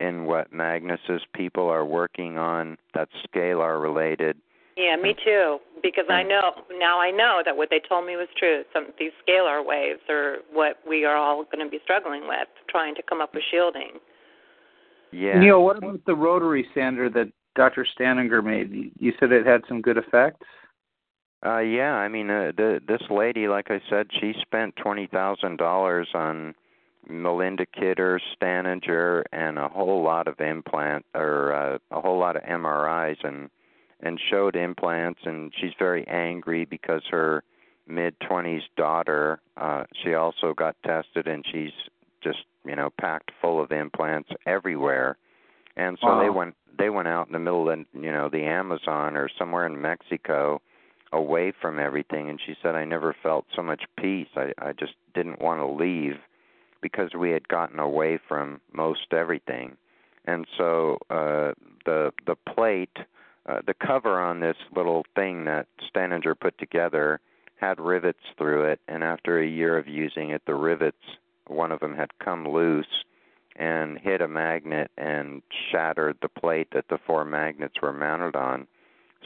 in 0.00 0.24
what 0.24 0.52
Magnus's 0.52 1.22
people 1.32 1.68
are 1.68 1.84
working 1.84 2.38
on 2.38 2.76
that's 2.92 3.12
scalar 3.32 3.80
related. 3.80 4.36
Yeah, 4.78 4.94
me 4.96 5.14
too. 5.24 5.58
Because 5.82 6.04
I 6.08 6.22
know 6.22 6.52
now 6.78 7.00
I 7.00 7.10
know 7.10 7.42
that 7.44 7.56
what 7.56 7.68
they 7.70 7.80
told 7.88 8.06
me 8.06 8.14
was 8.16 8.28
true. 8.38 8.62
Some 8.72 8.86
these 8.98 9.10
scalar 9.26 9.64
waves 9.64 10.00
are 10.08 10.36
what 10.52 10.76
we 10.88 11.04
are 11.04 11.16
all 11.16 11.44
going 11.44 11.64
to 11.64 11.70
be 11.70 11.80
struggling 11.82 12.28
with, 12.28 12.46
trying 12.70 12.94
to 12.94 13.02
come 13.02 13.20
up 13.20 13.34
with 13.34 13.42
shielding. 13.50 13.98
Yeah. 15.12 15.38
Neil, 15.40 15.62
what 15.64 15.78
about 15.78 16.04
the 16.06 16.14
rotary 16.14 16.66
sander 16.74 17.08
that 17.10 17.32
Dr. 17.56 17.84
Staninger 17.98 18.42
made? 18.44 18.70
You- 18.72 18.90
You 18.98 19.12
said 19.18 19.32
it 19.32 19.46
had 19.46 19.62
some 19.68 19.80
good 19.82 19.96
effects. 19.98 20.46
Uh 21.44 21.58
yeah, 21.58 21.94
I 21.94 22.08
mean 22.08 22.30
uh, 22.30 22.52
the 22.56 22.80
this 22.86 23.02
lady 23.10 23.46
like 23.48 23.70
I 23.70 23.80
said, 23.90 24.08
she 24.20 24.32
spent 24.42 24.74
$20,000 24.76 26.14
on 26.14 26.54
Melinda 27.08 27.64
Kidder, 27.66 28.20
Staninger 28.36 29.22
and 29.32 29.58
a 29.58 29.68
whole 29.68 30.02
lot 30.02 30.26
of 30.28 30.40
implant 30.40 31.04
or 31.14 31.52
uh, 31.52 31.78
a 31.96 32.00
whole 32.00 32.18
lot 32.18 32.36
of 32.36 32.42
MRIs 32.42 33.16
and 33.24 33.48
and 34.00 34.20
showed 34.30 34.56
implants 34.56 35.20
and 35.24 35.52
she's 35.60 35.72
very 35.78 36.06
angry 36.08 36.64
because 36.64 37.02
her 37.10 37.42
mid 37.86 38.18
20s 38.20 38.62
daughter 38.76 39.40
uh 39.56 39.84
she 40.02 40.14
also 40.14 40.54
got 40.54 40.76
tested 40.84 41.26
and 41.26 41.44
she's 41.50 41.72
just, 42.22 42.44
you 42.64 42.74
know, 42.76 42.90
packed 43.00 43.30
full 43.40 43.60
of 43.62 43.70
implants 43.72 44.30
everywhere. 44.46 45.16
And 45.76 45.98
so 46.00 46.08
Wow. 46.08 46.20
they 46.22 46.30
went 46.30 46.54
they 46.78 46.90
went 46.90 47.08
out 47.08 47.26
in 47.26 47.32
the 47.32 47.38
middle 47.38 47.68
of 47.70 47.78
you 47.94 48.12
know 48.12 48.28
the 48.28 48.44
Amazon 48.44 49.16
or 49.16 49.28
somewhere 49.38 49.66
in 49.66 49.80
Mexico 49.80 50.60
away 51.12 51.52
from 51.60 51.78
everything 51.78 52.28
and 52.28 52.40
she 52.44 52.54
said 52.62 52.74
I 52.74 52.84
never 52.84 53.14
felt 53.22 53.46
so 53.54 53.62
much 53.62 53.84
peace. 53.96 54.28
I 54.36 54.52
I 54.58 54.72
just 54.72 54.94
didn't 55.14 55.40
want 55.40 55.60
to 55.60 55.66
leave 55.66 56.18
because 56.80 57.14
we 57.14 57.30
had 57.30 57.48
gotten 57.48 57.78
away 57.80 58.18
from 58.28 58.60
most 58.72 59.12
everything. 59.12 59.76
And 60.24 60.46
so 60.56 60.98
uh 61.10 61.52
the 61.84 62.12
the 62.26 62.36
plate 62.54 62.98
uh, 63.48 63.60
the 63.66 63.74
cover 63.74 64.20
on 64.20 64.40
this 64.40 64.56
little 64.76 65.04
thing 65.14 65.44
that 65.46 65.66
Staninger 65.92 66.38
put 66.38 66.56
together 66.58 67.20
had 67.56 67.80
rivets 67.80 68.20
through 68.36 68.64
it 68.64 68.80
and 68.86 69.02
after 69.02 69.40
a 69.40 69.46
year 69.46 69.76
of 69.76 69.88
using 69.88 70.30
it 70.30 70.42
the 70.46 70.54
rivets 70.54 71.02
one 71.48 71.72
of 71.72 71.80
them 71.80 71.96
had 71.96 72.10
come 72.18 72.46
loose 72.46 73.04
and 73.56 73.98
hit 73.98 74.20
a 74.20 74.28
magnet 74.28 74.90
and 74.96 75.42
shattered 75.70 76.16
the 76.22 76.28
plate 76.28 76.68
that 76.72 76.84
the 76.88 76.98
four 77.06 77.24
magnets 77.24 77.74
were 77.82 77.92
mounted 77.92 78.36
on. 78.36 78.68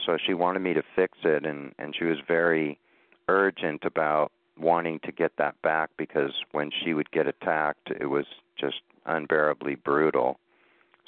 So 0.05 0.17
she 0.25 0.33
wanted 0.33 0.61
me 0.61 0.73
to 0.73 0.83
fix 0.95 1.17
it 1.23 1.45
and 1.45 1.73
and 1.77 1.95
she 1.95 2.05
was 2.05 2.17
very 2.27 2.79
urgent 3.27 3.83
about 3.83 4.31
wanting 4.57 4.99
to 5.03 5.11
get 5.11 5.33
that 5.37 5.61
back 5.61 5.89
because 5.97 6.31
when 6.51 6.71
she 6.83 6.93
would 6.93 7.11
get 7.11 7.27
attacked 7.27 7.91
it 7.99 8.05
was 8.05 8.25
just 8.59 8.81
unbearably 9.05 9.75
brutal 9.75 10.39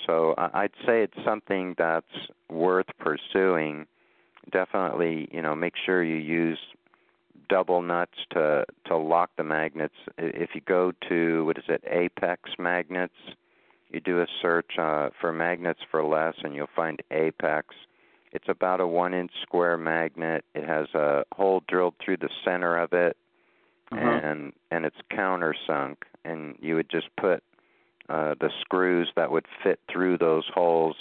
so 0.05 0.33
i'd 0.53 0.71
say 0.85 1.01
it's 1.03 1.23
something 1.23 1.75
that's 1.77 2.05
worth 2.49 2.87
pursuing 2.99 3.85
definitely 4.51 5.27
you 5.31 5.41
know 5.41 5.55
make 5.55 5.73
sure 5.85 6.03
you 6.03 6.15
use 6.15 6.59
double 7.49 7.81
nuts 7.81 8.17
to 8.31 8.65
to 8.85 8.97
lock 8.97 9.29
the 9.37 9.43
magnets 9.43 9.95
if 10.17 10.51
you 10.55 10.61
go 10.61 10.91
to 11.07 11.45
what 11.45 11.57
is 11.57 11.63
it 11.67 11.83
apex 11.89 12.51
magnets 12.57 13.13
you 13.91 13.99
do 13.99 14.19
a 14.19 14.27
search 14.41 14.77
uh, 14.79 15.09
for 15.21 15.31
magnets 15.31 15.79
for 15.91 16.03
less 16.03 16.35
and 16.43 16.55
you'll 16.55 16.67
find 16.75 17.01
apex 17.11 17.75
it's 18.35 18.49
about 18.49 18.81
a 18.81 18.87
one 18.87 19.13
inch 19.13 19.31
square 19.43 19.77
magnet. 19.77 20.43
It 20.53 20.65
has 20.67 20.87
a 20.93 21.23
hole 21.31 21.63
drilled 21.69 21.93
through 22.03 22.17
the 22.17 22.29
center 22.43 22.75
of 22.77 22.91
it, 22.91 23.15
Uh-huh. 23.93 24.01
and 24.01 24.51
and 24.71 24.85
it's 24.85 24.97
countersunk. 25.09 25.95
And 26.25 26.57
you 26.59 26.75
would 26.75 26.89
just 26.89 27.07
put 27.15 27.43
uh, 28.09 28.35
the 28.39 28.49
screws 28.61 29.09
that 29.15 29.31
would 29.31 29.45
fit 29.63 29.79
through 29.91 30.17
those 30.17 30.45
holes, 30.53 30.95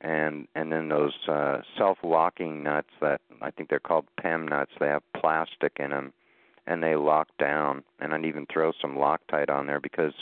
and 0.00 0.46
and 0.54 0.72
then 0.72 0.88
those 0.88 1.14
uh, 1.28 1.58
self-locking 1.76 2.62
nuts 2.62 2.90
that 3.00 3.20
I 3.42 3.50
think 3.50 3.68
they're 3.68 3.80
called 3.80 4.06
PEM 4.20 4.48
nuts. 4.48 4.72
They 4.78 4.86
have 4.86 5.02
plastic 5.16 5.76
in 5.78 5.90
them, 5.90 6.12
and 6.66 6.82
they 6.82 6.96
lock 6.96 7.28
down. 7.38 7.82
And 7.98 8.14
I'd 8.14 8.24
even 8.24 8.46
throw 8.52 8.72
some 8.80 8.96
Loctite 8.96 9.50
on 9.50 9.66
there 9.66 9.80
because 9.80 10.14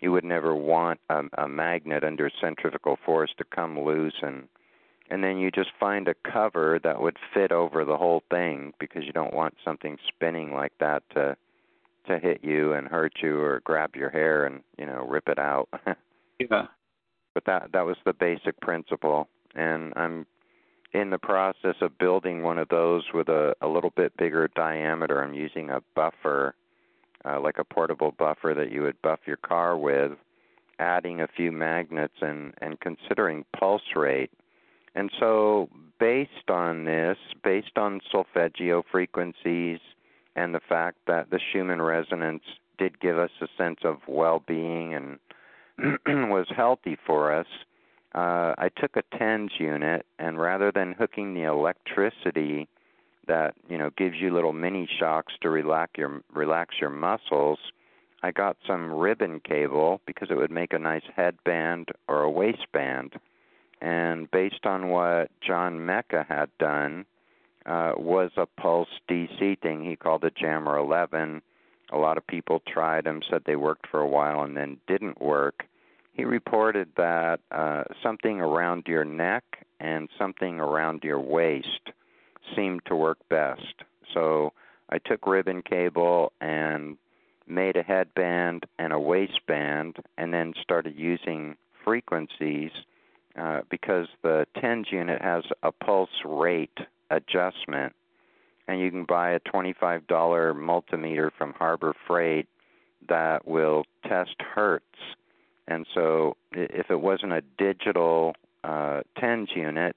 you 0.00 0.12
would 0.12 0.24
never 0.24 0.54
want 0.54 1.00
a, 1.08 1.22
a 1.38 1.48
magnet 1.48 2.04
under 2.04 2.30
centrifugal 2.40 2.98
force 3.06 3.30
to 3.38 3.44
come 3.44 3.78
loose 3.78 4.16
and 4.20 4.48
and 5.10 5.22
then 5.22 5.36
you 5.36 5.50
just 5.50 5.70
find 5.78 6.08
a 6.08 6.14
cover 6.14 6.80
that 6.82 7.02
would 7.02 7.18
fit 7.34 7.52
over 7.52 7.84
the 7.84 7.98
whole 7.98 8.22
thing 8.30 8.72
because 8.80 9.04
you 9.04 9.12
don't 9.12 9.34
want 9.34 9.54
something 9.62 9.98
spinning 10.08 10.54
like 10.54 10.72
that 10.80 11.02
to 11.10 11.36
to 12.06 12.18
hit 12.18 12.40
you 12.42 12.72
and 12.72 12.88
hurt 12.88 13.14
you 13.22 13.40
or 13.40 13.60
grab 13.64 13.96
your 13.96 14.10
hair 14.10 14.44
and 14.44 14.62
you 14.78 14.86
know 14.86 15.06
rip 15.08 15.28
it 15.28 15.38
out. 15.38 15.68
Yeah. 16.50 16.66
but 17.34 17.44
that 17.44 17.70
that 17.72 17.86
was 17.86 17.96
the 18.04 18.12
basic 18.12 18.60
principle. 18.60 19.28
And 19.54 19.92
i'm 19.94 20.26
in 20.92 21.10
the 21.10 21.18
process 21.18 21.76
of 21.80 21.96
building 21.98 22.42
one 22.42 22.58
of 22.58 22.68
those 22.68 23.04
with 23.14 23.28
a 23.28 23.54
a 23.60 23.68
little 23.68 23.92
bit 23.94 24.16
bigger 24.16 24.48
diameter. 24.56 25.22
I'm 25.22 25.34
using 25.34 25.70
a 25.70 25.82
buffer 25.94 26.56
uh, 27.24 27.40
like 27.40 27.58
a 27.58 27.64
portable 27.64 28.12
buffer 28.18 28.54
that 28.56 28.72
you 28.72 28.82
would 28.82 29.00
buff 29.02 29.20
your 29.26 29.36
car 29.36 29.76
with 29.76 30.12
adding 30.78 31.20
a 31.20 31.28
few 31.28 31.52
magnets 31.52 32.16
and 32.20 32.54
and 32.60 32.80
considering 32.80 33.44
pulse 33.56 33.94
rate. 33.94 34.30
And 34.94 35.10
so, 35.18 35.68
based 35.98 36.50
on 36.50 36.84
this, 36.84 37.16
based 37.42 37.76
on 37.78 38.00
solfeggio 38.10 38.82
frequencies 38.90 39.78
and 40.36 40.54
the 40.54 40.60
fact 40.60 40.98
that 41.06 41.30
the 41.30 41.40
Schumann 41.52 41.82
resonance 41.82 42.42
did 42.78 43.00
give 43.00 43.18
us 43.18 43.30
a 43.40 43.48
sense 43.56 43.80
of 43.84 43.98
well 44.06 44.42
being 44.46 44.94
and 44.94 45.18
was 46.30 46.46
healthy 46.54 46.96
for 47.06 47.32
us, 47.32 47.46
uh, 48.14 48.54
I 48.58 48.70
took 48.76 48.96
a 48.96 49.16
TENS 49.16 49.52
unit 49.58 50.06
and 50.18 50.38
rather 50.38 50.70
than 50.70 50.92
hooking 50.92 51.34
the 51.34 51.44
electricity 51.44 52.68
that 53.28 53.54
you 53.68 53.78
know 53.78 53.90
gives 53.96 54.16
you 54.16 54.34
little 54.34 54.52
mini 54.52 54.88
shocks 54.98 55.32
to 55.42 55.50
relax 55.50 55.92
your 55.96 56.22
relax 56.34 56.74
your 56.80 56.90
muscles, 56.90 57.58
I 58.22 58.30
got 58.32 58.56
some 58.66 58.92
ribbon 58.92 59.40
cable 59.40 60.00
because 60.06 60.28
it 60.30 60.36
would 60.36 60.50
make 60.50 60.72
a 60.72 60.78
nice 60.78 61.04
headband 61.14 61.88
or 62.08 62.22
a 62.22 62.30
waistband. 62.30 63.14
And 63.80 64.30
based 64.30 64.64
on 64.64 64.88
what 64.88 65.30
John 65.44 65.84
Mecca 65.84 66.24
had 66.28 66.50
done, 66.58 67.04
uh, 67.66 67.92
was 67.96 68.30
a 68.36 68.46
pulse 68.46 68.88
DC 69.08 69.60
thing. 69.60 69.84
He 69.84 69.96
called 69.96 70.24
it 70.24 70.34
Jammer 70.36 70.76
11. 70.78 71.42
A 71.92 71.98
lot 71.98 72.16
of 72.16 72.26
people 72.26 72.62
tried 72.66 73.04
them, 73.04 73.20
said 73.28 73.42
they 73.44 73.56
worked 73.56 73.86
for 73.88 74.00
a 74.00 74.08
while 74.08 74.42
and 74.42 74.56
then 74.56 74.78
didn't 74.86 75.20
work. 75.20 75.64
He 76.12 76.24
reported 76.24 76.88
that 76.96 77.40
uh, 77.50 77.84
something 78.02 78.40
around 78.40 78.84
your 78.86 79.04
neck 79.04 79.44
and 79.80 80.08
something 80.18 80.60
around 80.60 81.04
your 81.04 81.20
waist 81.20 81.90
seemed 82.54 82.82
to 82.86 82.96
work 82.96 83.18
best. 83.28 83.74
So 84.12 84.52
I 84.90 84.98
took 84.98 85.26
ribbon 85.26 85.62
cable 85.62 86.32
and 86.40 86.96
made 87.46 87.76
a 87.76 87.82
headband 87.82 88.64
and 88.78 88.92
a 88.92 88.98
waistband, 88.98 89.96
and 90.16 90.32
then 90.32 90.54
started 90.62 90.94
using 90.96 91.56
frequencies 91.84 92.70
uh, 93.38 93.62
because 93.70 94.06
the 94.22 94.46
TENS 94.60 94.88
unit 94.90 95.20
has 95.22 95.44
a 95.62 95.72
pulse 95.72 96.10
rate 96.24 96.78
adjustment, 97.12 97.94
and 98.66 98.80
you 98.80 98.90
can 98.90 99.04
buy 99.04 99.30
a 99.30 99.40
$25 99.40 100.06
multimeter 100.06 101.30
from 101.36 101.52
Harbor 101.52 101.94
Freight 102.06 102.48
that 103.08 103.46
will 103.46 103.84
test 104.08 104.36
hertz. 104.54 104.84
And 105.68 105.86
so 105.94 106.36
if 106.52 106.90
it 106.90 107.00
wasn't 107.00 107.32
a 107.32 107.42
digital 107.58 108.34
uh, 108.64 109.02
TENS 109.18 109.50
unit, 109.54 109.96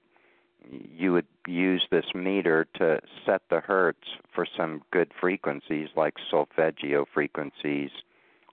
you 0.70 1.12
would 1.12 1.26
use 1.46 1.86
this 1.90 2.06
meter 2.14 2.66
to 2.74 3.00
set 3.24 3.42
the 3.50 3.60
hertz 3.60 4.02
for 4.34 4.46
some 4.56 4.82
good 4.90 5.12
frequencies 5.20 5.88
like 5.96 6.14
solfeggio 6.30 7.06
frequencies 7.12 7.90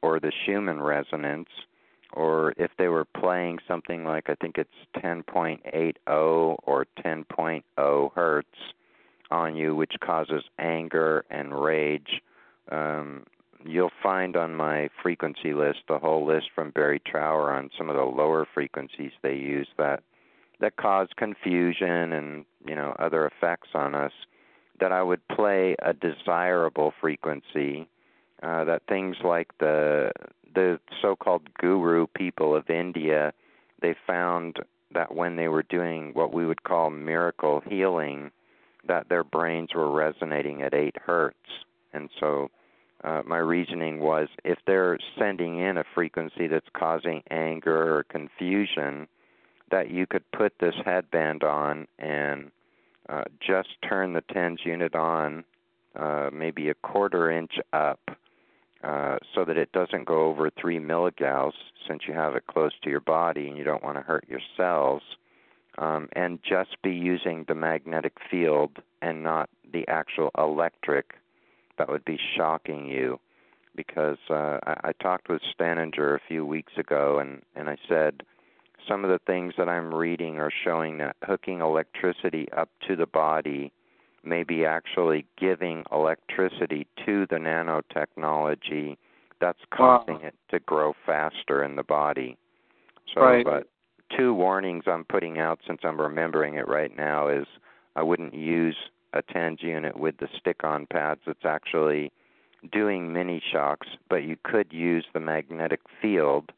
or 0.01 0.19
the 0.19 0.31
Schumann 0.45 0.81
resonance 0.81 1.49
or 2.13 2.53
if 2.57 2.71
they 2.77 2.87
were 2.87 3.05
playing 3.05 3.59
something 3.67 4.05
like 4.05 4.29
I 4.29 4.35
think 4.35 4.57
it's 4.57 4.69
10.80 4.97 5.95
or 6.07 6.85
10.0 7.03 8.11
hertz 8.13 8.47
on 9.31 9.55
you, 9.55 9.75
which 9.75 9.93
causes 9.99 10.43
anger 10.59 11.25
and 11.29 11.53
rage. 11.53 12.21
Um, 12.71 13.25
you'll 13.65 13.91
find 14.01 14.35
on 14.35 14.55
my 14.55 14.89
frequency 15.01 15.53
list 15.53 15.79
the 15.87 15.99
whole 15.99 16.25
list 16.25 16.47
from 16.53 16.71
Barry 16.71 17.01
Trower 17.05 17.51
on 17.51 17.69
some 17.77 17.89
of 17.89 17.95
the 17.95 18.03
lower 18.03 18.47
frequencies 18.53 19.11
they 19.21 19.35
use 19.35 19.67
that 19.77 20.03
that 20.59 20.77
cause 20.77 21.09
confusion 21.17 22.13
and 22.13 22.45
you 22.65 22.75
know 22.75 22.95
other 22.99 23.25
effects 23.25 23.69
on 23.73 23.95
us. 23.95 24.11
That 24.79 24.91
I 24.91 25.03
would 25.03 25.25
play 25.27 25.75
a 25.81 25.93
desirable 25.93 26.93
frequency. 26.99 27.87
Uh, 28.43 28.65
that 28.65 28.81
things 28.89 29.15
like 29.23 29.57
the 29.59 30.11
the 30.53 30.77
so-called 31.01 31.47
guru 31.53 32.05
people 32.07 32.53
of 32.53 32.69
India, 32.69 33.31
they 33.81 33.95
found 34.05 34.57
that 34.93 35.15
when 35.15 35.37
they 35.37 35.47
were 35.47 35.63
doing 35.63 36.11
what 36.13 36.33
we 36.33 36.45
would 36.45 36.61
call 36.63 36.89
miracle 36.89 37.63
healing, 37.65 38.29
that 38.85 39.07
their 39.07 39.23
brains 39.23 39.69
were 39.73 39.89
resonating 39.89 40.61
at 40.61 40.73
eight 40.73 40.95
hertz, 41.05 41.37
and 41.93 42.09
so 42.19 42.51
uh, 43.05 43.21
my 43.25 43.37
reasoning 43.37 43.99
was 43.99 44.27
if 44.43 44.59
they're 44.67 44.99
sending 45.17 45.59
in 45.59 45.77
a 45.77 45.85
frequency 45.95 46.47
that's 46.47 46.67
causing 46.73 47.23
anger 47.31 47.97
or 47.97 48.03
confusion, 48.03 49.07
that 49.71 49.89
you 49.89 50.05
could 50.05 50.29
put 50.31 50.53
this 50.59 50.75
headband 50.83 51.43
on 51.43 51.87
and 51.97 52.51
uh, 53.07 53.23
just 53.39 53.69
turn 53.87 54.11
the 54.11 54.23
TENS 54.33 54.59
unit 54.65 54.95
on 54.95 55.45
uh, 55.95 56.29
maybe 56.33 56.69
a 56.69 56.75
quarter 56.75 57.31
inch 57.31 57.53
up 57.71 57.99
uh, 58.83 59.17
so 59.33 59.45
that 59.45 59.57
it 59.57 59.71
doesn't 59.71 60.05
go 60.05 60.25
over 60.25 60.49
3 60.49 60.79
milligauss 60.79 61.53
since 61.87 62.03
you 62.07 62.13
have 62.13 62.35
it 62.35 62.47
close 62.47 62.73
to 62.83 62.89
your 62.89 62.99
body 62.99 63.47
and 63.47 63.57
you 63.57 63.63
don't 63.63 63.83
want 63.83 63.97
to 63.97 64.01
hurt 64.01 64.25
your 64.27 64.41
cells. 64.57 65.01
Um, 65.77 66.07
and 66.13 66.37
just 66.47 66.79
be 66.83 66.91
using 66.91 67.45
the 67.47 67.55
magnetic 67.55 68.13
field 68.29 68.77
and 69.01 69.23
not 69.23 69.49
the 69.71 69.87
actual 69.87 70.29
electric 70.37 71.15
that 71.79 71.89
would 71.89 72.05
be 72.05 72.19
shocking 72.37 72.85
you 72.85 73.19
because 73.75 74.19
uh, 74.29 74.59
I, 74.63 74.75
I 74.83 74.91
talked 75.01 75.29
with 75.29 75.41
Staninger 75.57 76.15
a 76.15 76.19
few 76.27 76.45
weeks 76.45 76.73
ago 76.77 77.17
and, 77.17 77.41
and 77.55 77.69
I 77.69 77.77
said 77.89 78.21
some 78.87 79.03
of 79.03 79.09
the 79.09 79.19
things 79.25 79.53
that 79.57 79.69
I'm 79.69 79.93
reading 79.93 80.37
are 80.39 80.51
showing 80.63 80.97
that 80.97 81.15
hooking 81.23 81.61
electricity 81.61 82.47
up 82.55 82.69
to 82.87 82.95
the 82.95 83.07
body 83.07 83.71
may 84.23 84.43
be 84.43 84.65
actually 84.65 85.25
giving 85.37 85.83
electricity 85.91 86.87
to 87.05 87.25
the 87.29 87.35
nanotechnology 87.35 88.97
that's 89.41 89.59
causing 89.73 90.15
wow. 90.15 90.27
it 90.27 90.35
to 90.49 90.59
grow 90.59 90.93
faster 91.05 91.63
in 91.63 91.75
the 91.75 91.83
body. 91.83 92.37
So, 93.13 93.21
right. 93.21 93.45
but 93.45 93.67
two 94.15 94.33
warnings 94.33 94.85
I'm 94.87 95.03
putting 95.03 95.39
out 95.39 95.59
since 95.67 95.81
I'm 95.83 95.99
remembering 95.99 96.55
it 96.55 96.67
right 96.67 96.95
now 96.95 97.27
is 97.27 97.45
I 97.95 98.03
wouldn't 98.03 98.33
use 98.33 98.77
a 99.13 99.21
TENS 99.21 99.59
unit 99.61 99.97
with 99.97 100.17
the 100.17 100.27
stick-on 100.39 100.87
pads. 100.87 101.21
It's 101.27 101.45
actually 101.45 102.11
doing 102.71 103.11
mini 103.11 103.41
shocks, 103.51 103.87
but 104.09 104.23
you 104.23 104.37
could 104.43 104.71
use 104.71 105.05
the 105.13 105.19
magnetic 105.19 105.81
field 106.01 106.51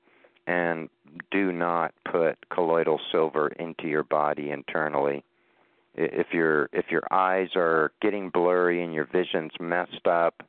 and 0.47 0.89
do 1.31 1.51
not 1.51 1.93
put 2.09 2.37
colloidal 2.49 2.99
silver 3.11 3.47
into 3.47 3.87
your 3.87 4.03
body 4.03 4.51
internally 4.51 5.23
if 5.95 6.27
your 6.33 6.69
if 6.73 6.85
your 6.89 7.03
eyes 7.11 7.49
are 7.55 7.91
getting 8.01 8.29
blurry 8.29 8.83
and 8.83 8.93
your 8.93 9.05
vision's 9.05 9.51
messed 9.59 10.07
up, 10.07 10.43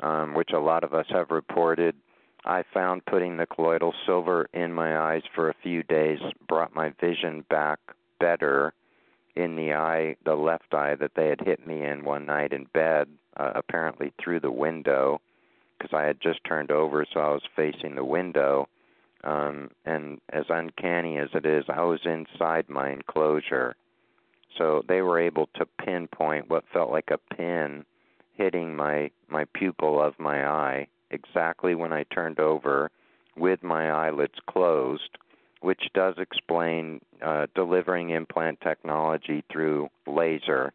um, 0.00 0.34
which 0.34 0.50
a 0.52 0.58
lot 0.58 0.84
of 0.84 0.94
us 0.94 1.06
have 1.10 1.30
reported, 1.30 1.94
I 2.44 2.64
found 2.72 3.04
putting 3.06 3.36
the 3.36 3.46
colloidal 3.46 3.94
silver 4.06 4.48
in 4.52 4.72
my 4.72 4.98
eyes 4.98 5.22
for 5.34 5.50
a 5.50 5.54
few 5.62 5.82
days 5.82 6.18
brought 6.48 6.74
my 6.74 6.92
vision 7.00 7.44
back 7.50 7.78
better 8.18 8.72
in 9.36 9.54
the 9.54 9.74
eye, 9.74 10.16
the 10.24 10.34
left 10.34 10.72
eye 10.72 10.96
that 10.96 11.12
they 11.14 11.28
had 11.28 11.40
hit 11.40 11.66
me 11.66 11.84
in 11.84 12.04
one 12.04 12.26
night 12.26 12.52
in 12.52 12.64
bed, 12.72 13.08
uh, 13.36 13.52
apparently 13.54 14.12
through 14.18 14.40
the 14.40 14.50
window, 14.50 15.20
because 15.78 15.94
I 15.94 16.04
had 16.04 16.20
just 16.20 16.42
turned 16.44 16.72
over, 16.72 17.06
so 17.12 17.20
I 17.20 17.28
was 17.28 17.42
facing 17.54 17.94
the 17.94 18.04
window. 18.04 18.68
Um, 19.22 19.70
and 19.84 20.20
as 20.32 20.44
uncanny 20.48 21.18
as 21.18 21.28
it 21.34 21.46
is, 21.46 21.64
I 21.68 21.82
was 21.82 22.00
inside 22.04 22.68
my 22.68 22.90
enclosure 22.90 23.76
so 24.58 24.82
they 24.88 25.00
were 25.00 25.18
able 25.18 25.48
to 25.54 25.66
pinpoint 25.84 26.50
what 26.50 26.64
felt 26.72 26.90
like 26.90 27.10
a 27.10 27.34
pin 27.34 27.84
hitting 28.34 28.74
my 28.76 29.10
my 29.28 29.44
pupil 29.54 30.02
of 30.02 30.18
my 30.18 30.46
eye 30.46 30.86
exactly 31.10 31.74
when 31.74 31.92
I 31.92 32.04
turned 32.04 32.40
over 32.40 32.90
with 33.36 33.62
my 33.62 33.90
eyelids 33.90 34.34
closed, 34.48 35.16
which 35.60 35.82
does 35.94 36.14
explain 36.18 37.00
uh, 37.22 37.46
delivering 37.54 38.10
implant 38.10 38.60
technology 38.60 39.44
through 39.50 39.88
laser. 40.06 40.72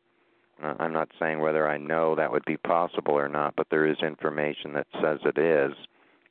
Uh, 0.61 0.73
I'm 0.79 0.93
not 0.93 1.09
saying 1.19 1.39
whether 1.39 1.67
I 1.67 1.77
know 1.77 2.15
that 2.15 2.31
would 2.31 2.45
be 2.45 2.57
possible 2.57 3.13
or 3.13 3.27
not, 3.27 3.55
but 3.55 3.67
there 3.69 3.85
is 3.85 3.97
information 4.01 4.73
that 4.73 4.87
says 5.01 5.19
it 5.25 5.37
is. 5.37 5.73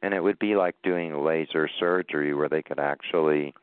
And 0.02 0.14
it 0.14 0.22
would 0.22 0.38
be 0.38 0.56
like 0.56 0.74
doing 0.82 1.24
laser 1.24 1.68
surgery 1.78 2.34
where 2.34 2.48
they 2.48 2.62
could 2.62 2.80
actually 2.80 3.54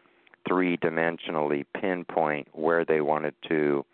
three 0.50 0.76
dimensionally 0.78 1.66
pinpoint 1.80 2.48
where 2.54 2.84
they 2.84 3.02
wanted 3.02 3.36
to 3.48 3.86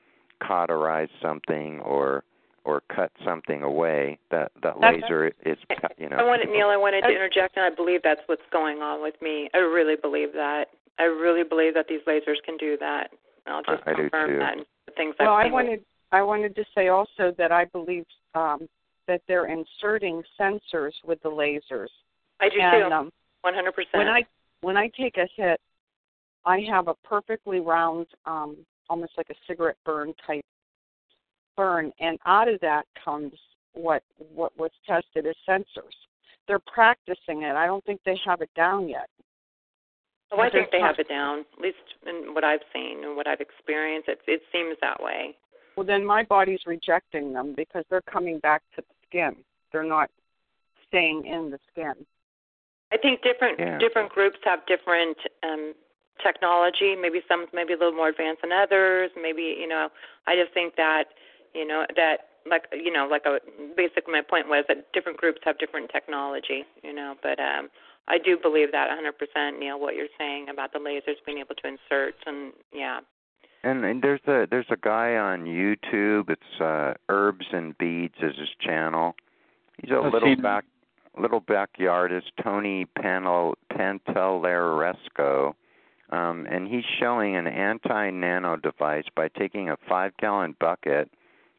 cauterize 0.41 1.09
something 1.21 1.79
or 1.81 2.23
or 2.63 2.81
cut 2.93 3.11
something 3.23 3.61
away 3.61 4.17
that 4.31 4.51
that 4.63 4.79
laser 4.79 5.31
is 5.45 5.57
you 5.99 6.09
know. 6.09 6.15
I 6.15 6.23
wanted 6.23 6.49
Neil 6.49 6.69
I 6.69 6.77
wanted 6.77 7.01
to 7.01 7.09
interject 7.09 7.57
and 7.57 7.65
I 7.65 7.75
believe 7.75 8.01
that's 8.03 8.21
what's 8.25 8.41
going 8.51 8.79
on 8.81 9.03
with 9.03 9.13
me. 9.21 9.49
I 9.53 9.59
really 9.59 9.95
believe 9.95 10.33
that. 10.33 10.69
I 10.97 11.03
really 11.03 11.43
believe 11.43 11.73
that 11.75 11.87
these 11.87 11.99
lasers 12.07 12.41
can 12.43 12.57
do 12.57 12.77
that. 12.79 13.11
I'll 13.45 13.61
just 13.61 13.83
I 13.85 13.93
confirm 13.93 14.39
that 14.39 14.55
things 14.95 15.13
well 15.19 15.33
I've 15.33 15.47
I 15.47 15.51
wanted 15.51 15.81
I 16.11 16.21
wanted 16.23 16.55
to 16.55 16.63
say 16.73 16.87
also 16.87 17.33
that 17.37 17.51
I 17.51 17.65
believe 17.65 18.05
um 18.33 18.67
that 19.07 19.21
they're 19.27 19.45
inserting 19.45 20.23
sensors 20.39 20.93
with 21.05 21.21
the 21.21 21.29
lasers. 21.29 21.89
I 22.41 22.49
do 22.49 22.59
and, 22.59 22.89
too. 22.89 22.95
um, 22.95 23.11
100% 23.45 23.71
when 23.93 24.07
I 24.07 24.23
when 24.61 24.77
I 24.77 24.89
take 24.97 25.17
a 25.17 25.27
hit 25.35 25.61
I 26.45 26.59
have 26.69 26.87
a 26.87 26.95
perfectly 27.03 27.59
round, 27.59 28.07
um, 28.25 28.57
almost 28.89 29.13
like 29.17 29.29
a 29.29 29.35
cigarette 29.47 29.77
burn 29.85 30.13
type 30.25 30.45
burn, 31.57 31.91
and 31.99 32.19
out 32.25 32.47
of 32.47 32.59
that 32.61 32.85
comes 33.03 33.33
what 33.73 34.03
what 34.33 34.57
was 34.57 34.71
tested 34.87 35.25
as 35.25 35.35
sensors. 35.47 35.95
They're 36.47 36.59
practicing 36.59 37.43
it. 37.43 37.55
I 37.55 37.65
don't 37.65 37.83
think 37.85 38.01
they 38.05 38.17
have 38.25 38.41
it 38.41 38.49
down 38.55 38.87
yet. 38.87 39.09
Oh, 40.31 40.39
I 40.39 40.49
think 40.49 40.69
they 40.71 40.79
have 40.79 40.99
it 40.99 41.07
down. 41.07 41.45
At 41.57 41.61
least 41.61 41.77
in 42.05 42.33
what 42.33 42.43
I've 42.43 42.61
seen 42.73 43.03
and 43.03 43.15
what 43.15 43.27
I've 43.27 43.41
experienced, 43.41 44.09
it 44.09 44.19
it 44.27 44.41
seems 44.51 44.77
that 44.81 45.01
way. 45.01 45.35
Well, 45.75 45.85
then 45.85 46.05
my 46.05 46.23
body's 46.23 46.61
rejecting 46.65 47.33
them 47.33 47.53
because 47.55 47.83
they're 47.89 48.01
coming 48.01 48.39
back 48.39 48.61
to 48.75 48.81
the 48.81 48.93
skin. 49.07 49.43
They're 49.71 49.83
not 49.83 50.09
staying 50.87 51.25
in 51.25 51.51
the 51.51 51.59
skin. 51.71 52.05
I 52.91 52.97
think 52.97 53.21
different 53.23 53.59
yeah. 53.59 53.77
different 53.77 54.09
groups 54.09 54.37
have 54.43 54.59
different 54.67 55.17
um 55.43 55.73
technology. 56.21 56.95
Maybe 56.95 57.21
some 57.27 57.45
maybe 57.53 57.73
a 57.73 57.77
little 57.77 57.93
more 57.93 58.09
advanced 58.09 58.41
than 58.41 58.51
others. 58.51 59.11
Maybe 59.19 59.55
you 59.59 59.67
know, 59.67 59.89
I 60.27 60.35
just 60.35 60.53
think 60.53 60.75
that 60.75 61.05
you 61.53 61.65
know 61.67 61.85
that 61.95 62.29
like 62.49 62.65
you 62.71 62.91
know 62.91 63.07
like 63.09 63.25
a 63.25 63.39
basically 63.75 64.13
my 64.13 64.21
point 64.21 64.47
was 64.47 64.65
that 64.67 64.91
different 64.93 65.17
groups 65.17 65.39
have 65.43 65.57
different 65.57 65.89
technology. 65.91 66.63
You 66.83 66.93
know, 66.93 67.15
but 67.21 67.39
um 67.39 67.69
I 68.07 68.19
do 68.19 68.37
believe 68.37 68.71
that 68.71 68.87
100%, 68.91 69.59
Neil, 69.59 69.79
what 69.79 69.95
you're 69.95 70.05
saying 70.15 70.47
about 70.49 70.73
the 70.73 70.77
lasers 70.77 71.15
being 71.25 71.39
able 71.39 71.55
to 71.55 71.67
insert 71.67 72.13
and 72.27 72.53
yeah. 72.71 72.99
And, 73.63 73.83
and 73.83 74.03
there's 74.03 74.21
a 74.27 74.45
there's 74.49 74.67
a 74.69 74.77
guy 74.77 75.15
on 75.15 75.45
YouTube. 75.45 76.29
It's 76.29 76.61
uh 76.61 76.93
Herbs 77.09 77.47
and 77.51 77.77
Beads 77.77 78.15
is 78.21 78.35
his 78.37 78.49
channel. 78.61 79.15
He's 79.81 79.91
a 79.91 79.95
I've 79.95 80.13
little 80.13 80.29
seen- 80.29 80.41
back 80.41 80.65
little 81.17 81.41
backyardist, 81.41 82.31
Tony 82.43 82.85
Panel 82.85 83.57
Pantalleresco 83.71 85.55
um, 86.15 86.47
and 86.49 86.67
he's 86.67 86.83
showing 86.99 87.35
an 87.35 87.47
anti 87.47 88.09
nano 88.09 88.55
device 88.55 89.05
by 89.15 89.27
taking 89.27 89.69
a 89.69 89.77
five 89.87 90.15
gallon 90.17 90.55
bucket, 90.59 91.09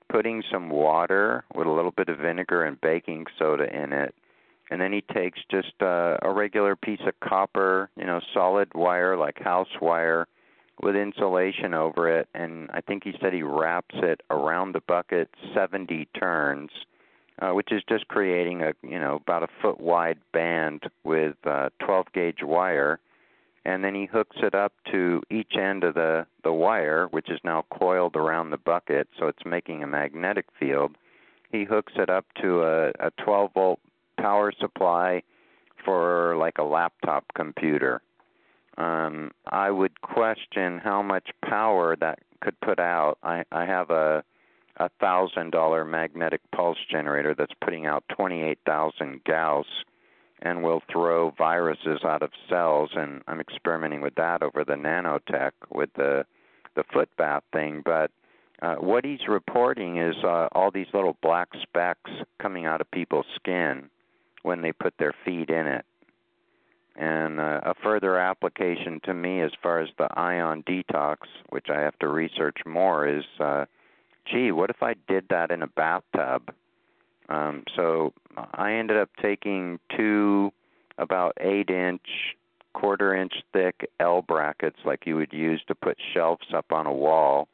putting 0.09 0.43
some 0.51 0.70
water 0.70 1.45
with 1.55 1.66
a 1.66 1.70
little 1.70 1.91
bit 1.91 2.09
of 2.09 2.19
vinegar 2.19 2.65
and 2.65 2.81
baking 2.81 3.27
soda 3.39 3.65
in 3.65 3.93
it, 3.93 4.15
and 4.70 4.81
then 4.81 4.93
he 4.93 5.03
takes 5.12 5.39
just 5.51 5.74
uh, 5.81 6.16
a 6.23 6.33
regular 6.33 6.74
piece 6.74 7.01
of 7.07 7.19
copper, 7.20 7.91
you 7.97 8.05
know, 8.05 8.20
solid 8.33 8.73
wire 8.74 9.16
like 9.16 9.39
house 9.39 9.69
wire 9.81 10.27
with 10.83 10.97
insulation 10.97 11.73
over 11.74 12.09
it, 12.09 12.28
and 12.35 12.70
I 12.73 12.81
think 12.81 13.05
he 13.05 13.15
said 13.20 13.33
he 13.33 13.43
wraps 13.43 13.95
it 13.95 14.20
around 14.31 14.73
the 14.73 14.83
bucket 14.87 15.28
70 15.55 16.09
turns, 16.19 16.70
uh, 17.41 17.51
which 17.51 17.73
is 17.73 17.83
just 17.89 18.09
creating 18.09 18.62
a 18.62 18.73
you 18.83 18.99
know 18.99 19.16
about 19.16 19.43
a 19.43 19.49
foot 19.61 19.81
wide 19.81 20.19
band 20.33 20.85
with 21.05 21.37
uh, 21.45 21.70
12 21.85 22.07
gauge 22.12 22.43
wire, 22.43 23.01
and 23.67 23.83
then 23.83 23.97
he 23.97 24.07
hooks 24.07 24.37
it 24.43 24.55
up 24.55 24.73
to 24.93 25.21
each 25.29 25.57
end 25.61 25.83
of 25.83 25.95
the 25.95 26.25
the 26.45 26.53
wire, 26.53 27.09
which 27.11 27.29
is 27.29 27.41
now 27.43 27.65
coiled 27.71 28.15
around 28.15 28.51
the 28.51 28.57
bucket, 28.57 29.09
so 29.19 29.27
it's 29.27 29.45
making 29.45 29.83
a 29.83 29.87
magnetic 29.89 30.47
field. 30.59 30.97
He 31.51 31.65
hooks 31.65 31.93
it 31.97 32.09
up 32.09 32.27
to 32.41 32.63
a, 32.63 32.89
a 33.01 33.11
12 33.25 33.53
volt 33.53 33.81
power 34.21 34.53
supply 34.61 35.23
for 35.85 36.37
like 36.37 36.59
a 36.59 36.63
laptop 36.63 37.25
computer. 37.35 38.03
Um, 38.79 39.33
I 39.51 39.71
would 39.71 40.01
question 40.01 40.79
how 40.79 41.03
much 41.03 41.29
power 41.45 41.97
that 41.97 42.21
could 42.41 42.61
put 42.61 42.79
out. 42.79 43.19
I, 43.25 43.45
I 43.51 43.67
have 43.67 43.91
a 43.91 44.23
a 44.77 44.91
thousand 45.01 45.51
dollar 45.51 45.85
magnetic 45.85 46.43
pulse 46.55 46.79
generator 46.89 47.35
that's 47.37 47.55
putting 47.65 47.87
out 47.87 48.05
28,000 48.15 49.25
Gauss 49.25 49.67
and 50.43 50.63
will 50.63 50.83
throw 50.91 51.31
viruses 51.31 52.01
out 52.05 52.23
of 52.23 52.31
cells. 52.49 52.91
And 52.95 53.23
I'm 53.27 53.41
experimenting 53.41 54.01
with 54.01 54.15
that 54.17 54.43
over 54.43 54.65
the 54.65 54.75
nanotech 54.75 55.53
with 55.73 55.91
the 55.95 56.25
the 56.75 56.85
foot 56.93 57.09
bath 57.17 57.43
thing. 57.53 57.83
But 57.85 58.11
uh, 58.63 58.77
what 58.77 59.05
he's 59.05 59.27
reporting 59.29 59.99
is 59.99 60.15
uh, 60.23 60.49
all 60.53 60.71
these 60.71 60.87
little 60.93 61.17
black 61.23 61.49
specks 61.63 62.11
coming 62.41 62.67
out 62.67 62.81
of 62.81 62.91
people's 62.91 63.27
skin 63.35 63.89
when 64.43 64.63
they 64.63 64.73
put 64.73 64.95
their 64.99 65.15
feet 65.25 65.51
in 65.51 65.67
it. 65.67 65.85
And 66.95 67.41
uh, 67.41 67.61
a 67.65 67.75
further 67.83 68.17
application 68.17 69.01
to 69.05 69.13
me, 69.13 69.43
as 69.43 69.51
far 69.63 69.81
as 69.81 69.89
the 69.99 70.09
ion 70.19 70.63
detox, 70.63 71.17
which 71.51 71.67
I 71.69 71.81
have 71.81 71.99
to 71.99 72.09
research 72.09 72.59
more, 72.65 73.07
is 73.07 73.25
uh, 73.39 73.67
gee, 74.31 74.51
what 74.53 74.71
if 74.71 74.83
I 74.83 74.95
did 75.07 75.27
that 75.29 75.51
in 75.51 75.63
a 75.63 75.67
bathtub? 75.67 76.55
Um, 77.28 77.65
so 77.74 78.12
I 78.55 78.74
ended 78.74 78.97
up 78.97 79.11
taking 79.20 79.78
two 79.97 80.53
about 80.98 81.36
eight 81.40 81.70
inch, 81.70 82.36
quarter 82.73 83.15
inch 83.15 83.35
thick 83.53 83.89
L 84.01 84.23
brackets 84.23 84.78
like 84.85 85.07
you 85.07 85.16
would 85.16 85.32
use 85.32 85.62
to 85.69 85.74
put 85.74 85.97
shelves 86.15 86.47
up 86.55 86.66
on 86.70 86.86
a 86.86 86.93
wall. 86.93 87.48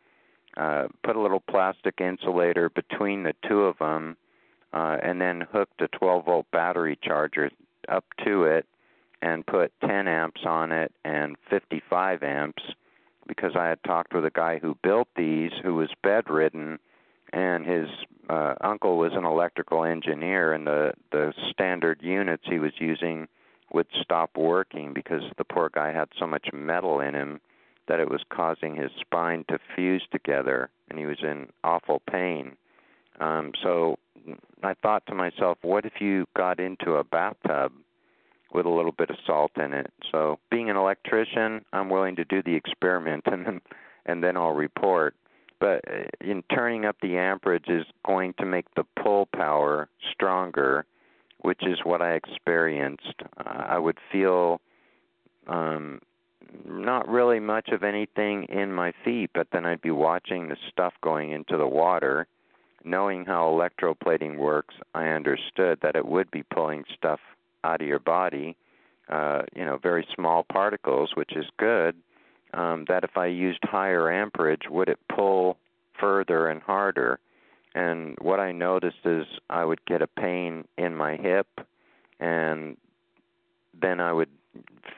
Uh, 0.56 0.88
put 1.02 1.16
a 1.16 1.20
little 1.20 1.42
plastic 1.48 2.00
insulator 2.00 2.68
between 2.68 3.22
the 3.22 3.32
two 3.48 3.62
of 3.62 3.78
them, 3.78 4.16
uh, 4.74 4.98
and 5.02 5.20
then 5.20 5.46
hooked 5.50 5.80
a 5.80 5.88
12 5.88 6.26
volt 6.26 6.46
battery 6.52 6.98
charger 7.02 7.50
up 7.88 8.04
to 8.22 8.44
it, 8.44 8.66
and 9.22 9.46
put 9.46 9.72
10 9.80 10.06
amps 10.08 10.42
on 10.44 10.72
it 10.72 10.92
and 11.04 11.36
55 11.48 12.22
amps 12.22 12.62
because 13.26 13.52
I 13.56 13.68
had 13.68 13.82
talked 13.84 14.12
with 14.12 14.26
a 14.26 14.30
guy 14.30 14.58
who 14.58 14.76
built 14.82 15.08
these 15.16 15.52
who 15.62 15.76
was 15.76 15.88
bedridden 16.02 16.78
and 17.32 17.66
his 17.66 17.88
uh, 18.28 18.54
uncle 18.60 18.96
was 18.98 19.12
an 19.14 19.24
electrical 19.24 19.84
engineer 19.84 20.52
and 20.52 20.66
the 20.66 20.92
the 21.10 21.32
standard 21.50 22.00
units 22.02 22.44
he 22.46 22.58
was 22.58 22.72
using 22.78 23.28
would 23.72 23.86
stop 24.00 24.36
working 24.36 24.92
because 24.92 25.22
the 25.38 25.44
poor 25.44 25.70
guy 25.70 25.92
had 25.92 26.08
so 26.18 26.26
much 26.26 26.48
metal 26.52 27.00
in 27.00 27.14
him 27.14 27.40
that 27.88 28.00
it 28.00 28.10
was 28.10 28.20
causing 28.30 28.76
his 28.76 28.90
spine 29.00 29.44
to 29.48 29.58
fuse 29.74 30.06
together 30.12 30.70
and 30.88 30.98
he 30.98 31.06
was 31.06 31.18
in 31.22 31.48
awful 31.64 32.00
pain 32.10 32.56
um 33.20 33.52
so 33.62 33.98
i 34.62 34.74
thought 34.74 35.04
to 35.06 35.14
myself 35.14 35.58
what 35.62 35.84
if 35.84 36.00
you 36.00 36.26
got 36.34 36.60
into 36.60 36.94
a 36.94 37.04
bathtub 37.04 37.72
with 38.54 38.66
a 38.66 38.70
little 38.70 38.92
bit 38.92 39.10
of 39.10 39.16
salt 39.26 39.52
in 39.56 39.72
it. 39.72 39.90
So, 40.10 40.38
being 40.50 40.70
an 40.70 40.76
electrician, 40.76 41.64
I'm 41.72 41.88
willing 41.88 42.16
to 42.16 42.24
do 42.24 42.42
the 42.42 42.54
experiment 42.54 43.24
and 43.26 43.46
then 43.46 43.60
and 44.04 44.22
then 44.22 44.36
I'll 44.36 44.52
report. 44.52 45.14
But 45.62 45.84
uh, 45.88 46.02
in 46.20 46.42
turning 46.52 46.84
up 46.84 46.96
the 47.00 47.16
amperage 47.16 47.68
is 47.68 47.86
going 48.04 48.34
to 48.40 48.44
make 48.44 48.66
the 48.74 48.82
pull 49.00 49.26
power 49.26 49.88
stronger, 50.12 50.84
which 51.38 51.60
is 51.62 51.78
what 51.84 52.02
I 52.02 52.14
experienced. 52.14 53.22
Uh, 53.38 53.62
I 53.68 53.78
would 53.78 53.98
feel 54.10 54.60
um 55.46 56.00
not 56.66 57.08
really 57.08 57.38
much 57.38 57.68
of 57.68 57.84
anything 57.84 58.44
in 58.48 58.72
my 58.72 58.92
feet, 59.04 59.30
but 59.32 59.46
then 59.52 59.64
I'd 59.64 59.80
be 59.80 59.92
watching 59.92 60.48
the 60.48 60.56
stuff 60.68 60.94
going 61.00 61.30
into 61.30 61.56
the 61.56 61.66
water. 61.66 62.26
Knowing 62.84 63.24
how 63.24 63.44
electroplating 63.44 64.38
works, 64.38 64.74
I 64.96 65.10
understood 65.10 65.78
that 65.82 65.94
it 65.94 66.04
would 66.04 66.28
be 66.32 66.42
pulling 66.42 66.82
stuff 66.98 67.20
out 67.62 67.80
of 67.80 67.86
your 67.86 68.00
body, 68.00 68.56
uh, 69.08 69.42
you 69.54 69.64
know, 69.64 69.78
very 69.80 70.04
small 70.12 70.42
particles, 70.42 71.10
which 71.14 71.36
is 71.36 71.46
good. 71.56 71.94
Um, 72.54 72.84
that 72.88 73.04
if 73.04 73.16
I 73.16 73.26
used 73.26 73.60
higher 73.62 74.10
amperage, 74.10 74.68
would 74.68 74.88
it 74.88 74.98
pull 75.14 75.56
further 75.98 76.48
and 76.48 76.60
harder? 76.60 77.18
And 77.74 78.16
what 78.20 78.40
I 78.40 78.52
noticed 78.52 79.04
is 79.04 79.24
I 79.48 79.64
would 79.64 79.84
get 79.86 80.02
a 80.02 80.06
pain 80.06 80.66
in 80.76 80.94
my 80.94 81.16
hip, 81.16 81.46
and 82.20 82.76
then 83.80 84.00
I 84.00 84.12
would 84.12 84.28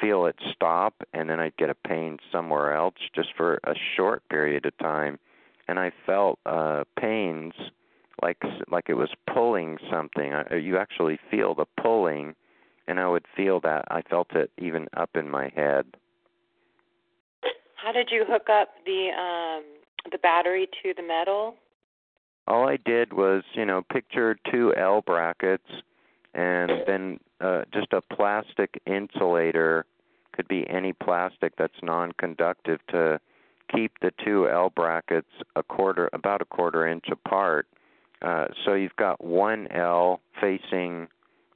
feel 0.00 0.26
it 0.26 0.36
stop, 0.52 0.94
and 1.12 1.30
then 1.30 1.38
I'd 1.38 1.56
get 1.56 1.70
a 1.70 1.74
pain 1.74 2.18
somewhere 2.32 2.74
else 2.74 2.96
just 3.14 3.28
for 3.36 3.60
a 3.64 3.74
short 3.96 4.28
period 4.28 4.66
of 4.66 4.76
time. 4.78 5.20
And 5.68 5.78
I 5.78 5.92
felt 6.04 6.40
uh, 6.44 6.84
pains 6.98 7.54
like 8.22 8.42
like 8.70 8.88
it 8.88 8.94
was 8.94 9.10
pulling 9.32 9.78
something. 9.90 10.32
I, 10.32 10.56
you 10.56 10.76
actually 10.76 11.18
feel 11.30 11.54
the 11.54 11.66
pulling 11.80 12.34
and 12.86 13.00
I 13.00 13.08
would 13.08 13.26
feel 13.36 13.60
that 13.60 13.84
I 13.90 14.02
felt 14.02 14.34
it 14.34 14.50
even 14.58 14.88
up 14.96 15.10
in 15.14 15.28
my 15.28 15.50
head. 15.54 15.86
How 17.84 17.92
did 17.92 18.08
you 18.10 18.24
hook 18.26 18.48
up 18.48 18.70
the 18.86 19.10
um 19.10 19.64
the 20.10 20.16
battery 20.16 20.68
to 20.82 20.94
the 20.96 21.02
metal? 21.02 21.56
All 22.46 22.66
I 22.66 22.78
did 22.78 23.12
was, 23.12 23.42
you 23.52 23.66
know, 23.66 23.82
picture 23.92 24.38
two 24.50 24.74
L 24.74 25.02
brackets 25.02 25.68
and 26.32 26.70
then 26.86 27.20
uh 27.42 27.64
just 27.74 27.92
a 27.92 28.00
plastic 28.00 28.80
insulator 28.86 29.84
could 30.32 30.48
be 30.48 30.66
any 30.68 30.94
plastic 30.94 31.56
that's 31.58 31.74
non-conductive 31.82 32.80
to 32.88 33.20
keep 33.74 33.92
the 34.00 34.12
two 34.24 34.48
L 34.48 34.70
brackets 34.74 35.28
a 35.54 35.62
quarter 35.62 36.08
about 36.14 36.40
a 36.40 36.46
quarter 36.46 36.88
inch 36.88 37.04
apart. 37.12 37.66
Uh, 38.22 38.46
so 38.64 38.72
you've 38.72 38.96
got 38.96 39.22
one 39.22 39.68
L 39.70 40.20
facing 40.40 41.08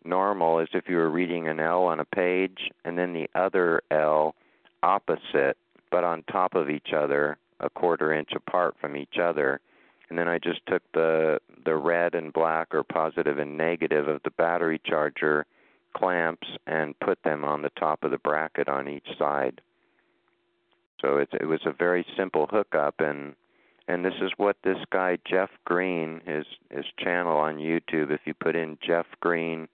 normal 0.05 0.61
as 0.61 0.69
if 0.75 0.85
you 0.89 0.97
were 0.97 1.11
reading 1.11 1.49
an 1.49 1.59
L 1.59 1.85
on 1.85 2.01
a 2.01 2.05
page, 2.05 2.71
and 2.85 2.99
then 2.99 3.15
the 3.15 3.29
other 3.35 3.81
L 3.91 4.35
opposite, 4.83 5.57
but 5.91 6.05
on 6.05 6.23
top 6.25 6.55
of 6.55 6.71
each 6.71 6.93
other, 6.97 7.39
a 7.61 7.71
quarter 7.71 8.13
inch 8.13 8.31
apart 8.35 8.77
from 8.81 8.97
each 8.97 9.19
other. 9.21 9.61
And 10.09 10.19
then 10.19 10.29
I 10.29 10.39
just 10.39 10.61
took 10.67 10.83
the 10.93 11.41
the 11.65 11.77
red 11.77 12.15
and 12.15 12.33
black 12.33 12.75
or 12.75 12.83
positive 12.83 13.39
and 13.39 13.57
negative 13.57 14.09
of 14.09 14.23
the 14.23 14.31
battery 14.31 14.81
charger 14.85 15.45
clamps 15.95 16.47
and 16.67 16.99
put 17.01 17.23
them 17.25 17.45
on 17.45 17.63
the 17.63 17.71
top 17.71 18.05
of 18.05 18.11
the 18.11 18.19
bracket 18.19 18.69
on 18.69 18.89
each 18.89 19.09
side. 19.19 19.61
So 21.01 21.19
it 21.19 21.29
it 21.33 21.47
was 21.47 21.61
a 21.67 21.73
very 21.73 22.07
simple 22.17 22.47
hookup 22.47 23.01
and 23.01 23.35
and 23.87 24.05
this 24.05 24.15
is 24.21 24.31
what 24.37 24.57
this 24.63 24.79
guy 24.91 25.19
Jeff 25.29 25.51
Green 25.65 26.21
his 26.25 26.47
his 26.71 26.87
channel 26.99 27.37
on 27.37 27.57
YouTube 27.57 28.11
if 28.11 28.21
you 28.25 28.35
put 28.35 28.57
in 28.57 28.79
Jeff 28.87 29.07
Green 29.21 29.69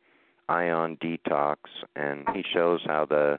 ion 0.49 0.97
detox 0.97 1.57
and 1.97 2.29
he 2.35 2.45
shows 2.53 2.81
how 2.87 3.05
the 3.05 3.39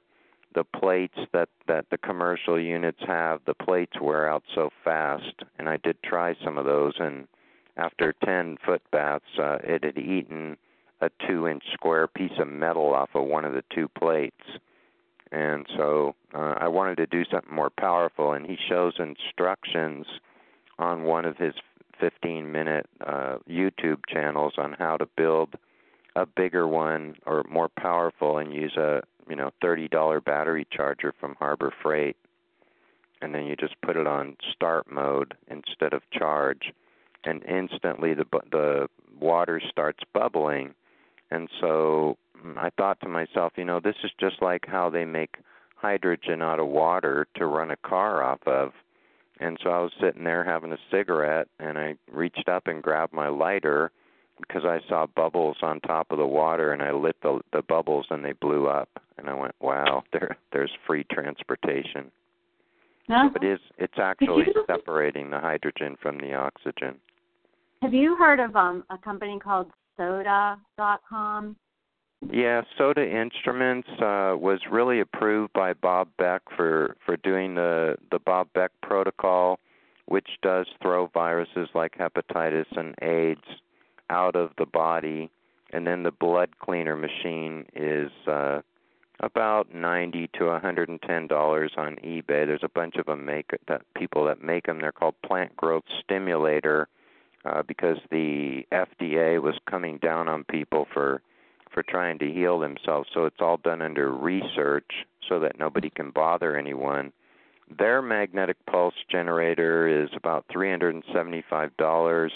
the 0.56 0.64
plates 0.64 1.18
that 1.34 1.50
that 1.68 1.86
the 1.92 1.98
commercial 1.98 2.60
units 2.60 3.00
have 3.06 3.42
the 3.46 3.54
plates 3.54 4.00
wear 4.02 4.30
out 4.30 4.44
so 4.56 4.70
fast 4.84 5.44
and 5.60 5.70
I 5.70 5.78
did 5.78 6.02
try 6.02 6.36
some 6.44 6.58
of 6.58 6.66
those 6.66 6.94
and 7.00 7.28
after 7.78 8.14
10 8.24 8.58
foot 8.66 8.82
baths 8.92 9.26
uh, 9.38 9.58
it 9.64 9.84
had 9.84 9.98
eaten 9.98 10.58
a 11.02 11.10
2 11.28 11.48
inch 11.48 11.64
square 11.74 12.08
piece 12.08 12.38
of 12.40 12.48
metal 12.48 12.94
off 12.94 13.10
of 13.14 13.26
one 13.26 13.46
of 13.46 13.54
the 13.54 13.64
two 13.74 13.88
plates. 13.88 14.42
And 15.32 15.66
so 15.76 16.16
uh, 16.34 16.56
I 16.58 16.68
wanted 16.68 16.98
to 16.98 17.08
do 17.08 17.24
something 17.32 17.54
more 17.54 17.70
powerful 17.70 18.34
and 18.34 18.46
he 18.46 18.58
shows 18.70 18.94
instructions 19.00 20.06
on 20.80 21.04
one 21.04 21.26
of 21.26 21.38
his 21.38 21.54
15 22.00 22.52
minute 22.52 22.88
uh, 23.06 23.38
YouTube 23.50 24.00
channels 24.08 24.54
on 24.58 24.74
how 24.74 24.98
to 24.98 25.08
build 25.18 25.56
a 26.16 26.26
bigger 26.26 26.68
one 26.68 27.16
or 27.26 27.44
more 27.50 27.70
powerful 27.70 28.38
and 28.38 28.54
use 28.54 28.76
a 28.78 29.02
you 29.30 29.36
know 29.36 29.52
thirty 29.62 29.88
dollar 29.88 30.22
battery 30.22 30.68
charger 30.72 31.14
from 31.20 31.36
Harbor 31.36 31.74
Freight, 31.82 32.16
and 33.22 33.34
then 33.34 33.46
you 33.46 33.56
just 33.56 33.80
put 33.82 33.98
it 33.98 34.08
on 34.08 34.38
start 34.54 34.92
mode 34.92 35.36
instead 35.48 35.94
of 35.94 36.02
charge, 36.12 36.74
and 37.24 37.44
instantly 37.44 38.14
the 38.14 38.26
the 38.52 38.88
water 39.20 39.62
starts 39.70 40.00
bubbling, 40.14 40.74
and 41.32 41.50
so 41.60 42.18
mm, 42.44 42.58
I 42.58 42.70
thought 42.78 43.00
to 43.02 43.10
myself, 43.10 43.54
you 43.56 43.66
know, 43.66 43.80
this 43.80 43.96
is 44.04 44.12
just 44.20 44.42
like 44.42 44.66
how 44.68 44.90
they 44.90 45.06
make 45.06 45.36
hydrogen 45.76 46.42
out 46.42 46.60
of 46.60 46.68
water 46.68 47.28
to 47.36 47.46
run 47.46 47.72
a 47.72 47.78
car 47.78 48.24
off 48.24 48.40
of. 48.48 48.72
And 49.40 49.58
so 49.62 49.70
I 49.70 49.80
was 49.80 49.92
sitting 50.02 50.24
there 50.24 50.46
having 50.46 50.72
a 50.72 50.78
cigarette, 50.90 51.50
and 51.60 51.78
I 51.78 51.96
reached 52.10 52.48
up 52.48 52.68
and 52.68 52.82
grabbed 52.82 53.12
my 53.12 53.28
lighter 53.28 53.92
because 54.40 54.64
I 54.66 54.80
saw 54.88 55.06
bubbles 55.06 55.58
on 55.62 55.80
top 55.82 56.08
of 56.12 56.18
the 56.18 56.28
water 56.28 56.72
and 56.72 56.82
I 56.82 56.92
lit 56.92 57.16
the 57.22 57.42
the 57.54 57.62
bubbles 57.62 58.08
and 58.10 58.24
they 58.24 58.34
blew 58.34 58.68
up 58.68 58.90
and 59.18 59.30
I 59.30 59.34
went, 59.34 59.56
wow, 59.60 60.04
there 60.12 60.38
there's 60.52 60.72
free 60.86 61.06
transportation. 61.12 62.12
No. 63.08 63.30
But 63.32 63.44
it 63.44 63.54
is 63.54 63.60
it's 63.78 64.00
actually 64.00 64.46
separating 64.68 65.30
the 65.30 65.40
hydrogen 65.40 65.96
from 66.02 66.18
the 66.20 66.34
oxygen. 66.34 66.96
Have 67.82 67.94
you 67.94 68.16
heard 68.16 68.40
of 68.40 68.56
um 68.56 68.84
a 68.90 68.98
company 68.98 69.40
called 69.40 69.72
sota.com. 70.00 71.56
Yeah, 72.32 72.62
Sota 72.80 73.06
Instruments 73.06 73.88
uh, 74.00 74.36
was 74.38 74.60
really 74.72 75.00
approved 75.00 75.54
by 75.54 75.74
Bob 75.74 76.08
Beck 76.18 76.42
for 76.56 76.96
for 77.06 77.18
doing 77.18 77.56
the 77.56 77.98
the 78.12 78.20
Bob 78.20 78.48
Beck 78.54 78.72
protocol, 78.82 79.60
which 80.06 80.28
does 80.42 80.66
throw 80.82 81.08
viruses 81.08 81.70
like 81.76 81.98
hepatitis 81.98 82.66
and 82.76 82.96
AIDS 83.02 83.42
out 84.10 84.36
of 84.36 84.52
the 84.58 84.66
body, 84.66 85.30
and 85.72 85.86
then 85.86 86.04
the 86.04 86.12
blood 86.12 86.60
cleaner 86.60 86.96
machine 86.96 87.66
is 87.76 88.12
uh, 88.28 88.62
about 89.20 89.74
ninety 89.74 90.30
to 90.38 90.46
a 90.46 90.60
hundred 90.60 90.90
and 90.90 91.02
ten 91.02 91.28
dollars 91.28 91.72
on 91.78 91.96
eBay. 91.98 92.46
There's 92.46 92.64
a 92.64 92.70
bunch 92.70 92.96
of 92.96 93.06
them 93.06 93.26
make 93.26 93.52
that 93.68 93.82
people 93.96 94.26
that 94.26 94.44
make 94.44 94.66
them. 94.66 94.80
They're 94.80 94.92
called 94.92 95.16
Plant 95.26 95.56
Growth 95.56 95.86
Stimulator 96.04 96.88
uh, 97.46 97.64
because 97.64 97.98
the 98.12 98.66
FDA 98.72 99.42
was 99.42 99.56
coming 99.70 99.98
down 100.00 100.28
on 100.28 100.44
people 100.44 100.88
for 100.94 101.22
for 101.76 101.84
trying 101.84 102.18
to 102.20 102.32
heal 102.32 102.60
themselves. 102.60 103.10
So 103.14 103.26
it's 103.26 103.42
all 103.42 103.58
done 103.58 103.82
under 103.82 104.12
research 104.12 104.90
so 105.28 105.40
that 105.42 105.60
nobody 105.60 105.90
can 105.90 106.12
bother 106.12 106.56
anyone. 106.56 107.12
Their 107.78 108.02
magnetic 108.02 108.58
pulse 108.66 108.94
generator 109.12 110.04
is 110.04 110.10
about 110.16 110.46
$375. 110.48 112.30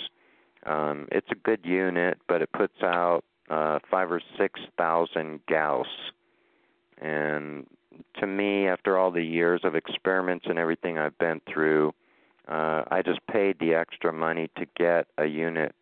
Um, 0.66 1.08
it's 1.12 1.28
a 1.32 1.36
good 1.36 1.62
unit, 1.64 2.18
but 2.28 2.42
it 2.42 2.52
puts 2.52 2.82
out 2.84 3.22
uh, 3.50 3.80
five 3.90 4.12
or 4.12 4.22
six 4.38 4.60
thousand 4.78 5.40
Gauss. 5.48 5.88
And 7.02 7.66
to 8.20 8.28
me, 8.28 8.68
after 8.68 8.98
all 8.98 9.12
the 9.12 9.24
years 9.24 9.62
of 9.64 9.76
experiments 9.76 10.46
and 10.50 10.60
everything 10.60 10.98
I've 10.98 11.18
been 11.18 11.42
through, 11.52 11.94
uh, 12.48 12.84
I 12.90 13.02
just 13.04 13.20
paid 13.28 13.58
the 13.60 13.74
extra 13.74 14.12
money 14.12 14.50
to 14.58 14.66
get 14.78 15.08
a 15.18 15.26
unit 15.26 15.74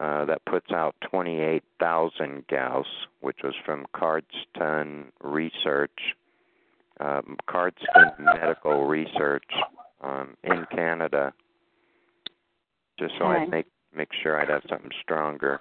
uh, 0.00 0.24
that 0.24 0.44
puts 0.46 0.70
out 0.72 0.94
28,000 1.10 2.46
Gauss, 2.48 2.86
which 3.20 3.38
was 3.42 3.54
from 3.64 3.84
Cardston 3.94 5.06
Research, 5.22 6.14
um, 7.00 7.36
Cardston 7.48 8.18
Medical 8.18 8.86
Research 8.86 9.50
um, 10.00 10.36
in 10.44 10.66
Canada, 10.70 11.32
just 12.98 13.14
so. 13.18 13.26
I'd 13.26 13.50
make 13.50 13.66
make 13.94 14.08
sure 14.22 14.40
I'd 14.40 14.48
have 14.48 14.62
something 14.68 14.90
stronger. 15.02 15.60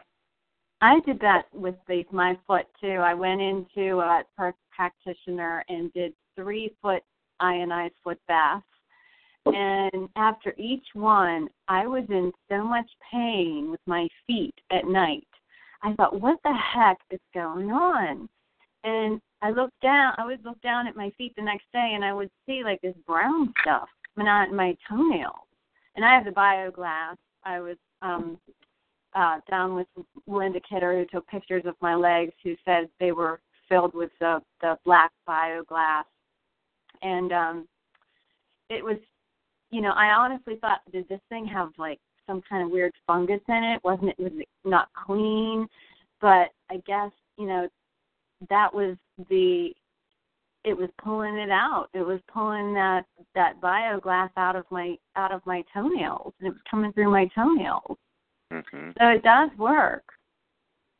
I 0.81 0.99
did 1.05 1.19
that 1.21 1.45
with 1.53 1.75
the, 1.87 2.03
my 2.11 2.37
foot 2.45 2.65
too. 2.79 2.87
I 2.87 3.13
went 3.13 3.41
into 3.41 3.99
a 3.99 4.23
practitioner 4.71 5.63
and 5.69 5.91
did 5.93 6.13
three 6.35 6.71
foot 6.81 7.01
ionized 7.39 7.95
foot 8.03 8.19
baths. 8.27 8.63
And 9.45 10.09
after 10.15 10.53
each 10.57 10.85
one, 10.93 11.47
I 11.67 11.87
was 11.87 12.03
in 12.09 12.31
so 12.49 12.63
much 12.63 12.89
pain 13.11 13.71
with 13.71 13.79
my 13.85 14.07
feet 14.27 14.53
at 14.71 14.85
night. 14.85 15.27
I 15.83 15.93
thought, 15.93 16.19
what 16.19 16.39
the 16.43 16.53
heck 16.53 16.97
is 17.11 17.19
going 17.33 17.71
on? 17.71 18.27
And 18.83 19.21
I 19.41 19.51
looked 19.51 19.79
down, 19.81 20.13
I 20.17 20.25
would 20.25 20.43
look 20.43 20.59
down 20.61 20.87
at 20.87 20.95
my 20.95 21.11
feet 21.17 21.33
the 21.35 21.43
next 21.43 21.65
day 21.71 21.91
and 21.93 22.03
I 22.03 22.13
would 22.13 22.29
see 22.45 22.63
like 22.63 22.81
this 22.81 22.95
brown 23.05 23.53
stuff 23.61 23.87
out 24.25 24.51
my 24.51 24.75
toenails. 24.89 25.45
And 25.95 26.03
I 26.03 26.13
have 26.13 26.25
the 26.25 26.31
bioglass. 26.31 27.17
I 27.43 27.59
was 27.59 27.77
um 28.01 28.37
uh, 29.15 29.39
down 29.49 29.73
with 29.73 29.87
Linda 30.27 30.59
Kidder, 30.69 30.97
who 30.97 31.05
took 31.05 31.27
pictures 31.27 31.63
of 31.65 31.75
my 31.81 31.95
legs, 31.95 32.33
who 32.43 32.55
said 32.63 32.87
they 32.99 33.11
were 33.11 33.39
filled 33.67 33.93
with 33.93 34.11
the 34.19 34.41
the 34.61 34.77
black 34.85 35.11
bioglass, 35.27 36.03
and 37.01 37.31
um, 37.31 37.67
it 38.69 38.83
was, 38.83 38.97
you 39.71 39.81
know, 39.81 39.91
I 39.91 40.11
honestly 40.11 40.57
thought, 40.61 40.81
did 40.91 41.07
this 41.09 41.21
thing 41.29 41.45
have 41.47 41.69
like 41.77 41.99
some 42.27 42.41
kind 42.47 42.63
of 42.63 42.69
weird 42.69 42.93
fungus 43.07 43.41
in 43.47 43.63
it? 43.63 43.83
Wasn't 43.83 44.09
it 44.09 44.19
was 44.19 44.33
it 44.35 44.47
not 44.63 44.89
clean? 44.93 45.67
But 46.21 46.49
I 46.69 46.77
guess 46.85 47.11
you 47.37 47.47
know, 47.47 47.67
that 48.49 48.73
was 48.73 48.97
the 49.29 49.71
it 50.69 50.77
was 50.77 50.89
pulling 51.03 51.37
it 51.37 51.49
out. 51.49 51.87
It 51.93 52.05
was 52.05 52.19
pulling 52.31 52.73
that 52.73 53.05
that 53.35 53.61
bioglass 53.61 54.29
out 54.37 54.55
of 54.55 54.65
my 54.69 54.95
out 55.15 55.31
of 55.31 55.41
my 55.45 55.63
toenails, 55.73 56.33
and 56.39 56.47
it 56.47 56.51
was 56.51 56.61
coming 56.69 56.91
through 56.93 57.11
my 57.11 57.25
toenails. 57.33 57.97
hmm 58.51 58.89
So 58.99 59.07
it 59.07 59.23
does 59.23 59.49
work. 59.57 60.03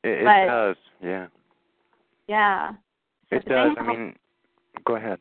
It, 0.04 0.22
it 0.22 0.26
But- 0.26 0.46
does, 0.48 0.76
yeah. 1.02 1.28
Yeah. 2.28 2.74
It 3.32 3.46
does. 3.46 3.72
I 3.80 3.84
mean, 3.84 4.16
go 4.86 4.96
ahead. 4.96 5.20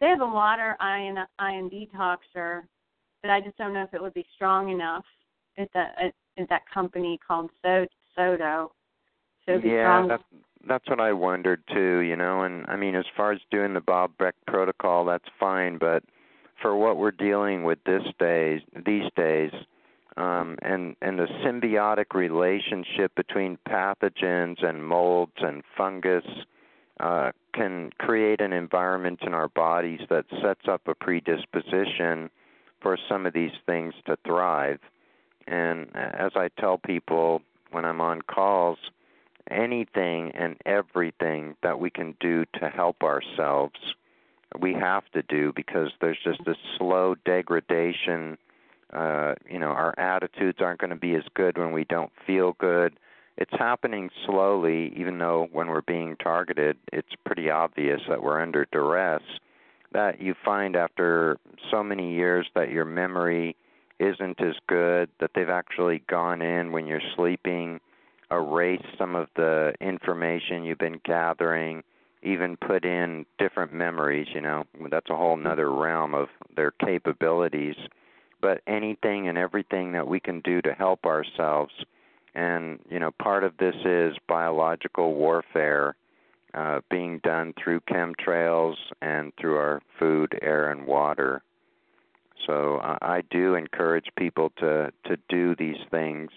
they 0.00 0.08
have 0.08 0.20
a 0.22 0.26
water 0.26 0.76
ion 0.80 1.18
ion 1.38 1.70
detoxer, 1.70 2.62
but 3.22 3.30
I 3.30 3.40
just 3.40 3.56
don't 3.58 3.74
know 3.74 3.82
if 3.82 3.92
it 3.94 4.00
would 4.02 4.14
be 4.14 4.26
strong 4.34 4.70
enough 4.70 5.04
at 5.58 5.68
that 5.74 5.94
at, 6.02 6.12
at 6.38 6.48
that 6.48 6.62
company 6.72 7.18
called 7.26 7.50
so 7.62 7.86
Sota. 8.16 8.68
So 9.46 9.52
yeah, 9.62 10.06
that's 10.08 10.22
that's 10.68 10.88
what 10.88 11.00
I 11.00 11.12
wondered 11.12 11.62
too, 11.72 11.98
you 12.00 12.16
know. 12.16 12.42
And 12.42 12.64
I 12.68 12.76
mean, 12.76 12.94
as 12.94 13.04
far 13.16 13.32
as 13.32 13.40
doing 13.50 13.74
the 13.74 13.80
Bob 13.80 14.12
Beck 14.18 14.34
protocol, 14.46 15.04
that's 15.04 15.28
fine. 15.38 15.78
But 15.78 16.02
for 16.60 16.76
what 16.76 16.96
we're 16.96 17.10
dealing 17.10 17.64
with 17.64 17.78
this 17.84 18.02
days, 18.18 18.62
these 18.84 19.10
days, 19.16 19.52
um, 20.16 20.56
and 20.62 20.96
and 21.02 21.18
the 21.18 21.28
symbiotic 21.44 22.14
relationship 22.14 23.14
between 23.14 23.58
pathogens 23.68 24.64
and 24.64 24.86
molds 24.86 25.36
and 25.38 25.62
fungus 25.76 26.24
uh, 27.00 27.32
can 27.52 27.90
create 27.98 28.40
an 28.40 28.52
environment 28.52 29.20
in 29.22 29.34
our 29.34 29.48
bodies 29.48 30.00
that 30.08 30.24
sets 30.42 30.66
up 30.68 30.82
a 30.86 30.94
predisposition 30.94 32.30
for 32.80 32.98
some 33.08 33.26
of 33.26 33.34
these 33.34 33.52
things 33.66 33.94
to 34.06 34.16
thrive. 34.26 34.78
And 35.46 35.94
as 35.94 36.32
I 36.34 36.48
tell 36.58 36.78
people 36.78 37.42
when 37.70 37.84
I'm 37.84 38.00
on 38.00 38.22
calls, 38.22 38.78
anything 39.50 40.32
and 40.34 40.56
everything 40.64 41.56
that 41.62 41.78
we 41.78 41.90
can 41.90 42.14
do 42.20 42.44
to 42.60 42.68
help 42.68 43.02
ourselves, 43.02 43.78
we 44.58 44.74
have 44.74 45.04
to 45.12 45.22
do 45.22 45.52
because 45.54 45.90
there's 46.00 46.18
just 46.22 46.44
this 46.44 46.56
slow 46.78 47.14
degradation. 47.24 48.38
Uh, 48.92 49.34
you 49.50 49.58
know, 49.58 49.68
our 49.68 49.98
attitudes 49.98 50.58
aren't 50.60 50.80
going 50.80 50.90
to 50.90 50.96
be 50.96 51.14
as 51.14 51.24
good 51.34 51.58
when 51.58 51.72
we 51.72 51.84
don't 51.84 52.12
feel 52.26 52.54
good. 52.58 52.98
It's 53.36 53.52
happening 53.52 54.10
slowly, 54.24 54.94
even 54.96 55.18
though 55.18 55.48
when 55.52 55.68
we're 55.68 55.82
being 55.82 56.16
targeted, 56.16 56.78
it's 56.92 57.14
pretty 57.24 57.50
obvious 57.50 58.00
that 58.08 58.22
we're 58.22 58.40
under 58.40 58.66
duress. 58.72 59.22
That 59.92 60.20
you 60.20 60.34
find 60.44 60.74
after 60.74 61.38
so 61.70 61.82
many 61.82 62.14
years 62.14 62.46
that 62.54 62.70
your 62.70 62.84
memory 62.84 63.56
isn't 63.98 64.40
as 64.40 64.54
good, 64.66 65.10
that 65.20 65.32
they've 65.34 65.48
actually 65.48 66.02
gone 66.08 66.42
in 66.42 66.72
when 66.72 66.86
you're 66.86 67.00
sleeping 67.14 67.80
erase 68.30 68.84
some 68.98 69.14
of 69.14 69.28
the 69.36 69.74
information 69.80 70.64
you've 70.64 70.78
been 70.78 71.00
gathering, 71.04 71.82
even 72.22 72.56
put 72.56 72.84
in 72.84 73.24
different 73.38 73.72
memories, 73.72 74.26
you 74.34 74.40
know. 74.40 74.64
That's 74.90 75.10
a 75.10 75.16
whole 75.16 75.36
nother 75.36 75.72
realm 75.72 76.14
of 76.14 76.28
their 76.56 76.72
capabilities. 76.72 77.76
But 78.40 78.60
anything 78.66 79.28
and 79.28 79.38
everything 79.38 79.92
that 79.92 80.06
we 80.06 80.20
can 80.20 80.40
do 80.40 80.60
to 80.62 80.74
help 80.74 81.06
ourselves 81.06 81.72
and, 82.36 82.78
you 82.90 82.98
know, 82.98 83.12
part 83.12 83.44
of 83.44 83.56
this 83.56 83.74
is 83.86 84.14
biological 84.28 85.14
warfare 85.14 85.96
uh, 86.52 86.80
being 86.90 87.18
done 87.24 87.54
through 87.62 87.80
chemtrails 87.80 88.74
and 89.00 89.32
through 89.40 89.56
our 89.56 89.80
food, 89.98 90.38
air, 90.42 90.70
and 90.70 90.86
water. 90.86 91.42
So 92.46 92.78
I, 92.82 92.98
I 93.00 93.22
do 93.30 93.54
encourage 93.54 94.08
people 94.18 94.52
to 94.58 94.92
to 95.06 95.16
do 95.30 95.56
these 95.56 95.80
things 95.90 96.30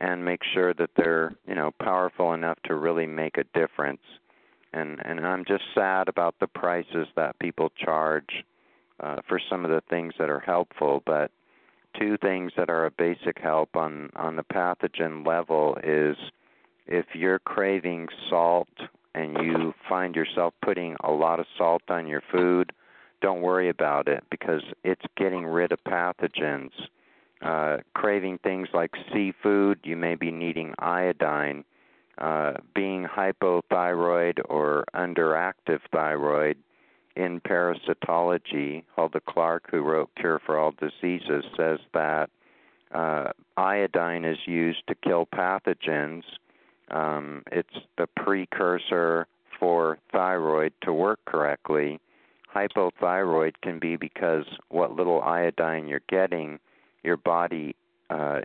and 0.00 0.24
make 0.24 0.40
sure 0.54 0.72
that 0.74 0.90
they're 0.96 1.32
you 1.46 1.54
know 1.54 1.70
powerful 1.80 2.32
enough 2.32 2.58
to 2.64 2.74
really 2.74 3.06
make 3.06 3.36
a 3.36 3.44
difference. 3.58 4.02
And 4.72 5.00
and 5.04 5.20
I'm 5.26 5.44
just 5.44 5.64
sad 5.74 6.08
about 6.08 6.34
the 6.40 6.46
prices 6.46 7.08
that 7.16 7.38
people 7.38 7.70
charge 7.76 8.44
uh, 9.00 9.16
for 9.28 9.40
some 9.50 9.64
of 9.64 9.70
the 9.70 9.82
things 9.88 10.14
that 10.18 10.30
are 10.30 10.40
helpful. 10.40 11.02
But 11.04 11.30
two 11.98 12.16
things 12.16 12.52
that 12.56 12.70
are 12.70 12.86
a 12.86 12.90
basic 12.90 13.38
help 13.38 13.76
on 13.76 14.10
on 14.16 14.36
the 14.36 14.44
pathogen 14.44 15.26
level 15.26 15.76
is 15.84 16.16
if 16.86 17.06
you're 17.14 17.38
craving 17.38 18.08
salt 18.28 18.68
and 19.14 19.36
you 19.44 19.74
find 19.88 20.14
yourself 20.14 20.54
putting 20.62 20.96
a 21.02 21.10
lot 21.10 21.40
of 21.40 21.46
salt 21.58 21.82
on 21.88 22.06
your 22.06 22.22
food, 22.32 22.72
don't 23.20 23.42
worry 23.42 23.68
about 23.68 24.08
it 24.08 24.24
because 24.30 24.62
it's 24.84 25.04
getting 25.16 25.44
rid 25.44 25.72
of 25.72 25.82
pathogens 25.84 26.70
uh, 27.42 27.78
craving 27.94 28.38
things 28.38 28.68
like 28.74 28.90
seafood, 29.12 29.78
you 29.82 29.96
may 29.96 30.14
be 30.14 30.30
needing 30.30 30.74
iodine. 30.78 31.64
Uh, 32.18 32.52
being 32.74 33.06
hypothyroid 33.06 34.38
or 34.50 34.84
underactive 34.94 35.80
thyroid 35.90 36.58
in 37.16 37.40
parasitology, 37.40 38.84
Hulda 38.94 39.20
Clark, 39.26 39.70
who 39.70 39.80
wrote 39.80 40.10
Cure 40.16 40.40
for 40.44 40.58
All 40.58 40.72
Diseases, 40.72 41.44
says 41.56 41.78
that 41.94 42.28
uh, 42.92 43.30
iodine 43.56 44.24
is 44.24 44.38
used 44.46 44.86
to 44.88 44.94
kill 44.94 45.26
pathogens. 45.26 46.24
Um, 46.90 47.42
it's 47.50 47.68
the 47.96 48.06
precursor 48.16 49.26
for 49.58 49.98
thyroid 50.12 50.72
to 50.82 50.92
work 50.92 51.20
correctly. 51.24 52.00
Hypothyroid 52.54 53.54
can 53.62 53.78
be 53.78 53.96
because 53.96 54.44
what 54.68 54.94
little 54.94 55.22
iodine 55.22 55.86
you're 55.86 56.00
getting 56.08 56.58
your 57.02 57.16
body 57.16 57.74
uh, 58.10 58.40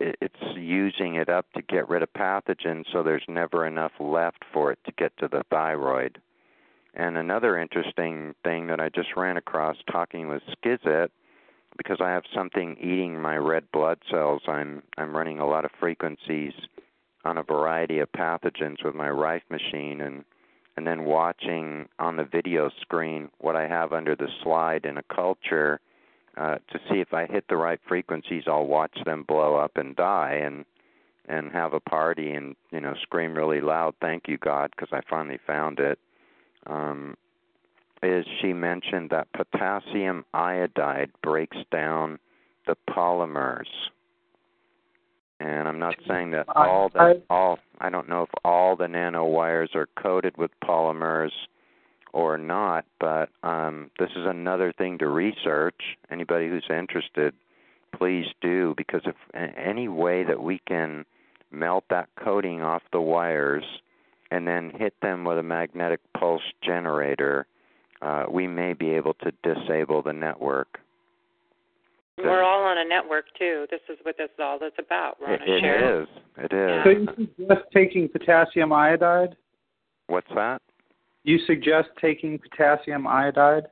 it's 0.00 0.56
using 0.56 1.16
it 1.16 1.28
up 1.28 1.46
to 1.52 1.62
get 1.62 1.88
rid 1.88 2.02
of 2.02 2.12
pathogens 2.12 2.84
so 2.92 3.02
there's 3.02 3.24
never 3.28 3.66
enough 3.66 3.92
left 3.98 4.44
for 4.52 4.70
it 4.70 4.78
to 4.86 4.92
get 4.92 5.16
to 5.18 5.28
the 5.28 5.42
thyroid. 5.50 6.20
And 6.94 7.18
another 7.18 7.58
interesting 7.58 8.34
thing 8.44 8.68
that 8.68 8.80
I 8.80 8.88
just 8.88 9.16
ran 9.16 9.36
across 9.36 9.76
talking 9.90 10.28
with 10.28 10.42
Skizit, 10.56 11.08
because 11.76 11.98
I 12.00 12.10
have 12.10 12.24
something 12.34 12.76
eating 12.80 13.20
my 13.20 13.36
red 13.36 13.70
blood 13.72 13.98
cells, 14.10 14.42
I'm 14.48 14.82
I'm 14.96 15.16
running 15.16 15.38
a 15.38 15.46
lot 15.46 15.64
of 15.64 15.70
frequencies 15.78 16.52
on 17.24 17.38
a 17.38 17.42
variety 17.42 17.98
of 17.98 18.10
pathogens 18.12 18.84
with 18.84 18.94
my 18.94 19.10
Rife 19.10 19.42
machine 19.50 20.00
and 20.00 20.24
and 20.76 20.86
then 20.86 21.04
watching 21.04 21.88
on 21.98 22.16
the 22.16 22.24
video 22.24 22.70
screen 22.80 23.30
what 23.38 23.56
I 23.56 23.66
have 23.66 23.92
under 23.92 24.14
the 24.14 24.28
slide 24.44 24.84
in 24.84 24.96
a 24.96 25.02
culture 25.14 25.80
uh, 26.38 26.56
to 26.70 26.78
see 26.88 27.00
if 27.00 27.12
I 27.12 27.26
hit 27.26 27.44
the 27.48 27.56
right 27.56 27.80
frequencies, 27.88 28.44
I'll 28.46 28.66
watch 28.66 28.96
them 29.04 29.24
blow 29.26 29.56
up 29.56 29.76
and 29.76 29.96
die 29.96 30.40
and 30.44 30.64
and 31.30 31.52
have 31.52 31.74
a 31.74 31.80
party 31.80 32.32
and 32.32 32.56
you 32.70 32.80
know 32.80 32.94
scream 33.02 33.34
really 33.34 33.60
loud, 33.60 33.94
"Thank 34.00 34.28
you 34.28 34.38
God," 34.38 34.70
because 34.74 34.92
I 34.92 35.00
finally 35.10 35.38
found 35.46 35.78
it. 35.80 35.98
Um, 36.66 37.16
is 38.02 38.24
she 38.40 38.52
mentioned 38.52 39.10
that 39.10 39.26
potassium 39.32 40.24
iodide 40.32 41.10
breaks 41.22 41.56
down 41.72 42.18
the 42.66 42.76
polymers. 42.88 43.66
And 45.40 45.68
I'm 45.68 45.78
not 45.78 45.94
saying 46.06 46.32
that 46.32 46.46
all 46.54 46.88
the 46.88 47.22
all 47.30 47.58
I 47.80 47.90
don't 47.90 48.08
know 48.08 48.22
if 48.22 48.30
all 48.44 48.76
the 48.76 48.86
nanowires 48.86 49.74
are 49.74 49.88
coated 50.00 50.36
with 50.36 50.50
polymers 50.64 51.30
or 52.18 52.36
not, 52.36 52.84
but 52.98 53.28
um, 53.44 53.92
this 53.96 54.10
is 54.16 54.26
another 54.26 54.72
thing 54.76 54.98
to 54.98 55.06
research. 55.06 55.80
Anybody 56.10 56.48
who's 56.48 56.66
interested, 56.68 57.32
please 57.96 58.26
do, 58.40 58.74
because 58.76 59.02
if 59.04 59.14
any 59.56 59.86
way 59.86 60.24
that 60.24 60.42
we 60.42 60.60
can 60.66 61.04
melt 61.52 61.84
that 61.90 62.08
coating 62.22 62.60
off 62.60 62.82
the 62.92 63.00
wires 63.00 63.62
and 64.32 64.48
then 64.48 64.72
hit 64.76 64.94
them 65.00 65.24
with 65.24 65.38
a 65.38 65.44
magnetic 65.44 66.00
pulse 66.18 66.42
generator, 66.60 67.46
uh, 68.02 68.24
we 68.28 68.48
may 68.48 68.72
be 68.72 68.90
able 68.90 69.14
to 69.14 69.32
disable 69.44 70.02
the 70.02 70.12
network. 70.12 70.80
We're 72.18 72.42
all 72.42 72.64
on 72.64 72.78
a 72.78 72.84
network 72.84 73.26
too. 73.38 73.66
This 73.70 73.80
is 73.88 73.96
what 74.02 74.16
this 74.18 74.24
is 74.24 74.40
all 74.40 74.56
is 74.56 74.72
about. 74.76 75.18
We're 75.20 75.34
on 75.34 75.40
a 75.40 75.44
it, 75.44 75.64
it 75.64 76.02
is. 76.02 76.08
It 76.36 76.52
is. 76.52 76.84
So 76.84 76.90
you 76.90 77.28
suggest 77.36 77.60
taking 77.72 78.08
potassium 78.08 78.72
iodide? 78.72 79.36
What's 80.08 80.26
that? 80.34 80.60
You 81.24 81.38
suggest 81.46 81.88
taking 82.00 82.38
potassium 82.38 83.06
iodide? 83.06 83.64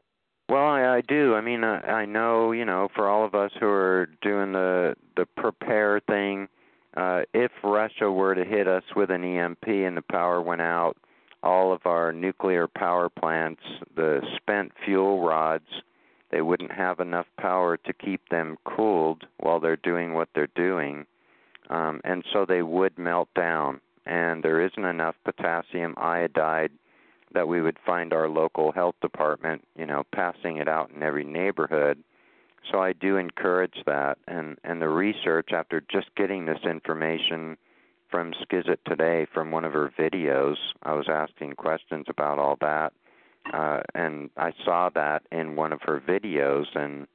Well, 0.48 0.66
I, 0.66 0.96
I 0.96 1.00
do. 1.00 1.34
I 1.34 1.40
mean, 1.40 1.64
I, 1.64 1.80
I 1.80 2.04
know, 2.04 2.52
you 2.52 2.64
know, 2.64 2.88
for 2.94 3.08
all 3.08 3.24
of 3.24 3.34
us 3.34 3.50
who 3.58 3.66
are 3.66 4.08
doing 4.22 4.52
the 4.52 4.94
the 5.16 5.26
prepare 5.36 6.00
thing, 6.06 6.48
uh, 6.96 7.22
if 7.34 7.50
Russia 7.64 8.10
were 8.10 8.34
to 8.34 8.44
hit 8.44 8.68
us 8.68 8.84
with 8.94 9.10
an 9.10 9.24
EMP 9.24 9.66
and 9.66 9.96
the 9.96 10.02
power 10.02 10.40
went 10.40 10.60
out, 10.60 10.96
all 11.42 11.72
of 11.72 11.80
our 11.84 12.12
nuclear 12.12 12.68
power 12.68 13.08
plants, 13.08 13.62
the 13.94 14.20
spent 14.36 14.72
fuel 14.84 15.24
rods, 15.26 15.68
they 16.30 16.42
wouldn't 16.42 16.72
have 16.72 17.00
enough 17.00 17.26
power 17.40 17.76
to 17.76 17.92
keep 17.92 18.28
them 18.28 18.56
cooled 18.64 19.24
while 19.38 19.60
they're 19.60 19.76
doing 19.76 20.12
what 20.12 20.28
they're 20.34 20.48
doing. 20.54 21.06
Um, 21.70 22.00
and 22.04 22.24
so 22.32 22.44
they 22.46 22.62
would 22.62 22.98
melt 22.98 23.28
down, 23.34 23.80
and 24.06 24.42
there 24.42 24.64
isn't 24.64 24.84
enough 24.84 25.16
potassium 25.24 25.94
iodide 25.96 26.70
that 27.36 27.46
we 27.46 27.60
would 27.60 27.76
find 27.84 28.14
our 28.14 28.30
local 28.30 28.72
health 28.72 28.94
department, 29.02 29.62
you 29.76 29.84
know, 29.84 30.04
passing 30.10 30.56
it 30.56 30.68
out 30.68 30.90
in 30.90 31.02
every 31.02 31.24
neighborhood. 31.24 32.02
So 32.72 32.80
I 32.80 32.94
do 32.94 33.18
encourage 33.18 33.76
that, 33.84 34.16
and 34.26 34.56
and 34.64 34.80
the 34.80 34.88
research 34.88 35.50
after 35.52 35.82
just 35.92 36.08
getting 36.16 36.46
this 36.46 36.64
information 36.64 37.58
from 38.10 38.32
Skizit 38.42 38.78
today 38.86 39.26
from 39.34 39.50
one 39.50 39.64
of 39.64 39.74
her 39.74 39.92
videos, 39.98 40.56
I 40.82 40.94
was 40.94 41.06
asking 41.10 41.52
questions 41.56 42.06
about 42.08 42.38
all 42.38 42.56
that, 42.62 42.92
uh, 43.52 43.80
and 43.94 44.30
I 44.38 44.52
saw 44.64 44.88
that 44.94 45.22
in 45.30 45.56
one 45.56 45.72
of 45.74 45.82
her 45.82 46.00
videos, 46.00 46.64
and 46.74 47.06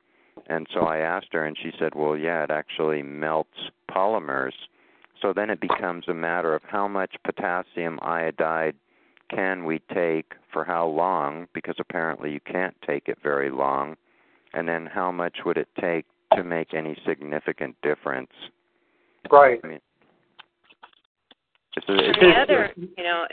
and 0.48 0.68
so 0.72 0.82
I 0.82 1.00
asked 1.00 1.34
her, 1.34 1.44
and 1.44 1.58
she 1.58 1.72
said, 1.80 1.96
well, 1.96 2.16
yeah, 2.16 2.44
it 2.44 2.52
actually 2.52 3.02
melts 3.02 3.72
polymers. 3.90 4.54
So 5.20 5.34
then 5.34 5.50
it 5.50 5.60
becomes 5.60 6.06
a 6.08 6.14
matter 6.14 6.54
of 6.54 6.62
how 6.64 6.88
much 6.88 7.16
potassium 7.24 8.00
iodide 8.02 8.76
can 9.34 9.64
we 9.66 9.80
take 9.94 10.34
for 10.52 10.64
how 10.64 10.86
long, 10.86 11.48
because 11.54 11.76
apparently 11.80 12.32
you 12.32 12.40
can't 12.40 12.76
take 12.86 13.08
it 13.08 13.18
very 13.24 13.50
long, 13.50 13.96
and 14.54 14.68
then 14.68 14.86
how 14.86 15.12
much 15.12 15.38
would 15.46 15.58
it 15.58 15.70
take 15.80 16.06
to 16.36 16.44
make 16.44 16.74
any 16.74 16.98
significant 17.08 17.76
difference? 17.82 18.32
Right. 19.32 19.60
I 19.64 19.68
mean, 19.68 19.80
it's, 21.76 21.86
it's, 21.88 22.20
the 22.20 22.34
other, 22.42 22.74
you 22.76 23.04
know, 23.04 23.26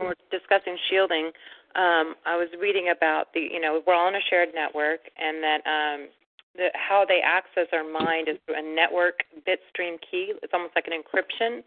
we're 0.00 0.14
discussing 0.30 0.78
shielding. 0.88 1.26
Um, 1.74 2.14
I 2.24 2.36
was 2.36 2.48
reading 2.58 2.92
about 2.96 3.34
the, 3.34 3.40
you 3.40 3.60
know, 3.60 3.82
we're 3.86 3.94
all 3.94 4.06
on 4.06 4.14
a 4.14 4.24
shared 4.30 4.48
network, 4.54 5.00
and 5.18 5.42
that 5.42 5.60
um, 5.66 6.08
the, 6.56 6.68
how 6.72 7.04
they 7.06 7.20
access 7.22 7.66
our 7.72 7.84
mind 7.84 8.28
is 8.28 8.36
through 8.46 8.56
a 8.58 8.74
network 8.74 9.20
bitstream 9.46 9.98
key. 10.10 10.32
It's 10.42 10.54
almost 10.54 10.72
like 10.74 10.86
an 10.86 10.94
encryption. 10.94 11.60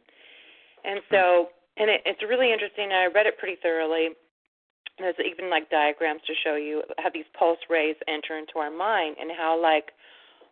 And 0.84 1.02
so 1.12 1.50
and 1.80 1.90
it, 1.90 2.02
it's 2.06 2.22
really 2.22 2.52
interesting. 2.52 2.92
And 2.92 2.94
I 2.94 3.06
read 3.08 3.26
it 3.26 3.38
pretty 3.38 3.58
thoroughly. 3.62 4.10
There's 5.00 5.16
even 5.24 5.50
like 5.50 5.70
diagrams 5.70 6.22
to 6.28 6.34
show 6.44 6.56
you 6.56 6.84
how 6.98 7.10
these 7.10 7.26
pulse 7.38 7.60
rays 7.70 7.96
enter 8.08 8.38
into 8.38 8.60
our 8.60 8.70
mind 8.70 9.16
and 9.20 9.32
how 9.32 9.60
like 9.60 9.96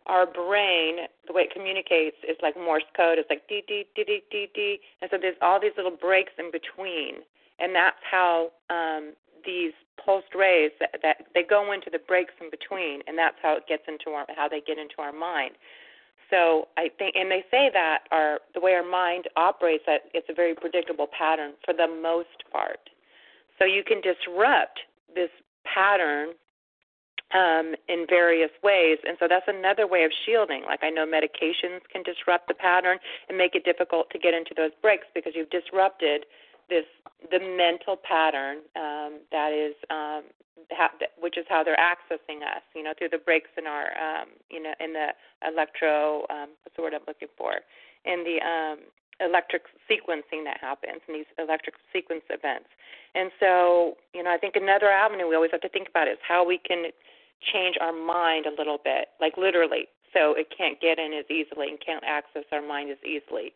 our 0.08 0.24
brain, 0.24 1.04
the 1.26 1.32
way 1.34 1.42
it 1.42 1.52
communicates 1.52 2.16
is 2.24 2.36
like 2.42 2.56
Morse 2.56 2.88
code. 2.96 3.18
It's 3.18 3.28
like 3.28 3.46
dee 3.46 3.62
dee 3.68 3.84
dee 3.94 4.04
dee 4.04 4.22
dee 4.30 4.48
dee, 4.54 4.80
and 5.02 5.10
so 5.10 5.18
there's 5.20 5.36
all 5.42 5.60
these 5.60 5.76
little 5.76 5.94
breaks 5.94 6.32
in 6.38 6.50
between, 6.50 7.20
and 7.60 7.74
that's 7.74 8.00
how 8.10 8.48
um, 8.70 9.12
these 9.44 9.72
pulsed 10.02 10.34
rays 10.34 10.72
that, 10.80 10.96
that 11.02 11.28
they 11.34 11.42
go 11.42 11.72
into 11.72 11.90
the 11.90 12.00
breaks 12.00 12.32
in 12.40 12.48
between, 12.48 13.02
and 13.06 13.18
that's 13.18 13.36
how 13.42 13.54
it 13.56 13.68
gets 13.68 13.84
into 13.86 14.16
our 14.16 14.24
how 14.34 14.48
they 14.48 14.62
get 14.64 14.78
into 14.78 14.96
our 14.98 15.12
mind. 15.12 15.52
So 16.30 16.68
I 16.76 16.90
think, 16.98 17.14
and 17.16 17.30
they 17.30 17.44
say 17.50 17.70
that 17.72 18.00
our 18.10 18.40
the 18.54 18.60
way 18.60 18.74
our 18.74 18.88
mind 18.88 19.24
operates, 19.36 19.84
that 19.86 20.02
it's 20.12 20.28
a 20.28 20.34
very 20.34 20.54
predictable 20.54 21.06
pattern 21.06 21.52
for 21.64 21.72
the 21.72 21.88
most 21.88 22.44
part. 22.52 22.90
So 23.58 23.64
you 23.64 23.82
can 23.82 24.00
disrupt 24.00 24.80
this 25.14 25.30
pattern 25.64 26.34
um, 27.34 27.74
in 27.88 28.06
various 28.08 28.50
ways, 28.62 28.98
and 29.06 29.16
so 29.20 29.26
that's 29.28 29.48
another 29.48 29.86
way 29.86 30.04
of 30.04 30.12
shielding. 30.24 30.64
Like 30.64 30.80
I 30.82 30.90
know 30.90 31.06
medications 31.06 31.80
can 31.92 32.02
disrupt 32.02 32.48
the 32.48 32.54
pattern 32.54 32.98
and 33.28 33.36
make 33.36 33.54
it 33.54 33.64
difficult 33.64 34.10
to 34.10 34.18
get 34.18 34.34
into 34.34 34.52
those 34.56 34.72
breaks 34.80 35.06
because 35.14 35.32
you've 35.34 35.50
disrupted 35.50 36.24
this 36.68 36.84
the 37.30 37.40
mental 37.40 37.96
pattern 37.96 38.58
um, 38.76 39.20
that 39.32 39.52
is 39.52 39.74
um, 39.90 40.24
which 41.18 41.38
is 41.38 41.46
how 41.48 41.62
they're 41.64 41.76
accessing 41.76 42.42
us, 42.42 42.62
you 42.74 42.82
know, 42.82 42.92
through 42.96 43.08
the 43.10 43.18
breaks 43.18 43.50
in 43.56 43.66
our, 43.66 43.86
um, 43.96 44.28
you 44.50 44.62
know, 44.62 44.72
in 44.80 44.92
the 44.92 45.08
electro, 45.46 46.26
um, 46.30 46.50
what's 46.62 46.76
the 46.76 46.82
word 46.82 46.94
I'm 46.94 47.06
looking 47.06 47.28
for, 47.36 47.60
in 48.04 48.24
the 48.24 48.38
um, 48.44 48.78
electric 49.20 49.62
sequencing 49.90 50.44
that 50.44 50.58
happens 50.60 51.00
in 51.08 51.14
these 51.14 51.30
electric 51.38 51.74
sequence 51.92 52.22
events. 52.30 52.68
And 53.14 53.30
so, 53.40 53.96
you 54.14 54.22
know, 54.22 54.30
I 54.30 54.38
think 54.38 54.56
another 54.56 54.90
avenue 54.90 55.28
we 55.28 55.34
always 55.34 55.50
have 55.52 55.62
to 55.62 55.68
think 55.68 55.88
about 55.88 56.08
is 56.08 56.18
how 56.26 56.46
we 56.46 56.58
can 56.58 56.90
change 57.52 57.76
our 57.80 57.92
mind 57.92 58.46
a 58.46 58.54
little 58.56 58.78
bit, 58.82 59.08
like 59.20 59.36
literally, 59.36 59.86
so 60.12 60.34
it 60.34 60.48
can't 60.56 60.80
get 60.80 60.98
in 60.98 61.12
as 61.12 61.24
easily 61.30 61.68
and 61.68 61.78
can't 61.80 62.04
access 62.04 62.44
our 62.52 62.62
mind 62.62 62.90
as 62.90 62.98
easily. 63.04 63.52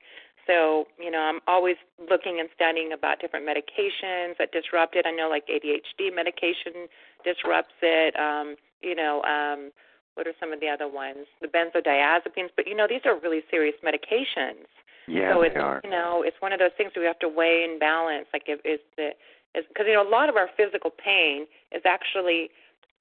So, 0.47 0.87
you 0.99 1.11
know, 1.11 1.21
I'm 1.21 1.41
always 1.47 1.77
looking 2.11 2.41
and 2.41 2.49
studying 2.55 2.93
about 2.93 3.21
different 3.21 3.47
medications 3.47 4.37
that 4.39 4.51
disrupt 4.53 4.97
it. 4.97 5.07
I 5.07 5.13
know 5.13 5.29
like 5.29 5.47
ADHD 5.47 6.15
medication 6.15 6.89
disrupts 7.25 7.75
it. 7.81 8.19
Um, 8.19 8.57
you 8.83 8.95
know, 8.95 9.23
um, 9.23 9.71
what 10.15 10.27
are 10.27 10.35
some 10.41 10.53
of 10.53 10.61
the 10.61 10.69
other 10.69 10.89
ones? 10.89 11.27
The 11.41 11.49
benzodiazepines, 11.49 12.51
but 12.57 12.67
you 12.67 12.75
know, 12.75 12.87
these 12.89 13.03
are 13.05 13.19
really 13.19 13.43
serious 13.51 13.77
medications. 13.85 14.67
Yeah, 15.09 15.35
so 15.35 15.43
it's 15.43 15.55
they 15.55 15.61
are. 15.61 15.81
you 15.83 15.91
know, 15.91 16.23
it's 16.25 16.37
one 16.41 16.53
of 16.53 16.59
those 16.59 16.71
things 16.77 16.93
we 16.97 17.05
have 17.05 17.19
to 17.21 17.29
weigh 17.29 17.67
and 17.69 17.81
balance. 17.81 18.27
Like, 18.33 18.45
if 18.47 18.61
is 18.65 18.81
the 18.97 19.11
is 19.55 19.65
because 19.69 19.87
you 19.87 19.95
know 19.95 20.07
a 20.07 20.09
lot 20.09 20.29
of 20.29 20.37
our 20.37 20.49
physical 20.57 20.91
pain 20.91 21.47
is 21.73 21.83
actually 21.85 22.51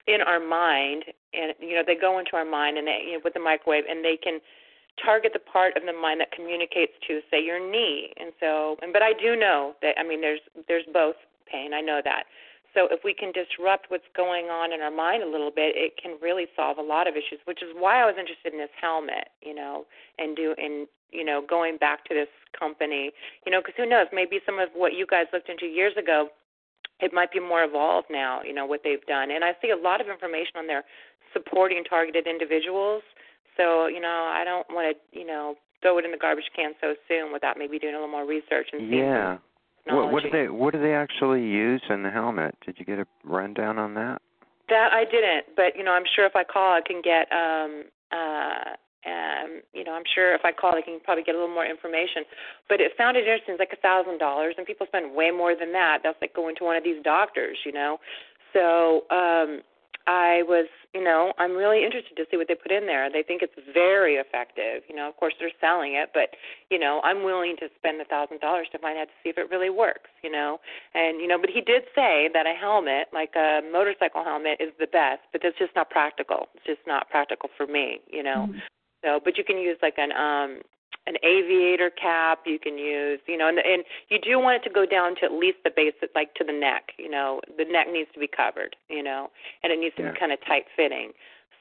in 0.06 0.20
our 0.20 0.40
mind, 0.40 1.04
and 1.34 1.54
you 1.60 1.74
know 1.74 1.82
they 1.86 1.94
go 1.94 2.18
into 2.18 2.34
our 2.34 2.44
mind 2.44 2.78
and 2.78 2.86
they 2.86 3.02
you 3.06 3.12
know, 3.14 3.20
with 3.22 3.34
the 3.34 3.40
microwave, 3.40 3.84
and 3.88 4.04
they 4.04 4.16
can 4.16 4.40
target 5.00 5.32
the 5.32 5.40
part 5.40 5.76
of 5.76 5.82
the 5.84 5.92
mind 5.92 6.20
that 6.20 6.32
communicates 6.32 6.92
to 7.08 7.20
say 7.30 7.42
your 7.42 7.58
knee. 7.58 8.12
And 8.20 8.32
so 8.40 8.76
and 8.82 8.92
but 8.92 9.02
i 9.02 9.12
do 9.12 9.36
know 9.36 9.74
that 9.82 9.96
i 9.98 10.02
mean 10.02 10.20
there's 10.20 10.40
there's 10.68 10.84
both 10.92 11.16
pain 11.50 11.72
i 11.74 11.80
know 11.80 12.00
that. 12.04 12.24
So 12.74 12.88
if 12.90 13.04
we 13.04 13.12
can 13.12 13.32
disrupt 13.36 13.90
what's 13.92 14.08
going 14.16 14.46
on 14.46 14.72
in 14.72 14.80
our 14.80 14.90
mind 14.90 15.22
a 15.22 15.28
little 15.28 15.50
bit 15.50 15.76
it 15.76 15.96
can 16.00 16.16
really 16.20 16.46
solve 16.56 16.78
a 16.78 16.82
lot 16.82 17.06
of 17.06 17.14
issues 17.14 17.40
which 17.44 17.62
is 17.62 17.70
why 17.76 18.02
i 18.02 18.06
was 18.06 18.16
interested 18.18 18.52
in 18.52 18.58
this 18.58 18.72
helmet 18.80 19.28
you 19.40 19.54
know 19.54 19.84
and 20.18 20.36
do 20.36 20.54
and 20.58 20.88
you 21.10 21.24
know 21.24 21.42
going 21.48 21.76
back 21.76 22.04
to 22.06 22.14
this 22.14 22.32
company. 22.58 23.10
You 23.46 23.52
know 23.52 23.60
because 23.60 23.74
who 23.76 23.88
knows 23.88 24.06
maybe 24.12 24.40
some 24.44 24.58
of 24.58 24.68
what 24.74 24.92
you 24.92 25.06
guys 25.06 25.26
looked 25.32 25.48
into 25.48 25.66
years 25.66 25.96
ago 25.96 26.28
it 27.00 27.12
might 27.12 27.32
be 27.32 27.40
more 27.40 27.64
evolved 27.64 28.08
now 28.10 28.42
you 28.42 28.52
know 28.52 28.66
what 28.66 28.80
they've 28.84 29.04
done. 29.06 29.30
And 29.30 29.44
i 29.44 29.52
see 29.60 29.70
a 29.70 29.76
lot 29.76 30.00
of 30.00 30.08
information 30.08 30.56
on 30.56 30.66
there 30.66 30.84
supporting 31.32 31.82
targeted 31.84 32.26
individuals 32.26 33.02
so, 33.56 33.86
you 33.86 34.00
know, 34.00 34.30
I 34.30 34.44
don't 34.44 34.66
want 34.70 34.96
to, 34.96 35.18
you 35.18 35.26
know, 35.26 35.56
throw 35.82 35.98
it 35.98 36.04
in 36.04 36.10
the 36.10 36.16
garbage 36.16 36.50
can 36.54 36.72
so 36.80 36.94
soon 37.08 37.32
without 37.32 37.58
maybe 37.58 37.78
doing 37.78 37.94
a 37.94 37.98
little 37.98 38.10
more 38.10 38.26
research 38.26 38.68
and 38.72 38.88
seeing 38.88 39.04
Yeah. 39.04 39.38
What, 39.86 40.12
what 40.12 40.22
do 40.22 40.30
they 40.30 40.48
What 40.48 40.72
do 40.72 40.80
they 40.80 40.94
actually 40.94 41.42
use 41.42 41.82
in 41.90 42.04
the 42.04 42.10
helmet? 42.10 42.54
Did 42.64 42.76
you 42.78 42.84
get 42.84 43.00
a 43.00 43.06
rundown 43.24 43.78
on 43.78 43.94
that? 43.94 44.22
That 44.68 44.92
I 44.92 45.04
didn't, 45.04 45.56
but 45.56 45.76
you 45.76 45.82
know, 45.82 45.90
I'm 45.90 46.06
sure 46.14 46.24
if 46.24 46.36
I 46.36 46.44
call, 46.44 46.72
I 46.72 46.80
can 46.86 47.02
get 47.02 47.26
um 47.32 47.84
uh 48.12 48.78
um 49.10 49.60
you 49.74 49.82
know, 49.82 49.92
I'm 49.92 50.06
sure 50.14 50.36
if 50.36 50.42
I 50.44 50.52
call, 50.52 50.76
I 50.76 50.82
can 50.82 51.00
probably 51.02 51.24
get 51.24 51.34
a 51.34 51.38
little 51.38 51.52
more 51.52 51.66
information. 51.66 52.22
But 52.68 52.80
it 52.80 52.92
sounded 52.96 53.26
interesting. 53.26 53.54
It's 53.54 53.58
like 53.58 53.74
a 53.76 53.82
thousand 53.82 54.18
dollars, 54.18 54.54
and 54.56 54.64
people 54.64 54.86
spend 54.86 55.16
way 55.16 55.32
more 55.32 55.56
than 55.58 55.72
that. 55.72 55.98
That's 56.04 56.18
like 56.20 56.32
going 56.32 56.54
to 56.56 56.64
one 56.64 56.76
of 56.76 56.84
these 56.84 57.02
doctors, 57.02 57.58
you 57.66 57.72
know. 57.72 57.98
So 58.54 59.02
um 59.10 59.62
I 60.06 60.42
was, 60.48 60.66
you 60.94 61.02
know, 61.02 61.32
I'm 61.38 61.52
really 61.52 61.84
interested 61.84 62.16
to 62.16 62.24
see 62.30 62.36
what 62.36 62.48
they 62.48 62.54
put 62.54 62.72
in 62.72 62.86
there. 62.86 63.10
They 63.10 63.22
think 63.22 63.42
it's 63.42 63.54
very 63.72 64.16
effective. 64.16 64.82
You 64.88 64.96
know, 64.96 65.08
of 65.08 65.16
course 65.16 65.34
they're 65.38 65.54
selling 65.60 65.94
it, 65.94 66.10
but 66.12 66.30
you 66.70 66.78
know, 66.78 67.00
I'm 67.04 67.22
willing 67.22 67.56
to 67.60 67.68
spend 67.78 68.00
a 68.00 68.04
thousand 68.04 68.40
dollars 68.40 68.66
to 68.72 68.78
find 68.78 68.98
out 68.98 69.06
to 69.06 69.16
see 69.22 69.30
if 69.30 69.38
it 69.38 69.50
really 69.50 69.70
works. 69.70 70.10
You 70.22 70.30
know, 70.30 70.58
and 70.94 71.20
you 71.20 71.28
know, 71.28 71.38
but 71.38 71.50
he 71.50 71.60
did 71.60 71.84
say 71.94 72.28
that 72.34 72.46
a 72.46 72.54
helmet, 72.58 73.08
like 73.12 73.34
a 73.36 73.60
motorcycle 73.70 74.24
helmet, 74.24 74.58
is 74.60 74.72
the 74.78 74.86
best, 74.86 75.22
but 75.30 75.40
that's 75.42 75.58
just 75.58 75.74
not 75.76 75.90
practical. 75.90 76.48
It's 76.54 76.66
just 76.66 76.86
not 76.86 77.08
practical 77.10 77.48
for 77.56 77.66
me. 77.66 78.00
You 78.10 78.22
know, 78.22 78.48
Mm-hmm. 78.48 78.58
so 79.04 79.20
but 79.22 79.38
you 79.38 79.44
can 79.44 79.58
use 79.58 79.78
like 79.82 79.98
an 79.98 80.12
um 80.12 80.62
an 81.06 81.16
aviator 81.24 81.90
cap 81.90 82.40
you 82.46 82.58
can 82.58 82.78
use 82.78 83.18
you 83.26 83.36
know 83.36 83.48
and 83.48 83.58
and 83.58 83.84
you 84.08 84.18
do 84.20 84.38
want 84.38 84.56
it 84.62 84.68
to 84.68 84.72
go 84.72 84.86
down 84.86 85.14
to 85.16 85.24
at 85.24 85.32
least 85.32 85.58
the 85.64 85.70
base 85.74 85.94
like 86.14 86.32
to 86.34 86.44
the 86.44 86.52
neck 86.52 86.92
you 86.98 87.10
know 87.10 87.40
the 87.58 87.64
neck 87.64 87.86
needs 87.90 88.08
to 88.14 88.20
be 88.20 88.28
covered 88.28 88.76
you 88.88 89.02
know 89.02 89.28
and 89.62 89.72
it 89.72 89.78
needs 89.78 89.94
to 89.96 90.02
Yeah. 90.02 90.12
be 90.12 90.18
kind 90.18 90.32
of 90.32 90.38
tight 90.46 90.66
fitting. 90.76 91.12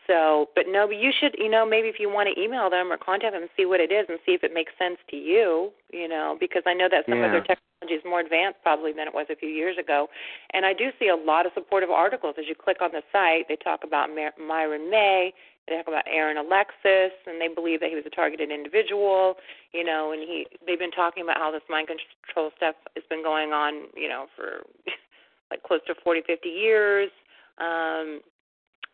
So 0.07 0.49
but 0.55 0.65
no 0.67 0.87
but 0.87 0.97
you 0.97 1.11
should 1.17 1.35
you 1.37 1.49
know 1.49 1.65
maybe 1.65 1.87
if 1.87 1.99
you 1.99 2.09
want 2.09 2.29
to 2.33 2.39
email 2.41 2.69
them 2.69 2.91
or 2.91 2.97
contact 2.97 3.33
them 3.33 3.43
and 3.43 3.51
see 3.55 3.65
what 3.65 3.79
it 3.79 3.91
is 3.91 4.05
and 4.09 4.19
see 4.25 4.33
if 4.33 4.43
it 4.43 4.53
makes 4.53 4.73
sense 4.77 4.97
to 5.09 5.15
you 5.15 5.71
you 5.93 6.07
know 6.07 6.37
because 6.39 6.63
i 6.65 6.73
know 6.73 6.87
that 6.89 7.05
some 7.07 7.21
of 7.23 7.31
their 7.31 7.41
technology 7.41 7.95
is 7.95 8.03
more 8.05 8.19
advanced 8.19 8.57
probably 8.61 8.93
than 8.93 9.07
it 9.07 9.13
was 9.13 9.25
a 9.31 9.35
few 9.35 9.49
years 9.49 9.77
ago. 9.77 10.07
And 10.53 10.65
i 10.65 10.73
do 10.73 10.89
see 10.99 11.07
a 11.09 11.15
lot 11.15 11.45
of 11.45 11.51
supportive 11.53 11.89
articles. 11.89 12.35
As 12.37 12.45
you 12.47 12.55
click 12.55 12.77
on 12.81 12.91
the 12.91 13.01
site 13.11 13.47
they 13.47 13.55
talk 13.55 13.81
about 13.83 14.09
myron 14.37 14.89
may 14.89 15.33
they 15.67 15.77
talk 15.77 15.87
about 15.87 16.03
Aaron 16.07 16.37
Alexis, 16.37 17.13
and 17.27 17.39
they 17.39 17.47
believe 17.47 17.79
that 17.79 17.89
he 17.89 17.95
was 17.95 18.05
a 18.05 18.09
targeted 18.09 18.51
individual, 18.51 19.35
you 19.73 19.83
know, 19.83 20.11
and 20.11 20.21
he 20.21 20.45
they've 20.65 20.79
been 20.79 20.91
talking 20.91 21.23
about 21.23 21.37
how 21.37 21.51
this 21.51 21.61
mind 21.69 21.87
control 21.87 22.51
stuff 22.57 22.75
has 22.95 23.03
been 23.09 23.23
going 23.23 23.51
on, 23.51 23.87
you 23.95 24.09
know, 24.09 24.25
for 24.35 24.63
like 25.51 25.63
close 25.63 25.81
to 25.87 25.95
40, 26.03 26.21
50 26.25 26.49
years. 26.49 27.09
Um 27.57 28.21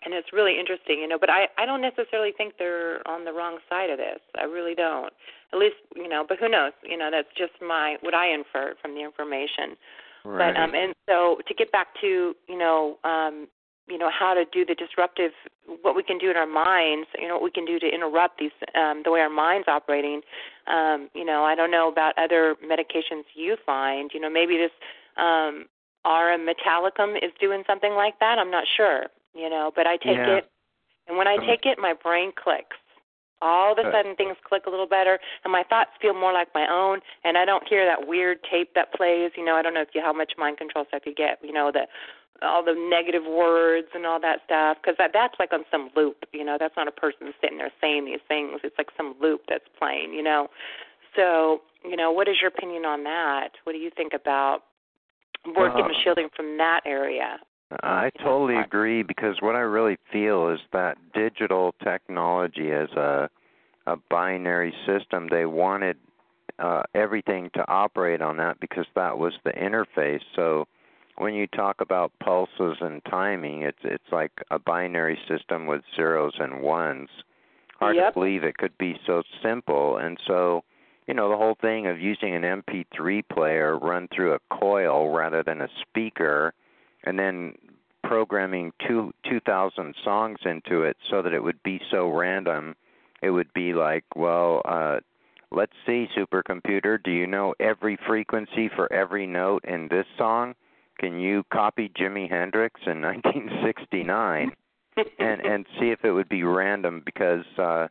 and 0.05 0.13
it's 0.13 0.31
really 0.31 0.59
interesting, 0.59 0.99
you 0.99 1.07
know, 1.07 1.17
but 1.17 1.29
I 1.29 1.47
I 1.57 1.65
don't 1.65 1.81
necessarily 1.81 2.31
think 2.37 2.53
they're 2.59 3.05
on 3.07 3.25
the 3.25 3.33
wrong 3.33 3.57
side 3.69 3.89
of 3.89 3.97
this. 3.97 4.19
I 4.37 4.43
really 4.43 4.75
don't. 4.75 5.11
At 5.53 5.59
least, 5.59 5.77
you 5.95 6.07
know, 6.07 6.25
but 6.27 6.37
who 6.37 6.49
knows? 6.49 6.73
You 6.83 6.97
know, 6.97 7.09
that's 7.09 7.29
just 7.37 7.53
my 7.61 7.97
what 8.01 8.13
I 8.13 8.33
inferred 8.33 8.75
from 8.81 8.93
the 8.93 9.01
information. 9.01 9.75
Right. 10.23 10.53
But 10.53 10.61
um, 10.61 10.75
and 10.75 10.93
so 11.07 11.37
to 11.47 11.53
get 11.53 11.71
back 11.71 11.87
to 12.01 12.35
you 12.47 12.57
know 12.57 12.97
um, 13.03 13.47
you 13.87 13.97
know 13.97 14.09
how 14.11 14.33
to 14.33 14.43
do 14.45 14.65
the 14.65 14.75
disruptive, 14.75 15.31
what 15.81 15.95
we 15.95 16.03
can 16.03 16.17
do 16.17 16.29
in 16.29 16.37
our 16.37 16.47
minds, 16.47 17.07
you 17.19 17.27
know 17.27 17.35
what 17.35 17.43
we 17.43 17.51
can 17.51 17.65
do 17.65 17.79
to 17.79 17.87
interrupt 17.87 18.39
these 18.39 18.51
um, 18.75 19.01
the 19.03 19.11
way 19.11 19.21
our 19.21 19.29
minds 19.29 19.67
operating. 19.67 20.21
Um, 20.67 21.09
you 21.13 21.25
know, 21.25 21.43
I 21.43 21.55
don't 21.55 21.71
know 21.71 21.89
about 21.89 22.13
other 22.17 22.55
medications 22.63 23.23
you 23.33 23.55
find. 23.65 24.11
You 24.13 24.19
know, 24.19 24.29
maybe 24.29 24.57
this 24.57 24.71
um, 25.15 25.65
Aurum 26.05 26.45
Metallicum 26.45 27.17
is 27.17 27.31
doing 27.39 27.63
something 27.65 27.93
like 27.93 28.19
that. 28.19 28.37
I'm 28.39 28.51
not 28.51 28.65
sure. 28.75 29.05
You 29.33 29.49
know, 29.49 29.71
but 29.75 29.87
I 29.87 29.97
take 29.97 30.17
Yeah. 30.17 30.37
it, 30.37 30.49
and 31.07 31.17
when 31.17 31.27
I 31.27 31.37
take 31.37 31.65
it, 31.65 31.77
my 31.79 31.93
brain 31.93 32.31
clicks. 32.35 32.75
All 33.39 33.73
of 33.73 33.77
a 33.77 33.91
sudden, 33.91 34.15
things 34.15 34.35
click 34.43 34.63
a 34.65 34.69
little 34.71 34.87
better, 34.87 35.19
and 35.43 35.53
my 35.53 35.61
thoughts 35.61 35.91
feel 36.01 36.15
more 36.15 36.33
like 36.33 36.47
my 36.55 36.65
own. 36.67 37.01
And 37.23 37.37
I 37.37 37.45
don't 37.45 37.67
hear 37.67 37.85
that 37.85 38.07
weird 38.07 38.39
tape 38.49 38.73
that 38.73 38.93
plays. 38.93 39.31
You 39.37 39.45
know, 39.45 39.53
I 39.53 39.61
don't 39.61 39.75
know 39.75 39.81
if 39.81 39.89
you 39.93 40.01
how 40.01 40.11
much 40.11 40.33
mind 40.39 40.57
control 40.57 40.85
stuff 40.87 41.03
you 41.05 41.13
get. 41.13 41.37
You 41.43 41.53
know, 41.53 41.71
the 41.71 41.85
all 42.41 42.63
the 42.63 42.73
negative 42.73 43.23
words 43.25 43.87
and 43.93 44.05
all 44.05 44.19
that 44.21 44.39
stuff, 44.45 44.77
because 44.81 44.95
that 44.97 45.11
that's 45.13 45.35
like 45.39 45.53
on 45.53 45.63
some 45.71 45.89
loop. 45.95 46.25
You 46.33 46.43
know, 46.43 46.57
that's 46.59 46.75
not 46.75 46.87
a 46.87 46.91
person 46.91 47.33
sitting 47.41 47.57
there 47.57 47.71
saying 47.81 48.05
these 48.05 48.23
things. 48.27 48.59
It's 48.63 48.77
like 48.77 48.89
some 48.95 49.15
loop 49.21 49.41
that's 49.49 49.67
playing. 49.77 50.13
You 50.13 50.23
know, 50.23 50.47
so 51.15 51.61
you 51.83 51.95
know, 51.95 52.11
what 52.11 52.27
is 52.27 52.35
your 52.41 52.49
opinion 52.49 52.85
on 52.85 53.03
that? 53.03 53.49
What 53.63 53.73
do 53.73 53.79
you 53.79 53.91
think 53.95 54.13
about 54.13 54.59
working 55.55 55.85
with 55.85 55.95
shielding 56.03 56.29
from 56.35 56.57
that 56.57 56.81
area? 56.85 57.37
I 57.83 58.11
totally 58.23 58.55
agree 58.55 59.03
because 59.03 59.37
what 59.41 59.55
I 59.55 59.59
really 59.59 59.97
feel 60.11 60.49
is 60.49 60.59
that 60.71 60.97
digital 61.13 61.75
technology 61.83 62.71
as 62.71 62.89
a 62.91 63.29
a 63.87 63.95
binary 64.09 64.73
system, 64.85 65.27
they 65.31 65.45
wanted 65.45 65.95
uh, 66.59 66.83
everything 66.93 67.49
to 67.53 67.65
operate 67.69 68.21
on 68.21 68.37
that 68.37 68.59
because 68.59 68.85
that 68.95 69.17
was 69.17 69.33
the 69.45 69.51
interface. 69.51 70.19
So 70.35 70.67
when 71.17 71.33
you 71.33 71.47
talk 71.47 71.81
about 71.81 72.11
pulses 72.19 72.77
and 72.81 73.03
timing, 73.05 73.63
it's 73.63 73.79
it's 73.83 74.11
like 74.11 74.31
a 74.51 74.59
binary 74.59 75.19
system 75.27 75.65
with 75.65 75.81
zeros 75.95 76.33
and 76.39 76.61
ones. 76.61 77.09
Hard 77.79 77.95
Yep. 77.95 78.13
to 78.13 78.19
believe 78.19 78.43
it 78.43 78.57
could 78.57 78.77
be 78.77 78.99
so 79.05 79.21
simple. 79.43 79.97
And 79.97 80.19
so, 80.25 80.63
you 81.07 81.13
know, 81.13 81.29
the 81.29 81.37
whole 81.37 81.55
thing 81.61 81.85
of 81.85 81.99
using 81.99 82.33
an 82.33 82.41
MP3 82.43 83.23
player 83.29 83.77
run 83.77 84.07
through 84.07 84.33
a 84.33 84.39
coil 84.49 85.09
rather 85.15 85.43
than 85.43 85.61
a 85.61 85.69
speaker 85.81 86.53
and 87.03 87.17
then 87.19 87.55
programming 88.03 88.71
two 88.87 89.13
two 89.29 89.39
thousand 89.41 89.93
songs 90.03 90.39
into 90.45 90.83
it 90.83 90.97
so 91.09 91.21
that 91.21 91.33
it 91.33 91.43
would 91.43 91.61
be 91.63 91.81
so 91.91 92.09
random 92.09 92.75
it 93.21 93.31
would 93.31 93.51
be 93.53 93.73
like 93.73 94.05
well 94.15 94.61
uh 94.65 94.97
let's 95.51 95.73
see 95.85 96.07
supercomputer 96.15 97.01
do 97.03 97.11
you 97.11 97.27
know 97.27 97.53
every 97.59 97.97
frequency 98.07 98.69
for 98.73 98.91
every 98.93 99.27
note 99.27 99.63
in 99.65 99.87
this 99.89 100.05
song 100.17 100.55
can 100.99 101.19
you 101.19 101.43
copy 101.51 101.89
jimi 101.89 102.29
hendrix 102.29 102.81
in 102.85 103.01
1969 103.01 104.51
and 105.19 105.45
and 105.45 105.65
see 105.79 105.89
if 105.89 106.03
it 106.03 106.11
would 106.11 106.29
be 106.29 106.43
random? 106.43 107.01
Because 107.05 107.45
uh 107.57 107.87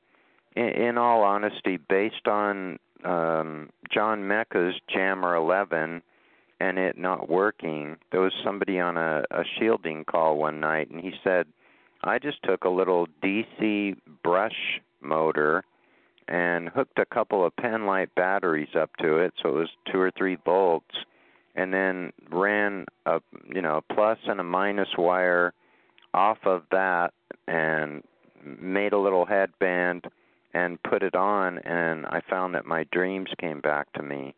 in, 0.54 0.68
in 0.68 0.98
all 0.98 1.22
honesty 1.22 1.76
based 1.76 2.26
on 2.26 2.78
um 3.04 3.70
john 3.92 4.26
mecca's 4.26 4.74
jammer 4.92 5.34
11 5.34 6.02
and 6.60 6.78
it 6.78 6.96
not 6.96 7.28
working, 7.28 7.96
there 8.12 8.20
was 8.20 8.32
somebody 8.44 8.80
on 8.80 8.96
a, 8.96 9.24
a 9.30 9.42
shielding 9.58 10.04
call 10.04 10.36
one 10.36 10.60
night, 10.60 10.90
and 10.90 11.00
he 11.00 11.12
said, 11.22 11.46
I 12.02 12.18
just 12.18 12.42
took 12.42 12.64
a 12.64 12.70
little 12.70 13.06
DC 13.22 13.96
brush 14.22 14.80
motor 15.02 15.64
and 16.28 16.68
hooked 16.68 16.98
a 16.98 17.06
couple 17.06 17.44
of 17.44 17.54
penlight 17.56 18.08
batteries 18.16 18.74
up 18.78 18.90
to 19.00 19.18
it, 19.18 19.34
so 19.42 19.50
it 19.50 19.54
was 19.54 19.68
two 19.90 20.00
or 20.00 20.10
three 20.10 20.38
volts, 20.44 20.94
and 21.66 21.74
then 21.74 22.12
ran 22.30 22.86
a 23.06 23.20
you 23.52 23.60
know 23.60 23.78
a 23.78 23.94
plus 23.94 24.18
and 24.26 24.38
a 24.38 24.44
minus 24.44 24.88
wire 24.97 25.52
off 26.14 26.38
of 26.44 26.62
that, 26.70 27.12
and 27.48 28.05
made 28.44 28.93
a 28.93 28.98
little 28.98 29.26
headband 29.26 30.06
and 30.55 30.82
put 30.84 31.02
it 31.02 31.16
on, 31.16 31.59
and 31.59 32.06
I 32.06 32.20
found 32.30 32.55
that 32.55 32.64
my 32.64 32.84
dreams 32.93 33.30
came 33.38 33.60
back 33.60 33.93
to 33.94 34.02
me. 34.02 34.34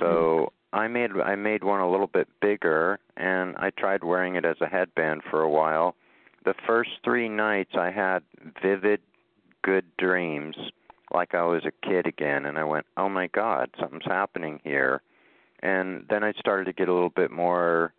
So 0.00 0.52
I 0.72 0.88
made 0.88 1.12
I 1.12 1.36
made 1.36 1.62
one 1.62 1.80
a 1.80 1.90
little 1.90 2.08
bit 2.08 2.28
bigger 2.42 2.98
and 3.16 3.56
I 3.56 3.70
tried 3.70 4.02
wearing 4.02 4.34
it 4.34 4.44
as 4.44 4.56
a 4.60 4.66
headband 4.66 5.22
for 5.30 5.40
a 5.40 5.48
while. 5.48 5.94
The 6.44 6.54
first 6.66 6.90
3 7.04 7.28
nights 7.28 7.72
I 7.78 7.90
had 7.90 8.22
vivid 8.60 9.00
good 9.62 9.84
dreams 9.96 10.56
like 11.12 11.34
I 11.34 11.44
was 11.44 11.64
a 11.64 11.86
kid 11.86 12.06
again 12.06 12.46
and 12.46 12.58
I 12.58 12.64
went, 12.64 12.86
"Oh 12.96 13.08
my 13.08 13.28
god, 13.28 13.70
something's 13.78 14.04
happening 14.04 14.60
here." 14.64 15.02
And 15.60 16.04
then 16.08 16.24
I 16.24 16.32
started 16.32 16.64
to 16.66 16.72
get 16.72 16.88
a 16.88 16.92
little 16.92 17.10
bit 17.10 17.30
more 17.30 17.92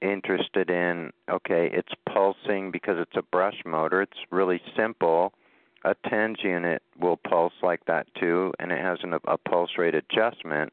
interested 0.00 0.70
in 0.70 1.12
okay, 1.30 1.70
it's 1.72 1.92
pulsing 2.12 2.70
because 2.70 2.96
it's 2.98 3.16
a 3.16 3.22
brush 3.22 3.62
motor. 3.64 4.02
It's 4.02 4.18
really 4.30 4.60
simple. 4.76 5.32
A 5.84 5.94
TENS 6.08 6.38
unit 6.42 6.82
will 6.98 7.16
pulse 7.16 7.52
like 7.62 7.84
that 7.86 8.06
too 8.18 8.52
and 8.58 8.72
it 8.72 8.80
has 8.80 8.98
an, 9.02 9.14
a 9.26 9.36
pulse 9.36 9.72
rate 9.76 9.94
adjustment 9.94 10.72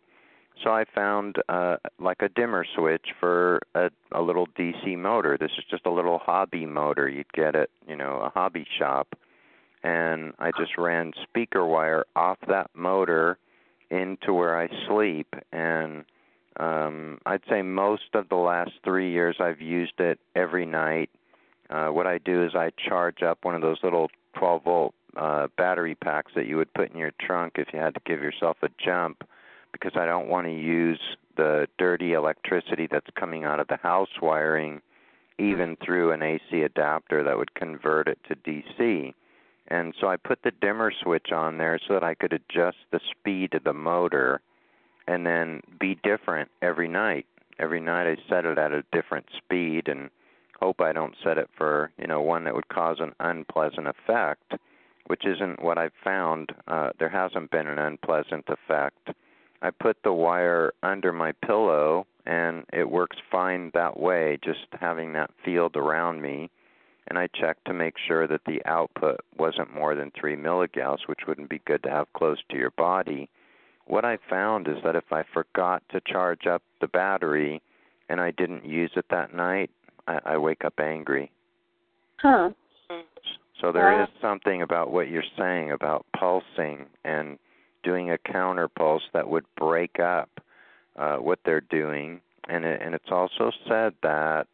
so 0.64 0.72
I 0.72 0.86
found 0.94 1.38
uh, 1.50 1.78
like 2.00 2.22
a 2.22 2.30
dimmer 2.30 2.66
switch 2.76 3.08
for 3.20 3.62
a, 3.74 3.90
a 4.12 4.22
little 4.22 4.48
DC 4.48 4.98
motor. 4.98 5.38
This 5.40 5.52
is 5.58 5.64
just 5.70 5.86
a 5.86 5.92
little 5.92 6.20
hobby 6.20 6.66
motor 6.66 7.10
you'd 7.10 7.32
get 7.34 7.56
at 7.56 7.70
you 7.88 7.96
know 7.96 8.22
a 8.22 8.30
hobby 8.30 8.68
shop, 8.78 9.16
and 9.84 10.34
I 10.40 10.52
just 10.58 10.78
ran 10.78 11.14
speaker 11.24 11.66
wire 11.66 12.06
off 12.16 12.38
that 12.48 12.70
motor 12.76 13.38
into 13.90 14.34
where 14.34 14.60
I 14.60 14.70
sleep. 14.88 15.34
And 15.52 16.06
um, 16.58 17.20
I'd 17.26 17.42
say 17.50 17.62
most 17.62 18.14
of 18.14 18.30
the 18.30 18.36
last 18.36 18.72
three 18.84 19.12
years 19.12 19.38
I've 19.40 19.62
used 19.62 20.00
it 20.00 20.20
every 20.36 20.66
night. 20.66 21.10
Uh, 21.70 21.88
what 21.88 22.08
I 22.08 22.18
do 22.18 22.44
is 22.44 22.54
I 22.56 22.72
charge 22.78 23.24
up 23.24 23.40
one 23.44 23.56
of 23.56 23.62
those 23.62 23.78
little 23.84 24.10
12 24.38 24.64
volt 24.64 24.94
uh, 25.16 25.48
battery 25.58 25.96
packs 25.96 26.32
that 26.36 26.48
you 26.48 26.58
would 26.58 26.74
put 26.74 26.92
in 26.92 26.98
your 26.98 27.12
trunk 27.20 27.54
if 27.58 27.70
you 27.74 27.80
had 27.80 27.94
to 27.94 28.02
give 28.06 28.22
yourself 28.22 28.58
a 28.62 28.70
jump 28.84 29.24
because 29.72 29.94
I 29.96 30.06
don't 30.06 30.28
want 30.28 30.48
to 30.48 30.54
use 30.54 31.00
the 31.38 31.68
dirty 31.78 32.14
electricity 32.14 32.88
that's 32.92 33.08
coming 33.18 33.46
out 33.46 33.60
of 33.60 33.68
the 33.68 33.78
house 33.78 34.10
wiring 34.22 34.82
even 35.40 35.78
through 35.84 36.12
an 36.12 36.22
AC 36.22 36.62
adapter 36.62 37.24
that 37.24 37.38
would 37.38 37.56
convert 37.56 38.08
it 38.08 38.20
to 38.28 38.36
DC. 38.36 39.14
And 39.68 39.94
so 40.00 40.08
I 40.08 40.18
put 40.18 40.44
the 40.44 40.52
dimmer 40.62 40.92
switch 41.02 41.32
on 41.32 41.58
there 41.58 41.80
so 41.88 41.94
that 41.94 42.04
I 42.04 42.14
could 42.14 42.34
adjust 42.34 42.78
the 42.92 43.00
speed 43.12 43.54
of 43.54 43.64
the 43.64 43.74
motor 43.74 44.42
and 45.08 45.26
then 45.26 45.62
be 45.80 46.00
different 46.04 46.50
every 46.62 46.88
night. 46.88 47.26
Every 47.60 47.80
night 47.80 48.08
I 48.08 48.18
set 48.30 48.46
it 48.46 48.58
at 48.58 48.72
a 48.72 48.84
different 48.92 49.28
speed 49.38 49.88
and 49.88 50.10
hope 50.60 50.82
I 50.82 50.94
don't 50.94 51.16
set 51.24 51.38
it 51.38 51.50
for, 51.58 51.92
you 51.98 52.08
know, 52.08 52.22
one 52.22 52.44
that 52.44 52.56
would 52.56 52.70
cause 52.70 52.98
an 53.00 53.14
unpleasant 53.20 53.88
effect, 53.88 54.54
which 55.08 55.26
isn't 55.26 55.62
what 55.62 55.78
I've 55.78 55.92
found. 56.04 56.52
Uh, 56.68 56.92
there 57.00 57.10
hasn't 57.10 57.52
been 57.52 57.68
an 57.68 57.80
unpleasant 57.80 58.46
effect. 58.48 59.10
I 59.62 59.72
put 59.72 59.98
the 60.04 60.14
wire 60.14 60.74
under 60.82 61.12
my 61.14 61.34
pillow 61.46 62.08
and 62.26 62.66
it 62.72 62.90
works 62.90 63.18
fine 63.32 63.72
that 63.74 64.00
way, 64.00 64.38
just 64.44 64.68
having 64.80 65.14
that 65.14 65.32
field 65.44 65.76
around 65.76 66.22
me. 66.22 66.50
And 67.08 67.18
I 67.18 67.28
checked 67.28 67.66
to 67.66 67.74
make 67.74 67.96
sure 68.08 68.28
that 68.28 68.46
the 68.46 68.62
output 68.66 69.20
wasn't 69.38 69.74
more 69.74 69.96
than 69.96 70.12
3 70.12 70.36
milligauss, 70.36 71.08
which 71.08 71.22
wouldn't 71.28 71.50
be 71.50 71.62
good 71.66 71.84
to 71.84 71.90
have 71.90 72.14
close 72.14 72.38
to 72.50 72.58
your 72.58 72.72
body. 72.72 73.30
What 73.92 74.06
I 74.06 74.20
found 74.30 74.70
is 74.70 74.78
that 74.86 74.96
if 74.96 75.12
I 75.12 75.24
forgot 75.34 75.84
to 75.90 76.00
charge 76.08 76.48
up 76.48 76.64
the 76.80 76.88
battery 76.88 77.62
and 78.08 78.22
I 78.22 78.32
didn't 78.32 78.64
use 78.64 78.92
it 78.96 79.04
that 79.10 79.34
night, 79.36 79.70
I, 80.08 80.20
I 80.24 80.38
wake 80.38 80.64
up 80.64 80.80
angry. 80.80 81.30
Huh. 82.16 82.52
So 83.60 83.74
there 83.74 83.92
Wow. 83.92 84.04
is 84.04 84.10
something 84.22 84.62
about 84.62 84.92
what 84.92 85.10
you're 85.10 85.26
saying 85.38 85.72
about 85.72 86.06
pulsing 86.18 86.86
and 87.04 87.38
doing 87.84 88.12
a 88.12 88.18
counter 88.18 88.70
pulse 88.70 89.04
that 89.12 89.28
would 89.28 89.44
break 89.58 90.00
up 90.00 90.30
uh, 90.96 91.18
what 91.18 91.40
they're 91.44 91.60
doing, 91.60 92.22
and 92.48 92.64
it, 92.64 92.82
and 92.82 92.96
it's 92.96 93.12
also 93.12 93.52
said 93.68 93.94
that 94.04 94.48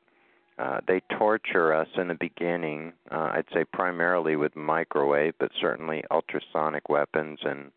uh, 0.57 0.79
they 0.87 0.99
torture 1.15 1.75
us 1.75 1.89
in 1.95 2.07
the 2.07 2.15
beginning. 2.15 2.91
Uh, 3.11 3.33
I'd 3.33 3.45
say 3.53 3.65
primarily 3.65 4.35
with 4.35 4.55
microwave, 4.55 5.35
but 5.37 5.51
certainly 5.61 6.03
ultrasonic 6.09 6.89
weapons 6.89 7.37
and 7.43 7.71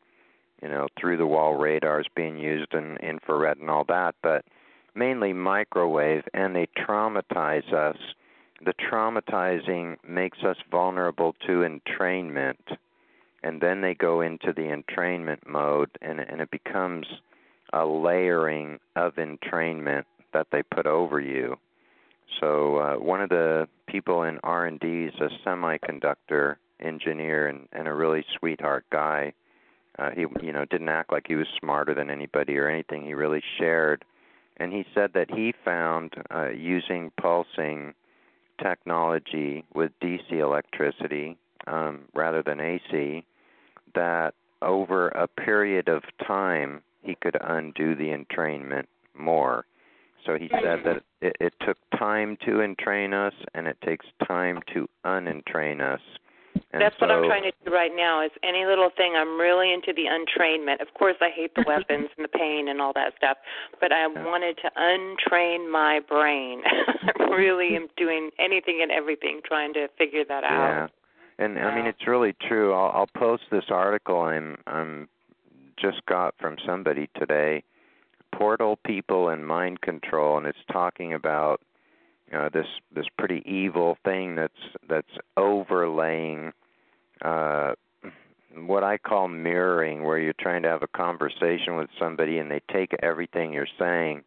you 0.62 0.68
know 0.68 0.88
through 0.98 1.16
the 1.16 1.26
wall 1.26 1.54
radars 1.54 2.06
being 2.14 2.38
used 2.38 2.74
and 2.74 2.98
infrared 2.98 3.58
and 3.58 3.70
all 3.70 3.84
that, 3.84 4.14
but 4.22 4.44
mainly 4.94 5.32
microwave, 5.32 6.24
and 6.34 6.54
they 6.54 6.66
traumatize 6.76 7.72
us. 7.72 7.96
The 8.64 8.74
traumatizing 8.74 9.96
makes 10.06 10.38
us 10.44 10.56
vulnerable 10.70 11.34
to 11.46 11.60
entrainment 11.64 12.56
and 13.42 13.60
then 13.60 13.80
they 13.80 13.94
go 13.94 14.20
into 14.20 14.52
the 14.52 14.62
entrainment 14.62 15.46
mode 15.46 15.90
and 16.02 16.20
and 16.20 16.40
it 16.40 16.50
becomes 16.50 17.06
a 17.72 17.84
layering 17.84 18.78
of 18.96 19.14
entrainment 19.14 20.04
that 20.32 20.48
they 20.52 20.62
put 20.62 20.86
over 20.86 21.20
you 21.20 21.56
so 22.40 22.76
uh, 22.76 22.94
one 22.96 23.20
of 23.20 23.28
the 23.28 23.68
people 23.86 24.22
in 24.22 24.38
r&d 24.42 24.86
is 24.86 25.14
a 25.20 25.48
semiconductor 25.48 26.56
engineer 26.80 27.48
and, 27.48 27.68
and 27.72 27.88
a 27.88 27.94
really 27.94 28.24
sweetheart 28.38 28.84
guy 28.90 29.32
uh, 30.00 30.10
he 30.10 30.24
you 30.42 30.52
know 30.52 30.64
didn't 30.64 30.88
act 30.88 31.12
like 31.12 31.26
he 31.28 31.36
was 31.36 31.46
smarter 31.60 31.94
than 31.94 32.10
anybody 32.10 32.56
or 32.56 32.68
anything 32.68 33.04
he 33.04 33.14
really 33.14 33.42
shared 33.58 34.04
and 34.56 34.72
he 34.72 34.84
said 34.94 35.12
that 35.14 35.30
he 35.30 35.54
found 35.64 36.14
uh, 36.34 36.48
using 36.48 37.12
pulsing 37.20 37.94
technology 38.62 39.64
with 39.74 39.92
dc 40.02 40.30
electricity 40.32 41.36
um, 41.66 42.00
rather 42.14 42.42
than 42.42 42.60
ac 42.60 43.24
that 43.94 44.34
over 44.62 45.08
a 45.08 45.26
period 45.26 45.88
of 45.88 46.02
time 46.26 46.82
he 47.02 47.14
could 47.14 47.36
undo 47.40 47.94
the 47.94 48.08
entrainment 48.08 48.86
more. 49.18 49.64
So 50.26 50.36
he 50.36 50.48
said 50.62 50.80
that 50.84 51.02
it, 51.22 51.36
it 51.40 51.54
took 51.66 51.78
time 51.98 52.36
to 52.44 52.60
entrain 52.60 53.14
us 53.14 53.32
and 53.54 53.66
it 53.66 53.78
takes 53.82 54.06
time 54.26 54.60
to 54.74 54.88
unentrain 55.04 55.80
us. 55.80 56.00
And 56.72 56.80
That's 56.80 56.94
so, 57.00 57.06
what 57.06 57.10
I'm 57.10 57.24
trying 57.24 57.42
to 57.42 57.52
do 57.64 57.72
right 57.72 57.90
now. 57.94 58.24
Is 58.24 58.30
any 58.44 58.64
little 58.64 58.90
thing 58.96 59.14
I'm 59.16 59.40
really 59.40 59.72
into 59.72 59.92
the 59.92 60.06
untrainment. 60.06 60.80
Of 60.80 60.94
course, 60.94 61.16
I 61.20 61.30
hate 61.34 61.54
the 61.56 61.64
weapons 61.66 62.08
and 62.16 62.24
the 62.24 62.28
pain 62.28 62.68
and 62.68 62.80
all 62.80 62.92
that 62.94 63.14
stuff, 63.16 63.38
but 63.80 63.92
I 63.92 64.06
wanted 64.06 64.56
to 64.62 64.70
untrain 64.78 65.70
my 65.70 66.00
brain. 66.08 66.62
I 67.02 67.34
really 67.34 67.74
am 67.76 67.88
doing 67.96 68.30
anything 68.38 68.80
and 68.82 68.92
everything 68.92 69.40
trying 69.44 69.74
to 69.74 69.88
figure 69.98 70.24
that 70.28 70.44
out. 70.44 70.90
Yeah. 71.38 71.44
And 71.44 71.58
I 71.58 71.74
mean 71.74 71.86
it's 71.86 72.06
really 72.06 72.34
true. 72.46 72.74
I'll 72.74 72.92
I'll 72.94 73.10
post 73.18 73.44
this 73.50 73.64
article 73.70 74.20
I'm 74.20 74.58
I'm 74.66 75.08
just 75.80 76.04
got 76.06 76.34
from 76.38 76.56
somebody 76.66 77.08
today. 77.18 77.64
Portal 78.32 78.78
people 78.86 79.30
and 79.30 79.46
mind 79.46 79.80
control 79.80 80.36
and 80.36 80.46
it's 80.46 80.58
talking 80.70 81.14
about 81.14 81.62
you 82.30 82.38
know 82.38 82.50
this 82.52 82.66
this 82.94 83.06
pretty 83.18 83.42
evil 83.46 83.96
thing 84.04 84.36
that's 84.36 84.52
that's 84.86 85.08
overlaying 85.38 86.52
uh 87.24 87.74
what 88.56 88.82
I 88.82 88.98
call 88.98 89.28
mirroring 89.28 90.02
where 90.04 90.18
you're 90.18 90.32
trying 90.40 90.62
to 90.62 90.68
have 90.68 90.82
a 90.82 90.88
conversation 90.88 91.76
with 91.76 91.88
somebody 91.98 92.38
and 92.38 92.50
they 92.50 92.60
take 92.72 92.92
everything 93.02 93.52
you're 93.52 93.66
saying 93.78 94.22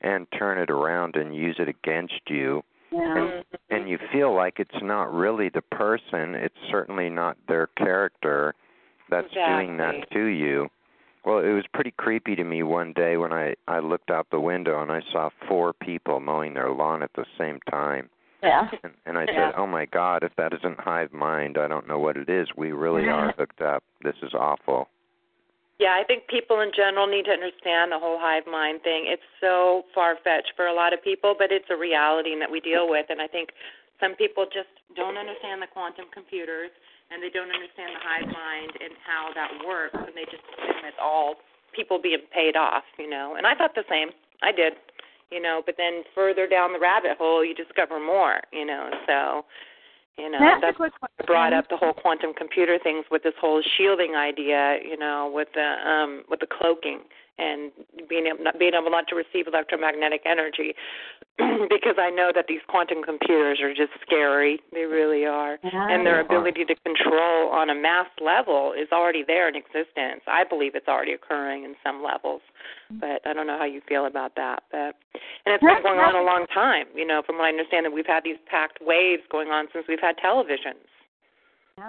and 0.00 0.26
turn 0.38 0.58
it 0.58 0.70
around 0.70 1.16
and 1.16 1.34
use 1.34 1.56
it 1.58 1.68
against 1.68 2.20
you. 2.28 2.62
Yeah. 2.92 3.42
and 3.68 3.88
you 3.88 3.98
feel 4.12 4.32
like 4.34 4.54
it's 4.58 4.70
not 4.80 5.12
really 5.12 5.48
the 5.48 5.60
person 5.60 6.36
it's 6.36 6.54
certainly 6.70 7.10
not 7.10 7.36
their 7.48 7.66
character 7.76 8.54
that's 9.10 9.32
doing 9.34 9.76
that 9.78 10.08
to 10.12 10.24
you. 10.26 10.68
Well 11.24 11.40
it 11.40 11.50
was 11.50 11.64
pretty 11.74 11.92
creepy 11.98 12.36
to 12.36 12.44
me 12.44 12.62
one 12.62 12.92
day 12.92 13.16
when 13.16 13.32
i 13.32 13.54
i 13.66 13.80
looked 13.80 14.10
out 14.10 14.28
the 14.30 14.40
window 14.40 14.80
and 14.80 14.92
i 14.92 15.00
saw 15.12 15.30
four 15.48 15.72
people 15.72 16.20
mowing 16.20 16.54
their 16.54 16.70
lawn 16.70 17.02
at 17.02 17.10
the 17.14 17.26
same 17.36 17.58
time 17.68 18.08
Yeah. 18.42 18.68
and, 18.82 18.92
and 19.06 19.18
i 19.18 19.24
Yeah. 19.24 19.50
said 19.50 19.54
oh 19.56 19.66
my 19.66 19.86
god 19.86 20.22
if 20.22 20.34
that 20.36 20.52
isn't 20.52 20.78
hive 20.80 21.12
mind 21.12 21.58
i 21.58 21.66
don't 21.66 21.88
know 21.88 21.98
what 21.98 22.16
it 22.16 22.28
is 22.28 22.48
we 22.56 22.72
really 22.72 23.02
mm-hmm. 23.02 23.30
are 23.30 23.32
hooked 23.32 23.60
up 23.60 23.82
this 24.02 24.16
is 24.22 24.34
awful 24.34 24.88
Yeah, 25.78 25.92
I 26.00 26.04
think 26.08 26.24
people 26.28 26.60
in 26.64 26.72
general 26.72 27.06
need 27.06 27.26
to 27.28 27.36
understand 27.36 27.92
the 27.92 28.00
whole 28.00 28.16
hive 28.16 28.48
mind 28.48 28.80
thing. 28.80 29.04
It's 29.12 29.28
so 29.44 29.84
far 29.92 30.16
fetched 30.24 30.56
for 30.56 30.72
a 30.72 30.72
lot 30.72 30.96
of 30.96 31.04
people, 31.04 31.36
but 31.36 31.52
it's 31.52 31.68
a 31.68 31.76
reality 31.76 32.32
that 32.40 32.48
we 32.50 32.64
deal 32.64 32.88
with. 32.88 33.04
And 33.12 33.20
I 33.20 33.28
think 33.28 33.52
some 34.00 34.16
people 34.16 34.48
just 34.48 34.72
don't 34.96 35.20
understand 35.20 35.60
the 35.60 35.68
quantum 35.68 36.08
computers 36.16 36.72
and 37.10 37.20
they 37.20 37.28
don't 37.28 37.52
understand 37.52 37.92
the 37.92 38.00
hive 38.00 38.24
mind 38.24 38.72
and 38.80 38.96
how 39.04 39.30
that 39.36 39.52
works, 39.68 39.94
and 39.94 40.16
they 40.16 40.24
just 40.32 40.42
assume 40.56 40.80
it's 40.88 40.96
all 40.96 41.36
people 41.76 42.00
being 42.00 42.24
paid 42.32 42.56
off, 42.56 42.82
you 42.98 43.08
know. 43.08 43.36
And 43.36 43.46
I 43.46 43.54
thought 43.54 43.76
the 43.76 43.84
same. 43.84 44.10
I 44.42 44.50
did, 44.50 44.74
you 45.30 45.40
know. 45.40 45.62
But 45.64 45.76
then 45.76 46.02
further 46.14 46.46
down 46.46 46.72
the 46.72 46.78
rabbit 46.78 47.18
hole, 47.18 47.44
you 47.44 47.54
discover 47.54 47.98
more, 47.98 48.40
you 48.52 48.64
know. 48.64 48.90
So, 49.06 49.44
you 50.18 50.30
know, 50.30 50.38
That's 50.60 50.76
that's 50.78 51.26
brought 51.26 51.52
up 51.52 51.68
the 51.68 51.76
whole 51.76 51.92
quantum 51.92 52.32
computer 52.32 52.78
things 52.82 53.04
with 53.10 53.22
this 53.22 53.34
whole 53.40 53.62
shielding 53.76 54.14
idea, 54.14 54.78
you 54.82 54.96
know, 54.96 55.30
with 55.32 55.48
the 55.54 55.76
um 55.88 56.24
with 56.30 56.40
the 56.40 56.46
cloaking 56.46 57.00
and 57.38 57.70
being 58.08 58.26
able 58.26 58.44
not 58.44 58.58
being 58.58 58.72
able 58.72 58.90
not 58.90 59.06
to 59.08 59.14
receive 59.14 59.46
electromagnetic 59.46 60.22
energy 60.24 60.74
because 61.68 61.96
I 61.98 62.08
know 62.08 62.32
that 62.34 62.46
these 62.48 62.60
quantum 62.66 63.02
computers 63.02 63.60
are 63.60 63.74
just 63.74 63.92
scary. 64.00 64.60
They 64.72 64.84
really 64.84 65.26
are. 65.26 65.58
Yeah. 65.62 65.88
And 65.90 66.06
their 66.06 66.20
ability 66.20 66.64
to 66.64 66.74
control 66.80 67.52
on 67.52 67.68
a 67.68 67.74
mass 67.74 68.08
level 68.24 68.72
is 68.72 68.88
already 68.90 69.22
there 69.26 69.48
in 69.48 69.54
existence. 69.54 70.24
I 70.26 70.44
believe 70.48 70.74
it's 70.74 70.88
already 70.88 71.12
occurring 71.12 71.64
in 71.64 71.74
some 71.84 72.02
levels. 72.02 72.40
Mm-hmm. 72.90 73.00
But 73.00 73.28
I 73.28 73.34
don't 73.34 73.46
know 73.46 73.58
how 73.58 73.66
you 73.66 73.82
feel 73.86 74.06
about 74.06 74.34
that. 74.36 74.62
But 74.72 74.96
and 75.44 75.52
it's 75.52 75.62
been 75.62 75.82
going 75.82 76.00
on 76.00 76.16
a 76.16 76.24
long 76.24 76.46
time, 76.52 76.86
you 76.94 77.06
know, 77.06 77.22
from 77.26 77.36
what 77.36 77.44
I 77.44 77.48
understand 77.50 77.84
that 77.84 77.92
we've 77.92 78.06
had 78.06 78.24
these 78.24 78.40
packed 78.48 78.78
waves 78.80 79.22
going 79.30 79.48
on 79.48 79.68
since 79.72 79.84
we've 79.88 80.00
had 80.00 80.16
televisions. 80.16 80.88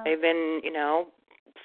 They've 0.04 0.20
been, 0.20 0.60
you 0.64 0.72
know, 0.72 1.08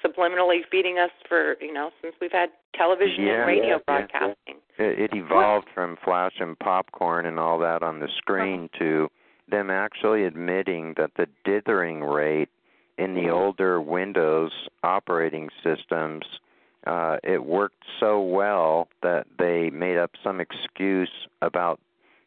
subliminally 0.05 0.59
feeding 0.69 0.97
us 0.97 1.11
for, 1.27 1.55
you 1.61 1.73
know, 1.73 1.91
since 2.01 2.15
we've 2.21 2.31
had 2.31 2.49
television 2.75 3.25
Yeah, 3.25 3.39
and 3.39 3.47
radio 3.47 3.63
yeah, 3.63 3.69
yeah, 3.69 3.75
yeah. 3.75 3.97
broadcasting. 4.07 4.55
it, 4.77 4.99
it 4.99 5.15
evolved 5.15 5.67
from 5.73 5.97
flash 6.03 6.33
and 6.39 6.57
popcorn 6.59 7.25
and 7.25 7.39
all 7.39 7.59
that 7.59 7.83
on 7.83 7.99
the 7.99 8.09
screen 8.17 8.69
to 8.79 9.09
them 9.49 9.69
actually 9.69 10.23
admitting 10.25 10.93
that 10.97 11.11
the 11.17 11.27
dithering 11.45 12.01
rate 12.01 12.49
in 12.97 13.13
the 13.13 13.29
older 13.29 13.81
Windows 13.81 14.51
operating 14.83 15.49
systems 15.63 16.23
uh, 16.85 17.17
it 17.23 17.45
worked 17.45 17.83
so 17.99 18.21
well 18.21 18.87
that 19.01 19.25
they 19.39 19.69
made 19.69 19.97
up 19.97 20.11
some 20.23 20.41
excuse 20.41 21.09
about 21.41 21.79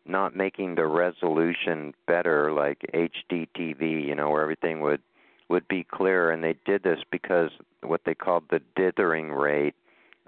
not 0.06 0.34
making 0.36 0.76
the 0.76 0.86
resolution 0.86 1.92
better 2.06 2.52
like 2.52 2.78
HDTV, 2.94 4.06
you 4.06 4.14
know, 4.14 4.30
where 4.30 4.42
everything 4.42 4.80
would 4.80 5.02
would 5.48 5.66
be 5.68 5.84
clearer 5.84 6.30
and 6.30 6.42
they 6.42 6.56
did 6.64 6.82
this 6.82 7.00
because 7.10 7.50
what 7.82 8.02
they 8.04 8.14
called 8.14 8.44
the 8.50 8.60
dithering 8.74 9.30
rate 9.30 9.74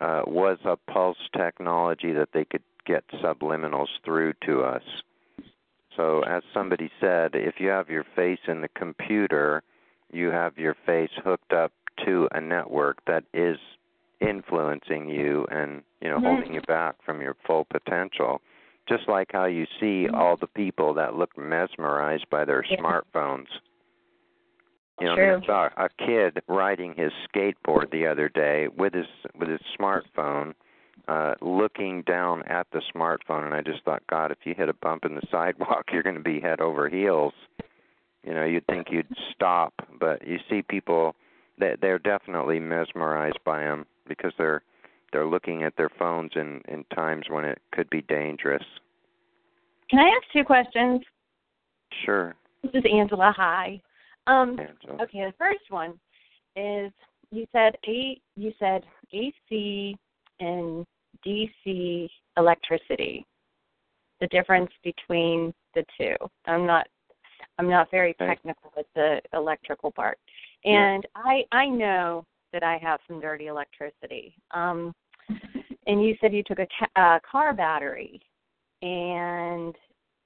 uh, 0.00 0.22
was 0.26 0.58
a 0.64 0.76
pulse 0.76 1.18
technology 1.36 2.12
that 2.12 2.28
they 2.32 2.44
could 2.44 2.62
get 2.86 3.04
subliminals 3.22 3.88
through 4.04 4.32
to 4.46 4.62
us. 4.62 4.82
So, 5.96 6.20
as 6.20 6.44
somebody 6.54 6.90
said, 7.00 7.32
if 7.34 7.56
you 7.58 7.68
have 7.68 7.90
your 7.90 8.06
face 8.14 8.38
in 8.46 8.60
the 8.60 8.68
computer, 8.68 9.64
you 10.12 10.30
have 10.30 10.56
your 10.56 10.76
face 10.86 11.10
hooked 11.24 11.52
up 11.52 11.72
to 12.06 12.28
a 12.32 12.40
network 12.40 13.04
that 13.06 13.24
is 13.34 13.58
influencing 14.20 15.08
you 15.08 15.46
and 15.50 15.82
you 16.00 16.08
know 16.08 16.18
holding 16.20 16.52
you 16.54 16.60
back 16.62 16.96
from 17.04 17.20
your 17.20 17.36
full 17.46 17.64
potential. 17.64 18.40
Just 18.88 19.08
like 19.08 19.30
how 19.32 19.44
you 19.44 19.66
see 19.80 20.08
all 20.08 20.36
the 20.36 20.46
people 20.46 20.94
that 20.94 21.14
look 21.14 21.36
mesmerized 21.36 22.28
by 22.30 22.44
their 22.44 22.64
Yeah. 22.64 22.76
smartphones. 22.78 23.48
You 25.00 25.06
know, 25.06 25.14
True. 25.14 25.24
I, 25.24 25.34
mean, 25.34 25.42
I 25.44 25.46
saw 25.46 25.68
a 25.76 25.88
kid 26.04 26.42
riding 26.48 26.94
his 26.96 27.12
skateboard 27.32 27.90
the 27.90 28.06
other 28.06 28.28
day 28.28 28.66
with 28.76 28.94
his 28.94 29.06
with 29.38 29.48
his 29.48 29.60
smartphone, 29.78 30.54
uh, 31.06 31.34
looking 31.40 32.02
down 32.02 32.42
at 32.48 32.66
the 32.72 32.82
smartphone, 32.94 33.44
and 33.44 33.54
I 33.54 33.62
just 33.62 33.84
thought, 33.84 34.02
God, 34.08 34.32
if 34.32 34.38
you 34.44 34.54
hit 34.56 34.68
a 34.68 34.74
bump 34.74 35.04
in 35.04 35.14
the 35.14 35.22
sidewalk, 35.30 35.86
you're 35.92 36.02
going 36.02 36.16
to 36.16 36.22
be 36.22 36.40
head 36.40 36.60
over 36.60 36.88
heels. 36.88 37.32
You 38.24 38.34
know, 38.34 38.44
you'd 38.44 38.66
think 38.66 38.88
you'd 38.90 39.06
stop, 39.32 39.72
but 40.00 40.26
you 40.26 40.38
see 40.50 40.62
people 40.62 41.14
that 41.58 41.80
they're 41.80 42.00
definitely 42.00 42.58
mesmerized 42.58 43.38
by 43.44 43.60
them 43.60 43.86
because 44.08 44.32
they're 44.36 44.62
they're 45.12 45.26
looking 45.26 45.62
at 45.62 45.76
their 45.76 45.90
phones 45.96 46.32
in 46.34 46.60
in 46.68 46.84
times 46.94 47.26
when 47.28 47.44
it 47.44 47.60
could 47.72 47.88
be 47.88 48.02
dangerous. 48.02 48.64
Can 49.88 50.00
I 50.00 50.08
ask 50.08 50.32
two 50.32 50.44
questions? 50.44 51.02
Sure. 52.04 52.34
This 52.62 52.72
is 52.74 52.84
Angela. 52.92 53.32
Hi. 53.36 53.80
Um, 54.28 54.58
okay, 55.00 55.24
the 55.24 55.32
first 55.38 55.70
one 55.70 55.98
is 56.54 56.92
you 57.30 57.46
said 57.52 57.76
A. 57.86 58.20
You 58.36 58.52
said 58.58 58.84
AC 59.12 59.96
and 60.40 60.86
DC 61.26 62.08
electricity. 62.36 63.26
The 64.20 64.26
difference 64.28 64.70
between 64.84 65.54
the 65.74 65.84
two. 65.98 66.14
I'm 66.46 66.66
not. 66.66 66.86
I'm 67.58 67.70
not 67.70 67.90
very 67.90 68.14
technical 68.14 68.72
with 68.76 68.86
the 68.94 69.20
electrical 69.32 69.90
part, 69.90 70.18
Yeah. 70.64 70.90
and 70.90 71.06
I 71.14 71.44
I 71.52 71.66
know 71.66 72.24
that 72.52 72.62
I 72.62 72.78
have 72.78 73.00
some 73.08 73.20
dirty 73.20 73.46
electricity. 73.46 74.34
Um, 74.50 74.94
and 75.86 76.04
you 76.04 76.16
said 76.20 76.32
you 76.32 76.42
took 76.42 76.58
a 76.58 76.66
ca- 76.78 77.00
uh, 77.00 77.18
car 77.20 77.52
battery 77.52 78.20
and 78.82 79.74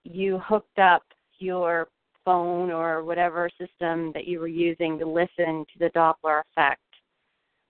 you 0.04 0.38
hooked 0.38 0.78
up 0.78 1.02
your 1.38 1.88
phone 2.24 2.70
or 2.70 3.04
whatever 3.04 3.48
system 3.58 4.12
that 4.12 4.26
you 4.26 4.40
were 4.40 4.48
using 4.48 4.98
to 4.98 5.06
listen 5.06 5.64
to 5.72 5.78
the 5.78 5.90
Doppler 5.90 6.42
effect. 6.50 6.80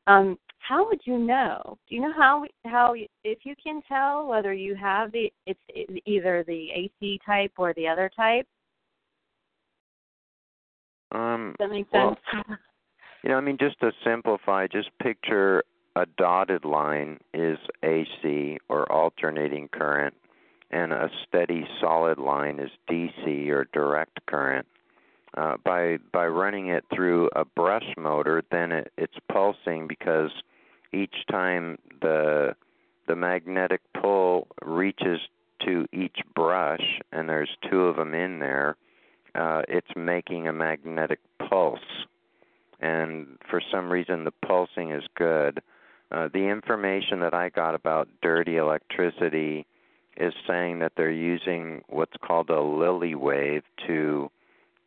Um, 0.06 0.38
how 0.58 0.86
would 0.86 1.00
you 1.04 1.18
know? 1.18 1.76
Do 1.88 1.94
you 1.94 2.00
know 2.00 2.12
how 2.16 2.44
how 2.64 2.94
if 3.24 3.38
you 3.44 3.54
can 3.62 3.82
tell 3.88 4.26
whether 4.26 4.52
you 4.52 4.74
have 4.74 5.12
the 5.12 5.32
it's 5.46 5.60
either 6.06 6.44
the 6.46 6.68
AC 6.70 7.20
type 7.24 7.52
or 7.56 7.72
the 7.74 7.88
other 7.88 8.10
type? 8.14 8.46
Um, 11.12 11.54
Does 11.58 11.68
that 11.68 11.74
make 11.74 11.92
Well, 11.92 12.16
sense? 12.30 12.58
You 13.22 13.30
know, 13.30 13.36
I 13.36 13.40
mean, 13.40 13.56
just 13.56 13.78
to 13.78 13.92
simplify, 14.04 14.66
just 14.66 14.90
picture 15.00 15.62
a 15.94 16.06
dotted 16.18 16.64
line 16.64 17.18
is 17.32 17.58
AC 17.84 18.58
or 18.68 18.90
alternating 18.90 19.68
current, 19.68 20.14
and 20.72 20.92
a 20.92 21.10
steady 21.26 21.66
solid 21.80 22.18
line 22.18 22.58
is 22.58 22.70
DC 22.90 23.48
or 23.48 23.68
direct 23.72 24.24
current. 24.26 24.66
Uh, 25.36 25.56
by 25.64 25.98
by 26.12 26.26
running 26.26 26.68
it 26.68 26.84
through 26.94 27.30
a 27.34 27.44
brush 27.44 27.94
motor, 27.96 28.42
then 28.50 28.70
it, 28.72 28.92
it's 28.98 29.16
pulsing 29.30 29.86
because 29.86 30.30
each 30.92 31.14
time 31.30 31.78
the 32.00 32.54
the 33.08 33.16
magnetic 33.16 33.80
pull 34.00 34.46
reaches 34.62 35.20
to 35.64 35.86
each 35.92 36.18
brush, 36.34 37.00
and 37.12 37.28
there's 37.28 37.56
two 37.70 37.82
of 37.82 37.96
them 37.96 38.14
in 38.14 38.40
there, 38.40 38.76
uh, 39.34 39.62
it's 39.68 39.94
making 39.96 40.48
a 40.48 40.52
magnetic 40.52 41.20
pulse 41.48 41.78
and 42.82 43.38
for 43.48 43.62
some 43.70 43.90
reason 43.90 44.24
the 44.24 44.34
pulsing 44.44 44.90
is 44.90 45.04
good. 45.16 45.62
Uh, 46.10 46.28
the 46.34 46.40
information 46.40 47.20
that 47.20 47.32
I 47.32 47.48
got 47.48 47.74
about 47.74 48.08
dirty 48.20 48.56
electricity 48.56 49.64
is 50.16 50.34
saying 50.46 50.80
that 50.80 50.92
they're 50.96 51.10
using 51.10 51.82
what's 51.88 52.16
called 52.24 52.50
a 52.50 52.60
Lilly 52.60 53.14
wave 53.14 53.62
to 53.86 54.30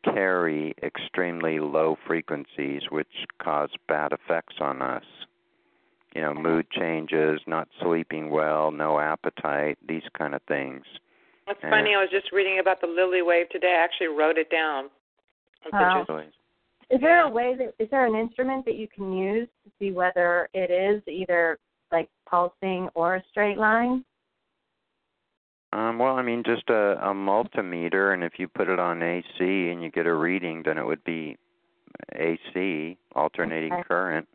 carry 0.04 0.76
extremely 0.84 1.60
low 1.60 1.98
frequencies, 2.06 2.84
which 2.92 3.08
cause 3.42 3.70
bad 3.88 4.12
effects 4.12 4.56
on 4.60 4.82
us. 4.82 5.04
You 6.14 6.22
know, 6.22 6.34
mood 6.34 6.70
changes, 6.72 7.42
not 7.48 7.68
sleeping 7.82 8.30
well, 8.30 8.72
no 8.72 9.00
appetite, 9.00 9.78
these 9.86 10.08
kind 10.18 10.34
of 10.34 10.42
things. 10.44 10.86
It's 11.48 11.62
Yeah. 11.62 11.70
funny. 11.70 11.94
I 11.96 12.02
was 12.02 12.10
just 12.10 12.32
reading 12.32 12.60
about 12.60 12.80
the 12.82 12.88
Lilly 12.88 13.22
Wave 13.22 13.50
today. 13.50 13.74
I 13.74 13.84
actually 13.84 14.08
wrote 14.08 14.38
it 14.38 14.50
down. 14.50 14.90
Wow. 15.72 16.06
Is 16.92 17.02
there 17.02 17.22
a 17.22 17.30
way 17.30 17.56
that 17.56 17.74
is 17.80 17.90
there 17.90 18.06
an 18.06 18.16
instrument 18.16 18.64
that 18.66 18.76
you 18.76 18.88
can 18.88 19.12
use 19.12 19.50
to 19.64 19.72
see 19.80 19.92
whether 19.92 20.48
it 20.54 20.70
is 20.70 21.02
either 21.08 21.58
like 21.92 22.10
pulsing 22.28 22.90
or 22.94 23.16
a 23.16 23.24
straight 23.32 23.58
line? 23.58 24.06
Um, 25.76 26.00
well, 26.00 26.16
I 26.16 26.22
mean, 26.22 26.44
just 26.46 26.70
a, 26.70 26.98
a 27.06 27.14
multimeter, 27.14 28.14
and 28.14 28.24
if 28.24 28.40
you 28.40 28.48
put 28.48 28.70
it 28.70 28.80
on 28.80 29.04
AC 29.04 29.28
and 29.40 29.84
you 29.84 29.92
get 29.92 30.06
a 30.06 30.14
reading, 30.14 30.64
then 30.64 30.78
it 30.78 30.86
would 30.86 31.04
be 31.04 31.38
AC, 32.14 32.98
alternating 33.14 33.74
Okay. 33.74 33.84
current, 33.84 34.26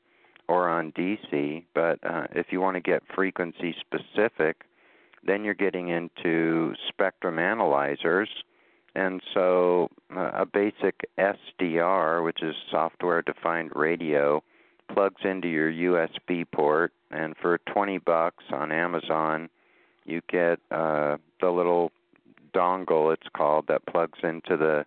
or 0.49 0.69
on 0.69 0.93
DC. 0.93 1.65
But 1.75 1.99
uh, 2.05 2.27
if 2.33 2.49
you 2.51 2.61
want 2.61 2.75
to 2.75 2.83
get 2.83 3.03
frequency 3.15 3.75
specific, 3.81 4.65
then 5.25 5.43
you're 5.43 5.55
getting 5.55 5.89
into 5.89 6.75
spectrum 6.89 7.39
analyzers. 7.39 8.29
And 8.95 9.23
so 9.33 9.89
uh, 10.15 10.33
a 10.35 10.45
basic 10.45 11.09
SDR, 11.19 12.23
which 12.23 12.43
is 12.43 12.55
software 12.71 13.23
defined 13.23 13.73
radio, 13.75 14.43
plugs 14.93 15.23
into 15.25 15.49
your 15.49 15.73
USB 15.73 16.45
port, 16.53 16.93
and 17.11 17.35
for 17.41 17.57
20 17.73 17.97
bucks 17.99 18.45
on 18.53 18.71
Amazon, 18.73 19.49
you 20.05 20.21
get 20.29 20.59
uh, 20.71 21.17
the 21.41 21.51
little 21.51 21.93
dongle 22.55 23.13
it's 23.13 23.29
called 23.35 23.67
that 23.69 23.87
plugs 23.87 24.19
into 24.23 24.57
the 24.57 24.85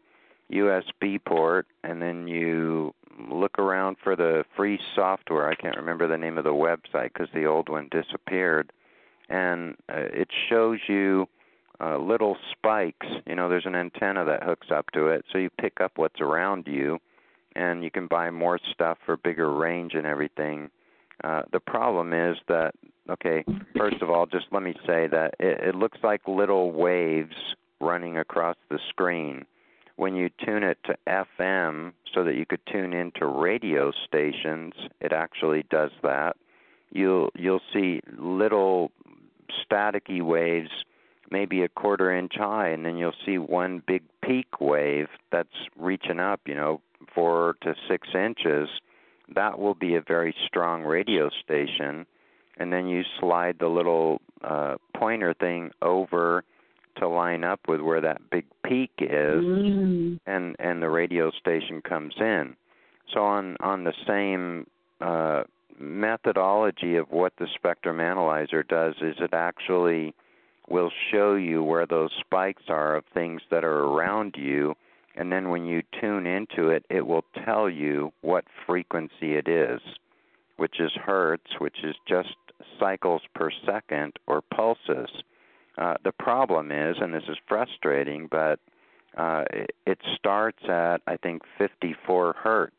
USB 0.51 1.23
port 1.23 1.65
and 1.83 2.01
then 2.01 2.27
you 2.27 2.93
look 3.29 3.59
around 3.59 3.97
for 4.03 4.15
the 4.15 4.43
free 4.55 4.79
software. 4.95 5.47
I 5.47 5.55
can't 5.55 5.77
remember 5.77 6.07
the 6.07 6.17
name 6.17 6.37
of 6.37 6.43
the 6.43 6.49
website 6.49 7.13
cuz 7.13 7.29
the 7.33 7.45
old 7.45 7.69
one 7.69 7.87
disappeared. 7.89 8.71
And 9.29 9.75
uh, 9.89 10.09
it 10.13 10.29
shows 10.49 10.79
you 10.87 11.27
uh, 11.79 11.97
little 11.97 12.37
spikes. 12.51 13.07
You 13.25 13.35
know 13.35 13.49
there's 13.49 13.65
an 13.65 13.75
antenna 13.75 14.25
that 14.25 14.43
hooks 14.43 14.71
up 14.71 14.91
to 14.91 15.07
it 15.07 15.25
so 15.31 15.37
you 15.37 15.49
pick 15.49 15.79
up 15.79 15.97
what's 15.97 16.21
around 16.21 16.67
you 16.67 16.99
and 17.55 17.83
you 17.83 17.91
can 17.91 18.07
buy 18.07 18.31
more 18.31 18.59
stuff 18.71 18.97
for 19.05 19.17
bigger 19.17 19.51
range 19.51 19.93
and 19.93 20.05
everything 20.05 20.69
uh, 21.23 21.43
the 21.51 21.59
problem 21.59 22.13
is 22.13 22.37
that 22.47 22.73
okay, 23.09 23.43
first 23.77 24.01
of 24.01 24.09
all, 24.09 24.25
just 24.25 24.45
let 24.51 24.63
me 24.63 24.73
say 24.85 25.07
that 25.07 25.35
it, 25.39 25.59
it 25.69 25.75
looks 25.75 25.97
like 26.03 26.21
little 26.27 26.71
waves 26.71 27.35
running 27.81 28.17
across 28.17 28.55
the 28.69 28.79
screen. 28.89 29.45
When 29.95 30.15
you 30.15 30.29
tune 30.43 30.63
it 30.63 30.77
to 30.85 30.95
FM 31.07 31.93
so 32.13 32.23
that 32.23 32.35
you 32.35 32.45
could 32.45 32.61
tune 32.71 32.93
into 32.93 33.27
radio 33.27 33.91
stations, 34.07 34.73
it 35.01 35.11
actually 35.11 35.65
does 35.69 35.91
that. 36.01 36.35
You'll 36.91 37.29
you'll 37.35 37.61
see 37.73 38.01
little 38.17 38.91
staticky 39.69 40.21
waves 40.21 40.69
maybe 41.33 41.63
a 41.63 41.69
quarter 41.69 42.15
inch 42.15 42.33
high 42.35 42.69
and 42.69 42.85
then 42.85 42.95
you'll 42.95 43.15
see 43.25 43.37
one 43.37 43.81
big 43.87 44.03
peak 44.23 44.61
wave 44.61 45.07
that's 45.31 45.49
reaching 45.77 46.19
up, 46.19 46.39
you 46.45 46.53
know, 46.53 46.79
4 47.13 47.55
to 47.61 47.75
6 47.89 48.07
inches. 48.13 48.69
That 49.33 49.59
will 49.59 49.75
be 49.75 49.95
a 49.95 50.01
very 50.01 50.35
strong 50.47 50.83
radio 50.83 51.29
station 51.43 52.05
and 52.57 52.71
then 52.71 52.87
you 52.87 53.03
slide 53.19 53.57
the 53.59 53.67
little 53.67 54.21
uh, 54.43 54.75
pointer 54.95 55.33
thing 55.33 55.71
over 55.81 56.43
to 56.97 57.07
line 57.07 57.43
up 57.43 57.59
with 57.67 57.81
where 57.81 58.01
that 58.01 58.29
big 58.29 58.45
peak 58.63 58.91
is, 58.99 59.43
Mm. 59.43 60.19
and 60.27 60.55
and 60.59 60.81
the 60.81 60.89
radio 60.89 61.31
station 61.31 61.81
comes 61.81 62.13
in. 62.19 62.55
So 63.11 63.23
on 63.23 63.57
on 63.61 63.83
the 63.83 63.93
same 64.05 64.67
uh, 65.01 65.43
methodology 65.79 66.95
of 66.97 67.09
what 67.11 67.33
the 67.37 67.47
spectrum 67.55 67.99
analyzer 67.99 68.63
does 68.63 68.95
is 69.01 69.15
it 69.19 69.33
actually 69.33 70.13
will 70.69 70.91
show 71.11 71.33
you 71.33 71.63
where 71.63 71.85
those 71.87 72.11
spikes 72.19 72.63
are 72.69 72.95
of 72.95 73.05
things 73.13 73.41
that 73.49 73.63
are 73.65 73.79
around 73.85 74.35
you 74.37 74.75
and 75.15 75.31
then 75.31 75.49
when 75.49 75.65
you 75.65 75.81
tune 75.99 76.25
into 76.25 76.69
it 76.69 76.85
it 76.89 77.05
will 77.05 77.25
tell 77.45 77.69
you 77.69 78.11
what 78.21 78.45
frequency 78.65 79.35
it 79.35 79.47
is 79.47 79.81
which 80.57 80.79
is 80.79 80.91
hertz 81.05 81.59
which 81.59 81.77
is 81.83 81.95
just 82.07 82.35
cycles 82.79 83.21
per 83.35 83.49
second 83.65 84.13
or 84.27 84.41
pulses 84.41 85.09
uh, 85.77 85.95
the 86.03 86.11
problem 86.11 86.71
is 86.71 86.97
and 86.99 87.13
this 87.13 87.23
is 87.27 87.37
frustrating 87.47 88.27
but 88.29 88.59
uh, 89.17 89.43
it, 89.85 89.99
starts 90.15 90.63
at 90.67 91.01
i 91.07 91.15
think 91.17 91.41
54 91.57 92.35
hertz 92.41 92.75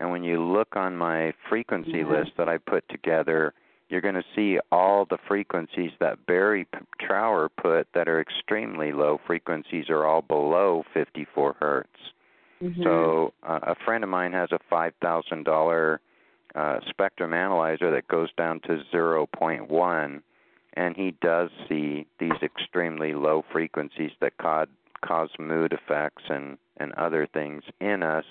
and 0.00 0.10
when 0.10 0.22
you 0.22 0.42
look 0.42 0.76
on 0.76 0.96
my 0.96 1.32
frequency 1.48 1.98
Yeah. 1.98 2.08
list 2.20 2.32
that 2.36 2.48
i 2.48 2.58
put 2.58 2.88
together 2.88 3.54
you're 3.88 4.00
going 4.00 4.14
to 4.14 4.24
see 4.34 4.58
all 4.70 5.04
the 5.04 5.18
frequencies 5.26 5.92
that 6.00 6.26
Barry 6.26 6.64
P- 6.64 6.78
Trower 7.00 7.48
put 7.48 7.88
that 7.94 8.08
are 8.08 8.20
extremely 8.20 8.92
low 8.92 9.20
frequencies 9.26 9.88
are 9.88 10.04
all 10.04 10.22
below 10.22 10.84
54 10.92 11.56
hertz. 11.58 11.88
Mhm. 12.62 12.82
So 12.82 13.32
uh, 13.42 13.60
a 13.62 13.74
friend 13.84 14.02
of 14.04 14.10
mine 14.10 14.32
has 14.32 14.50
a 14.52 14.58
five 14.68 14.92
thousand 15.00 15.44
dollar 15.44 16.00
uh, 16.54 16.80
spectrum 16.88 17.32
analyzer 17.32 17.90
that 17.90 18.08
goes 18.08 18.30
down 18.36 18.60
to 18.60 18.82
zero 18.90 19.26
point 19.26 19.70
one, 19.70 20.22
and 20.74 20.96
he 20.96 21.14
does 21.22 21.50
see 21.68 22.06
these 22.18 22.42
extremely 22.42 23.14
low 23.14 23.44
frequencies 23.52 24.10
that 24.20 24.36
cause 24.38 24.68
cause 25.02 25.30
mood 25.38 25.72
effects 25.72 26.24
and 26.28 26.58
and 26.78 26.92
other 26.94 27.26
things 27.26 27.62
in 27.80 28.02
us. 28.02 28.24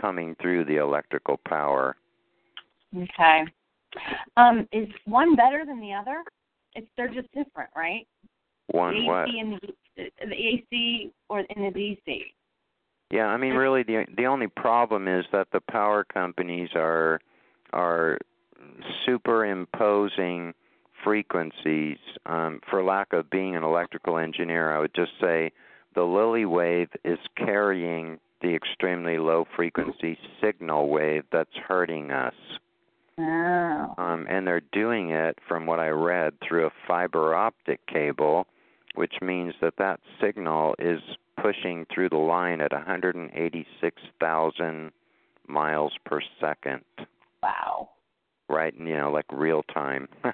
coming 0.00 0.36
through 0.40 0.64
the 0.64 0.76
electrical 0.76 1.36
power. 1.36 1.96
Okay. 2.96 3.44
Um, 4.36 4.68
is 4.72 4.88
one 5.04 5.36
better 5.36 5.64
than 5.64 5.80
the 5.80 5.92
other? 5.92 6.22
It's 6.74 6.86
they're 6.96 7.08
just 7.08 7.28
different, 7.32 7.70
right? 7.76 8.06
One 8.68 8.94
the 8.94 9.00
AC 9.00 9.06
what? 9.06 9.28
and 9.28 9.60
the, 9.96 10.26
the 10.26 10.34
AC 10.34 11.12
or 11.28 11.40
in 11.40 11.62
the 11.62 11.70
DC. 11.70 12.22
Yeah, 13.10 13.26
I 13.26 13.36
mean, 13.36 13.54
really, 13.54 13.82
the 13.82 14.06
the 14.16 14.26
only 14.26 14.46
problem 14.46 15.08
is 15.08 15.24
that 15.32 15.48
the 15.52 15.60
power 15.60 16.04
companies 16.04 16.70
are 16.74 17.20
are 17.72 18.18
superimposing 19.04 20.54
frequencies. 21.02 21.98
Um, 22.26 22.60
for 22.68 22.84
lack 22.84 23.12
of 23.12 23.30
being 23.30 23.56
an 23.56 23.64
electrical 23.64 24.18
engineer, 24.18 24.74
I 24.74 24.78
would 24.78 24.94
just 24.94 25.12
say 25.20 25.50
the 25.94 26.02
Lilly 26.02 26.44
wave 26.44 26.88
is 27.04 27.18
carrying 27.36 28.18
the 28.42 28.54
extremely 28.54 29.18
low 29.18 29.46
frequency 29.56 30.18
signal 30.40 30.88
wave 30.88 31.24
that's 31.32 31.56
hurting 31.66 32.10
us. 32.10 32.34
Oh. 33.20 33.94
Um, 33.98 34.26
and 34.28 34.46
they're 34.46 34.62
doing 34.72 35.10
it, 35.10 35.38
from 35.46 35.66
what 35.66 35.78
I 35.78 35.88
read, 35.88 36.32
through 36.46 36.66
a 36.66 36.72
fiber 36.86 37.34
optic 37.34 37.86
cable, 37.86 38.46
which 38.94 39.14
means 39.20 39.52
that 39.60 39.74
that 39.78 40.00
signal 40.20 40.74
is 40.78 41.00
pushing 41.40 41.86
through 41.92 42.10
the 42.10 42.16
line 42.16 42.60
at 42.60 42.72
186,000 42.72 44.92
miles 45.46 45.92
per 46.04 46.20
second. 46.40 46.82
Wow. 47.42 47.90
Right, 48.48 48.74
you 48.78 48.96
know, 48.96 49.10
like 49.12 49.26
real 49.32 49.62
time. 49.64 50.08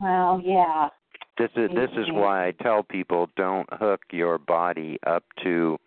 Well, 0.00 0.40
yeah. 0.44 0.88
this 1.38 1.50
is 1.56 1.70
this 1.74 1.90
is 1.96 2.06
why 2.10 2.48
I 2.48 2.52
tell 2.62 2.82
people 2.82 3.30
don't 3.36 3.68
hook 3.72 4.00
your 4.12 4.38
body 4.38 4.98
up 5.06 5.24
to 5.42 5.78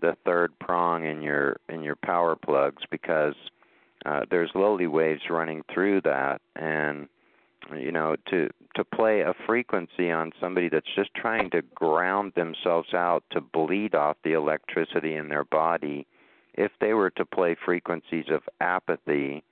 the 0.00 0.16
third 0.24 0.58
prong 0.58 1.06
in 1.06 1.22
your 1.22 1.56
in 1.68 1.82
your 1.82 1.96
power 1.96 2.36
plugs 2.36 2.82
because 2.90 3.34
uh, 4.04 4.20
there's 4.30 4.50
lowly 4.54 4.86
waves 4.86 5.22
running 5.30 5.62
through 5.72 6.02
that. 6.02 6.40
And 6.56 7.08
you 7.76 7.92
know 7.92 8.16
to 8.26 8.48
to 8.74 8.84
play 8.84 9.20
a 9.20 9.34
frequency 9.46 10.10
on 10.10 10.32
somebody 10.40 10.68
that's 10.68 10.92
just 10.94 11.14
trying 11.14 11.50
to 11.50 11.62
ground 11.74 12.32
themselves 12.34 12.92
out 12.92 13.22
to 13.30 13.40
bleed 13.40 13.94
off 13.94 14.16
the 14.24 14.32
electricity 14.32 15.14
in 15.14 15.28
their 15.28 15.44
body 15.44 16.06
if 16.54 16.72
they 16.80 16.92
were 16.92 17.10
to 17.10 17.24
play 17.24 17.56
frequencies 17.64 18.26
of 18.30 18.42
apathy 18.60 19.42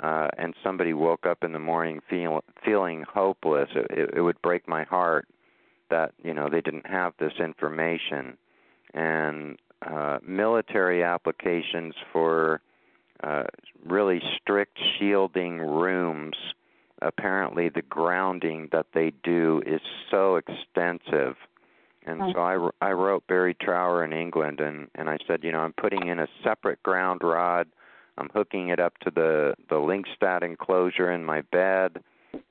uh 0.00 0.28
and 0.36 0.54
somebody 0.62 0.92
woke 0.92 1.26
up 1.26 1.44
in 1.44 1.52
the 1.52 1.58
morning 1.58 2.00
feel, 2.08 2.42
feeling 2.64 3.04
hopeless 3.12 3.68
it, 3.74 4.10
it, 4.16 4.20
would 4.20 4.40
break 4.42 4.68
my 4.68 4.84
heart 4.84 5.26
that 5.90 6.12
you 6.22 6.34
know 6.34 6.48
they 6.48 6.60
didn't 6.60 6.86
have 6.86 7.12
this 7.18 7.34
information. 7.38 8.36
And 8.92 9.58
uh 9.86 10.18
military 10.26 11.02
applications 11.02 11.94
for 12.12 12.60
uh 13.24 13.44
really 13.84 14.20
strict 14.36 14.78
shielding 14.98 15.58
rooms. 15.58 16.36
Apparently 17.02 17.68
the 17.68 17.82
grounding 17.82 18.68
that 18.72 18.86
they 18.94 19.12
do 19.22 19.62
is 19.66 19.80
so 20.10 20.36
extensive. 20.36 21.36
And 22.06 22.20
so 22.34 22.40
I, 22.40 22.86
I 22.86 22.92
wrote 22.92 23.26
Barry 23.26 23.54
Trower 23.54 24.04
in 24.04 24.12
England 24.12 24.60
and 24.60 24.88
and 24.94 25.08
I 25.08 25.18
said 25.26 25.42
you 25.42 25.52
know 25.52 25.60
I'm 25.60 25.72
putting 25.72 26.06
in 26.08 26.18
a 26.18 26.28
separate 26.42 26.82
ground 26.82 27.22
rod. 27.22 27.68
I'm 28.16 28.30
hooking 28.32 28.68
it 28.68 28.78
up 28.78 28.96
to 28.98 29.10
the 29.10 29.54
the 29.68 29.76
Linqstat 29.76 30.42
enclosure 30.42 31.10
in 31.10 31.24
my 31.24 31.40
bed 31.52 32.02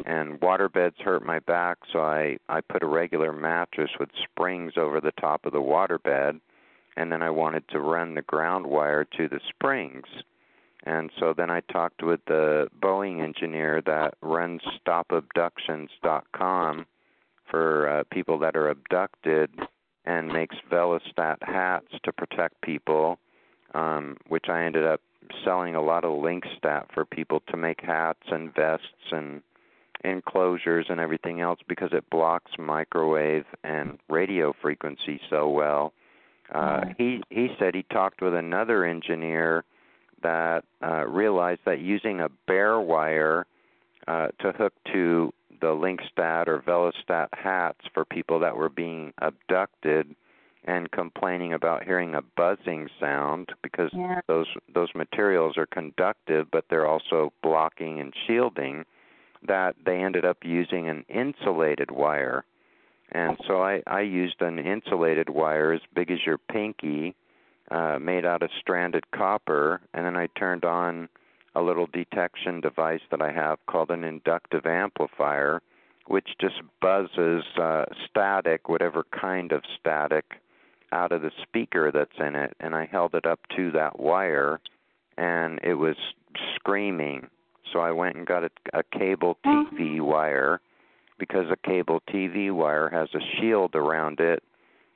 and 0.05 0.41
water 0.41 0.69
beds 0.69 0.95
hurt 0.99 1.25
my 1.25 1.39
back 1.39 1.77
so 1.91 1.99
I 1.99 2.37
I 2.49 2.61
put 2.61 2.83
a 2.83 2.87
regular 2.87 3.31
mattress 3.31 3.91
with 3.99 4.09
springs 4.23 4.73
over 4.77 4.99
the 4.99 5.11
top 5.19 5.45
of 5.45 5.53
the 5.53 5.61
water 5.61 5.99
bed 5.99 6.39
and 6.95 7.11
then 7.11 7.21
I 7.21 7.29
wanted 7.29 7.67
to 7.69 7.79
run 7.79 8.13
the 8.13 8.21
ground 8.21 8.65
wire 8.65 9.05
to 9.17 9.27
the 9.27 9.39
springs 9.49 10.05
and 10.85 11.09
so 11.19 11.33
then 11.35 11.49
I 11.49 11.61
talked 11.61 12.03
with 12.03 12.19
the 12.27 12.67
Boeing 12.81 13.23
engineer 13.23 13.81
that 13.85 14.13
runs 14.21 14.61
stopabductions.com 14.85 16.85
for 17.49 17.87
uh, 17.87 18.03
people 18.11 18.37
that 18.39 18.55
are 18.55 18.69
abducted 18.69 19.49
and 20.05 20.27
makes 20.27 20.55
Velostat 20.69 21.37
hats 21.41 21.87
to 22.03 22.11
protect 22.11 22.61
people, 22.61 23.17
um, 23.73 24.17
which 24.27 24.49
I 24.49 24.65
ended 24.65 24.85
up 24.85 24.99
selling 25.45 25.75
a 25.75 25.81
lot 25.81 26.03
of 26.03 26.21
Linqstat 26.21 26.91
for 26.93 27.05
people 27.05 27.41
to 27.49 27.55
make 27.55 27.79
hats 27.81 28.23
and 28.27 28.53
vests 28.53 29.11
and 29.11 29.41
enclosures 30.03 30.87
and 30.89 30.99
everything 30.99 31.39
else 31.39 31.61
because 31.69 31.91
it 31.93 32.09
blocks 32.09 32.51
microwave 32.59 33.45
and 33.63 33.97
radio 34.09 34.53
frequency 34.61 35.21
so 35.29 35.47
well. 35.47 35.93
Uh, 36.53 36.81
he 36.97 37.23
he 37.29 37.47
said 37.57 37.73
he 37.73 37.83
talked 37.83 38.21
with 38.21 38.33
another 38.33 38.83
engineer 38.83 39.63
that 40.23 40.63
uh, 40.81 41.05
realized 41.07 41.61
that 41.65 41.79
using 41.79 42.21
a 42.21 42.29
bare 42.47 42.79
wire 42.79 43.45
uh, 44.07 44.27
to 44.39 44.51
hook 44.53 44.73
to 44.91 45.33
the 45.61 45.67
Linqstat 45.67 46.47
or 46.47 46.59
Velostat 46.59 47.27
hats 47.31 47.79
for 47.93 48.03
people 48.03 48.39
that 48.39 48.57
were 48.57 48.69
being 48.69 49.13
abducted 49.19 50.15
and 50.65 50.89
complaining 50.91 51.53
about 51.53 51.83
hearing 51.83 52.15
a 52.15 52.21
buzzing 52.21 52.89
sound 52.99 53.49
because 53.61 53.89
Yeah. 53.93 54.21
those 54.27 54.47
those 54.73 54.89
materials 54.95 55.57
are 55.57 55.65
conductive 55.65 56.47
but 56.51 56.65
they're 56.69 56.87
also 56.87 57.33
blocking 57.41 57.99
and 57.99 58.13
shielding 58.25 58.85
that 59.45 59.75
they 59.85 60.01
ended 60.01 60.23
up 60.23 60.37
using 60.43 60.87
an 60.87 61.05
insulated 61.09 61.91
wire 61.91 62.45
and 63.11 63.37
so 63.45 63.61
I 63.61 63.83
I 63.87 64.01
used 64.01 64.41
an 64.41 64.57
insulated 64.57 65.29
wire 65.29 65.73
as 65.73 65.81
big 65.93 66.09
as 66.11 66.25
your 66.25 66.37
pinky 66.37 67.13
uh 67.73 67.99
made 67.99 68.25
out 68.25 68.43
of 68.43 68.49
stranded 68.59 69.03
copper 69.11 69.81
and 69.93 70.05
then 70.05 70.15
I 70.15 70.27
turned 70.37 70.63
on 70.63 71.09
a 71.55 71.61
little 71.61 71.87
detection 71.87 72.61
device 72.61 73.01
that 73.11 73.21
I 73.21 73.31
have 73.31 73.59
called 73.67 73.91
an 73.91 74.03
inductive 74.03 74.65
amplifier 74.65 75.61
which 76.07 76.29
just 76.39 76.61
buzzes 76.81 77.43
uh 77.61 77.85
static 78.09 78.69
whatever 78.69 79.03
kind 79.19 79.51
of 79.51 79.63
static 79.79 80.25
out 80.93 81.11
of 81.11 81.21
the 81.21 81.31
speaker 81.41 81.91
that's 81.91 82.19
in 82.19 82.35
it 82.35 82.55
and 82.59 82.75
I 82.75 82.85
held 82.85 83.15
it 83.15 83.25
up 83.25 83.39
to 83.57 83.71
that 83.71 83.99
wire 83.99 84.59
and 85.17 85.59
it 85.63 85.75
was 85.75 85.95
screaming. 86.55 87.27
So 87.71 87.79
I 87.79 87.91
went 87.91 88.15
and 88.15 88.27
got 88.27 88.43
a, 88.43 88.49
a 88.73 88.83
cable 88.97 89.37
TV 89.45 89.99
wire 90.01 90.61
because 91.17 91.45
a 91.51 91.67
cable 91.67 92.01
TV 92.09 92.53
wire 92.53 92.89
has 92.89 93.09
a 93.13 93.39
shield 93.39 93.75
around 93.75 94.19
it 94.19 94.43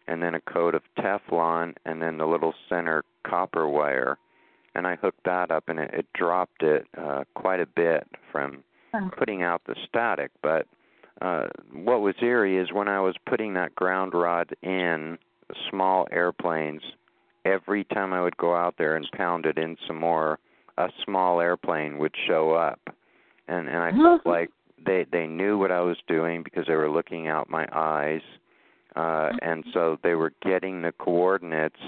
and 0.08 0.22
then 0.22 0.36
a 0.36 0.42
coat 0.42 0.76
of 0.76 0.82
Teflon 0.98 1.74
and 1.86 2.02
then 2.02 2.18
the 2.18 2.26
little 2.26 2.54
center 2.70 3.04
copper 3.26 3.68
wire. 3.68 4.18
And 4.76 4.86
I 4.86 4.96
hooked 4.96 5.24
that 5.26 5.52
up 5.52 5.66
and 5.68 5.80
it, 5.80 5.92
it 5.94 6.06
dropped 6.14 6.64
it 6.64 6.88
uh 6.98 7.24
quite 7.36 7.60
a 7.60 7.66
bit 7.66 8.08
from 8.32 8.64
putting 9.18 9.44
out 9.44 9.62
the 9.66 9.76
static. 9.88 10.32
But 10.42 10.68
uh 11.22 11.48
what 11.74 12.02
was 12.02 12.16
eerie 12.22 12.58
is 12.58 12.72
when 12.72 12.88
I 12.88 13.00
was 13.00 13.16
putting 13.26 13.54
that 13.56 13.76
ground 13.76 14.14
rod 14.14 14.56
in 14.62 15.18
small 15.70 16.08
airplanes 16.12 16.82
every 17.46 17.84
time 17.86 18.14
I 18.14 18.22
would 18.22 18.38
go 18.38 18.56
out 18.56 18.76
there 18.78 18.96
and 18.96 19.08
pound 19.14 19.46
it 19.46 19.58
in 19.58 19.78
some 19.88 20.00
more 20.00 20.40
a 20.78 20.90
small 21.06 21.42
airplane 21.42 21.98
would 21.98 22.16
show 22.28 22.52
up. 22.52 22.80
And 23.48 23.68
and 23.68 23.78
I 23.78 23.92
felt 23.92 24.26
like 24.26 24.50
they 24.86 25.06
they 25.12 25.26
knew 25.26 25.58
what 25.58 25.72
I 25.72 25.82
was 25.82 25.98
doing 26.08 26.44
because 26.44 26.66
they 26.68 26.76
were 26.76 26.90
looking 26.90 27.28
out 27.28 27.50
my 27.50 27.68
eyes. 27.74 28.22
uh 28.22 28.47
and 28.98 29.64
so 29.74 29.98
they 30.04 30.16
were 30.16 30.34
getting 30.42 30.82
the 30.82 30.92
coordinates 30.92 31.80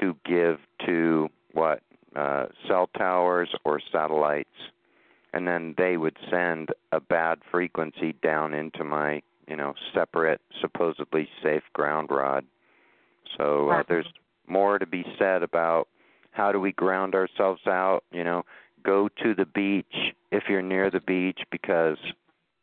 to 0.00 0.16
give 0.24 0.58
to 0.86 1.28
what 1.52 1.82
uh 2.16 2.46
cell 2.66 2.88
towers 2.96 3.50
or 3.64 3.80
satellites. 3.92 4.48
And 5.34 5.46
then 5.46 5.74
they 5.76 5.98
would 5.98 6.16
send 6.30 6.70
a 6.90 7.00
bad 7.00 7.40
frequency 7.50 8.14
down 8.22 8.54
into 8.54 8.82
my 8.82 9.20
you 9.46 9.56
know 9.56 9.74
separate 9.94 10.40
supposedly 10.60 11.28
safe 11.42 11.64
ground 11.74 12.08
rod. 12.10 12.46
So 13.36 13.68
uh, 13.68 13.82
there's 13.88 14.10
more 14.46 14.78
to 14.78 14.86
be 14.86 15.04
said 15.18 15.42
about 15.42 15.88
how 16.30 16.50
do 16.50 16.60
we 16.60 16.72
ground 16.72 17.14
ourselves 17.14 17.62
out 17.66 18.04
you 18.10 18.24
know. 18.24 18.44
Go 18.84 19.08
to 19.22 19.34
the 19.34 19.44
beach 19.44 20.14
if 20.30 20.44
you're 20.48 20.62
near 20.62 20.88
the 20.88 21.00
beach 21.00 21.40
because 21.50 21.98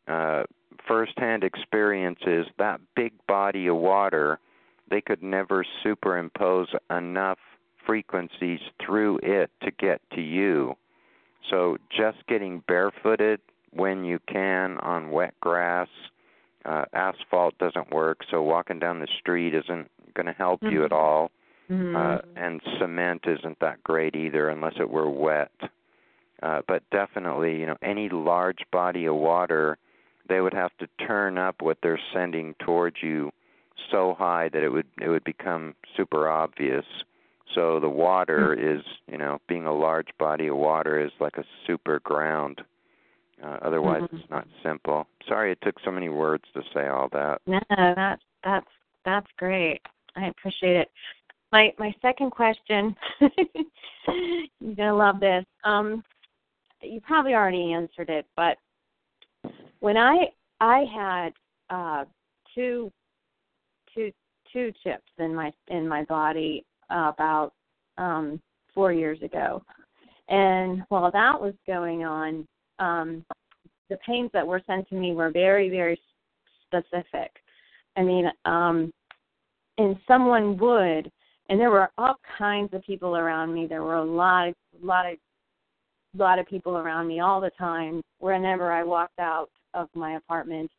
uh 0.08 0.44
firsthand 0.86 1.44
experience 1.44 2.18
is 2.26 2.46
that 2.58 2.80
big 2.94 3.12
body 3.26 3.66
of 3.66 3.76
water 3.76 4.38
they 4.88 5.00
could 5.00 5.22
never 5.22 5.64
superimpose 5.82 6.68
enough 6.90 7.38
frequencies 7.84 8.60
through 8.84 9.18
it 9.22 9.50
to 9.62 9.70
get 9.72 10.00
to 10.12 10.20
you 10.20 10.76
so 11.50 11.76
just 11.90 12.18
getting 12.28 12.62
barefooted 12.68 13.40
when 13.72 14.04
you 14.04 14.18
can 14.28 14.78
on 14.78 15.10
wet 15.10 15.34
grass 15.40 15.88
uh 16.64 16.84
asphalt 16.92 17.56
doesn't 17.58 17.90
work 17.92 18.18
so 18.30 18.42
walking 18.42 18.78
down 18.78 19.00
the 19.00 19.08
street 19.18 19.54
isn't 19.54 19.90
going 20.14 20.26
to 20.26 20.32
help 20.32 20.60
you 20.62 20.84
at 20.84 20.92
all 20.92 21.30
Mhm. 21.70 21.96
uh, 21.96 22.22
and 22.36 22.60
cement 22.78 23.26
isn't 23.26 23.58
that 23.58 23.82
great 23.82 24.14
either 24.14 24.48
unless 24.50 24.74
it 24.78 24.88
were 24.88 25.10
wet. 25.10 25.50
Uh, 26.42 26.62
but 26.68 26.88
definitely, 26.90 27.58
you 27.58 27.66
know, 27.66 27.76
any 27.82 28.08
large 28.08 28.60
body 28.70 29.06
of 29.06 29.16
water, 29.16 29.76
they 30.28 30.40
would 30.40 30.54
have 30.54 30.76
to 30.78 30.88
turn 31.06 31.38
up 31.38 31.62
what 31.62 31.78
they're 31.82 32.00
sending 32.12 32.54
towards 32.64 32.96
you 33.02 33.30
so 33.90 34.14
high 34.18 34.48
that 34.52 34.62
it 34.62 34.68
would 34.68 34.86
it 35.00 35.08
would 35.08 35.24
become 35.24 35.74
super 35.96 36.28
obvious. 36.28 36.84
So 37.54 37.78
the 37.80 37.88
water 37.88 38.52
is, 38.52 38.82
you 39.10 39.18
know, 39.18 39.38
being 39.48 39.66
a 39.66 39.72
large 39.72 40.08
body 40.18 40.48
of 40.48 40.56
water 40.56 41.00
is 41.00 41.12
like 41.20 41.36
a 41.36 41.44
super 41.66 42.00
ground. 42.00 42.60
Uh, 43.42 43.58
otherwise, 43.62 44.02
Mhm. 44.02 44.20
it's 44.20 44.30
not 44.30 44.46
simple. 44.62 45.06
Sorry, 45.28 45.52
it 45.52 45.60
took 45.60 45.78
so 45.80 45.90
many 45.90 46.08
words 46.08 46.44
to 46.54 46.62
say 46.74 46.88
all 46.88 47.08
that. 47.10 47.40
No, 47.46 47.60
that's 47.68 48.22
that's 48.42 48.70
that's 49.04 49.30
great. 49.38 49.80
I 50.16 50.26
appreciate 50.26 50.76
it. 50.76 50.90
My 51.52 51.72
my 51.78 51.94
second 52.02 52.30
question, 52.30 52.96
you're 54.60 54.74
gonna 54.74 54.94
love 54.94 55.20
this. 55.20 55.44
Um, 55.64 56.02
you 56.82 57.00
probably 57.00 57.34
already 57.34 57.72
answered 57.72 58.10
it, 58.10 58.26
but 58.36 58.58
when 59.80 59.96
I 59.96 60.28
I 60.60 60.84
had 60.94 61.32
uh, 61.70 62.04
two 62.54 62.90
two 63.94 64.12
two 64.52 64.72
chips 64.82 65.10
in 65.18 65.34
my 65.34 65.52
in 65.68 65.86
my 65.88 66.04
body 66.04 66.64
about 66.90 67.52
um, 67.98 68.40
four 68.74 68.92
years 68.92 69.20
ago, 69.22 69.62
and 70.28 70.82
while 70.88 71.10
that 71.10 71.40
was 71.40 71.54
going 71.66 72.04
on, 72.04 72.46
um, 72.78 73.24
the 73.90 73.98
pains 74.06 74.30
that 74.32 74.46
were 74.46 74.62
sent 74.66 74.88
to 74.88 74.94
me 74.94 75.12
were 75.12 75.30
very 75.30 75.68
very 75.68 76.00
specific. 76.66 77.30
I 77.96 78.02
mean, 78.02 78.30
um, 78.44 78.92
and 79.78 79.96
someone 80.06 80.56
would, 80.58 81.10
and 81.48 81.60
there 81.60 81.70
were 81.70 81.90
all 81.98 82.16
kinds 82.38 82.72
of 82.74 82.82
people 82.82 83.16
around 83.16 83.54
me. 83.54 83.66
There 83.66 83.82
were 83.82 83.96
a 83.96 84.04
lot, 84.04 84.48
a 84.48 84.54
lot 84.82 85.10
of, 85.10 85.18
lot 86.14 86.38
of 86.38 86.46
people 86.46 86.76
around 86.76 87.06
me 87.06 87.20
all 87.20 87.40
the 87.40 87.50
time. 87.58 88.02
Whenever 88.18 88.72
I 88.72 88.82
walked 88.82 89.18
out 89.18 89.48
of 89.76 89.88
my 89.94 90.16
apartment, 90.16 90.70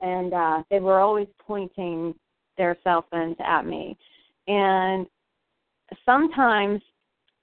and 0.00 0.32
uh, 0.32 0.62
they 0.70 0.80
were 0.80 1.00
always 1.00 1.28
pointing 1.46 2.14
their 2.56 2.76
cell 2.82 3.04
phones 3.10 3.36
at 3.44 3.66
me. 3.66 3.96
And 4.46 5.06
sometimes, 6.06 6.80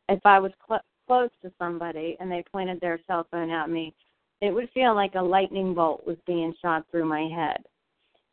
if 0.09 0.19
I 0.25 0.39
was 0.39 0.51
cl- 0.67 0.81
close 1.05 1.29
to 1.43 1.51
somebody 1.59 2.17
and 2.19 2.31
they 2.31 2.43
pointed 2.51 2.81
their 2.81 2.99
cell 3.05 3.27
phone 3.29 3.51
at 3.51 3.69
me, 3.69 3.93
it 4.41 4.51
would 4.51 4.69
feel 4.73 4.95
like 4.95 5.15
a 5.15 5.21
lightning 5.21 5.73
bolt 5.73 6.05
was 6.07 6.17
being 6.25 6.53
shot 6.61 6.85
through 6.91 7.05
my 7.05 7.29
head 7.33 7.63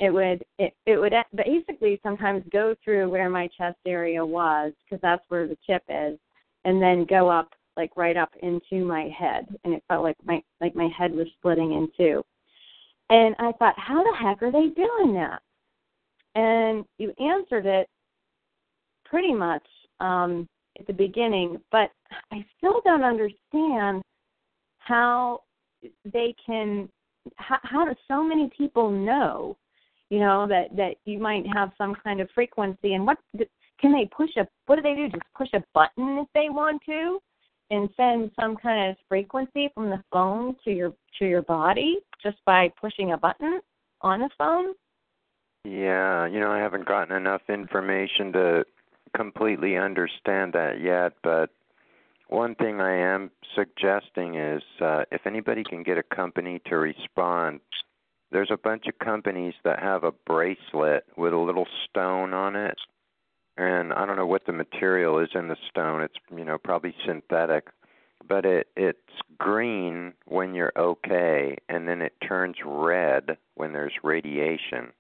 it 0.03 0.11
would 0.11 0.45
it, 0.59 0.75
it 0.85 0.99
would 0.99 1.15
basically 1.37 2.01
sometimes 2.03 2.43
go 2.53 2.75
through 2.83 3.09
where 3.09 3.31
my 3.31 3.49
chest 3.57 3.79
area 3.87 4.25
was 4.25 4.73
because 4.85 5.01
that's 5.01 5.23
where 5.29 5.47
the 5.47 5.57
chip 5.65 5.85
is 5.89 6.19
and 6.65 6.83
then 6.83 7.07
go 7.09 7.31
up 7.31 7.51
like 7.77 7.97
right 7.97 8.17
up 8.17 8.33
into 8.43 8.85
my 8.85 9.09
head 9.17 9.47
and 9.65 9.73
it 9.73 9.85
felt 9.87 10.03
like 10.03 10.17
my 10.25 10.43
like 10.61 10.75
my 10.75 10.89
head 10.99 11.13
was 11.13 11.29
splitting 11.39 11.73
in 11.75 11.89
two 11.97 12.21
and 13.13 13.35
i 13.39 13.53
thought 13.59 13.75
how 13.79 14.03
the 14.03 14.17
heck 14.19 14.43
are 14.43 14.51
they 14.51 14.69
doing 14.69 15.15
that? 15.15 15.41
And 16.35 16.85
you 16.99 17.13
answered 17.21 17.67
it 17.67 17.89
pretty 19.05 19.33
much 19.33 19.67
um 20.01 20.49
at 20.81 20.87
the 20.87 20.93
beginning 20.93 21.61
but 21.71 21.91
i 22.33 22.45
still 22.57 22.81
don't 22.85 23.05
understand 23.05 24.03
how 24.79 25.43
they 26.13 26.35
can 26.45 26.89
how, 27.37 27.59
how 27.63 27.85
do 27.85 27.95
so 28.09 28.25
many 28.25 28.51
people 28.57 28.91
know 28.91 29.57
you 30.13 30.19
know 30.19 30.47
that 30.47 30.77
that 30.77 30.97
you 31.07 31.19
might 31.19 31.45
have 31.55 31.73
some 31.79 31.95
kind 32.05 32.21
of 32.21 32.29
frequency? 32.35 32.93
And 32.93 33.07
what 33.07 33.17
can 33.81 33.93
they 33.93 34.09
push 34.15 34.29
a 34.37 34.47
what 34.67 34.77
do 34.77 34.83
they 34.83 34.95
do? 34.95 35.09
Just 35.09 35.23
push 35.35 35.49
a 35.55 35.65
button 35.73 36.19
if 36.19 36.29
they 36.35 36.51
want 36.51 36.83
to 36.85 37.19
and 37.73 37.89
send 37.97 38.31
some 38.39 38.55
kind 38.57 38.91
of 38.91 38.97
frequency 39.09 39.71
from 39.75 39.89
the 39.89 40.03
phone 40.13 40.55
to 40.63 40.71
your 40.71 40.93
to 41.19 41.27
your 41.27 41.43
body 41.43 41.99
just 42.23 42.37
by 42.45 42.71
pushing 42.81 43.13
a 43.13 43.17
button 43.17 43.61
on 44.03 44.21
the 44.21 44.31
phone 44.39 44.75
Yeah, 45.65 46.27
you 46.27 46.39
know, 46.39 46.51
I 46.53 46.59
haven't 46.59 46.87
gotten 46.87 47.17
enough 47.17 47.43
information 47.49 48.33
to 48.35 48.65
completely 49.17 49.77
understand 49.77 50.53
that 50.53 50.81
yet, 50.81 51.15
but 51.23 51.51
one 52.29 52.55
thing 52.55 52.81
I 52.81 52.97
am 52.97 53.31
suggesting 53.55 54.37
is 54.37 54.63
uh, 54.81 55.05
if 55.11 55.27
anybody 55.27 55.65
can 55.65 55.83
get 55.83 55.99
a 55.99 56.03
company 56.03 56.61
to 56.67 56.77
respond, 56.77 57.61
there's 58.31 58.51
a 58.51 58.57
bunch 58.57 58.85
of 58.87 58.99
companies 58.99 59.55
that 59.65 59.79
have 59.81 60.05
a 60.05 60.13
bracelet 60.13 61.05
with 61.17 61.33
a 61.33 61.39
little 61.39 61.67
stone 61.89 62.33
on 62.33 62.57
it. 62.57 62.77
And 63.63 63.93
I 63.93 64.07
don't 64.07 64.17
know 64.17 64.27
what 64.27 64.47
the 64.47 64.53
material 64.53 65.19
is 65.19 65.31
in 65.35 65.49
the 65.49 65.57
stone. 65.71 66.03
It's, 66.03 66.15
you 66.37 66.45
know, 66.45 66.59
probably 66.59 66.95
synthetic, 67.07 67.69
but 68.29 68.45
it 68.45 68.69
it's 68.77 68.99
green 69.39 70.13
when 70.27 70.55
you're 70.55 70.73
okay 70.77 71.57
and 71.69 71.89
then 71.89 72.01
it 72.01 72.15
turns 72.27 72.57
red 72.65 73.37
when 73.57 73.73
there's 73.73 73.93
radiation 74.05 74.93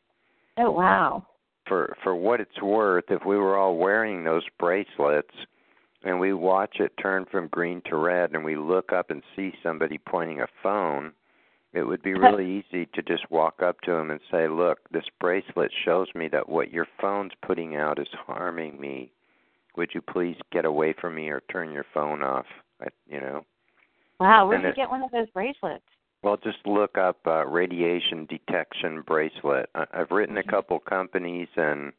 oh 0.56 0.70
wow 0.70 1.24
for 1.66 1.96
for 2.02 2.14
what 2.14 2.40
it's 2.40 2.60
worth, 2.60 3.04
if 3.08 3.24
we 3.24 3.36
were 3.36 3.56
all 3.56 3.76
wearing 3.76 4.24
those 4.24 4.44
bracelets 4.58 5.34
and 6.04 6.18
we 6.18 6.32
watch 6.32 6.76
it 6.80 6.92
turn 7.00 7.24
from 7.30 7.48
green 7.48 7.80
to 7.88 7.96
red 7.96 8.32
and 8.32 8.44
we 8.44 8.56
look 8.56 8.92
up 8.92 9.10
and 9.10 9.22
see 9.36 9.52
somebody 9.62 9.98
pointing 9.98 10.40
a 10.40 10.46
phone, 10.62 11.12
it 11.72 11.84
would 11.84 12.02
be 12.02 12.14
really 12.14 12.62
easy 12.70 12.86
to 12.94 13.02
just 13.02 13.30
walk 13.30 13.62
up 13.62 13.80
to 13.82 13.92
him 13.92 14.10
and 14.10 14.20
say, 14.30 14.46
"Look, 14.48 14.80
this 14.90 15.08
bracelet 15.20 15.72
shows 15.84 16.08
me 16.14 16.28
that 16.28 16.48
what 16.48 16.70
your 16.70 16.86
phone's 17.00 17.32
putting 17.42 17.76
out 17.76 17.98
is 17.98 18.08
harming 18.26 18.80
me. 18.80 19.10
Would 19.76 19.94
you 19.94 20.02
please 20.02 20.36
get 20.50 20.64
away 20.66 20.92
from 20.92 21.14
me 21.14 21.30
or 21.30 21.40
turn 21.50 21.72
your 21.72 21.86
phone 21.94 22.22
off?" 22.22 22.46
I, 22.80 22.86
you 23.06 23.20
know. 23.20 23.44
wow 24.18 24.46
where 24.46 24.60
did 24.60 24.68
you 24.68 24.74
get 24.74 24.90
one 24.90 25.02
of 25.02 25.10
those 25.12 25.30
bracelets 25.30 25.84
Well, 26.22 26.36
just 26.36 26.58
look 26.66 26.98
up 26.98 27.18
uh, 27.26 27.46
radiation 27.46 28.26
detection 28.26 29.02
bracelet. 29.02 29.68
I, 29.74 29.86
I've 29.92 30.10
written 30.10 30.36
a 30.38 30.42
couple 30.42 30.78
companies, 30.78 31.48
and 31.56 31.92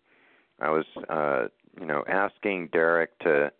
I 0.59 0.69
was, 0.69 0.85
uh, 1.09 1.47
you 1.79 1.85
know, 1.85 2.03
asking 2.07 2.69
Derek 2.71 3.17
to 3.19 3.51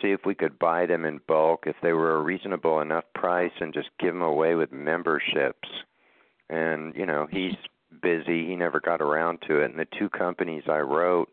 see 0.00 0.12
if 0.12 0.20
we 0.24 0.34
could 0.34 0.58
buy 0.58 0.86
them 0.86 1.04
in 1.04 1.20
bulk 1.26 1.64
if 1.66 1.76
they 1.82 1.92
were 1.92 2.16
a 2.16 2.22
reasonable 2.22 2.80
enough 2.80 3.04
price, 3.14 3.52
and 3.60 3.74
just 3.74 3.90
give 3.98 4.14
them 4.14 4.22
away 4.22 4.54
with 4.54 4.72
memberships. 4.72 5.68
And 6.50 6.94
you 6.94 7.06
know, 7.06 7.26
he's 7.30 7.54
busy; 8.02 8.46
he 8.46 8.56
never 8.56 8.80
got 8.80 9.00
around 9.00 9.40
to 9.48 9.60
it. 9.60 9.70
And 9.70 9.78
the 9.78 9.88
two 9.98 10.08
companies 10.08 10.64
I 10.68 10.78
wrote, 10.78 11.30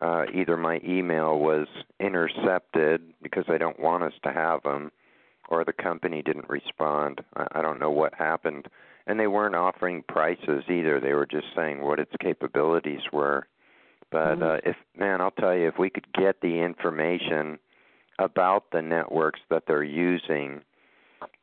uh, 0.00 0.24
either 0.32 0.56
my 0.56 0.80
email 0.84 1.38
was 1.38 1.66
intercepted 2.00 3.02
because 3.22 3.44
they 3.48 3.58
don't 3.58 3.80
want 3.80 4.04
us 4.04 4.14
to 4.24 4.32
have 4.32 4.62
them 4.62 4.90
or 5.48 5.64
the 5.64 5.72
company 5.72 6.22
didn't 6.22 6.48
respond. 6.48 7.20
I, 7.36 7.46
I 7.52 7.62
don't 7.62 7.80
know 7.80 7.90
what 7.90 8.14
happened. 8.14 8.68
And 9.06 9.20
they 9.20 9.26
weren't 9.26 9.54
offering 9.54 10.02
prices 10.08 10.64
either. 10.68 11.00
They 11.00 11.12
were 11.12 11.26
just 11.26 11.46
saying 11.54 11.82
what 11.82 12.00
its 12.00 12.12
capabilities 12.20 13.02
were. 13.12 13.46
But 14.10 14.42
uh, 14.42 14.58
if 14.64 14.76
man, 14.96 15.20
I'll 15.20 15.32
tell 15.32 15.54
you, 15.54 15.68
if 15.68 15.78
we 15.78 15.90
could 15.90 16.06
get 16.12 16.40
the 16.40 16.60
information 16.60 17.58
about 18.18 18.70
the 18.72 18.82
networks 18.82 19.40
that 19.50 19.64
they're 19.66 19.82
using, 19.82 20.62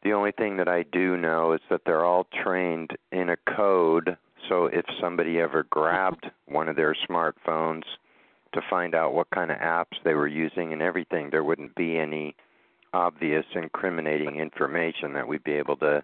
the 0.03 0.13
only 0.13 0.31
thing 0.31 0.57
that 0.57 0.67
I 0.67 0.83
do 0.83 1.17
know 1.17 1.53
is 1.53 1.61
that 1.69 1.81
they're 1.85 2.05
all 2.05 2.27
trained 2.43 2.91
in 3.11 3.29
a 3.29 3.37
code. 3.55 4.17
So 4.49 4.65
if 4.65 4.85
somebody 4.99 5.39
ever 5.39 5.63
grabbed 5.63 6.29
one 6.47 6.69
of 6.69 6.75
their 6.75 6.95
smartphones 7.07 7.83
to 8.53 8.61
find 8.69 8.95
out 8.95 9.13
what 9.13 9.29
kind 9.29 9.51
of 9.51 9.57
apps 9.57 10.01
they 10.03 10.13
were 10.13 10.27
using 10.27 10.73
and 10.73 10.81
everything, 10.81 11.29
there 11.29 11.43
wouldn't 11.43 11.75
be 11.75 11.97
any 11.97 12.35
obvious 12.93 13.45
incriminating 13.55 14.35
information 14.35 15.13
that 15.13 15.27
we'd 15.27 15.43
be 15.43 15.53
able 15.53 15.77
to, 15.77 16.03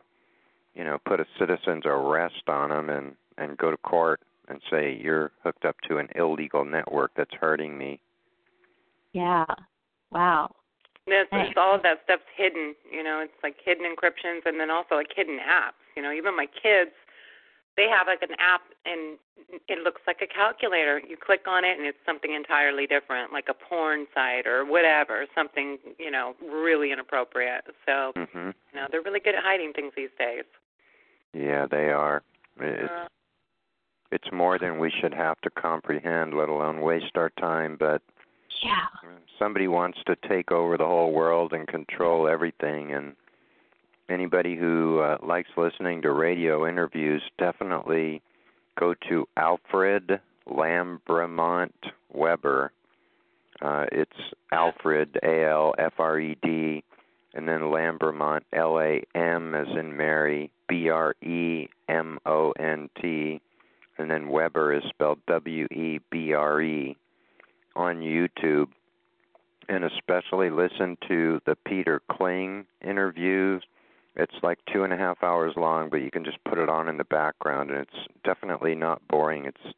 you 0.73 0.83
know, 0.83 0.97
put 1.05 1.19
a 1.19 1.25
citizen's 1.37 1.83
arrest 1.85 2.47
on 2.47 2.69
them 2.69 2.89
and 2.89 3.15
and 3.37 3.57
go 3.57 3.69
to 3.69 3.77
court 3.77 4.21
and 4.47 4.61
say 4.71 4.99
you're 4.99 5.31
hooked 5.43 5.65
up 5.65 5.75
to 5.87 5.97
an 5.97 6.07
illegal 6.15 6.65
network 6.65 7.11
that's 7.15 7.33
hurting 7.39 7.77
me. 7.77 7.99
yeah 9.13 9.45
wow 10.11 10.49
There's, 11.05 11.27
Right. 11.31 11.45
there's 11.45 11.57
all 11.57 11.75
of 11.75 11.83
that 11.83 12.01
stuff's 12.03 12.27
hidden. 12.35 12.75
You 12.91 13.03
know, 13.03 13.19
it's 13.21 13.39
like 13.43 13.55
hidden 13.63 13.85
encryptions, 13.85 14.45
and 14.45 14.59
then 14.59 14.69
also 14.69 14.95
like 14.95 15.07
hidden 15.15 15.39
apps. 15.39 15.79
You 15.95 16.01
know, 16.03 16.11
even 16.11 16.35
my 16.35 16.47
kids, 16.47 16.91
they 17.77 17.87
have 17.87 18.07
like 18.07 18.21
an 18.21 18.35
app, 18.39 18.61
and 18.85 19.17
it 19.67 19.79
looks 19.83 20.01
like 20.05 20.21
a 20.21 20.27
calculator. 20.27 20.99
You 20.99 21.15
click 21.15 21.47
on 21.47 21.63
it, 21.63 21.77
and 21.77 21.87
it's 21.87 21.97
something 22.05 22.33
entirely 22.33 22.87
different, 22.87 23.31
like 23.31 23.47
a 23.49 23.53
porn 23.53 24.07
site 24.13 24.47
or 24.47 24.65
whatever, 24.65 25.25
something 25.33 25.77
you 25.97 26.11
know 26.11 26.35
really 26.41 26.91
inappropriate. 26.91 27.65
So 27.85 28.11
Mhm. 28.15 28.53
you 28.73 28.79
know, 28.79 28.87
they're 28.91 29.01
really 29.01 29.21
good 29.21 29.35
at 29.35 29.43
hiding 29.43 29.73
things 29.73 29.93
these 29.95 30.09
days. 30.17 30.43
Yeah, 31.33 31.67
they 31.67 31.91
are. 31.91 32.23
It's 32.59 32.91
Uh, 32.91 33.07
it's 34.11 34.31
more 34.31 34.57
than 34.57 34.79
we 34.79 34.89
should 34.89 35.13
have 35.13 35.39
to 35.41 35.49
comprehend, 35.49 36.33
let 36.33 36.49
alone 36.49 36.81
waste 36.81 37.15
our 37.17 37.29
time, 37.31 37.75
but 37.77 38.01
yeah 38.63 38.85
somebody 39.39 39.67
wants 39.67 39.97
to 40.05 40.15
take 40.27 40.51
over 40.51 40.77
the 40.77 40.85
whole 40.85 41.11
world 41.11 41.53
and 41.53 41.67
control 41.67 42.27
everything 42.27 42.93
and 42.93 43.15
anybody 44.09 44.55
who 44.55 44.99
uh, 44.99 45.17
likes 45.23 45.49
listening 45.57 46.01
to 46.01 46.11
radio 46.11 46.67
interviews 46.67 47.21
definitely 47.37 48.21
go 48.79 48.93
to 49.09 49.27
Alfred 49.37 50.19
Lambremont 50.47 51.73
Webre. 52.15 52.69
Uh, 53.61 53.85
it's 53.91 54.11
Alfred 54.51 55.17
A 55.23 55.45
L 55.45 55.73
F 55.77 55.93
R 55.97 56.19
E 56.19 56.37
D 56.43 56.83
and 57.33 57.47
then 57.47 57.61
Lambremont 57.61 58.41
L 58.53 58.79
A 58.79 59.01
M 59.15 59.55
as 59.55 59.67
in 59.77 59.95
Mary 59.97 60.51
B 60.69 60.89
R 60.89 61.15
E 61.23 61.67
M 61.89 62.19
O 62.25 62.51
N 62.59 62.89
T 63.01 63.41
and 63.97 64.11
then 64.11 64.27
Webre 64.27 64.77
is 64.77 64.83
spelled 64.89 65.19
W 65.27 65.65
E 65.65 65.99
B 66.11 66.33
R 66.33 66.61
E 66.61 66.95
on 67.77 68.01
YouTube 68.01 68.67
and 69.69 69.83
especially 69.83 70.49
listen 70.49 70.97
to 71.07 71.41
the 71.45 71.55
Peter 71.65 72.01
Kling 72.09 72.65
interview. 72.85 73.59
It's 74.15 74.33
like 74.41 74.59
two 74.73 74.83
and 74.83 74.93
a 74.93 74.97
half 74.97 75.21
hours 75.23 75.53
long, 75.55 75.89
but 75.89 75.97
you 75.97 76.09
can 76.09 76.23
just 76.23 76.43
put 76.43 76.57
it 76.57 76.69
on 76.69 76.87
in 76.87 76.97
the 76.97 77.03
background, 77.03 77.69
and 77.69 77.79
it's 77.79 78.07
definitely 78.23 78.75
not 78.75 79.05
boring. 79.07 79.45
It's 79.45 79.75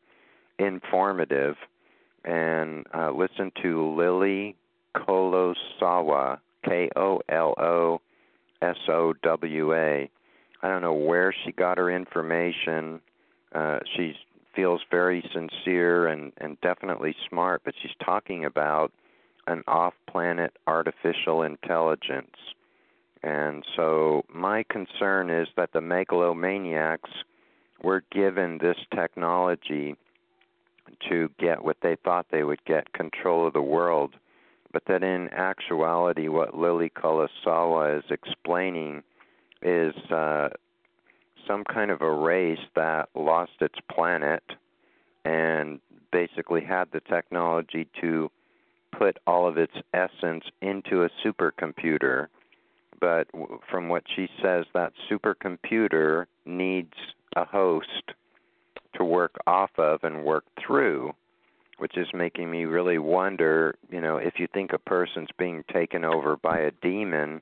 informative. 0.58 1.56
And 2.24 2.86
uh, 2.94 3.12
listen 3.12 3.52
to 3.64 3.96
Lily 3.96 4.56
Kolosowa, 4.96 6.40
K 6.66 6.90
O 6.96 7.22
L 7.30 7.54
O 7.58 8.02
S 8.62 8.78
O 8.88 9.14
W 9.24 9.74
A. 9.74 10.10
I 10.62 10.68
don't 10.68 10.82
know 10.82 10.94
where 10.94 11.34
she 11.44 11.52
got 11.52 11.78
her 11.78 11.90
information. 11.90 13.02
Uh, 13.54 13.80
she 13.96 14.16
feels 14.56 14.82
very 14.90 15.24
sincere 15.34 16.08
and, 16.08 16.32
and 16.38 16.60
definitely 16.62 17.16
smart, 17.30 17.62
but 17.64 17.74
she's 17.82 17.92
talking 18.04 18.46
about 18.46 18.92
an 19.48 19.64
off 19.68 19.94
planet 20.10 20.54
artificial 20.68 21.44
intelligence. 21.44 22.36
And 23.24 23.64
so 23.76 24.24
my 24.34 24.64
concern 24.70 25.30
is 25.30 25.48
that 25.58 25.74
the 25.74 25.82
megalomaniacs 25.82 27.10
were 27.82 28.04
given 28.12 28.58
this 28.60 28.78
technology 28.94 29.96
to 31.10 31.30
get 31.40 31.64
what 31.64 31.78
they 31.82 31.96
thought 32.04 32.28
they 32.32 32.44
would 32.44 32.64
get 32.66 32.94
control 32.94 33.48
of 33.48 33.54
the 33.54 33.62
world, 33.62 34.16
but 34.72 34.84
that 34.88 35.04
in 35.04 35.30
actuality, 35.30 36.28
what 36.28 36.58
Lily 36.58 36.90
Kolosowa 36.90 38.00
is 38.00 38.06
explaining 38.10 39.04
is 39.62 39.94
uh, 40.12 40.50
some 41.50 41.64
kind 41.64 41.90
of 41.90 42.02
a 42.02 42.12
race 42.12 42.60
that 42.76 43.10
lost 43.16 43.54
its 43.60 43.80
planet 43.92 44.44
and 45.26 45.80
basically 46.12 46.62
had 46.62 46.86
the 46.94 47.02
technology 47.02 47.88
to 48.00 48.30
put 48.96 49.18
all 49.26 49.48
of 49.48 49.58
its 49.58 49.74
essence 49.94 50.44
into 50.62 51.04
a 51.04 51.10
supercomputer. 51.26 52.28
But 53.02 53.28
from 53.70 53.90
what 53.90 54.04
she 54.16 54.28
says, 54.44 54.66
that 54.74 54.94
supercomputer 55.10 56.26
needs 56.46 56.94
a 57.36 57.46
host 57.46 58.14
to 58.96 59.04
work 59.04 59.36
off 59.48 59.72
of 59.78 60.04
and 60.04 60.24
work 60.24 60.44
through, 60.66 61.14
which 61.78 61.98
is 61.98 62.08
making 62.14 62.52
me 62.52 62.66
really 62.66 62.98
wonder, 63.00 63.76
you 63.90 64.02
know, 64.02 64.18
if 64.18 64.34
you 64.38 64.48
think 64.54 64.74
a 64.74 64.78
person's 64.78 65.30
being 65.38 65.64
taken 65.72 66.04
over 66.04 66.38
by 66.38 66.60
a 66.60 66.72
demon, 66.82 67.42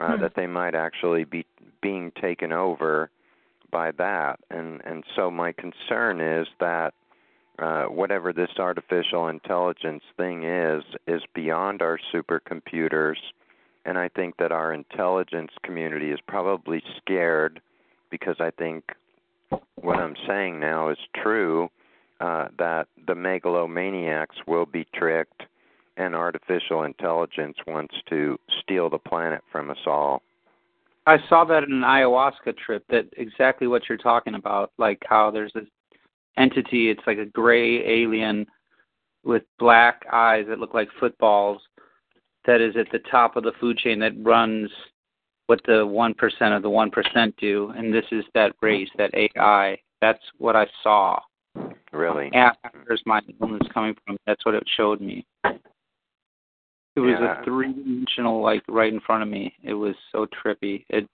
uh, 0.00 0.16
hmm. 0.16 0.22
that 0.22 0.34
they 0.34 0.46
might 0.46 0.74
actually 0.74 1.24
be 1.24 1.46
being 1.80 2.10
taken 2.20 2.52
over 2.52 3.10
by 3.74 3.90
that. 3.98 4.38
And 4.50 4.80
and 4.84 5.02
so 5.16 5.30
my 5.30 5.52
concern 5.52 6.20
is 6.20 6.46
that 6.60 6.94
uh, 7.58 7.86
whatever 7.86 8.32
this 8.32 8.50
artificial 8.58 9.26
intelligence 9.26 10.04
thing 10.16 10.44
is 10.44 10.84
is 11.08 11.22
beyond 11.34 11.82
our 11.82 11.98
supercomputers, 12.14 13.16
and 13.84 13.98
I 13.98 14.08
think 14.08 14.36
that 14.38 14.52
our 14.52 14.72
intelligence 14.72 15.50
community 15.64 16.12
is 16.12 16.20
probably 16.26 16.82
scared 16.96 17.60
because 18.10 18.36
I 18.38 18.50
think 18.52 18.84
what 19.74 19.98
I'm 19.98 20.16
saying 20.26 20.60
now 20.60 20.88
is 20.88 20.98
true. 21.22 21.68
Uh, 22.20 22.46
that 22.58 22.86
the 23.08 23.14
megalomaniacs 23.14 24.36
will 24.46 24.66
be 24.66 24.86
tricked 24.94 25.42
and 25.96 26.14
artificial 26.14 26.84
intelligence 26.84 27.56
wants 27.66 27.96
to 28.08 28.38
steal 28.62 28.88
the 28.88 28.98
planet 28.98 29.42
from 29.50 29.68
us 29.68 29.84
all. 29.84 30.22
I 31.06 31.18
saw 31.28 31.44
that 31.44 31.64
in 31.64 31.72
an 31.72 31.80
ayahuasca 31.82 32.56
trip. 32.56 32.84
That 32.88 33.06
exactly 33.16 33.66
what 33.66 33.88
you're 33.88 33.98
talking 33.98 34.34
about, 34.34 34.72
like 34.78 35.02
how 35.06 35.30
there's 35.30 35.52
this 35.54 35.66
entity. 36.36 36.90
It's 36.90 37.06
like 37.06 37.18
a 37.18 37.26
gray 37.26 38.02
alien 38.02 38.46
with 39.24 39.42
black 39.58 40.04
eyes 40.12 40.46
that 40.48 40.58
look 40.58 40.74
like 40.74 40.88
footballs. 40.98 41.60
That 42.46 42.60
is 42.60 42.76
at 42.76 42.90
the 42.92 42.98
top 43.10 43.36
of 43.36 43.42
the 43.42 43.52
food 43.60 43.78
chain 43.78 43.98
that 44.00 44.12
runs 44.22 44.70
what 45.46 45.60
the 45.66 45.86
one 45.86 46.14
percent 46.14 46.54
of 46.54 46.62
the 46.62 46.70
one 46.70 46.90
percent 46.90 47.34
do, 47.36 47.72
and 47.76 47.92
this 47.92 48.04
is 48.12 48.24
that 48.34 48.54
race, 48.62 48.88
that 48.98 49.14
AI. 49.14 49.78
That's 50.00 50.22
what 50.38 50.56
I 50.56 50.66
saw. 50.82 51.18
Really? 51.92 52.30
After 52.34 52.98
my 53.06 53.20
illness 53.40 53.66
coming 53.72 53.94
from, 54.06 54.16
that's 54.26 54.44
what 54.44 54.54
it 54.54 54.64
showed 54.76 55.00
me. 55.00 55.24
It 56.96 57.00
was 57.00 57.16
yeah. 57.20 57.40
a 57.40 57.44
three 57.44 57.72
dimensional, 57.72 58.42
like 58.42 58.62
right 58.68 58.92
in 58.92 59.00
front 59.00 59.22
of 59.22 59.28
me. 59.28 59.52
It 59.62 59.74
was 59.74 59.94
so 60.12 60.26
trippy. 60.26 60.84
It. 60.88 61.08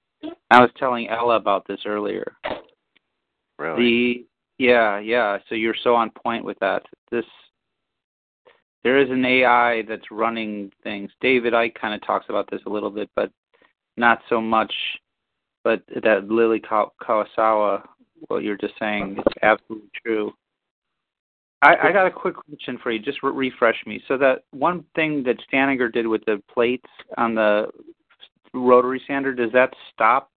I 0.51 0.61
was 0.61 0.70
telling 0.77 1.09
Ella 1.09 1.36
about 1.36 1.66
this 1.66 1.81
earlier. 1.86 2.36
Really? 3.59 4.24
The 4.59 4.65
yeah, 4.65 4.98
yeah. 4.98 5.39
So 5.48 5.55
you're 5.55 5.74
so 5.82 5.94
on 5.94 6.11
point 6.11 6.44
with 6.44 6.59
that. 6.61 6.82
This 7.11 7.24
there 8.85 8.98
is 8.98 9.11
an 9.11 9.24
AI 9.24 9.82
that's 9.89 10.11
running 10.11 10.70
things. 10.82 11.11
David 11.20 11.52
Icke 11.52 11.74
kind 11.74 11.94
of 11.94 12.07
talks 12.07 12.27
about 12.28 12.48
this 12.51 12.61
a 12.66 12.70
little 12.70 12.90
bit, 12.90 13.11
but 13.16 13.31
not 13.97 14.20
so 14.28 14.40
much. 14.40 14.73
But 15.62 15.82
that 16.02 16.28
Lily 16.28 16.61
Kawasawa, 16.61 17.86
what 18.28 18.43
you're 18.43 18.57
just 18.57 18.74
saying, 18.78 19.19
is 19.19 19.32
absolutely 19.43 19.90
true. 20.05 20.32
I, 21.62 21.89
I 21.89 21.93
got 21.93 22.07
a 22.07 22.11
quick 22.11 22.37
question 22.37 22.78
for 22.82 22.91
you. 22.91 22.99
Just 22.99 23.23
re- 23.23 23.32
refresh 23.32 23.77
me. 23.87 24.03
So 24.09 24.16
that 24.19 24.45
one 24.51 24.85
thing 24.95 25.23
that 25.24 25.37
Staninger 25.53 25.93
did 25.93 26.07
with 26.07 26.24
the 26.24 26.43
plates 26.53 26.89
on 27.19 27.35
the 27.35 27.66
rotary 28.55 29.03
sander, 29.07 29.35
does 29.35 29.53
that 29.53 29.73
stop 29.93 30.31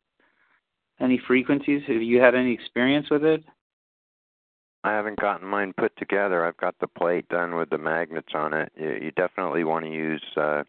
any 1.00 1.22
frequencies? 1.26 1.82
Have 1.88 2.02
you 2.02 2.20
had 2.20 2.36
any 2.36 2.54
experience 2.54 3.10
with 3.10 3.24
it? 3.24 3.44
I 4.84 4.92
haven't 4.92 5.20
gotten 5.20 5.48
mine 5.48 5.74
put 5.78 5.96
together. 5.98 6.46
I've 6.46 6.58
got 6.58 6.76
the 6.80 6.88
plate 6.88 7.30
done 7.30 7.56
with 7.56 7.70
the 7.70 7.78
magnets 7.78 8.34
on 8.34 8.54
it. 8.54 8.72
You, 8.78 8.98
you 9.02 9.12
definitely 9.12 9.64
want 9.64 9.86
to 9.86 9.92
use, 9.92 10.24
uh, 10.36 10.64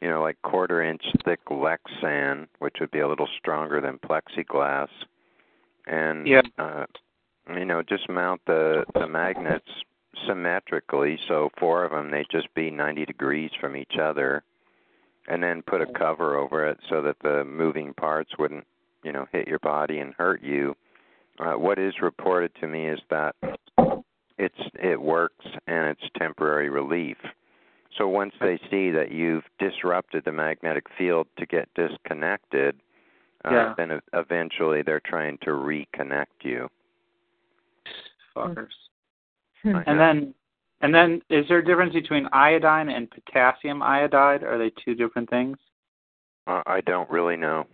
you 0.00 0.08
know, 0.08 0.22
like 0.22 0.40
quarter 0.42 0.80
inch 0.82 1.02
thick 1.24 1.40
Lexan, 1.46 2.46
which 2.60 2.76
would 2.80 2.92
be 2.92 3.00
a 3.00 3.08
little 3.08 3.28
stronger 3.38 3.80
than 3.80 3.98
plexiglass, 3.98 4.88
and 5.88 6.26
yeah. 6.26 6.42
uh, 6.56 6.84
you 7.48 7.64
know, 7.64 7.82
just 7.82 8.08
mount 8.08 8.40
the 8.46 8.84
the 8.94 9.06
magnets 9.06 9.68
symmetrically. 10.26 11.18
So 11.28 11.50
four 11.58 11.84
of 11.84 11.90
them, 11.90 12.10
they 12.10 12.24
just 12.30 12.52
be 12.54 12.70
90 12.70 13.04
degrees 13.06 13.50
from 13.60 13.76
each 13.76 13.94
other, 14.00 14.42
and 15.28 15.42
then 15.42 15.62
put 15.62 15.80
a 15.80 15.86
cover 15.86 16.36
over 16.36 16.66
it 16.66 16.78
so 16.88 17.02
that 17.02 17.16
the 17.22 17.44
moving 17.44 17.94
parts 17.94 18.30
wouldn't, 18.38 18.66
you 19.02 19.12
know, 19.12 19.26
hit 19.32 19.48
your 19.48 19.58
body 19.58 19.98
and 19.98 20.14
hurt 20.14 20.42
you. 20.42 20.76
Uh, 21.38 21.54
what 21.54 21.78
is 21.78 21.94
reported 22.02 22.52
to 22.60 22.68
me 22.68 22.86
is 22.86 23.00
that 23.10 23.34
it's 24.38 24.60
it 24.74 25.00
works 25.00 25.46
and 25.66 25.88
it's 25.88 26.02
temporary 26.18 26.68
relief. 26.68 27.16
So 27.98 28.08
once 28.08 28.32
they 28.40 28.58
see 28.70 28.90
that 28.90 29.12
you've 29.12 29.44
disrupted 29.58 30.24
the 30.24 30.32
magnetic 30.32 30.86
field 30.96 31.26
to 31.38 31.44
get 31.44 31.68
disconnected, 31.74 32.76
uh, 33.44 33.50
yeah. 33.50 33.74
then 33.76 34.00
eventually 34.14 34.82
they're 34.82 35.02
trying 35.04 35.36
to 35.42 35.50
reconnect 35.50 36.42
you 36.42 36.70
fuckers. 38.36 38.72
Hmm. 39.62 39.76
and 39.86 39.98
then, 39.98 40.34
and 40.80 40.92
then, 40.94 41.22
is 41.30 41.46
there 41.48 41.58
a 41.58 41.64
difference 41.64 41.94
between 41.94 42.26
iodine 42.32 42.88
and 42.88 43.08
potassium 43.10 43.82
iodide? 43.82 44.42
Are 44.42 44.58
they 44.58 44.72
two 44.84 44.94
different 44.94 45.30
things? 45.30 45.56
Uh, 46.46 46.62
I 46.66 46.80
don't 46.80 47.08
really 47.08 47.36
know. 47.36 47.66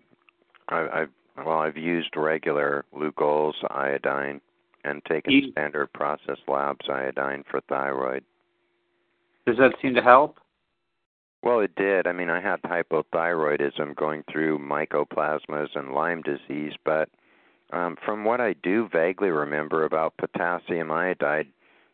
I, 0.68 0.88
I've 0.92 1.08
well, 1.44 1.58
I've 1.58 1.76
used 1.76 2.16
regular 2.16 2.84
Lugol's 2.94 3.56
iodine 3.70 4.40
and 4.84 5.04
taken 5.04 5.32
you, 5.32 5.52
standard 5.52 5.92
process 5.92 6.36
labs 6.46 6.86
iodine 6.88 7.44
for 7.50 7.60
thyroid. 7.68 8.24
Does 9.46 9.56
that 9.58 9.74
seem 9.80 9.94
to 9.94 10.02
help? 10.02 10.38
Well, 11.42 11.60
it 11.60 11.74
did. 11.76 12.06
I 12.06 12.12
mean, 12.12 12.28
I 12.28 12.40
had 12.40 12.60
hypothyroidism 12.62 13.94
going 13.96 14.24
through 14.30 14.58
mycoplasmas 14.58 15.68
and 15.74 15.94
Lyme 15.94 16.22
disease, 16.22 16.72
but 16.84 17.08
um, 17.72 17.96
from 18.04 18.24
what 18.24 18.40
I 18.40 18.54
do 18.62 18.88
vaguely 18.92 19.30
remember 19.30 19.84
about 19.84 20.16
potassium 20.16 20.90
iodide, 20.90 21.48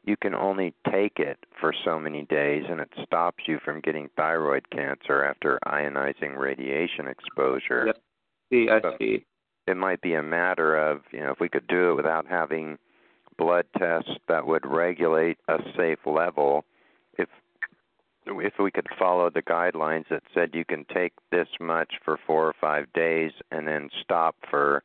you 0.05 0.17
can 0.17 0.35
only 0.35 0.75
take 0.91 1.19
it 1.19 1.39
for 1.61 1.73
so 1.85 1.99
many 1.99 2.25
days 2.25 2.65
and 2.69 2.81
it 2.81 2.91
stops 3.05 3.45
you 3.47 3.59
from 3.65 3.81
getting 3.81 4.11
thyroid 4.17 4.69
cancer 4.71 5.25
after 5.25 5.59
ionizing 5.67 6.37
radiation 6.37 7.07
exposure. 7.09 7.87
Yep. 7.87 7.97
See, 8.53 8.69
I 8.71 8.81
so 8.81 8.95
see. 8.99 9.25
It 9.67 9.77
might 9.77 10.03
be 10.03 10.15
a 10.15 10.23
matter 10.23 10.77
of, 10.77 11.01
you 11.11 11.21
know, 11.21 11.31
if 11.31 11.41
we 11.41 11.49
could 11.49 11.67
do 11.67 11.93
it 11.93 11.95
without 11.95 12.27
having 12.27 12.79
blood 13.39 13.65
tests 13.79 14.11
that 14.29 14.47
would 14.47 14.67
regulate 14.67 15.39
a 15.49 15.59
safe 15.77 16.01
level, 16.07 16.65
if 17.19 17.29
if 18.27 18.55
we 18.59 18.71
could 18.71 18.87
follow 18.99 19.31
the 19.31 19.43
guidelines 19.43 20.09
that 20.11 20.23
said 20.35 20.51
you 20.55 20.65
can 20.65 20.85
take 20.93 21.13
this 21.31 21.49
much 21.61 21.95
for 22.05 22.19
4 22.27 22.47
or 22.47 22.55
5 22.59 22.93
days 22.93 23.33
and 23.51 23.67
then 23.67 23.91
stop 24.03 24.37
for 24.51 24.83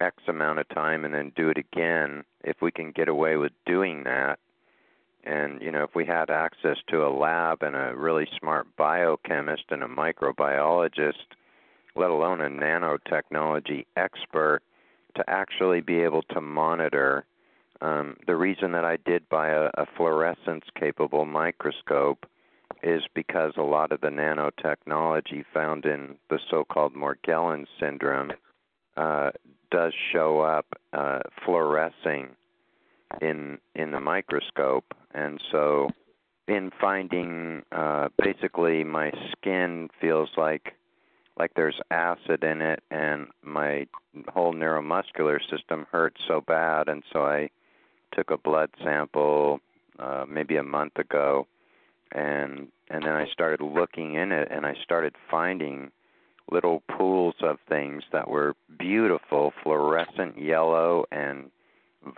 X 0.00 0.16
amount 0.28 0.58
of 0.58 0.68
time 0.68 1.04
and 1.04 1.14
then 1.14 1.32
do 1.36 1.48
it 1.48 1.58
again, 1.58 2.24
if 2.42 2.56
we 2.60 2.70
can 2.70 2.90
get 2.90 3.08
away 3.08 3.36
with 3.36 3.52
doing 3.66 4.04
that, 4.04 4.38
and 5.24 5.60
you 5.62 5.70
know, 5.70 5.82
if 5.84 5.94
we 5.94 6.04
had 6.04 6.30
access 6.30 6.76
to 6.88 7.06
a 7.06 7.08
lab 7.08 7.62
and 7.62 7.74
a 7.74 7.94
really 7.96 8.28
smart 8.38 8.66
biochemist 8.76 9.64
and 9.70 9.82
a 9.82 9.88
microbiologist, 9.88 11.14
let 11.96 12.10
alone 12.10 12.40
a 12.40 12.50
nanotechnology 12.50 13.86
expert, 13.96 14.60
to 15.16 15.24
actually 15.28 15.80
be 15.80 16.00
able 16.00 16.22
to 16.22 16.40
monitor. 16.40 17.24
Um, 17.80 18.16
the 18.26 18.36
reason 18.36 18.72
that 18.72 18.84
I 18.84 18.98
did 19.04 19.28
buy 19.28 19.48
a, 19.48 19.70
a 19.74 19.86
fluorescence 19.96 20.64
capable 20.78 21.24
microscope 21.24 22.26
is 22.82 23.02
because 23.14 23.52
a 23.56 23.62
lot 23.62 23.92
of 23.92 24.00
the 24.00 24.08
nanotechnology 24.08 25.44
found 25.52 25.86
in 25.86 26.16
the 26.28 26.38
so-called 26.50 26.94
Morgellons 26.94 27.66
syndrome 27.80 28.32
uh, 28.96 29.30
does 29.74 29.92
show 30.12 30.40
up 30.40 30.66
uh, 30.92 31.18
fluorescing 31.44 32.28
in 33.20 33.58
in 33.74 33.90
the 33.90 33.98
microscope, 33.98 34.84
and 35.12 35.40
so 35.50 35.90
in 36.46 36.70
finding 36.80 37.62
uh, 37.72 38.08
basically 38.22 38.84
my 38.84 39.10
skin 39.32 39.88
feels 40.00 40.28
like 40.36 40.74
like 41.40 41.50
there's 41.56 41.80
acid 41.90 42.44
in 42.44 42.62
it, 42.62 42.84
and 42.92 43.26
my 43.42 43.88
whole 44.28 44.54
neuromuscular 44.54 45.40
system 45.50 45.86
hurts 45.90 46.20
so 46.28 46.40
bad, 46.40 46.88
and 46.88 47.02
so 47.12 47.24
I 47.24 47.50
took 48.12 48.30
a 48.30 48.38
blood 48.38 48.70
sample 48.84 49.58
uh, 49.98 50.24
maybe 50.28 50.56
a 50.56 50.62
month 50.62 50.96
ago, 51.00 51.48
and 52.12 52.68
and 52.90 53.02
then 53.02 53.14
I 53.16 53.26
started 53.32 53.60
looking 53.60 54.14
in 54.14 54.30
it, 54.30 54.46
and 54.52 54.64
I 54.64 54.74
started 54.84 55.16
finding 55.28 55.90
little 56.50 56.82
pools 56.96 57.34
of 57.42 57.58
things 57.68 58.02
that 58.12 58.28
were 58.28 58.54
beautiful, 58.78 59.52
fluorescent 59.62 60.38
yellow 60.38 61.04
and 61.10 61.50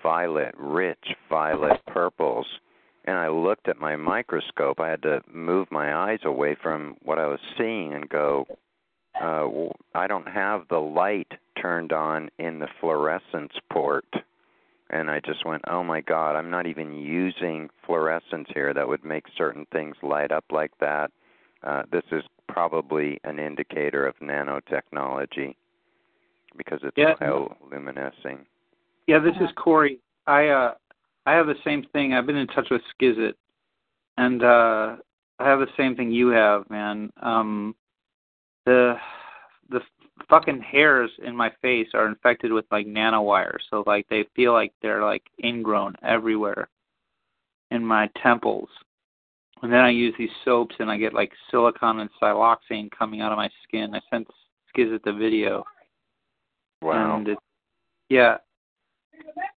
violet, 0.02 0.54
rich 0.58 1.14
violet 1.28 1.80
purples. 1.86 2.46
And 3.04 3.16
I 3.16 3.28
looked 3.28 3.68
at 3.68 3.78
my 3.78 3.94
microscope. 3.96 4.80
I 4.80 4.90
had 4.90 5.02
to 5.02 5.22
move 5.32 5.68
my 5.70 5.94
eyes 5.94 6.18
away 6.24 6.56
from 6.60 6.96
what 7.02 7.18
I 7.18 7.26
was 7.26 7.38
seeing 7.56 7.94
and 7.94 8.08
go, 8.08 8.46
uh, 9.20 9.48
I 9.94 10.06
don't 10.06 10.28
have 10.28 10.66
the 10.68 10.80
light 10.80 11.32
turned 11.60 11.92
on 11.92 12.30
in 12.38 12.58
the 12.58 12.68
fluorescence 12.80 13.52
port. 13.70 14.06
And 14.90 15.10
I 15.10 15.20
just 15.20 15.44
went, 15.44 15.62
oh 15.68 15.82
my 15.82 16.00
God, 16.00 16.36
I'm 16.36 16.50
not 16.50 16.66
even 16.66 16.94
using 16.94 17.70
fluorescence 17.84 18.48
here 18.54 18.74
that 18.74 18.86
would 18.86 19.04
make 19.04 19.24
certain 19.36 19.66
things 19.72 19.96
light 20.02 20.32
up 20.32 20.44
like 20.50 20.72
that. 20.80 21.10
Uh, 21.62 21.82
this 21.90 22.04
is 22.12 22.22
probably 22.56 23.20
an 23.24 23.38
indicator 23.38 24.06
of 24.06 24.14
nanotechnology 24.20 25.54
because 26.56 26.80
it's 26.82 26.96
yeah. 26.96 27.12
bioluminescing. 27.20 28.38
Yeah, 29.06 29.18
this 29.18 29.34
is 29.42 29.50
Corey. 29.56 30.00
I 30.26 30.48
uh 30.48 30.74
I 31.26 31.34
have 31.34 31.48
the 31.48 31.60
same 31.66 31.84
thing. 31.92 32.14
I've 32.14 32.24
been 32.24 32.36
in 32.36 32.46
touch 32.46 32.68
with 32.70 32.80
Skizit 32.98 33.34
and 34.16 34.42
uh 34.42 34.96
I 35.38 35.46
have 35.46 35.58
the 35.58 35.66
same 35.76 35.96
thing 35.96 36.10
you 36.10 36.28
have, 36.28 36.68
man. 36.70 37.12
Um 37.20 37.74
the 38.64 38.94
the 39.68 39.80
fucking 40.30 40.62
hairs 40.62 41.10
in 41.22 41.36
my 41.36 41.52
face 41.60 41.88
are 41.92 42.08
infected 42.08 42.50
with 42.52 42.64
like 42.70 42.86
nanowires, 42.86 43.60
so 43.68 43.84
like 43.86 44.08
they 44.08 44.24
feel 44.34 44.54
like 44.54 44.72
they're 44.80 45.04
like 45.04 45.24
ingrown 45.44 45.94
everywhere 46.02 46.70
in 47.70 47.84
my 47.84 48.08
temples. 48.22 48.70
And 49.62 49.72
then 49.72 49.80
I 49.80 49.90
use 49.90 50.14
these 50.18 50.30
soaps 50.44 50.76
and 50.78 50.90
I 50.90 50.96
get 50.96 51.14
like 51.14 51.32
silicone 51.50 52.00
and 52.00 52.10
siloxane 52.22 52.90
coming 52.96 53.20
out 53.20 53.32
of 53.32 53.38
my 53.38 53.48
skin. 53.64 53.94
I 53.94 54.00
sent 54.10 54.28
Skizit 54.76 55.02
the 55.04 55.12
video. 55.12 55.64
Wow. 56.82 57.16
And 57.16 57.28
it, 57.28 57.38
yeah. 58.08 58.36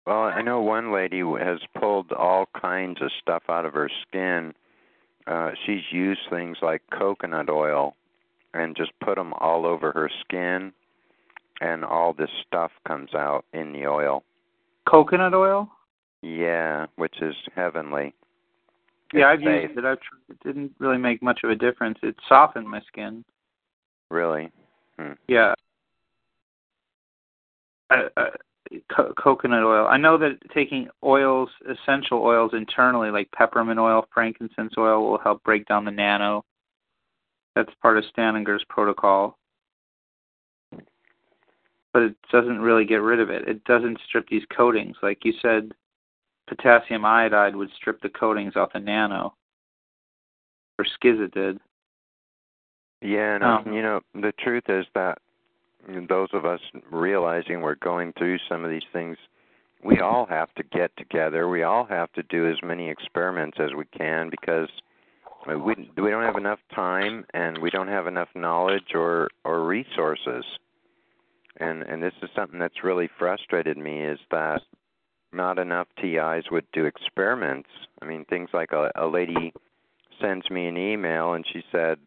Well, 0.07 0.23
I 0.23 0.41
know 0.41 0.61
one 0.61 0.93
lady 0.93 1.21
has 1.21 1.59
pulled 1.79 2.13
all 2.13 2.47
kinds 2.61 3.03
of 3.03 3.11
stuff 3.21 3.43
out 3.49 3.65
of 3.65 3.75
her 3.75 3.91
skin. 4.07 4.55
Uh, 5.27 5.51
she's 5.67 5.83
used 5.91 6.21
things 6.31 6.57
like 6.63 6.83
coconut 6.97 7.51
oil 7.51 7.95
and 8.55 8.77
just 8.77 8.93
put 9.05 9.17
them 9.17 9.35
all 9.35 9.67
over 9.67 9.93
her 9.93 10.11
skin, 10.21 10.73
and 11.61 11.85
all 11.85 12.15
this 12.15 12.31
stuff 12.47 12.71
comes 12.87 13.15
out 13.15 13.45
in 13.53 13.73
the 13.73 13.87
oil. 13.87 14.23
Coconut 14.89 15.35
oil? 15.35 15.69
Yeah, 16.23 16.87
which 16.97 17.21
is 17.21 17.35
heavenly. 17.55 18.15
Yeah, 19.13 19.27
I've 19.27 19.41
used 19.41 19.79
it. 19.79 19.85
I've, 19.85 19.99
it 20.29 20.39
didn't 20.45 20.73
really 20.79 20.99
make 20.99 21.23
much 21.23 21.41
of 21.45 21.51
a 21.51 21.55
difference. 21.55 21.99
It 22.03 22.17
softened 22.29 22.69
my 22.69 22.81
skin. 22.87 23.25
Really? 24.11 24.51
Hmm. 24.99 25.13
Yeah. 25.27 25.55
Uh, 27.91 28.09
uh, 28.17 28.31
co- 28.95 29.15
coconut 29.15 29.65
oil. 29.65 29.87
I 29.87 29.97
know 29.97 30.19
that 30.19 30.39
taking 30.55 30.89
oils, 31.03 31.49
essential 31.69 32.23
oils 32.23 32.51
internally, 32.53 33.11
like 33.11 33.31
peppermint 33.33 33.79
oil, 33.79 34.07
frankincense 34.13 34.75
oil, 34.77 35.09
will 35.09 35.19
help 35.19 35.43
break 35.43 35.67
down 35.67 35.85
the 35.85 35.91
nano 35.91 36.45
that's 37.59 37.75
part 37.83 37.99
of 37.99 38.05
Staninger's 38.17 38.65
protocol. 38.69 39.37
But 41.93 42.03
it 42.03 42.15
doesn't 42.31 42.61
really 42.61 42.85
get 42.85 43.03
rid 43.03 43.19
of 43.19 43.31
it. 43.31 43.49
It 43.49 43.65
doesn't 43.65 43.99
strip 44.07 44.29
these 44.29 44.45
coatings. 44.57 44.97
Like 45.03 45.25
you 45.25 45.33
said, 45.43 45.73
potassium 46.49 47.05
iodide 47.05 47.57
would 47.57 47.71
strip 47.77 48.01
the 48.01 48.09
coatings 48.09 48.57
off 48.57 48.73
the 48.73 48.81
nano. 48.81 49.35
Or 50.79 50.85
Skizit 50.85 51.33
did. 51.33 51.59
Yeah, 53.01 53.37
and 53.37 53.45
um, 53.45 53.73
you 53.73 53.83
know, 53.83 54.01
the 54.15 54.33
truth 54.43 54.65
is 54.69 54.85
that 54.95 55.19
those 56.09 56.29
of 56.33 56.45
us 56.45 56.61
realizing 56.91 57.61
we're 57.61 57.77
going 57.77 58.13
through 58.19 58.39
some 58.49 58.65
of 58.65 58.71
these 58.71 58.83
things, 58.93 59.17
we 59.85 60.01
all 60.01 60.27
have 60.27 60.53
to 60.55 60.65
get 60.65 60.91
together. 60.97 61.49
We 61.49 61.63
all 61.63 61.85
have 61.85 62.13
to 62.13 62.23
do 62.25 62.51
as 62.51 62.57
many 62.63 62.89
experiments 62.89 63.59
as 63.61 63.71
we 63.77 63.85
can 63.97 64.31
because– 64.31 64.69
we 65.47 65.91
we 65.97 66.11
don't 66.11 66.25
have 66.25 66.37
enough 66.37 66.59
time 66.75 67.25
and 67.33 67.59
we 67.59 67.71
don't 67.71 67.89
have 67.89 68.07
enough 68.07 68.29
knowledge 68.35 68.95
or 68.95 69.29
or 69.45 69.65
resources 69.65 70.45
and 71.59 71.83
and 71.83 72.03
this 72.03 72.13
is 72.23 72.29
something 72.35 72.59
that's 72.59 72.85
really 72.85 73.09
frustrated 73.19 73.79
me 73.79 74.03
is 74.03 74.19
that 74.31 74.63
not 75.33 75.59
enough 75.59 75.89
TIs 76.01 76.51
would 76.51 76.67
do 76.73 76.85
experiments. 76.85 77.69
I 78.01 78.07
mean, 78.07 78.25
things 78.25 78.51
like 78.53 78.73
a, 78.73 78.91
a 78.95 79.07
lady 79.07 79.53
sends 80.21 80.51
me 80.51 80.67
an 80.67 80.77
email 80.77 81.35
and 81.35 81.45
she 81.53 81.63
said, 81.71 81.99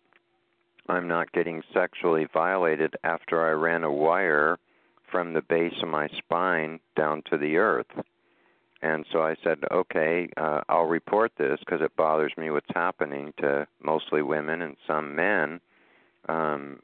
"I'm 0.89 1.07
not 1.07 1.31
getting 1.31 1.63
sexually 1.73 2.27
violated 2.33 2.95
after 3.03 3.45
I 3.45 3.51
ran 3.51 3.83
a 3.83 3.91
wire 3.91 4.57
from 5.09 5.33
the 5.33 5.41
base 5.41 5.73
of 5.81 5.89
my 5.89 6.07
spine 6.17 6.79
down 6.95 7.23
to 7.29 7.37
the 7.37 7.57
earth." 7.57 7.87
And 8.81 9.05
so 9.11 9.21
I 9.21 9.35
said, 9.43 9.59
okay, 9.71 10.27
uh, 10.37 10.61
I'll 10.67 10.85
report 10.85 11.33
this 11.37 11.59
because 11.59 11.81
it 11.81 11.95
bothers 11.95 12.33
me 12.35 12.49
what's 12.49 12.65
happening 12.73 13.31
to 13.37 13.67
mostly 13.79 14.23
women 14.23 14.63
and 14.63 14.75
some 14.87 15.15
men, 15.15 15.61
um, 16.27 16.79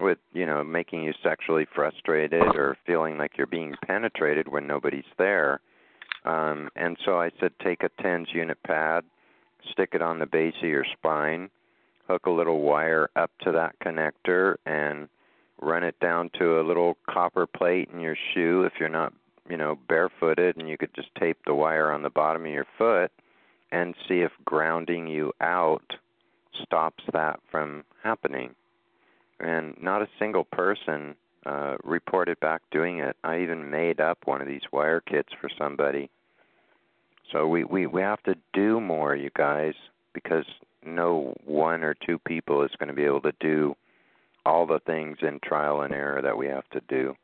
with 0.00 0.18
you 0.32 0.46
know 0.46 0.62
making 0.62 1.02
you 1.02 1.12
sexually 1.22 1.66
frustrated 1.74 2.42
or 2.54 2.76
feeling 2.86 3.18
like 3.18 3.32
you're 3.36 3.46
being 3.46 3.74
penetrated 3.86 4.48
when 4.48 4.66
nobody's 4.66 5.04
there. 5.16 5.60
Um, 6.28 6.68
and 6.76 6.96
so 7.04 7.20
I 7.20 7.30
said, 7.40 7.52
take 7.62 7.82
a 7.82 8.02
TENS 8.02 8.28
unit 8.32 8.58
pad, 8.62 9.04
stick 9.72 9.90
it 9.92 10.02
on 10.02 10.18
the 10.18 10.26
base 10.26 10.54
of 10.62 10.68
your 10.68 10.84
spine, 10.84 11.50
hook 12.06 12.26
a 12.26 12.30
little 12.30 12.60
wire 12.60 13.08
up 13.16 13.30
to 13.42 13.52
that 13.52 13.78
connector, 13.80 14.56
and 14.66 15.08
run 15.60 15.82
it 15.82 15.98
down 16.00 16.30
to 16.38 16.60
a 16.60 16.62
little 16.62 16.96
copper 17.08 17.46
plate 17.46 17.88
in 17.92 18.00
your 18.00 18.16
shoe 18.32 18.62
if 18.64 18.74
you're 18.78 18.88
not 18.88 19.12
you 19.48 19.56
know, 19.56 19.78
barefooted 19.88 20.56
and 20.56 20.68
you 20.68 20.76
could 20.76 20.94
just 20.94 21.14
tape 21.18 21.38
the 21.46 21.54
wire 21.54 21.90
on 21.90 22.02
the 22.02 22.10
bottom 22.10 22.44
of 22.44 22.52
your 22.52 22.66
foot 22.76 23.10
and 23.72 23.94
see 24.06 24.20
if 24.20 24.32
grounding 24.44 25.06
you 25.06 25.32
out 25.40 25.94
stops 26.62 27.04
that 27.12 27.40
from 27.50 27.84
happening. 28.02 28.54
And 29.40 29.74
not 29.80 30.02
a 30.02 30.08
single 30.18 30.44
person 30.44 31.14
uh, 31.46 31.76
reported 31.84 32.38
back 32.40 32.62
doing 32.70 32.98
it. 32.98 33.16
I 33.24 33.40
even 33.40 33.70
made 33.70 34.00
up 34.00 34.18
one 34.24 34.40
of 34.42 34.48
these 34.48 34.62
wire 34.72 35.00
kits 35.00 35.32
for 35.40 35.48
somebody. 35.56 36.10
So 37.32 37.46
we, 37.46 37.64
we, 37.64 37.86
we 37.86 38.00
have 38.00 38.22
to 38.24 38.34
do 38.54 38.80
more, 38.80 39.14
you 39.14 39.30
guys, 39.36 39.74
because 40.14 40.44
no 40.84 41.34
one 41.44 41.82
or 41.82 41.94
two 41.94 42.18
people 42.20 42.62
is 42.62 42.70
going 42.78 42.88
to 42.88 42.94
be 42.94 43.04
able 43.04 43.20
to 43.22 43.32
do 43.40 43.74
all 44.46 44.66
the 44.66 44.80
things 44.86 45.18
in 45.22 45.38
trial 45.44 45.82
and 45.82 45.92
error 45.92 46.22
that 46.22 46.36
we 46.36 46.46
have 46.46 46.68
to 46.70 46.80
do. 46.88 47.14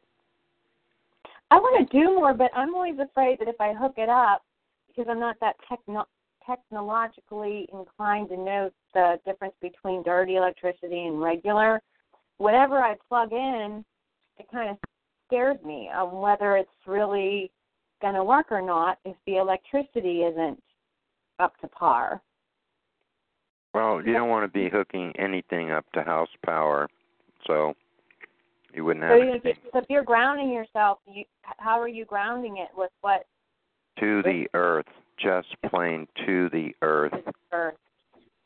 I 1.50 1.56
want 1.56 1.88
to 1.88 1.98
do 1.98 2.06
more, 2.14 2.34
but 2.34 2.50
I'm 2.54 2.74
always 2.74 2.98
afraid 2.98 3.38
that 3.40 3.48
if 3.48 3.60
I 3.60 3.72
hook 3.72 3.94
it 3.96 4.08
up, 4.08 4.42
because 4.88 5.06
I'm 5.08 5.20
not 5.20 5.36
that 5.40 5.56
techno- 5.68 6.08
technologically 6.44 7.68
inclined 7.72 8.28
to 8.30 8.36
know 8.36 8.70
the 8.92 9.18
difference 9.24 9.54
between 9.60 10.02
dirty 10.02 10.36
electricity 10.36 11.06
and 11.06 11.20
regular, 11.20 11.80
whatever 12.38 12.78
I 12.78 12.96
plug 13.08 13.32
in, 13.32 13.84
it 14.38 14.46
kind 14.52 14.70
of 14.70 14.76
scares 15.26 15.58
me 15.64 15.90
on 15.94 16.12
whether 16.20 16.56
it's 16.56 16.70
really 16.86 17.50
going 18.04 18.14
to 18.14 18.24
work 18.24 18.52
or 18.52 18.60
not 18.60 18.98
if 19.06 19.16
the 19.26 19.36
electricity 19.36 20.24
isn't 20.24 20.62
up 21.38 21.58
to 21.62 21.68
par. 21.68 22.20
Well, 23.72 24.04
you 24.04 24.12
don't 24.12 24.28
want 24.28 24.44
to 24.44 24.58
be 24.58 24.68
hooking 24.68 25.12
anything 25.18 25.70
up 25.70 25.86
to 25.94 26.02
house 26.02 26.28
power. 26.44 26.86
So 27.46 27.74
you 28.74 28.84
wouldn't 28.84 29.04
have. 29.04 29.18
So, 29.18 29.48
you, 29.48 29.54
if 29.74 29.84
you're 29.88 30.04
grounding 30.04 30.50
yourself, 30.50 30.98
you, 31.06 31.24
how 31.56 31.80
are 31.80 31.88
you 31.88 32.04
grounding 32.04 32.58
it 32.58 32.68
with 32.76 32.90
what? 33.00 33.26
To 34.00 34.22
the 34.22 34.46
earth, 34.52 34.86
just 35.18 35.48
plain 35.70 36.06
to 36.26 36.50
the 36.50 36.74
earth. 36.82 37.12
Earth. 37.52 37.74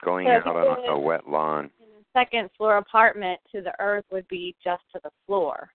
Going 0.05 0.27
so 0.27 0.51
out 0.51 0.57
on 0.57 0.89
a 0.89 0.99
wet 0.99 1.29
lawn. 1.29 1.71
Second 2.13 2.49
floor 2.57 2.77
apartment 2.77 3.41
to 3.53 3.61
the 3.61 3.73
earth 3.81 4.05
would 4.13 4.29
be 4.29 4.55
just 4.63 4.83
to 4.95 5.01
the 5.03 5.11
floor. 5.27 5.69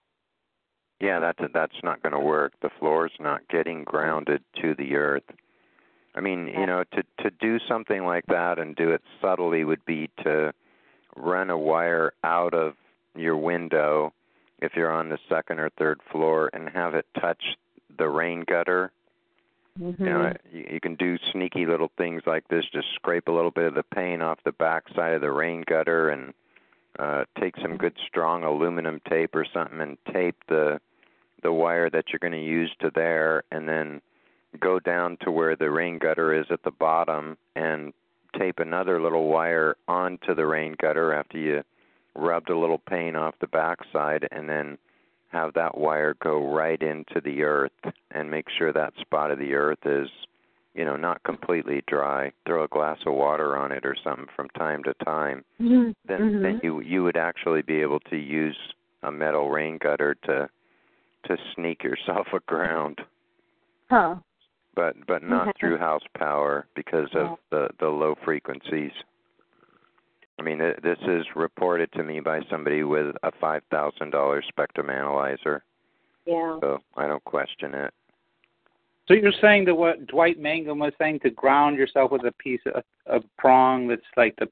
Yeah, 1.03 1.19
that's 1.19 1.51
that's 1.53 1.75
not 1.83 2.01
going 2.01 2.13
to 2.13 2.19
work. 2.19 2.53
The 2.61 2.69
floor's 2.79 3.11
not 3.19 3.45
getting 3.49 3.83
grounded 3.83 4.41
to 4.61 4.73
the 4.73 4.95
earth. 4.95 5.23
I 6.15 6.21
mean, 6.21 6.47
you 6.47 6.65
know, 6.65 6.85
to 6.93 7.03
to 7.23 7.29
do 7.41 7.59
something 7.67 8.05
like 8.05 8.25
that 8.27 8.57
and 8.57 8.73
do 8.73 8.91
it 8.91 9.01
subtly 9.21 9.65
would 9.65 9.83
be 9.83 10.09
to 10.23 10.53
run 11.17 11.49
a 11.49 11.57
wire 11.57 12.13
out 12.23 12.53
of 12.53 12.75
your 13.15 13.35
window 13.35 14.13
if 14.61 14.77
you're 14.77 14.93
on 14.93 15.09
the 15.09 15.17
second 15.27 15.59
or 15.59 15.69
third 15.71 15.99
floor 16.09 16.49
and 16.53 16.69
have 16.69 16.93
it 16.93 17.05
touch 17.19 17.43
the 17.97 18.07
rain 18.07 18.45
gutter. 18.47 18.89
Mm-hmm. 19.77 20.05
You 20.05 20.09
know, 20.09 20.33
you, 20.53 20.67
you 20.71 20.79
can 20.79 20.95
do 20.95 21.17
sneaky 21.33 21.65
little 21.65 21.91
things 21.97 22.21
like 22.25 22.47
this. 22.47 22.63
Just 22.71 22.87
scrape 22.95 23.27
a 23.27 23.31
little 23.31 23.51
bit 23.51 23.65
of 23.65 23.73
the 23.73 23.83
paint 23.83 24.21
off 24.21 24.39
the 24.45 24.53
back 24.53 24.85
side 24.95 25.15
of 25.15 25.21
the 25.21 25.31
rain 25.31 25.65
gutter 25.67 26.07
and 26.07 26.33
uh, 26.97 27.25
take 27.41 27.55
some 27.61 27.75
good 27.75 27.97
strong 28.07 28.45
aluminum 28.45 29.01
tape 29.09 29.35
or 29.35 29.45
something 29.53 29.81
and 29.81 29.97
tape 30.13 30.37
the 30.47 30.79
the 31.43 31.53
wire 31.53 31.89
that 31.89 32.05
you're 32.09 32.19
going 32.19 32.33
to 32.33 32.43
use 32.43 32.71
to 32.79 32.91
there, 32.95 33.43
and 33.51 33.67
then 33.67 34.01
go 34.59 34.79
down 34.79 35.17
to 35.21 35.31
where 35.31 35.55
the 35.55 35.69
rain 35.69 35.99
gutter 35.99 36.33
is 36.33 36.45
at 36.49 36.63
the 36.63 36.71
bottom 36.71 37.37
and 37.55 37.93
tape 38.37 38.59
another 38.59 39.01
little 39.01 39.27
wire 39.27 39.75
onto 39.87 40.33
the 40.33 40.45
rain 40.45 40.75
gutter 40.81 41.13
after 41.13 41.37
you 41.37 41.63
rubbed 42.15 42.49
a 42.49 42.57
little 42.57 42.77
paint 42.77 43.15
off 43.15 43.35
the 43.39 43.47
backside, 43.47 44.27
and 44.31 44.49
then 44.49 44.77
have 45.29 45.53
that 45.55 45.77
wire 45.77 46.15
go 46.21 46.53
right 46.53 46.81
into 46.81 47.19
the 47.23 47.43
earth 47.43 47.71
and 48.11 48.29
make 48.29 48.45
sure 48.57 48.71
that 48.71 48.93
spot 49.01 49.31
of 49.31 49.39
the 49.39 49.53
earth 49.55 49.79
is 49.85 50.07
you 50.75 50.85
know 50.85 50.95
not 50.95 51.23
completely 51.23 51.83
dry. 51.87 52.31
Throw 52.45 52.63
a 52.63 52.67
glass 52.67 52.99
of 53.05 53.13
water 53.13 53.57
on 53.57 53.71
it 53.71 53.85
or 53.85 53.95
something 54.03 54.27
from 54.35 54.49
time 54.49 54.83
to 54.83 54.93
time. 55.05 55.43
Mm-hmm. 55.61 55.91
then 56.07 56.41
then 56.41 56.59
you 56.63 56.81
you 56.81 57.03
would 57.03 57.17
actually 57.17 57.61
be 57.61 57.81
able 57.81 57.99
to 58.11 58.15
use 58.15 58.57
a 59.01 59.11
metal 59.11 59.49
rain 59.49 59.77
gutter 59.81 60.15
to 60.25 60.49
to 61.25 61.37
sneak 61.55 61.83
yourself 61.83 62.27
aground 62.33 62.99
Huh. 63.89 64.15
but 64.75 64.95
but 65.07 65.23
not 65.23 65.49
Okay. 65.49 65.59
through 65.59 65.77
house 65.77 66.03
power 66.17 66.67
because 66.75 67.09
of 67.13 67.27
oh. 67.27 67.39
the 67.51 67.69
the 67.79 67.87
low 67.89 68.15
frequencies 68.23 68.91
I 70.39 70.41
mean, 70.41 70.59
th- 70.59 70.77
this 70.81 70.97
is 71.07 71.25
reported 71.35 71.91
to 71.93 72.03
me 72.03 72.19
by 72.19 72.41
somebody 72.49 72.83
with 72.83 73.15
a 73.23 73.31
five 73.39 73.61
thousand 73.69 74.09
dollars 74.11 74.45
spectrum 74.47 74.89
analyzer, 74.89 75.63
Yeah. 76.25 76.57
so 76.59 76.79
I 76.97 77.07
don't 77.07 77.23
question 77.23 77.73
it. 77.75 77.93
So 79.07 79.13
you're 79.13 79.33
saying 79.41 79.65
that 79.65 79.75
what 79.75 80.07
Dwight 80.07 80.39
Mangum 80.39 80.79
was 80.79 80.93
saying 80.97 81.19
to 81.19 81.29
ground 81.29 81.77
yourself 81.77 82.11
with 82.11 82.25
a 82.25 82.31
piece 82.33 82.61
of, 82.73 82.83
of 83.05 83.23
prong 83.37 83.87
that's 83.87 84.01
like 84.17 84.35
the 84.37 84.49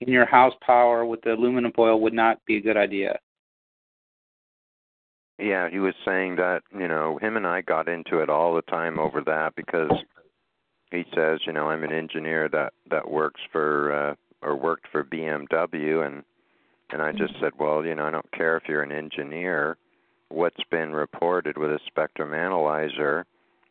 in 0.00 0.08
your 0.12 0.26
house 0.26 0.54
power 0.60 1.04
with 1.04 1.20
the 1.22 1.34
aluminum 1.34 1.72
foil 1.72 2.00
would 2.00 2.12
not 2.14 2.44
be 2.46 2.56
a 2.56 2.60
good 2.60 2.76
idea. 2.76 3.18
Yeah, 5.42 5.68
he 5.68 5.80
was 5.80 5.94
saying 6.04 6.36
that, 6.36 6.62
you 6.72 6.86
know, 6.86 7.18
him 7.18 7.36
and 7.36 7.48
I 7.48 7.62
got 7.62 7.88
into 7.88 8.20
it 8.20 8.30
all 8.30 8.54
the 8.54 8.62
time 8.62 9.00
over 9.00 9.20
that 9.22 9.56
because 9.56 9.90
he 10.92 11.04
says, 11.16 11.40
you 11.46 11.52
know, 11.52 11.68
I'm 11.68 11.82
an 11.82 11.92
engineer 11.92 12.48
that 12.50 12.74
that 12.88 13.10
works 13.10 13.40
for 13.50 13.92
uh 13.92 14.14
or 14.40 14.54
worked 14.54 14.86
for 14.92 15.02
BMW 15.02 16.06
and 16.06 16.22
and 16.92 17.02
I 17.02 17.10
just 17.10 17.34
said, 17.40 17.52
well, 17.58 17.84
you 17.84 17.96
know, 17.96 18.04
I 18.04 18.12
don't 18.12 18.30
care 18.30 18.56
if 18.56 18.64
you're 18.68 18.84
an 18.84 18.92
engineer. 18.92 19.78
What's 20.28 20.62
been 20.70 20.92
reported 20.92 21.58
with 21.58 21.70
a 21.70 21.80
spectrum 21.88 22.34
analyzer, 22.34 23.26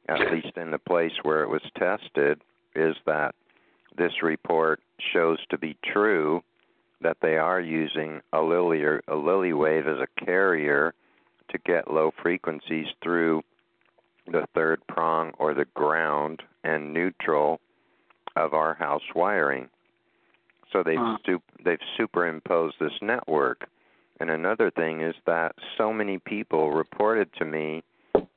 at 0.10 0.31
least 0.31 0.57
in 0.57 0.72
the 0.72 0.80
place 0.80 1.14
where 1.23 1.41
it 1.41 1.49
was 1.49 1.61
tested, 1.77 2.41
is 2.76 2.95
that 3.06 3.34
this 3.98 4.22
report 4.22 4.81
shows 5.14 5.38
to 5.52 5.57
be 5.57 5.77
true 5.93 6.41
that 6.99 7.18
they 7.22 7.38
are 7.38 7.61
using 7.61 8.19
a 8.34 8.41
Lilly 8.41 8.81
or 8.81 9.02
a 9.07 9.15
Lilly 9.15 9.53
wave 9.53 9.88
as 9.88 9.99
a 9.99 10.26
carrier 10.26 10.93
to 11.52 11.57
get 11.60 11.91
low 11.91 12.11
frequencies 12.22 12.88
through 13.02 13.44
the 14.28 14.45
third 14.53 14.82
prong 14.88 15.32
or 15.40 15.53
the 15.53 15.65
ground 15.73 16.41
and 16.64 16.94
neutral 16.94 17.60
of 18.36 18.53
our 18.53 18.73
house 18.76 19.03
wiring. 19.15 19.69
So 20.72 20.84
they've 20.84 20.98
Huh. 20.98 21.18
sup- 21.26 21.44
they've 21.64 21.82
superimposed 21.98 22.80
this 22.80 23.02
network. 23.02 23.68
And 24.19 24.30
another 24.30 24.69
thing 24.69 25.02
is 25.02 25.15
that 25.26 25.56
so 25.78 25.91
many 25.91 26.19
people 26.19 26.72
reported 26.72 27.34
to 27.34 27.45
me 27.45 27.84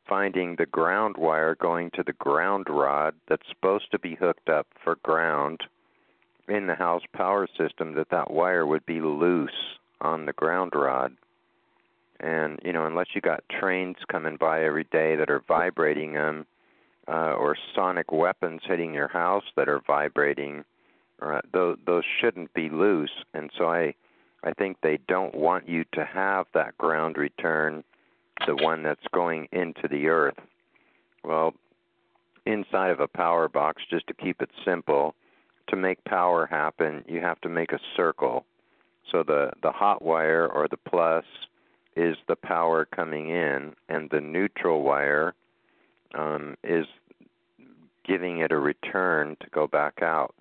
finding 0.07 0.57
the 0.57 0.67
ground 0.67 1.17
wire 1.17 1.55
going 1.55 1.91
to 1.91 2.03
the 2.03 2.13
ground 2.15 2.67
rod 2.69 3.15
that's 3.29 3.47
supposed 3.49 3.91
to 3.91 3.99
be 3.99 4.15
hooked 4.15 4.49
up 4.49 4.67
for 4.83 4.97
ground 4.97 5.61
in 6.49 6.67
the 6.67 6.75
house 6.75 7.03
power 7.13 7.47
system 7.57 7.95
that 7.95 8.09
that 8.11 8.31
wire 8.31 8.67
would 8.67 8.85
be 8.87 9.01
loose 9.01 9.79
on 10.01 10.27
the 10.27 10.33
ground 10.35 10.73
rod 10.75 11.17
and 12.21 12.59
you 12.65 12.73
know 12.73 12.87
unless 12.87 13.09
you 13.15 13.21
got 13.21 13.45
trains 13.49 13.97
coming 14.11 14.37
by 14.37 14.65
every 14.65 14.85
day 14.85 15.17
that 15.17 15.31
are 15.31 15.43
vibrating 15.47 16.15
them 16.15 16.47
uh, 17.09 17.33
or 17.33 17.57
sonic 17.75 18.13
weapons 18.13 18.61
hitting 18.65 18.95
your 18.95 19.09
house 19.09 19.45
that 19.57 19.69
are 19.69 19.81
vibrating 19.87 20.65
uh, 21.23 21.41
those 21.53 21.79
those 21.87 22.05
shouldn't 22.21 22.53
be 22.55 22.69
loose. 22.69 23.25
And 23.35 23.51
so 23.57 23.69
i 23.69 23.95
i 24.43 24.53
think 24.53 24.77
they 24.83 24.99
don't 25.09 25.35
want 25.35 25.69
you 25.69 25.85
to 25.93 26.05
have 26.05 26.47
that 26.55 26.77
ground 26.79 27.17
return 27.17 27.85
the 28.47 28.57
one 28.57 28.83
that's 28.83 29.07
going 29.13 29.49
into 29.53 29.89
the 29.89 30.09
earth. 30.09 30.39
Well 31.23 31.55
inside 32.47 32.91
of 32.91 33.01
a 33.01 33.09
power 33.09 33.49
box 33.49 33.83
just 33.89 34.07
to 34.07 34.15
keep 34.15 34.43
it 34.43 34.51
simple 34.65 35.15
to 35.67 35.77
make 35.77 36.05
power 36.05 36.45
happen 36.47 37.03
you 37.09 37.21
have 37.21 37.41
to 37.41 37.49
make 37.49 37.73
a 37.73 37.81
circle. 37.97 38.45
So 39.11 39.23
the 39.23 39.51
the 39.63 39.73
hot 39.73 40.03
wire 40.03 40.47
or 40.47 40.69
the 40.69 40.77
plus 40.77 41.25
is 41.97 42.17
the 42.29 42.37
power 42.37 42.85
coming 42.85 43.31
in, 43.31 43.75
and 43.89 44.11
the 44.11 44.21
neutral 44.21 44.83
wire 44.83 45.35
um, 46.15 46.57
is 46.65 46.87
giving 48.05 48.39
it 48.39 48.53
a 48.53 48.59
return 48.59 49.37
to 49.41 49.51
go 49.51 49.67
back 49.67 50.03
out. 50.03 50.35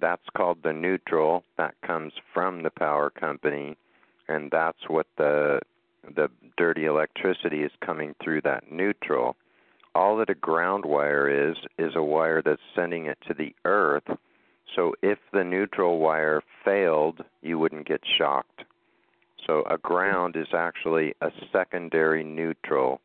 That's 0.00 0.22
called 0.36 0.58
the 0.62 0.72
neutral. 0.72 1.44
That 1.58 1.74
comes 1.86 2.12
from 2.32 2.62
the 2.62 2.70
power 2.70 3.10
company, 3.10 3.76
and 4.28 4.50
that's 4.50 4.88
what 4.88 5.06
the 5.16 5.60
the 6.16 6.30
dirty 6.56 6.86
electricity 6.86 7.62
is 7.62 7.72
coming 7.84 8.14
through 8.22 8.40
that 8.42 8.72
neutral. 8.72 9.36
All 9.94 10.16
that 10.16 10.30
a 10.30 10.34
ground 10.34 10.84
wire 10.84 11.28
is 11.28 11.56
is 11.78 11.94
a 11.94 12.02
wire 12.02 12.40
that's 12.42 12.62
sending 12.74 13.06
it 13.06 13.18
to 13.26 13.34
the 13.34 13.54
earth. 13.64 14.08
So 14.74 14.94
if 15.02 15.18
the 15.32 15.44
neutral 15.44 15.98
wire 15.98 16.42
failed, 16.64 17.24
you 17.42 17.58
wouldn't 17.58 17.88
get 17.88 18.00
shocked. 18.18 18.64
So 19.46 19.62
a 19.68 19.78
ground 19.78 20.36
is 20.36 20.48
actually 20.54 21.14
a 21.20 21.30
secondary 21.52 22.24
neutral 22.24 23.00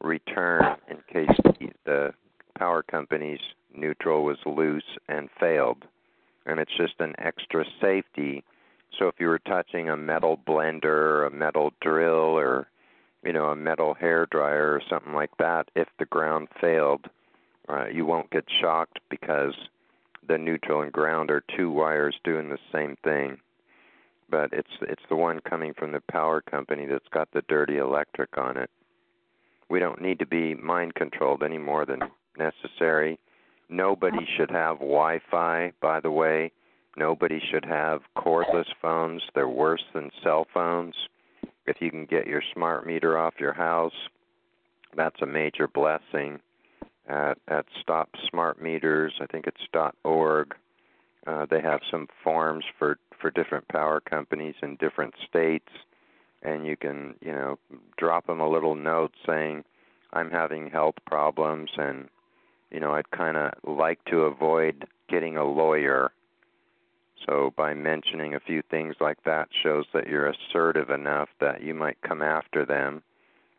return 0.00 0.76
in 0.88 0.98
case 1.12 1.36
the, 1.84 2.12
power 2.58 2.82
company's 2.82 3.40
neutral 3.74 4.24
was 4.24 4.36
loose 4.44 4.84
and 5.08 5.30
failed. 5.40 5.84
And 6.44 6.60
it's 6.60 6.76
just 6.76 6.94
an 7.00 7.14
extra 7.18 7.64
safety. 7.80 8.44
So 8.98 9.08
if 9.08 9.14
you 9.18 9.26
were 9.28 9.38
touching 9.40 9.88
a 9.88 9.96
metal 9.96 10.38
blender 10.46 10.84
or 10.84 11.24
a 11.24 11.30
metal 11.30 11.72
drill 11.80 12.38
or 12.38 12.68
you 13.24 13.32
know 13.32 13.46
a 13.46 13.56
metal 13.56 13.94
hair 13.94 14.26
dryer 14.30 14.72
or 14.74 14.82
something 14.88 15.14
like 15.14 15.36
that, 15.38 15.70
if 15.74 15.88
the 15.98 16.04
ground 16.04 16.48
failed, 16.60 17.06
uh, 17.68 17.86
you 17.86 18.04
won't 18.04 18.30
get 18.30 18.44
shocked 18.60 19.00
because 19.08 19.54
the 20.28 20.36
neutral 20.36 20.82
and 20.82 20.92
ground 20.92 21.30
are 21.30 21.42
two 21.56 21.70
wires 21.70 22.16
doing 22.22 22.48
the 22.50 22.58
same 22.72 22.96
thing 23.02 23.38
but 24.32 24.50
it's 24.52 24.72
it's 24.80 25.02
the 25.10 25.14
one 25.14 25.38
coming 25.48 25.74
from 25.74 25.92
the 25.92 26.02
power 26.10 26.40
company 26.40 26.86
that's 26.86 27.08
got 27.12 27.30
the 27.32 27.42
dirty 27.48 27.76
electric 27.76 28.36
on 28.38 28.56
it. 28.56 28.70
We 29.68 29.78
don't 29.78 30.00
need 30.00 30.18
to 30.18 30.26
be 30.26 30.54
mind 30.54 30.94
controlled 30.94 31.42
any 31.44 31.58
more 31.58 31.86
than 31.86 32.00
necessary. 32.36 33.20
Nobody 33.68 34.26
should 34.36 34.50
have 34.50 34.78
Wi-Fi, 34.78 35.72
by 35.80 36.00
the 36.00 36.10
way. 36.10 36.50
Nobody 36.96 37.40
should 37.50 37.64
have 37.64 38.00
cordless 38.16 38.66
phones. 38.80 39.22
They're 39.34 39.48
worse 39.48 39.84
than 39.94 40.10
cell 40.22 40.46
phones. 40.52 40.94
If 41.66 41.76
you 41.80 41.90
can 41.90 42.06
get 42.06 42.26
your 42.26 42.42
smart 42.54 42.86
meter 42.86 43.16
off 43.16 43.34
your 43.38 43.54
house, 43.54 43.92
that's 44.96 45.22
a 45.22 45.26
major 45.26 45.68
blessing. 45.68 46.40
At 47.06 47.38
at 47.48 47.66
Stop 47.82 48.08
Smart 48.30 48.62
Meters, 48.62 49.12
I 49.20 49.26
think 49.26 49.46
it's 49.46 49.92
.org. 50.04 50.52
Uh, 50.52 50.56
Uh, 51.26 51.46
they 51.46 51.60
have 51.60 51.80
some 51.90 52.08
forms 52.22 52.64
for 52.78 52.98
for 53.20 53.30
different 53.30 53.68
power 53.68 54.00
companies 54.00 54.56
in 54.62 54.76
different 54.76 55.14
states, 55.28 55.68
and 56.42 56.66
you 56.66 56.76
can 56.76 57.14
you 57.20 57.32
know 57.32 57.58
drop 57.96 58.26
them 58.26 58.40
a 58.40 58.48
little 58.48 58.74
note 58.74 59.12
saying, 59.26 59.64
"I'm 60.12 60.30
having 60.30 60.70
health 60.70 60.96
problems, 61.06 61.70
and 61.76 62.08
you 62.70 62.80
know 62.80 62.94
I'd 62.94 63.10
kind 63.10 63.36
of 63.36 63.52
like 63.64 64.04
to 64.06 64.22
avoid 64.22 64.86
getting 65.08 65.36
a 65.36 65.44
lawyer." 65.44 66.10
So 67.26 67.52
by 67.56 67.74
mentioning 67.74 68.34
a 68.34 68.40
few 68.40 68.62
things 68.62 68.96
like 69.00 69.22
that 69.24 69.48
shows 69.62 69.86
that 69.92 70.08
you're 70.08 70.26
assertive 70.26 70.90
enough 70.90 71.28
that 71.40 71.62
you 71.62 71.74
might 71.74 72.00
come 72.02 72.22
after 72.22 72.64
them. 72.64 73.02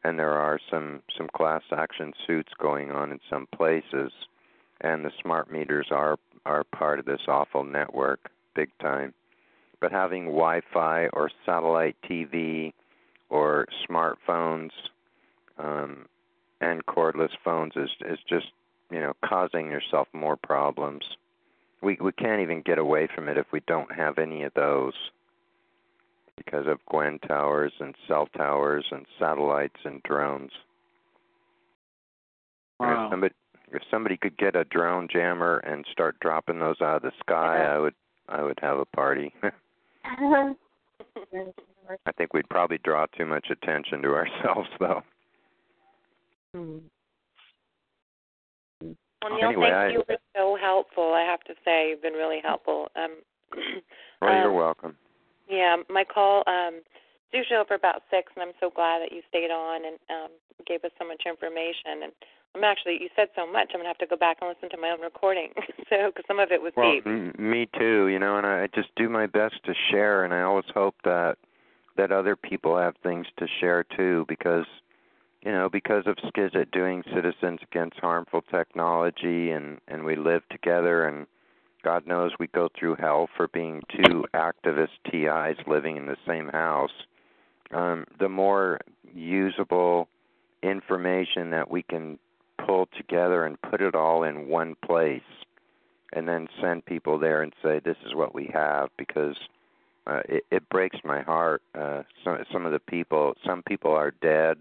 And 0.03 0.19
there 0.19 0.33
are 0.33 0.59
some 0.69 1.01
some 1.17 1.29
class 1.29 1.63
action 1.71 2.13
suits 2.27 2.51
going 2.59 2.91
on 2.91 3.11
in 3.13 3.21
some 3.29 3.47
places, 3.55 4.11
and 4.83 5.03
the 5.03 5.11
smart 5.21 5.51
meters 5.51 5.87
are 5.91 6.17
are 6.45 6.63
part 6.63 6.99
of 6.99 7.05
this 7.05 7.21
awful 7.27 7.63
network, 7.63 8.29
big 8.55 8.69
time. 8.79 9.13
But 9.79 9.91
having 9.91 10.25
Wi-Fi 10.25 11.07
or 11.13 11.31
satellite 11.45 11.95
TV 12.09 12.73
or 13.29 13.65
smartphones 13.89 14.71
um, 15.57 16.05
and 16.61 16.85
cordless 16.85 17.31
phones 17.43 17.73
is 17.75 17.89
is 18.05 18.19
just 18.27 18.47
you 18.93 18.99
know, 18.99 19.13
causing 19.25 19.71
yourself 19.71 20.07
more 20.13 20.35
problems. 20.35 21.03
We 21.81 21.97
we 21.99 22.11
can't 22.11 22.41
even 22.41 22.61
get 22.61 22.77
away 22.77 23.07
from 23.13 23.27
it 23.27 23.37
if 23.37 23.47
we 23.51 23.59
don't 23.61 23.91
have 23.91 24.19
any 24.19 24.43
of 24.43 24.53
those 24.53 24.93
because 26.37 26.67
of 26.67 26.79
Gwen 26.89 27.17
towers 27.27 27.73
and 27.79 27.95
cell 28.07 28.27
towers 28.37 28.85
and 28.91 29.05
satellites 29.19 29.79
and 29.83 30.01
drones. 30.03 30.51
Wow. 32.79 33.05
If 33.05 33.11
somebody 33.11 33.35
if 33.73 33.81
somebody 33.89 34.17
could 34.17 34.37
get 34.37 34.55
a 34.55 34.63
drone 34.65 35.07
jammer 35.11 35.57
and 35.59 35.85
start 35.91 36.19
dropping 36.19 36.59
those 36.59 36.81
out 36.81 36.97
of 36.97 37.01
the 37.01 37.11
sky, 37.19 37.63
I 37.65 37.77
would 37.79 37.95
I 38.29 38.41
would 38.43 38.59
have 38.61 38.77
a 38.79 38.85
party. 38.85 39.33
I 40.05 40.53
think 42.17 42.33
we'd 42.33 42.49
probably 42.49 42.79
draw 42.83 43.05
too 43.17 43.25
much 43.25 43.47
attention 43.51 44.01
to 44.03 44.09
ourselves 44.13 44.69
though. 44.79 45.01
Hmm. 46.53 46.77
Well, 48.81 49.35
Neil, 49.37 49.47
Anyway, 49.49 49.69
thank 49.71 49.75
I- 49.75 49.89
you. 49.93 50.03
Were 50.07 50.17
so 50.35 50.57
helpful. 50.61 51.13
I 51.13 51.21
have 51.29 51.41
to 51.45 51.53
say, 51.63 51.89
you've 51.89 52.01
been 52.01 52.13
really 52.13 52.39
helpful. 52.43 52.89
Um, 52.95 53.11
Well, 54.21 54.33
you're 54.37 54.51
um, 54.51 54.55
welcome. 54.55 54.95
Yeah, 55.49 55.75
my 55.89 56.05
call 56.05 56.43
um 56.47 56.81
is 57.33 57.37
usually 57.37 57.57
over 57.59 57.73
about 57.73 58.03
six, 58.09 58.31
and 58.35 58.43
I'm 58.43 58.53
so 58.59 58.69
glad 58.69 59.01
that 59.01 59.11
you 59.11 59.21
stayed 59.29 59.51
on 59.51 59.85
and 59.85 59.97
um 60.09 60.31
gave 60.65 60.83
us 60.83 60.91
so 60.99 61.07
much 61.07 61.23
information. 61.25 62.03
And 62.03 62.11
I'm 62.55 62.63
actually, 62.63 62.99
you 63.01 63.09
said 63.15 63.27
so 63.35 63.45
much, 63.49 63.71
I'm 63.73 63.79
gonna 63.79 63.89
have 63.89 63.97
to 63.97 64.05
go 64.05 64.15
back 64.15 64.37
and 64.41 64.49
listen 64.49 64.69
to 64.69 64.77
my 64.77 64.91
own 64.91 65.01
recording, 65.01 65.49
so 65.89 66.07
because 66.13 66.25
some 66.27 66.39
of 66.39 66.51
it 66.51 66.61
was 66.61 66.73
Well, 66.77 66.93
deep. 66.93 67.05
m- 67.05 67.33
me 67.37 67.67
too. 67.77 68.07
You 68.07 68.19
know, 68.19 68.37
and 68.37 68.45
I 68.45 68.63
I 68.63 68.67
just 68.67 68.89
do 68.95 69.09
my 69.09 69.25
best 69.25 69.55
to 69.65 69.73
share, 69.91 70.23
and 70.23 70.33
I 70.33 70.41
always 70.43 70.69
hope 70.73 70.95
that 71.03 71.37
that 71.97 72.11
other 72.11 72.35
people 72.35 72.77
have 72.77 72.95
things 73.03 73.27
to 73.37 73.47
share 73.59 73.83
too, 73.83 74.25
because 74.27 74.65
you 75.43 75.51
know, 75.51 75.69
because 75.69 76.03
of 76.07 76.15
Skizit 76.17 76.71
doing 76.71 77.03
Citizens 77.13 77.59
Against 77.63 77.99
Harmful 77.99 78.43
Technology, 78.43 79.51
and 79.51 79.79
and 79.87 80.03
we 80.05 80.15
live 80.15 80.43
together, 80.49 81.05
and 81.05 81.27
God 81.83 82.07
knows 82.07 82.31
we 82.39 82.47
go 82.47 82.69
through 82.79 82.95
hell 82.95 83.27
for 83.35 83.49
being 83.49 83.81
two 83.93 84.23
activist 84.33 84.95
TIs 85.11 85.57
living 85.67 85.97
in 85.97 86.05
the 86.05 86.15
same 86.25 86.47
house. 86.47 86.91
Um, 87.73 88.05
the 88.19 88.29
more 88.29 88.79
usable 89.13 90.07
information 90.61 91.51
that 91.51 91.69
we 91.69 91.83
can 91.83 92.19
pull 92.65 92.87
together 92.97 93.45
and 93.45 93.61
put 93.61 93.81
it 93.81 93.95
all 93.95 94.23
in 94.23 94.47
one 94.47 94.75
place 94.85 95.21
and 96.13 96.27
then 96.27 96.47
send 96.61 96.85
people 96.85 97.17
there 97.17 97.41
and 97.41 97.53
say 97.63 97.79
this 97.83 97.97
is 98.05 98.13
what 98.15 98.33
we 98.33 98.49
have 98.53 98.89
because 98.97 99.35
uh, 100.05 100.21
it, 100.29 100.43
it 100.51 100.69
breaks 100.69 100.97
my 101.03 101.21
heart. 101.21 101.61
Uh, 101.75 102.03
some 102.23 102.37
some 102.51 102.65
of 102.65 102.71
the 102.71 102.79
people, 102.79 103.33
some 103.45 103.63
people 103.63 103.91
are 103.91 104.11
dead. 104.11 104.57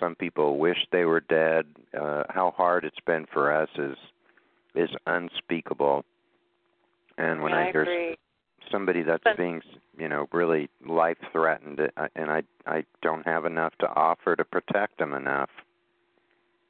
Some 0.00 0.14
people 0.14 0.58
wish 0.58 0.78
they 0.90 1.04
were 1.04 1.20
dead. 1.20 1.66
Uh, 1.98 2.24
how 2.30 2.52
hard 2.56 2.84
it's 2.84 3.00
been 3.06 3.26
for 3.32 3.52
us 3.52 3.68
is 3.76 3.96
is 4.74 4.90
unspeakable. 5.06 6.04
And 7.18 7.42
when 7.42 7.52
yeah, 7.52 7.58
I, 7.58 7.70
hear 7.70 7.82
agree. 7.82 8.16
Somebody 8.72 9.02
that's 9.02 9.22
But- 9.22 9.36
being, 9.36 9.62
you 9.96 10.08
know, 10.08 10.28
really 10.32 10.68
life 10.84 11.18
threatened, 11.30 11.78
uh, 11.80 12.08
and 12.16 12.32
I 12.32 12.42
I 12.66 12.84
don't 13.02 13.24
have 13.24 13.44
enough 13.44 13.76
to 13.78 13.88
offer 13.88 14.34
to 14.34 14.44
protect 14.44 14.98
them 14.98 15.12
enough, 15.12 15.50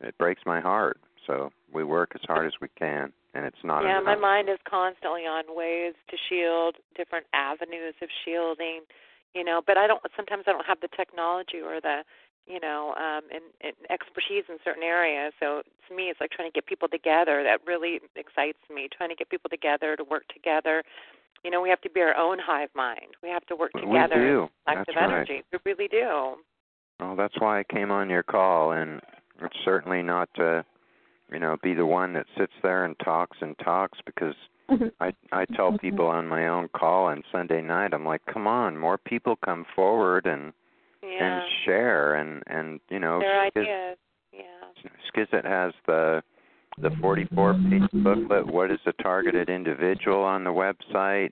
it 0.00 0.18
breaks 0.18 0.42
my 0.44 0.60
heart. 0.60 0.98
So 1.26 1.52
we 1.72 1.84
work 1.84 2.12
as 2.14 2.22
hard 2.26 2.46
as 2.46 2.60
we 2.60 2.68
can, 2.76 3.12
and 3.34 3.46
it's 3.46 3.62
not 3.62 3.84
yeah, 3.84 4.00
enough. 4.00 4.04
my 4.04 4.16
mind 4.16 4.48
is 4.48 4.58
constantly 4.68 5.22
on 5.26 5.44
ways 5.54 5.94
to 6.08 6.16
shield, 6.28 6.76
different 6.96 7.26
avenues 7.32 7.94
of 8.02 8.08
shielding, 8.24 8.80
you 9.34 9.44
know. 9.44 9.62
But 9.64 9.78
I 9.78 9.86
don't. 9.86 10.02
Sometimes 10.16 10.44
I 10.48 10.52
don't 10.52 10.66
have 10.66 10.80
the 10.80 10.88
technology 10.88 11.60
or 11.60 11.80
the, 11.80 12.02
you 12.48 12.58
know, 12.58 12.94
um, 12.96 13.22
and, 13.30 13.44
and 13.60 13.74
expertise 13.88 14.44
in 14.48 14.58
certain 14.64 14.82
areas. 14.82 15.32
So 15.38 15.62
to 15.88 15.94
me, 15.94 16.10
it's 16.10 16.20
like 16.20 16.32
trying 16.32 16.50
to 16.50 16.54
get 16.54 16.66
people 16.66 16.88
together. 16.88 17.44
That 17.44 17.60
really 17.64 18.00
excites 18.16 18.58
me. 18.68 18.88
Trying 18.90 19.10
to 19.10 19.14
get 19.14 19.30
people 19.30 19.50
together 19.50 19.94
to 19.94 20.02
work 20.04 20.26
together. 20.34 20.82
You 21.44 21.50
know, 21.50 21.60
we 21.60 21.68
have 21.70 21.80
to 21.82 21.90
be 21.90 22.00
our 22.00 22.16
own 22.16 22.38
hive 22.38 22.68
mind. 22.74 23.16
We 23.22 23.28
have 23.30 23.44
to 23.46 23.56
work 23.56 23.72
together. 23.72 23.90
We 23.90 23.98
together. 24.00 24.26
do. 24.26 24.48
Collective 24.66 24.94
That's 24.94 24.96
right. 24.96 25.12
energy. 25.14 25.42
We 25.52 25.58
really 25.64 25.88
do. 25.88 26.34
Well, 27.00 27.16
that's 27.16 27.34
why 27.40 27.58
I 27.60 27.64
came 27.64 27.90
on 27.90 28.08
your 28.08 28.22
call, 28.22 28.72
and 28.72 29.00
it's 29.42 29.56
certainly 29.64 30.02
not 30.02 30.28
to, 30.36 30.64
you 31.32 31.40
know, 31.40 31.56
be 31.62 31.74
the 31.74 31.86
one 31.86 32.12
that 32.12 32.26
sits 32.38 32.52
there 32.62 32.84
and 32.84 32.94
talks 33.04 33.38
and 33.40 33.56
talks 33.58 33.98
because 34.06 34.34
I 35.00 35.12
I 35.32 35.44
tell 35.56 35.76
people 35.78 36.06
on 36.06 36.28
my 36.28 36.46
own 36.46 36.68
call 36.68 37.06
on 37.06 37.24
Sunday 37.32 37.60
night, 37.60 37.92
I'm 37.92 38.04
like, 38.06 38.22
come 38.32 38.46
on, 38.46 38.78
more 38.78 38.98
people 38.98 39.34
come 39.44 39.66
forward 39.74 40.26
and 40.26 40.52
Yeah. 41.02 41.40
and 41.40 41.50
share 41.64 42.14
and 42.14 42.42
and 42.46 42.78
you 42.88 43.00
know, 43.00 43.18
Their 43.18 43.50
Skiz- 43.50 43.56
ideas. 43.62 43.98
Yeah. 44.32 44.92
Skizit 45.12 45.44
has 45.44 45.72
the 45.86 46.22
the 46.82 46.90
44 47.00 47.54
page 47.70 47.82
booklet. 47.92 48.46
What 48.46 48.70
is 48.72 48.80
a 48.86 48.92
targeted 49.02 49.48
individual 49.48 50.22
on 50.22 50.44
the 50.44 50.50
website? 50.50 51.30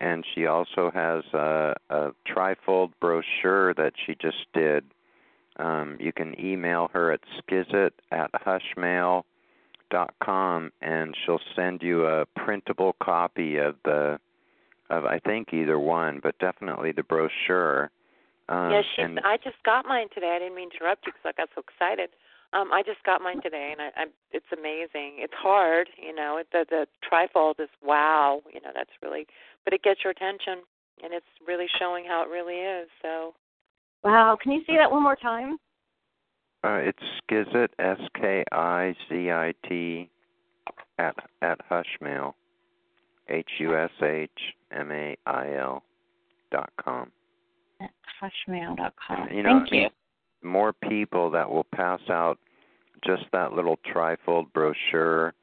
And 0.00 0.24
she 0.34 0.46
also 0.46 0.90
has 0.94 1.24
a, 1.32 1.74
a 1.90 2.10
trifold 2.28 2.92
brochure 3.00 3.74
that 3.74 3.92
she 4.06 4.16
just 4.20 4.46
did. 4.54 4.84
Um, 5.56 5.96
you 6.00 6.12
can 6.12 6.38
email 6.40 6.90
her 6.92 7.12
at 7.12 7.20
skizit 7.38 7.90
at 8.10 8.30
hushmail 8.32 9.24
dot 9.90 10.14
com, 10.22 10.72
and 10.80 11.14
she'll 11.24 11.40
send 11.54 11.82
you 11.82 12.06
a 12.06 12.26
printable 12.36 12.96
copy 13.02 13.56
of 13.58 13.76
the 13.84 14.18
of 14.90 15.04
I 15.04 15.18
think 15.20 15.52
either 15.52 15.78
one, 15.78 16.20
but 16.22 16.38
definitely 16.38 16.92
the 16.92 17.04
brochure. 17.04 17.90
Um, 18.48 18.72
yeah, 18.72 18.82
she's. 18.94 19.04
and 19.04 19.20
I 19.20 19.36
just 19.36 19.56
got 19.64 19.86
mine 19.86 20.08
today. 20.12 20.32
I 20.34 20.38
didn't 20.40 20.56
mean 20.56 20.70
to 20.70 20.76
interrupt 20.76 21.06
you 21.06 21.12
because 21.12 21.32
I 21.36 21.40
got 21.40 21.48
so 21.54 21.62
excited. 21.66 22.10
Um, 22.54 22.72
I 22.72 22.82
just 22.86 23.02
got 23.04 23.20
mine 23.20 23.42
today, 23.42 23.70
and 23.72 23.80
I, 23.80 24.02
I 24.02 24.04
it's 24.30 24.46
amazing. 24.56 25.18
It's 25.18 25.34
hard, 25.36 25.88
you 26.00 26.14
know. 26.14 26.38
It, 26.38 26.46
the 26.52 26.64
the 26.70 26.86
trifold 27.02 27.60
is 27.60 27.68
wow, 27.82 28.42
you 28.52 28.60
know. 28.60 28.70
That's 28.74 28.90
really, 29.02 29.26
but 29.64 29.72
it 29.72 29.82
gets 29.82 30.00
your 30.04 30.12
attention, 30.12 30.62
and 31.02 31.12
it's 31.12 31.26
really 31.46 31.66
showing 31.78 32.04
how 32.04 32.22
it 32.22 32.28
really 32.30 32.56
is. 32.56 32.88
So 33.02 33.34
Wow. 34.04 34.36
Can 34.40 34.52
you 34.52 34.60
say 34.66 34.76
that 34.76 34.90
one 34.90 35.02
more 35.02 35.16
time? 35.16 35.56
Uh, 36.62 36.76
it's 36.76 36.98
Skizit, 37.22 37.68
S 37.78 37.98
K 38.14 38.44
I 38.52 38.94
Z 39.08 39.30
I 39.30 39.54
T, 39.68 40.08
at 40.98 41.14
at 41.42 41.58
Hushmail, 41.70 42.34
H 43.28 43.48
U 43.58 43.76
S 43.76 43.90
H 44.02 44.30
M 44.72 44.92
A 44.92 45.16
I 45.26 45.54
L 45.56 45.82
dot 46.52 46.70
com. 46.82 47.10
At 47.80 47.90
hushmail.com. 48.22 49.28
And, 49.28 49.36
you 49.36 49.42
know, 49.42 49.60
Thank 49.60 49.72
you. 49.72 49.88
More 50.44 50.72
people 50.72 51.30
that 51.30 51.50
will 51.50 51.66
pass 51.74 52.00
out 52.08 52.38
just 53.04 53.24
that 53.32 53.52
little 53.52 53.78
trifold 53.92 54.52
brochure. 54.52 55.34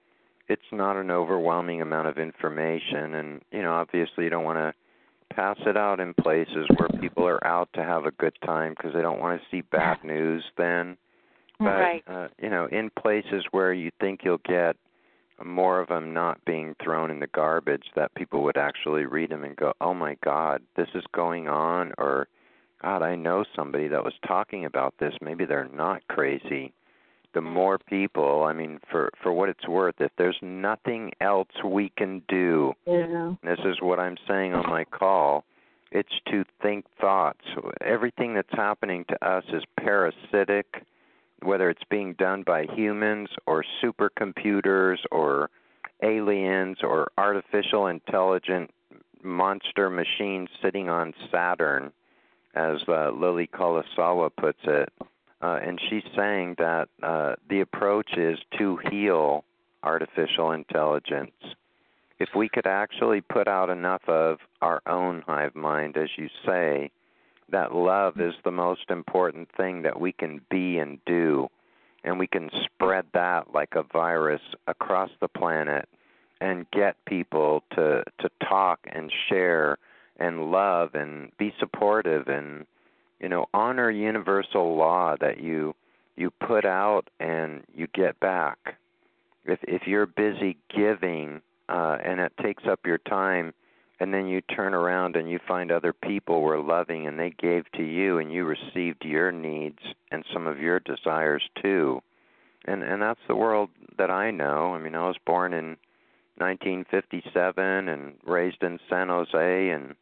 It's 0.47 0.61
not 0.71 0.97
an 0.97 1.11
overwhelming 1.11 1.81
amount 1.81 2.07
of 2.07 2.17
information, 2.17 3.15
and 3.15 3.41
you 3.51 3.61
know, 3.61 3.73
obviously, 3.73 4.25
you 4.25 4.29
don't 4.29 4.43
want 4.43 4.57
to 4.57 4.73
pass 5.35 5.57
it 5.65 5.77
out 5.77 5.99
in 5.99 6.13
places 6.13 6.67
where 6.75 6.89
people 6.99 7.25
are 7.25 7.45
out 7.45 7.69
to 7.73 7.83
have 7.83 8.05
a 8.05 8.11
good 8.11 8.35
time 8.45 8.73
because 8.75 8.93
they 8.93 9.01
don't 9.01 9.19
want 9.19 9.39
to 9.39 9.47
see 9.49 9.61
bad 9.61 9.97
news 10.03 10.43
then. 10.57 10.97
But 11.59 11.65
right. 11.65 12.03
uh, 12.07 12.27
you 12.41 12.49
know, 12.49 12.67
in 12.71 12.89
places 12.89 13.45
where 13.51 13.71
you 13.71 13.91
think 13.99 14.21
you'll 14.23 14.39
get 14.39 14.75
more 15.43 15.79
of 15.79 15.87
them 15.87 16.13
not 16.13 16.43
being 16.45 16.75
thrown 16.83 17.11
in 17.11 17.19
the 17.19 17.27
garbage, 17.27 17.85
that 17.95 18.13
people 18.15 18.43
would 18.43 18.57
actually 18.57 19.05
read 19.05 19.29
them 19.29 19.43
and 19.43 19.55
go, 19.55 19.73
"Oh 19.79 19.93
my 19.93 20.17
God, 20.23 20.61
this 20.75 20.89
is 20.95 21.03
going 21.13 21.47
on," 21.47 21.93
or 21.97 22.27
"God, 22.81 23.01
I 23.01 23.15
know 23.15 23.43
somebody 23.55 23.87
that 23.87 24.03
was 24.03 24.13
talking 24.25 24.65
about 24.65 24.97
this. 24.97 25.13
Maybe 25.21 25.45
they're 25.45 25.69
not 25.73 26.07
crazy." 26.07 26.73
The 27.33 27.41
more 27.41 27.77
people, 27.77 28.43
I 28.43 28.53
mean, 28.53 28.79
for 28.89 29.09
for 29.21 29.31
what 29.31 29.49
it's 29.49 29.67
worth, 29.67 30.01
if 30.01 30.11
there's 30.17 30.41
nothing 30.41 31.13
else 31.21 31.63
we 31.63 31.89
can 31.89 32.19
do, 32.27 32.73
Yeah. 32.85 33.35
this 33.43 33.59
is 33.59 33.81
what 33.81 33.99
I'm 33.99 34.17
saying 34.27 34.53
on 34.53 34.69
my 34.69 34.83
call. 34.83 35.45
It's 35.91 36.19
to 36.27 36.43
think 36.61 36.85
thoughts. 36.99 37.45
Everything 37.81 38.33
that's 38.33 38.53
happening 38.53 39.05
to 39.05 39.25
us 39.25 39.45
is 39.49 39.63
parasitic, 39.77 40.83
whether 41.41 41.69
it's 41.69 41.83
being 41.85 42.13
done 42.13 42.43
by 42.43 42.65
humans 42.65 43.29
or 43.45 43.63
supercomputers 43.81 44.99
or 45.11 45.49
aliens 46.01 46.81
or 46.83 47.11
artificial 47.17 47.87
intelligent 47.87 48.71
monster 49.21 49.89
machines 49.89 50.49
sitting 50.61 50.89
on 50.89 51.13
Saturn, 51.29 51.91
as 52.55 52.79
uh, 52.87 53.11
Lily 53.11 53.47
Kolosowa 53.47 54.29
puts 54.35 54.59
it. 54.63 54.91
Uh, 55.41 55.59
and 55.63 55.79
she's 55.89 56.03
saying 56.15 56.55
that 56.59 56.87
uh, 57.01 57.35
the 57.49 57.61
approach 57.61 58.15
is 58.15 58.37
to 58.59 58.77
heal 58.91 59.43
artificial 59.81 60.51
intelligence 60.51 61.31
if 62.21 62.29
we 62.35 62.47
could 62.47 62.67
actually 62.67 63.19
put 63.19 63.47
out 63.47 63.71
enough 63.71 64.03
of 64.07 64.37
our 64.61 64.79
own 64.85 65.23
hive 65.25 65.55
mind, 65.55 65.97
as 65.97 66.09
you 66.17 66.29
say, 66.45 66.91
that 67.51 67.73
love 67.73 68.19
is 68.19 68.35
the 68.43 68.51
most 68.51 68.91
important 68.91 69.49
thing 69.57 69.81
that 69.81 69.99
we 69.99 70.11
can 70.11 70.39
be 70.51 70.77
and 70.77 70.99
do, 71.07 71.49
and 72.03 72.19
we 72.19 72.27
can 72.27 72.51
spread 72.63 73.05
that 73.15 73.55
like 73.55 73.73
a 73.73 73.81
virus 73.91 74.41
across 74.67 75.09
the 75.19 75.27
planet 75.27 75.89
and 76.41 76.69
get 76.69 76.95
people 77.05 77.63
to 77.71 78.03
to 78.19 78.29
talk 78.47 78.79
and 78.91 79.11
share 79.27 79.79
and 80.21 80.51
love 80.51 80.93
and 80.93 81.31
be 81.37 81.53
supportive 81.59 82.27
and 82.27 82.65
you 83.19 83.27
know 83.27 83.47
honor 83.53 83.89
universal 83.89 84.75
law 84.75 85.15
that 85.19 85.39
you 85.39 85.73
you 86.15 86.29
put 86.45 86.65
out 86.65 87.09
and 87.19 87.63
you 87.75 87.87
get 87.93 88.19
back. 88.19 88.77
If 89.45 89.59
if 89.63 89.87
you're 89.87 90.05
busy 90.05 90.57
giving 90.75 91.41
uh 91.67 91.97
and 92.03 92.19
it 92.19 92.33
takes 92.41 92.63
up 92.69 92.81
your 92.85 92.99
time 92.99 93.53
and 93.99 94.13
then 94.13 94.27
you 94.27 94.41
turn 94.41 94.73
around 94.73 95.15
and 95.15 95.29
you 95.29 95.39
find 95.47 95.71
other 95.71 95.93
people 95.93 96.41
were 96.41 96.59
loving 96.59 97.07
and 97.07 97.19
they 97.19 97.31
gave 97.31 97.71
to 97.73 97.83
you 97.83 98.19
and 98.19 98.31
you 98.31 98.45
received 98.45 99.03
your 99.03 99.31
needs 99.31 99.79
and 100.11 100.23
some 100.33 100.47
of 100.47 100.59
your 100.59 100.79
desires 100.79 101.43
too. 101.61 102.01
And 102.65 102.83
and 102.83 103.01
that's 103.01 103.25
the 103.27 103.35
world 103.35 103.69
that 103.97 104.11
I 104.11 104.29
know. 104.29 104.75
I 104.75 104.77
mean 104.77 104.93
I 104.93 105.07
was 105.07 105.17
born 105.25 105.53
in 105.53 105.77
1957 106.41 107.87
and 107.87 108.13
raised 108.25 108.61
in 108.63 108.79
San 108.89 109.07
Jose 109.07 109.69
and 109.69 109.95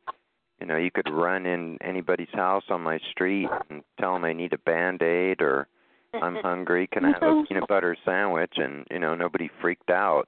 you 0.59 0.65
know 0.65 0.77
you 0.77 0.89
could 0.89 1.09
run 1.09 1.45
in 1.45 1.77
anybody's 1.81 2.33
house 2.33 2.63
on 2.69 2.81
my 2.81 2.99
street 3.11 3.49
and 3.69 3.83
tell 3.99 4.13
them 4.13 4.25
I 4.25 4.33
need 4.33 4.53
a 4.53 4.57
band-aid 4.57 5.41
or 5.41 5.67
I'm 6.13 6.35
hungry 6.43 6.87
can 6.87 7.05
I 7.05 7.11
have 7.11 7.23
a 7.23 7.43
peanut 7.47 7.67
butter 7.67 7.95
sandwich? 8.05 8.53
And 8.55 8.87
you 8.89 8.99
know 8.99 9.15
nobody 9.15 9.49
freaked 9.61 9.89
out. 9.89 10.27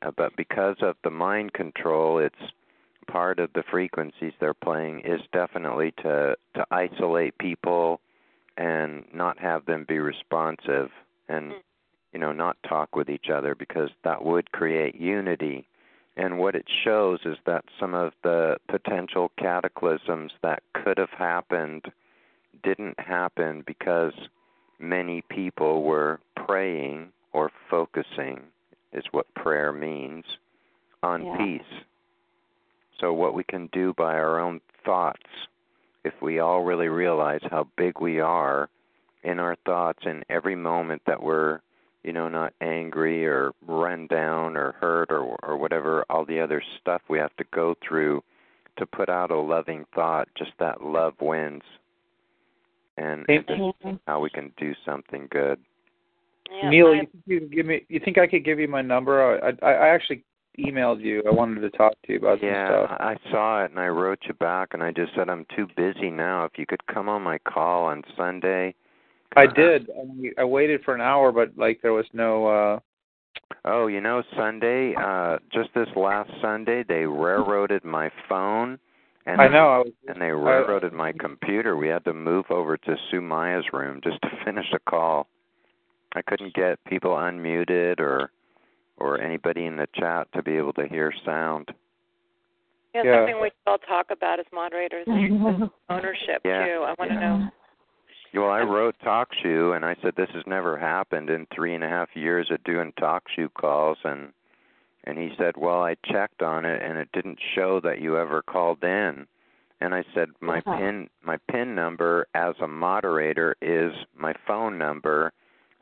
Uh, 0.00 0.10
but 0.16 0.34
because 0.36 0.76
of 0.80 0.96
the 1.04 1.10
mind 1.10 1.52
control 1.52 2.18
it's 2.18 2.52
part 3.06 3.38
of 3.38 3.52
the 3.52 3.62
frequencies 3.70 4.32
they're 4.40 4.54
playing 4.54 5.00
is 5.00 5.20
definitely 5.32 5.92
to 6.02 6.34
to 6.54 6.66
isolate 6.70 7.36
people 7.38 8.00
and 8.56 9.04
not 9.14 9.38
have 9.38 9.64
them 9.66 9.84
be 9.88 9.98
responsive. 9.98 10.90
And 11.28 11.54
you 12.12 12.18
know 12.18 12.32
not 12.32 12.56
talk 12.68 12.94
with 12.94 13.08
each 13.08 13.30
other 13.30 13.54
because 13.54 13.90
that 14.04 14.24
would 14.24 14.52
create 14.52 14.94
unity 14.94 15.66
and 16.16 16.38
what 16.38 16.54
it 16.54 16.66
shows 16.84 17.20
is 17.24 17.38
that 17.46 17.64
some 17.80 17.94
of 17.94 18.12
the 18.22 18.58
potential 18.68 19.30
cataclysms 19.38 20.32
that 20.42 20.62
could 20.74 20.98
have 20.98 21.10
happened 21.10 21.86
didn't 22.62 22.98
happen 23.00 23.62
because 23.66 24.12
many 24.78 25.22
people 25.30 25.82
were 25.82 26.20
praying 26.46 27.10
or 27.32 27.50
focusing 27.70 28.40
is 28.92 29.04
what 29.12 29.32
prayer 29.34 29.72
means 29.72 30.24
on 31.02 31.24
Yeah. 31.24 31.36
peace 31.38 31.82
so, 33.02 33.12
what 33.12 33.34
we 33.34 33.42
can 33.42 33.68
do 33.72 33.92
by 33.92 34.14
our 34.14 34.38
own 34.38 34.60
thoughts, 34.84 35.26
if 36.04 36.14
we 36.22 36.38
all 36.38 36.62
really 36.62 36.86
realize 36.86 37.40
how 37.50 37.66
big 37.76 38.00
we 38.00 38.20
are 38.20 38.68
in 39.24 39.40
our 39.40 39.56
thoughts 39.66 39.98
in 40.06 40.22
every 40.30 40.54
moment 40.54 41.02
that 41.06 41.20
we're, 41.20 41.60
you 42.04 42.12
know, 42.12 42.28
not 42.28 42.52
angry 42.60 43.26
or 43.26 43.52
run 43.66 44.06
down 44.08 44.56
or 44.56 44.72
hurt 44.72 45.10
or 45.10 45.36
or 45.42 45.56
whatever 45.56 46.04
all 46.10 46.24
the 46.24 46.40
other 46.40 46.62
stuff 46.80 47.02
we 47.08 47.18
have 47.18 47.34
to 47.36 47.44
go 47.52 47.74
through 47.86 48.22
to 48.76 48.86
put 48.86 49.08
out 49.08 49.30
a 49.30 49.38
loving 49.38 49.84
thought, 49.94 50.28
just 50.36 50.52
that 50.58 50.82
love 50.82 51.14
wins. 51.20 51.62
And 52.96 53.24
Hey, 53.28 53.38
this 53.46 53.58
how 54.06 54.20
we 54.20 54.30
can 54.30 54.52
do 54.56 54.74
something 54.84 55.28
good. 55.30 55.58
Yeah, 56.50 56.70
Neil, 56.70 56.88
I- 56.88 56.94
you 56.94 57.00
think 57.00 57.22
you 57.26 57.40
could 57.40 57.52
give 57.52 57.66
me? 57.66 57.86
You 57.88 58.00
think 58.00 58.18
I 58.18 58.26
could 58.26 58.44
give 58.44 58.58
you 58.58 58.68
my 58.68 58.82
number? 58.82 59.40
I, 59.42 59.66
I 59.66 59.72
I 59.72 59.88
actually 59.88 60.24
emailed 60.58 61.00
you. 61.00 61.22
I 61.26 61.30
wanted 61.30 61.60
to 61.60 61.70
talk 61.70 61.94
to 62.06 62.12
you 62.12 62.18
about 62.18 62.40
some 62.40 62.48
Yeah, 62.48 62.68
stuff. 62.68 62.96
I 62.98 63.12
I 63.12 63.30
saw 63.30 63.64
it 63.64 63.70
and 63.70 63.80
I 63.80 63.88
wrote 63.88 64.18
you 64.26 64.34
back 64.34 64.74
and 64.74 64.82
I 64.82 64.90
just 64.90 65.14
said 65.14 65.30
I'm 65.30 65.46
too 65.56 65.68
busy 65.76 66.10
now. 66.10 66.44
If 66.44 66.58
you 66.58 66.66
could 66.66 66.86
come 66.86 67.08
on 67.08 67.22
my 67.22 67.38
call 67.38 67.84
on 67.84 68.02
Sunday. 68.16 68.74
I 69.36 69.44
uh, 69.44 69.52
did. 69.52 69.90
I, 69.90 70.42
I 70.42 70.44
waited 70.44 70.82
for 70.84 70.94
an 70.94 71.00
hour, 71.00 71.32
but 71.32 71.56
like 71.56 71.80
there 71.82 71.92
was 71.92 72.06
no. 72.12 72.46
uh 72.46 72.78
Oh, 73.64 73.86
you 73.86 74.00
know, 74.00 74.22
Sunday, 74.36 74.94
uh 74.98 75.38
just 75.52 75.70
this 75.74 75.88
last 75.96 76.30
Sunday, 76.40 76.84
they 76.86 77.06
railroaded 77.06 77.84
my 77.84 78.10
phone 78.28 78.78
and 79.26 79.40
I 79.40 79.48
know. 79.48 79.68
I 79.68 79.78
was. 79.78 79.92
and 80.08 80.20
they 80.20 80.30
railroaded 80.30 80.92
my 80.92 81.12
computer. 81.12 81.76
We 81.76 81.88
had 81.88 82.04
to 82.06 82.12
move 82.12 82.46
over 82.50 82.76
to 82.76 82.96
Sue 83.10 83.20
Maya's 83.20 83.64
room 83.72 84.00
just 84.02 84.20
to 84.22 84.28
finish 84.44 84.66
a 84.74 84.78
call. 84.90 85.28
I 86.14 86.22
couldn't 86.22 86.54
get 86.54 86.82
people 86.84 87.12
unmuted 87.12 88.00
or 88.00 88.30
or 88.98 89.20
anybody 89.20 89.66
in 89.66 89.76
the 89.76 89.88
chat 89.94 90.28
to 90.34 90.42
be 90.42 90.56
able 90.56 90.72
to 90.74 90.86
hear 90.86 91.12
sound. 91.24 91.68
yeah, 92.94 93.02
Yeah. 93.04 93.18
something 93.18 93.40
we 93.40 93.48
should 93.48 93.70
all 93.70 93.78
talk 93.78 94.10
about 94.10 94.38
as 94.40 94.46
moderators 94.52 95.06
is 95.08 95.70
ownership 95.88 96.42
Yeah. 96.44 96.66
too. 96.66 96.82
I 96.82 96.94
want 96.98 97.10
to 97.10 97.14
Yeah. 97.14 97.20
know. 97.20 97.50
Well, 98.34 98.50
I 98.50 98.62
wrote 98.62 98.96
TalkShoe, 99.04 99.76
and 99.76 99.84
I 99.84 99.94
said 100.00 100.14
this 100.16 100.30
has 100.34 100.44
never 100.46 100.78
happened 100.78 101.28
in 101.28 101.46
three 101.54 101.74
and 101.74 101.84
a 101.84 101.88
half 101.88 102.08
years 102.14 102.50
of 102.50 102.64
doing 102.64 102.92
TalkShoe 102.98 103.52
calls, 103.54 103.98
and 104.04 104.32
and 105.04 105.18
he 105.18 105.30
said, 105.36 105.56
well, 105.56 105.82
I 105.82 105.96
checked 106.06 106.42
on 106.42 106.64
it, 106.64 106.80
and 106.80 106.96
it 106.96 107.08
didn't 107.12 107.40
show 107.56 107.80
that 107.80 108.00
you 108.00 108.16
ever 108.16 108.40
called 108.40 108.84
in. 108.84 109.26
And 109.80 109.94
I 109.94 110.04
said, 110.14 110.28
my 110.40 110.58
Uh-huh. 110.58 110.76
pin 110.78 111.10
my 111.22 111.38
pin 111.50 111.74
number 111.74 112.26
as 112.34 112.54
a 112.60 112.68
moderator 112.68 113.56
is 113.60 113.92
my 114.16 114.32
phone 114.46 114.78
number, 114.78 115.32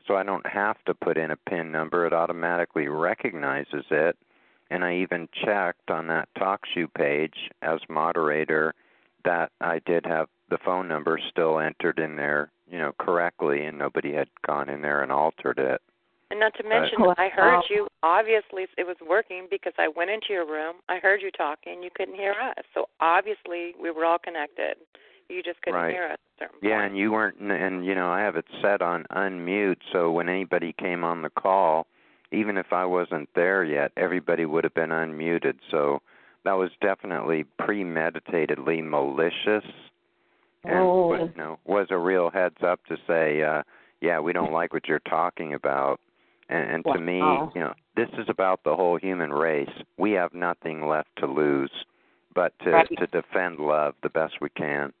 so 0.07 0.15
I 0.17 0.23
don't 0.23 0.45
have 0.47 0.83
to 0.85 0.93
put 0.95 1.17
in 1.17 1.31
a 1.31 1.35
pin 1.37 1.71
number. 1.71 2.05
It 2.05 2.13
automatically 2.13 2.87
recognizes 2.87 3.85
it. 3.91 4.17
And 4.71 4.83
I 4.85 4.95
even 4.95 5.27
checked 5.33 5.91
on 5.91 6.07
that 6.07 6.29
TalkShoe 6.37 6.93
page 6.93 7.51
as 7.61 7.79
moderator 7.89 8.73
that 9.23 9.51
I 9.61 9.79
did 9.79 10.05
have 10.05 10.29
the 10.51 10.59
phone 10.63 10.87
number 10.87 11.19
still 11.31 11.59
entered 11.59 11.97
in 11.97 12.15
there, 12.15 12.51
you 12.69 12.77
know, 12.77 12.91
correctly, 12.99 13.65
and 13.65 13.77
nobody 13.77 14.13
had 14.13 14.27
gone 14.45 14.69
in 14.69 14.81
there 14.81 15.01
and 15.01 15.11
altered 15.11 15.57
it. 15.57 15.81
And 16.29 16.39
not 16.39 16.53
to 16.55 16.63
mention, 16.63 17.01
Wow. 17.01 17.15
I 17.17 17.29
heard 17.29 17.63
you. 17.69 17.87
Obviously, 18.03 18.67
it 18.77 18.85
was 18.85 18.97
working 19.05 19.47
because 19.49 19.73
I 19.77 19.87
went 19.87 20.11
into 20.11 20.27
your 20.29 20.45
room. 20.45 20.75
I 20.87 20.97
heard 20.97 21.21
you 21.21 21.31
talking. 21.31 21.81
You 21.83 21.89
couldn't 21.93 22.15
hear 22.15 22.33
us. 22.33 22.63
So 22.73 22.87
obviously, 22.99 23.73
we 23.81 23.91
were 23.91 24.05
all 24.05 24.19
connected. 24.19 24.75
You 25.29 25.41
just 25.41 25.61
couldn't 25.61 25.81
Right. 25.81 25.93
hear 25.93 26.05
us. 26.05 26.11
At 26.39 26.45
a 26.45 26.45
certain 26.45 26.59
Yeah, 26.61 26.77
point. 26.77 26.85
and 26.91 26.97
you 26.97 27.11
weren't, 27.11 27.39
and 27.39 27.85
you 27.85 27.95
know, 27.95 28.09
I 28.09 28.21
have 28.21 28.35
it 28.35 28.45
set 28.61 28.81
on 28.81 29.05
unmute, 29.11 29.81
so 29.91 30.11
when 30.11 30.29
anybody 30.29 30.73
came 30.73 31.03
on 31.03 31.21
the 31.21 31.29
call, 31.29 31.87
even 32.31 32.57
if 32.57 32.71
I 32.71 32.85
wasn't 32.85 33.29
there 33.33 33.63
yet, 33.63 33.91
everybody 33.97 34.45
would 34.45 34.63
have 34.63 34.73
been 34.73 34.89
unmuted. 34.89 35.59
So 35.69 36.01
that 36.43 36.53
was 36.53 36.71
definitely 36.81 37.45
premeditatedly 37.59 38.81
malicious, 38.81 39.65
and 39.65 39.90
Oh. 40.65 41.07
was, 41.07 41.29
you 41.35 41.41
know, 41.41 41.59
was 41.65 41.87
a 41.89 41.97
real 41.97 42.29
heads 42.29 42.57
up 42.63 42.85
to 42.85 42.97
say, 43.07 43.41
uh, 43.41 43.63
yeah, 44.01 44.19
we 44.19 44.33
don't 44.33 44.51
like 44.51 44.73
what 44.73 44.87
you're 44.87 44.99
talking 44.99 45.53
about. 45.53 45.99
And, 46.49 46.69
and 46.69 46.85
to 46.85 46.99
me, 46.99 47.19
you 47.19 47.61
know, 47.61 47.73
this 47.95 48.09
is 48.17 48.25
about 48.27 48.63
the 48.63 48.75
whole 48.75 48.97
human 48.97 49.31
race. 49.31 49.69
We 49.97 50.11
have 50.11 50.33
nothing 50.33 50.87
left 50.87 51.09
to 51.17 51.25
lose, 51.25 51.71
but 52.35 52.53
to 52.59 52.71
Right. 52.71 52.89
to 52.97 53.07
defend 53.07 53.59
love 53.59 53.95
the 54.03 54.09
best 54.09 54.41
we 54.41 54.49
can. 54.49 54.93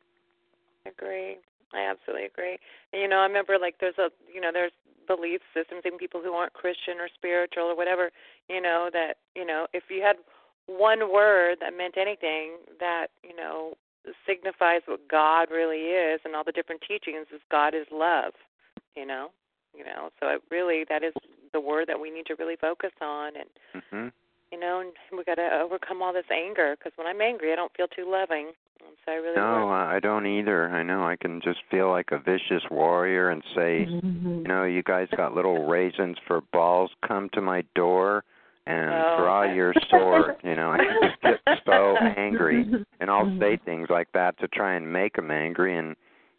I 0.85 0.89
agree. 0.89 1.37
I 1.73 1.81
absolutely 1.81 2.25
agree. 2.25 2.57
And 2.93 3.01
you 3.01 3.07
know, 3.07 3.17
I 3.17 3.23
remember 3.25 3.57
like 3.59 3.75
there's 3.79 3.97
a 3.97 4.09
you 4.33 4.41
know 4.41 4.51
there's 4.53 4.71
belief 5.07 5.41
systems 5.53 5.81
in 5.83 5.97
people 5.97 6.21
who 6.21 6.33
aren't 6.33 6.53
Christian 6.53 6.99
or 6.99 7.09
spiritual 7.13 7.65
or 7.65 7.75
whatever. 7.75 8.11
You 8.49 8.61
know 8.61 8.89
that 8.93 9.17
you 9.35 9.45
know 9.45 9.67
if 9.73 9.83
you 9.89 10.01
had 10.01 10.17
one 10.67 11.11
word 11.11 11.57
that 11.59 11.75
meant 11.75 11.97
anything 11.97 12.57
that 12.79 13.07
you 13.23 13.35
know 13.35 13.73
signifies 14.25 14.81
what 14.85 15.07
God 15.09 15.49
really 15.51 15.93
is 15.93 16.21
and 16.25 16.35
all 16.35 16.43
the 16.43 16.51
different 16.51 16.81
teachings 16.87 17.27
is 17.33 17.41
God 17.49 17.73
is 17.73 17.85
love. 17.91 18.33
You 18.95 19.05
know, 19.05 19.29
you 19.77 19.85
know. 19.85 20.09
So 20.19 20.27
it 20.27 20.41
really 20.49 20.85
that 20.89 21.03
is 21.03 21.13
the 21.53 21.61
word 21.61 21.87
that 21.87 21.99
we 21.99 22.09
need 22.09 22.25
to 22.27 22.35
really 22.35 22.55
focus 22.55 22.91
on 23.01 23.33
and 23.35 23.83
hmm 23.89 24.07
you 24.51 24.59
know 24.59 24.81
and 24.81 24.91
we 25.17 25.23
got 25.23 25.35
to 25.35 25.49
overcome 25.61 26.01
all 26.01 26.11
this 26.11 26.25
anger 26.29 26.75
because 26.77 26.91
when 26.97 27.07
I'm 27.07 27.21
angry 27.21 27.53
I 27.53 27.55
don't 27.55 27.71
feel 27.75 27.87
too 27.87 28.09
loving. 28.09 28.51
And 28.85 28.97
so 29.05 29.11
I 29.11 29.15
really 29.15 29.37
No, 29.37 29.67
work. 29.67 29.67
I 29.67 29.95
I 29.95 29.99
don't 29.99 30.25
either. 30.25 30.69
I 30.69 30.83
know 30.83 31.05
I 31.05 31.15
can 31.15 31.39
just 31.41 31.59
feel 31.69 31.89
like 31.89 32.07
a 32.11 32.19
vicious 32.19 32.63
warrior 32.69 33.29
and 33.29 33.43
say, 33.55 33.87
you 33.87 34.43
know, 34.47 34.63
you 34.63 34.81
guys 34.81 35.07
got 35.15 35.35
little 35.35 35.67
raisins 35.67 36.17
for 36.27 36.41
balls. 36.51 36.91
Come 37.07 37.29
to 37.33 37.41
my 37.41 37.63
door 37.75 38.23
and 38.67 38.91
Oh, 38.93 39.17
draw 39.19 39.43
your 39.43 39.73
sword. 39.89 40.35
You 40.43 40.55
know, 40.55 40.71
I 40.71 40.77
can 40.77 41.09
just 41.09 41.21
get 41.21 41.59
so 41.65 41.97
angry, 42.17 42.65
and 42.99 43.09
I'll 43.09 43.31
say 43.39 43.57
things 43.63 43.87
like 43.89 44.11
that 44.13 44.37
to 44.39 44.47
try 44.47 44.75
and 44.75 44.91
make 44.91 45.15
them 45.15 45.31
angry. 45.31 45.77
And 45.77 45.95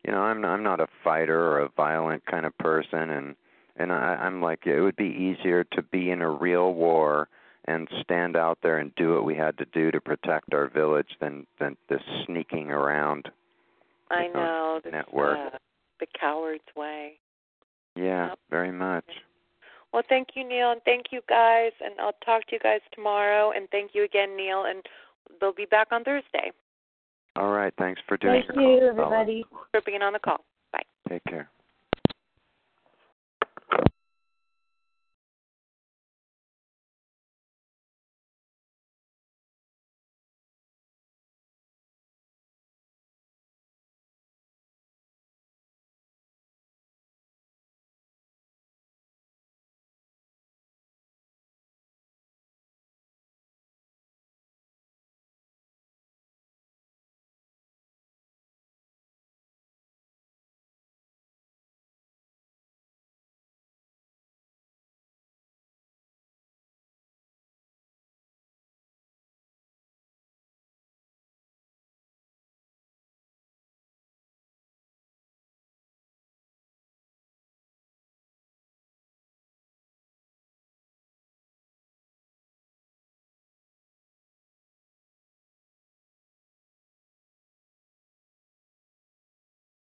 you 0.07 0.13
know, 0.13 0.21
I'm 0.21 0.45
I'm 0.45 0.63
not 0.63 0.81
a 0.81 0.87
fighter 1.03 1.39
or 1.39 1.61
a 1.61 1.69
violent 1.77 2.25
kind 2.27 2.47
of 2.47 2.57
person, 2.59 3.11
and 3.11 3.35
and 3.77 3.93
I, 3.93 4.17
I'm 4.17 4.41
like 4.41 4.67
it 4.67 4.81
would 4.81 4.97
be 4.97 5.37
easier 5.39 5.65
to 5.73 5.83
be 5.83 6.11
in 6.11 6.23
a 6.23 6.31
real 6.31 6.75
war 6.75 7.29
and 7.67 7.89
stand 8.03 8.37
out 8.37 8.59
there 8.63 8.79
and 8.79 8.93
do 8.97 9.15
what 9.15 9.25
we 9.25 9.37
had 9.37 9.57
to 9.59 9.65
do 9.67 9.91
to 9.93 10.01
protect 10.01 10.53
our 10.53 10.69
village 10.69 11.17
than 11.21 11.47
than 11.61 11.77
this 11.89 12.03
sneaking 12.27 12.71
around. 12.71 13.31
I 14.11 14.27
know, 14.29 14.81
know 14.85 14.91
network. 14.91 15.39
Uh, 15.39 15.59
the 16.01 16.07
coward's 16.19 16.63
way. 16.77 17.15
Yeah, 17.97 18.29
Yep. 18.29 18.39
very 18.51 18.73
much. 18.73 19.05
Well, 19.93 20.03
thank 20.09 20.29
you, 20.35 20.49
Neil, 20.49 20.71
and 20.71 20.81
thank 20.85 21.07
you 21.11 21.21
guys. 21.29 21.73
And 21.85 21.95
I'll 22.01 22.17
talk 22.25 22.47
to 22.47 22.53
you 22.55 22.59
guys 22.59 22.81
tomorrow. 22.95 23.53
And 23.55 23.69
thank 23.71 23.91
you 23.95 24.05
again, 24.05 24.37
Neil. 24.37 24.65
And 24.65 24.83
they'll 25.41 25.53
be 25.53 25.67
back 25.67 25.89
on 25.91 26.05
Thursday. 26.05 26.53
All 27.37 27.51
right. 27.51 27.73
Thanks 27.79 28.01
for 28.09 28.17
doing. 28.17 28.43
Thank 28.47 28.59
you, 28.59 28.79
call. 28.79 28.89
everybody, 28.89 29.45
for 29.71 29.81
being 29.85 30.03
on 30.03 30.13
the 30.15 30.19
call. 30.19 30.45
Bye. 30.73 30.83
Take 31.09 31.25
care. 31.25 31.49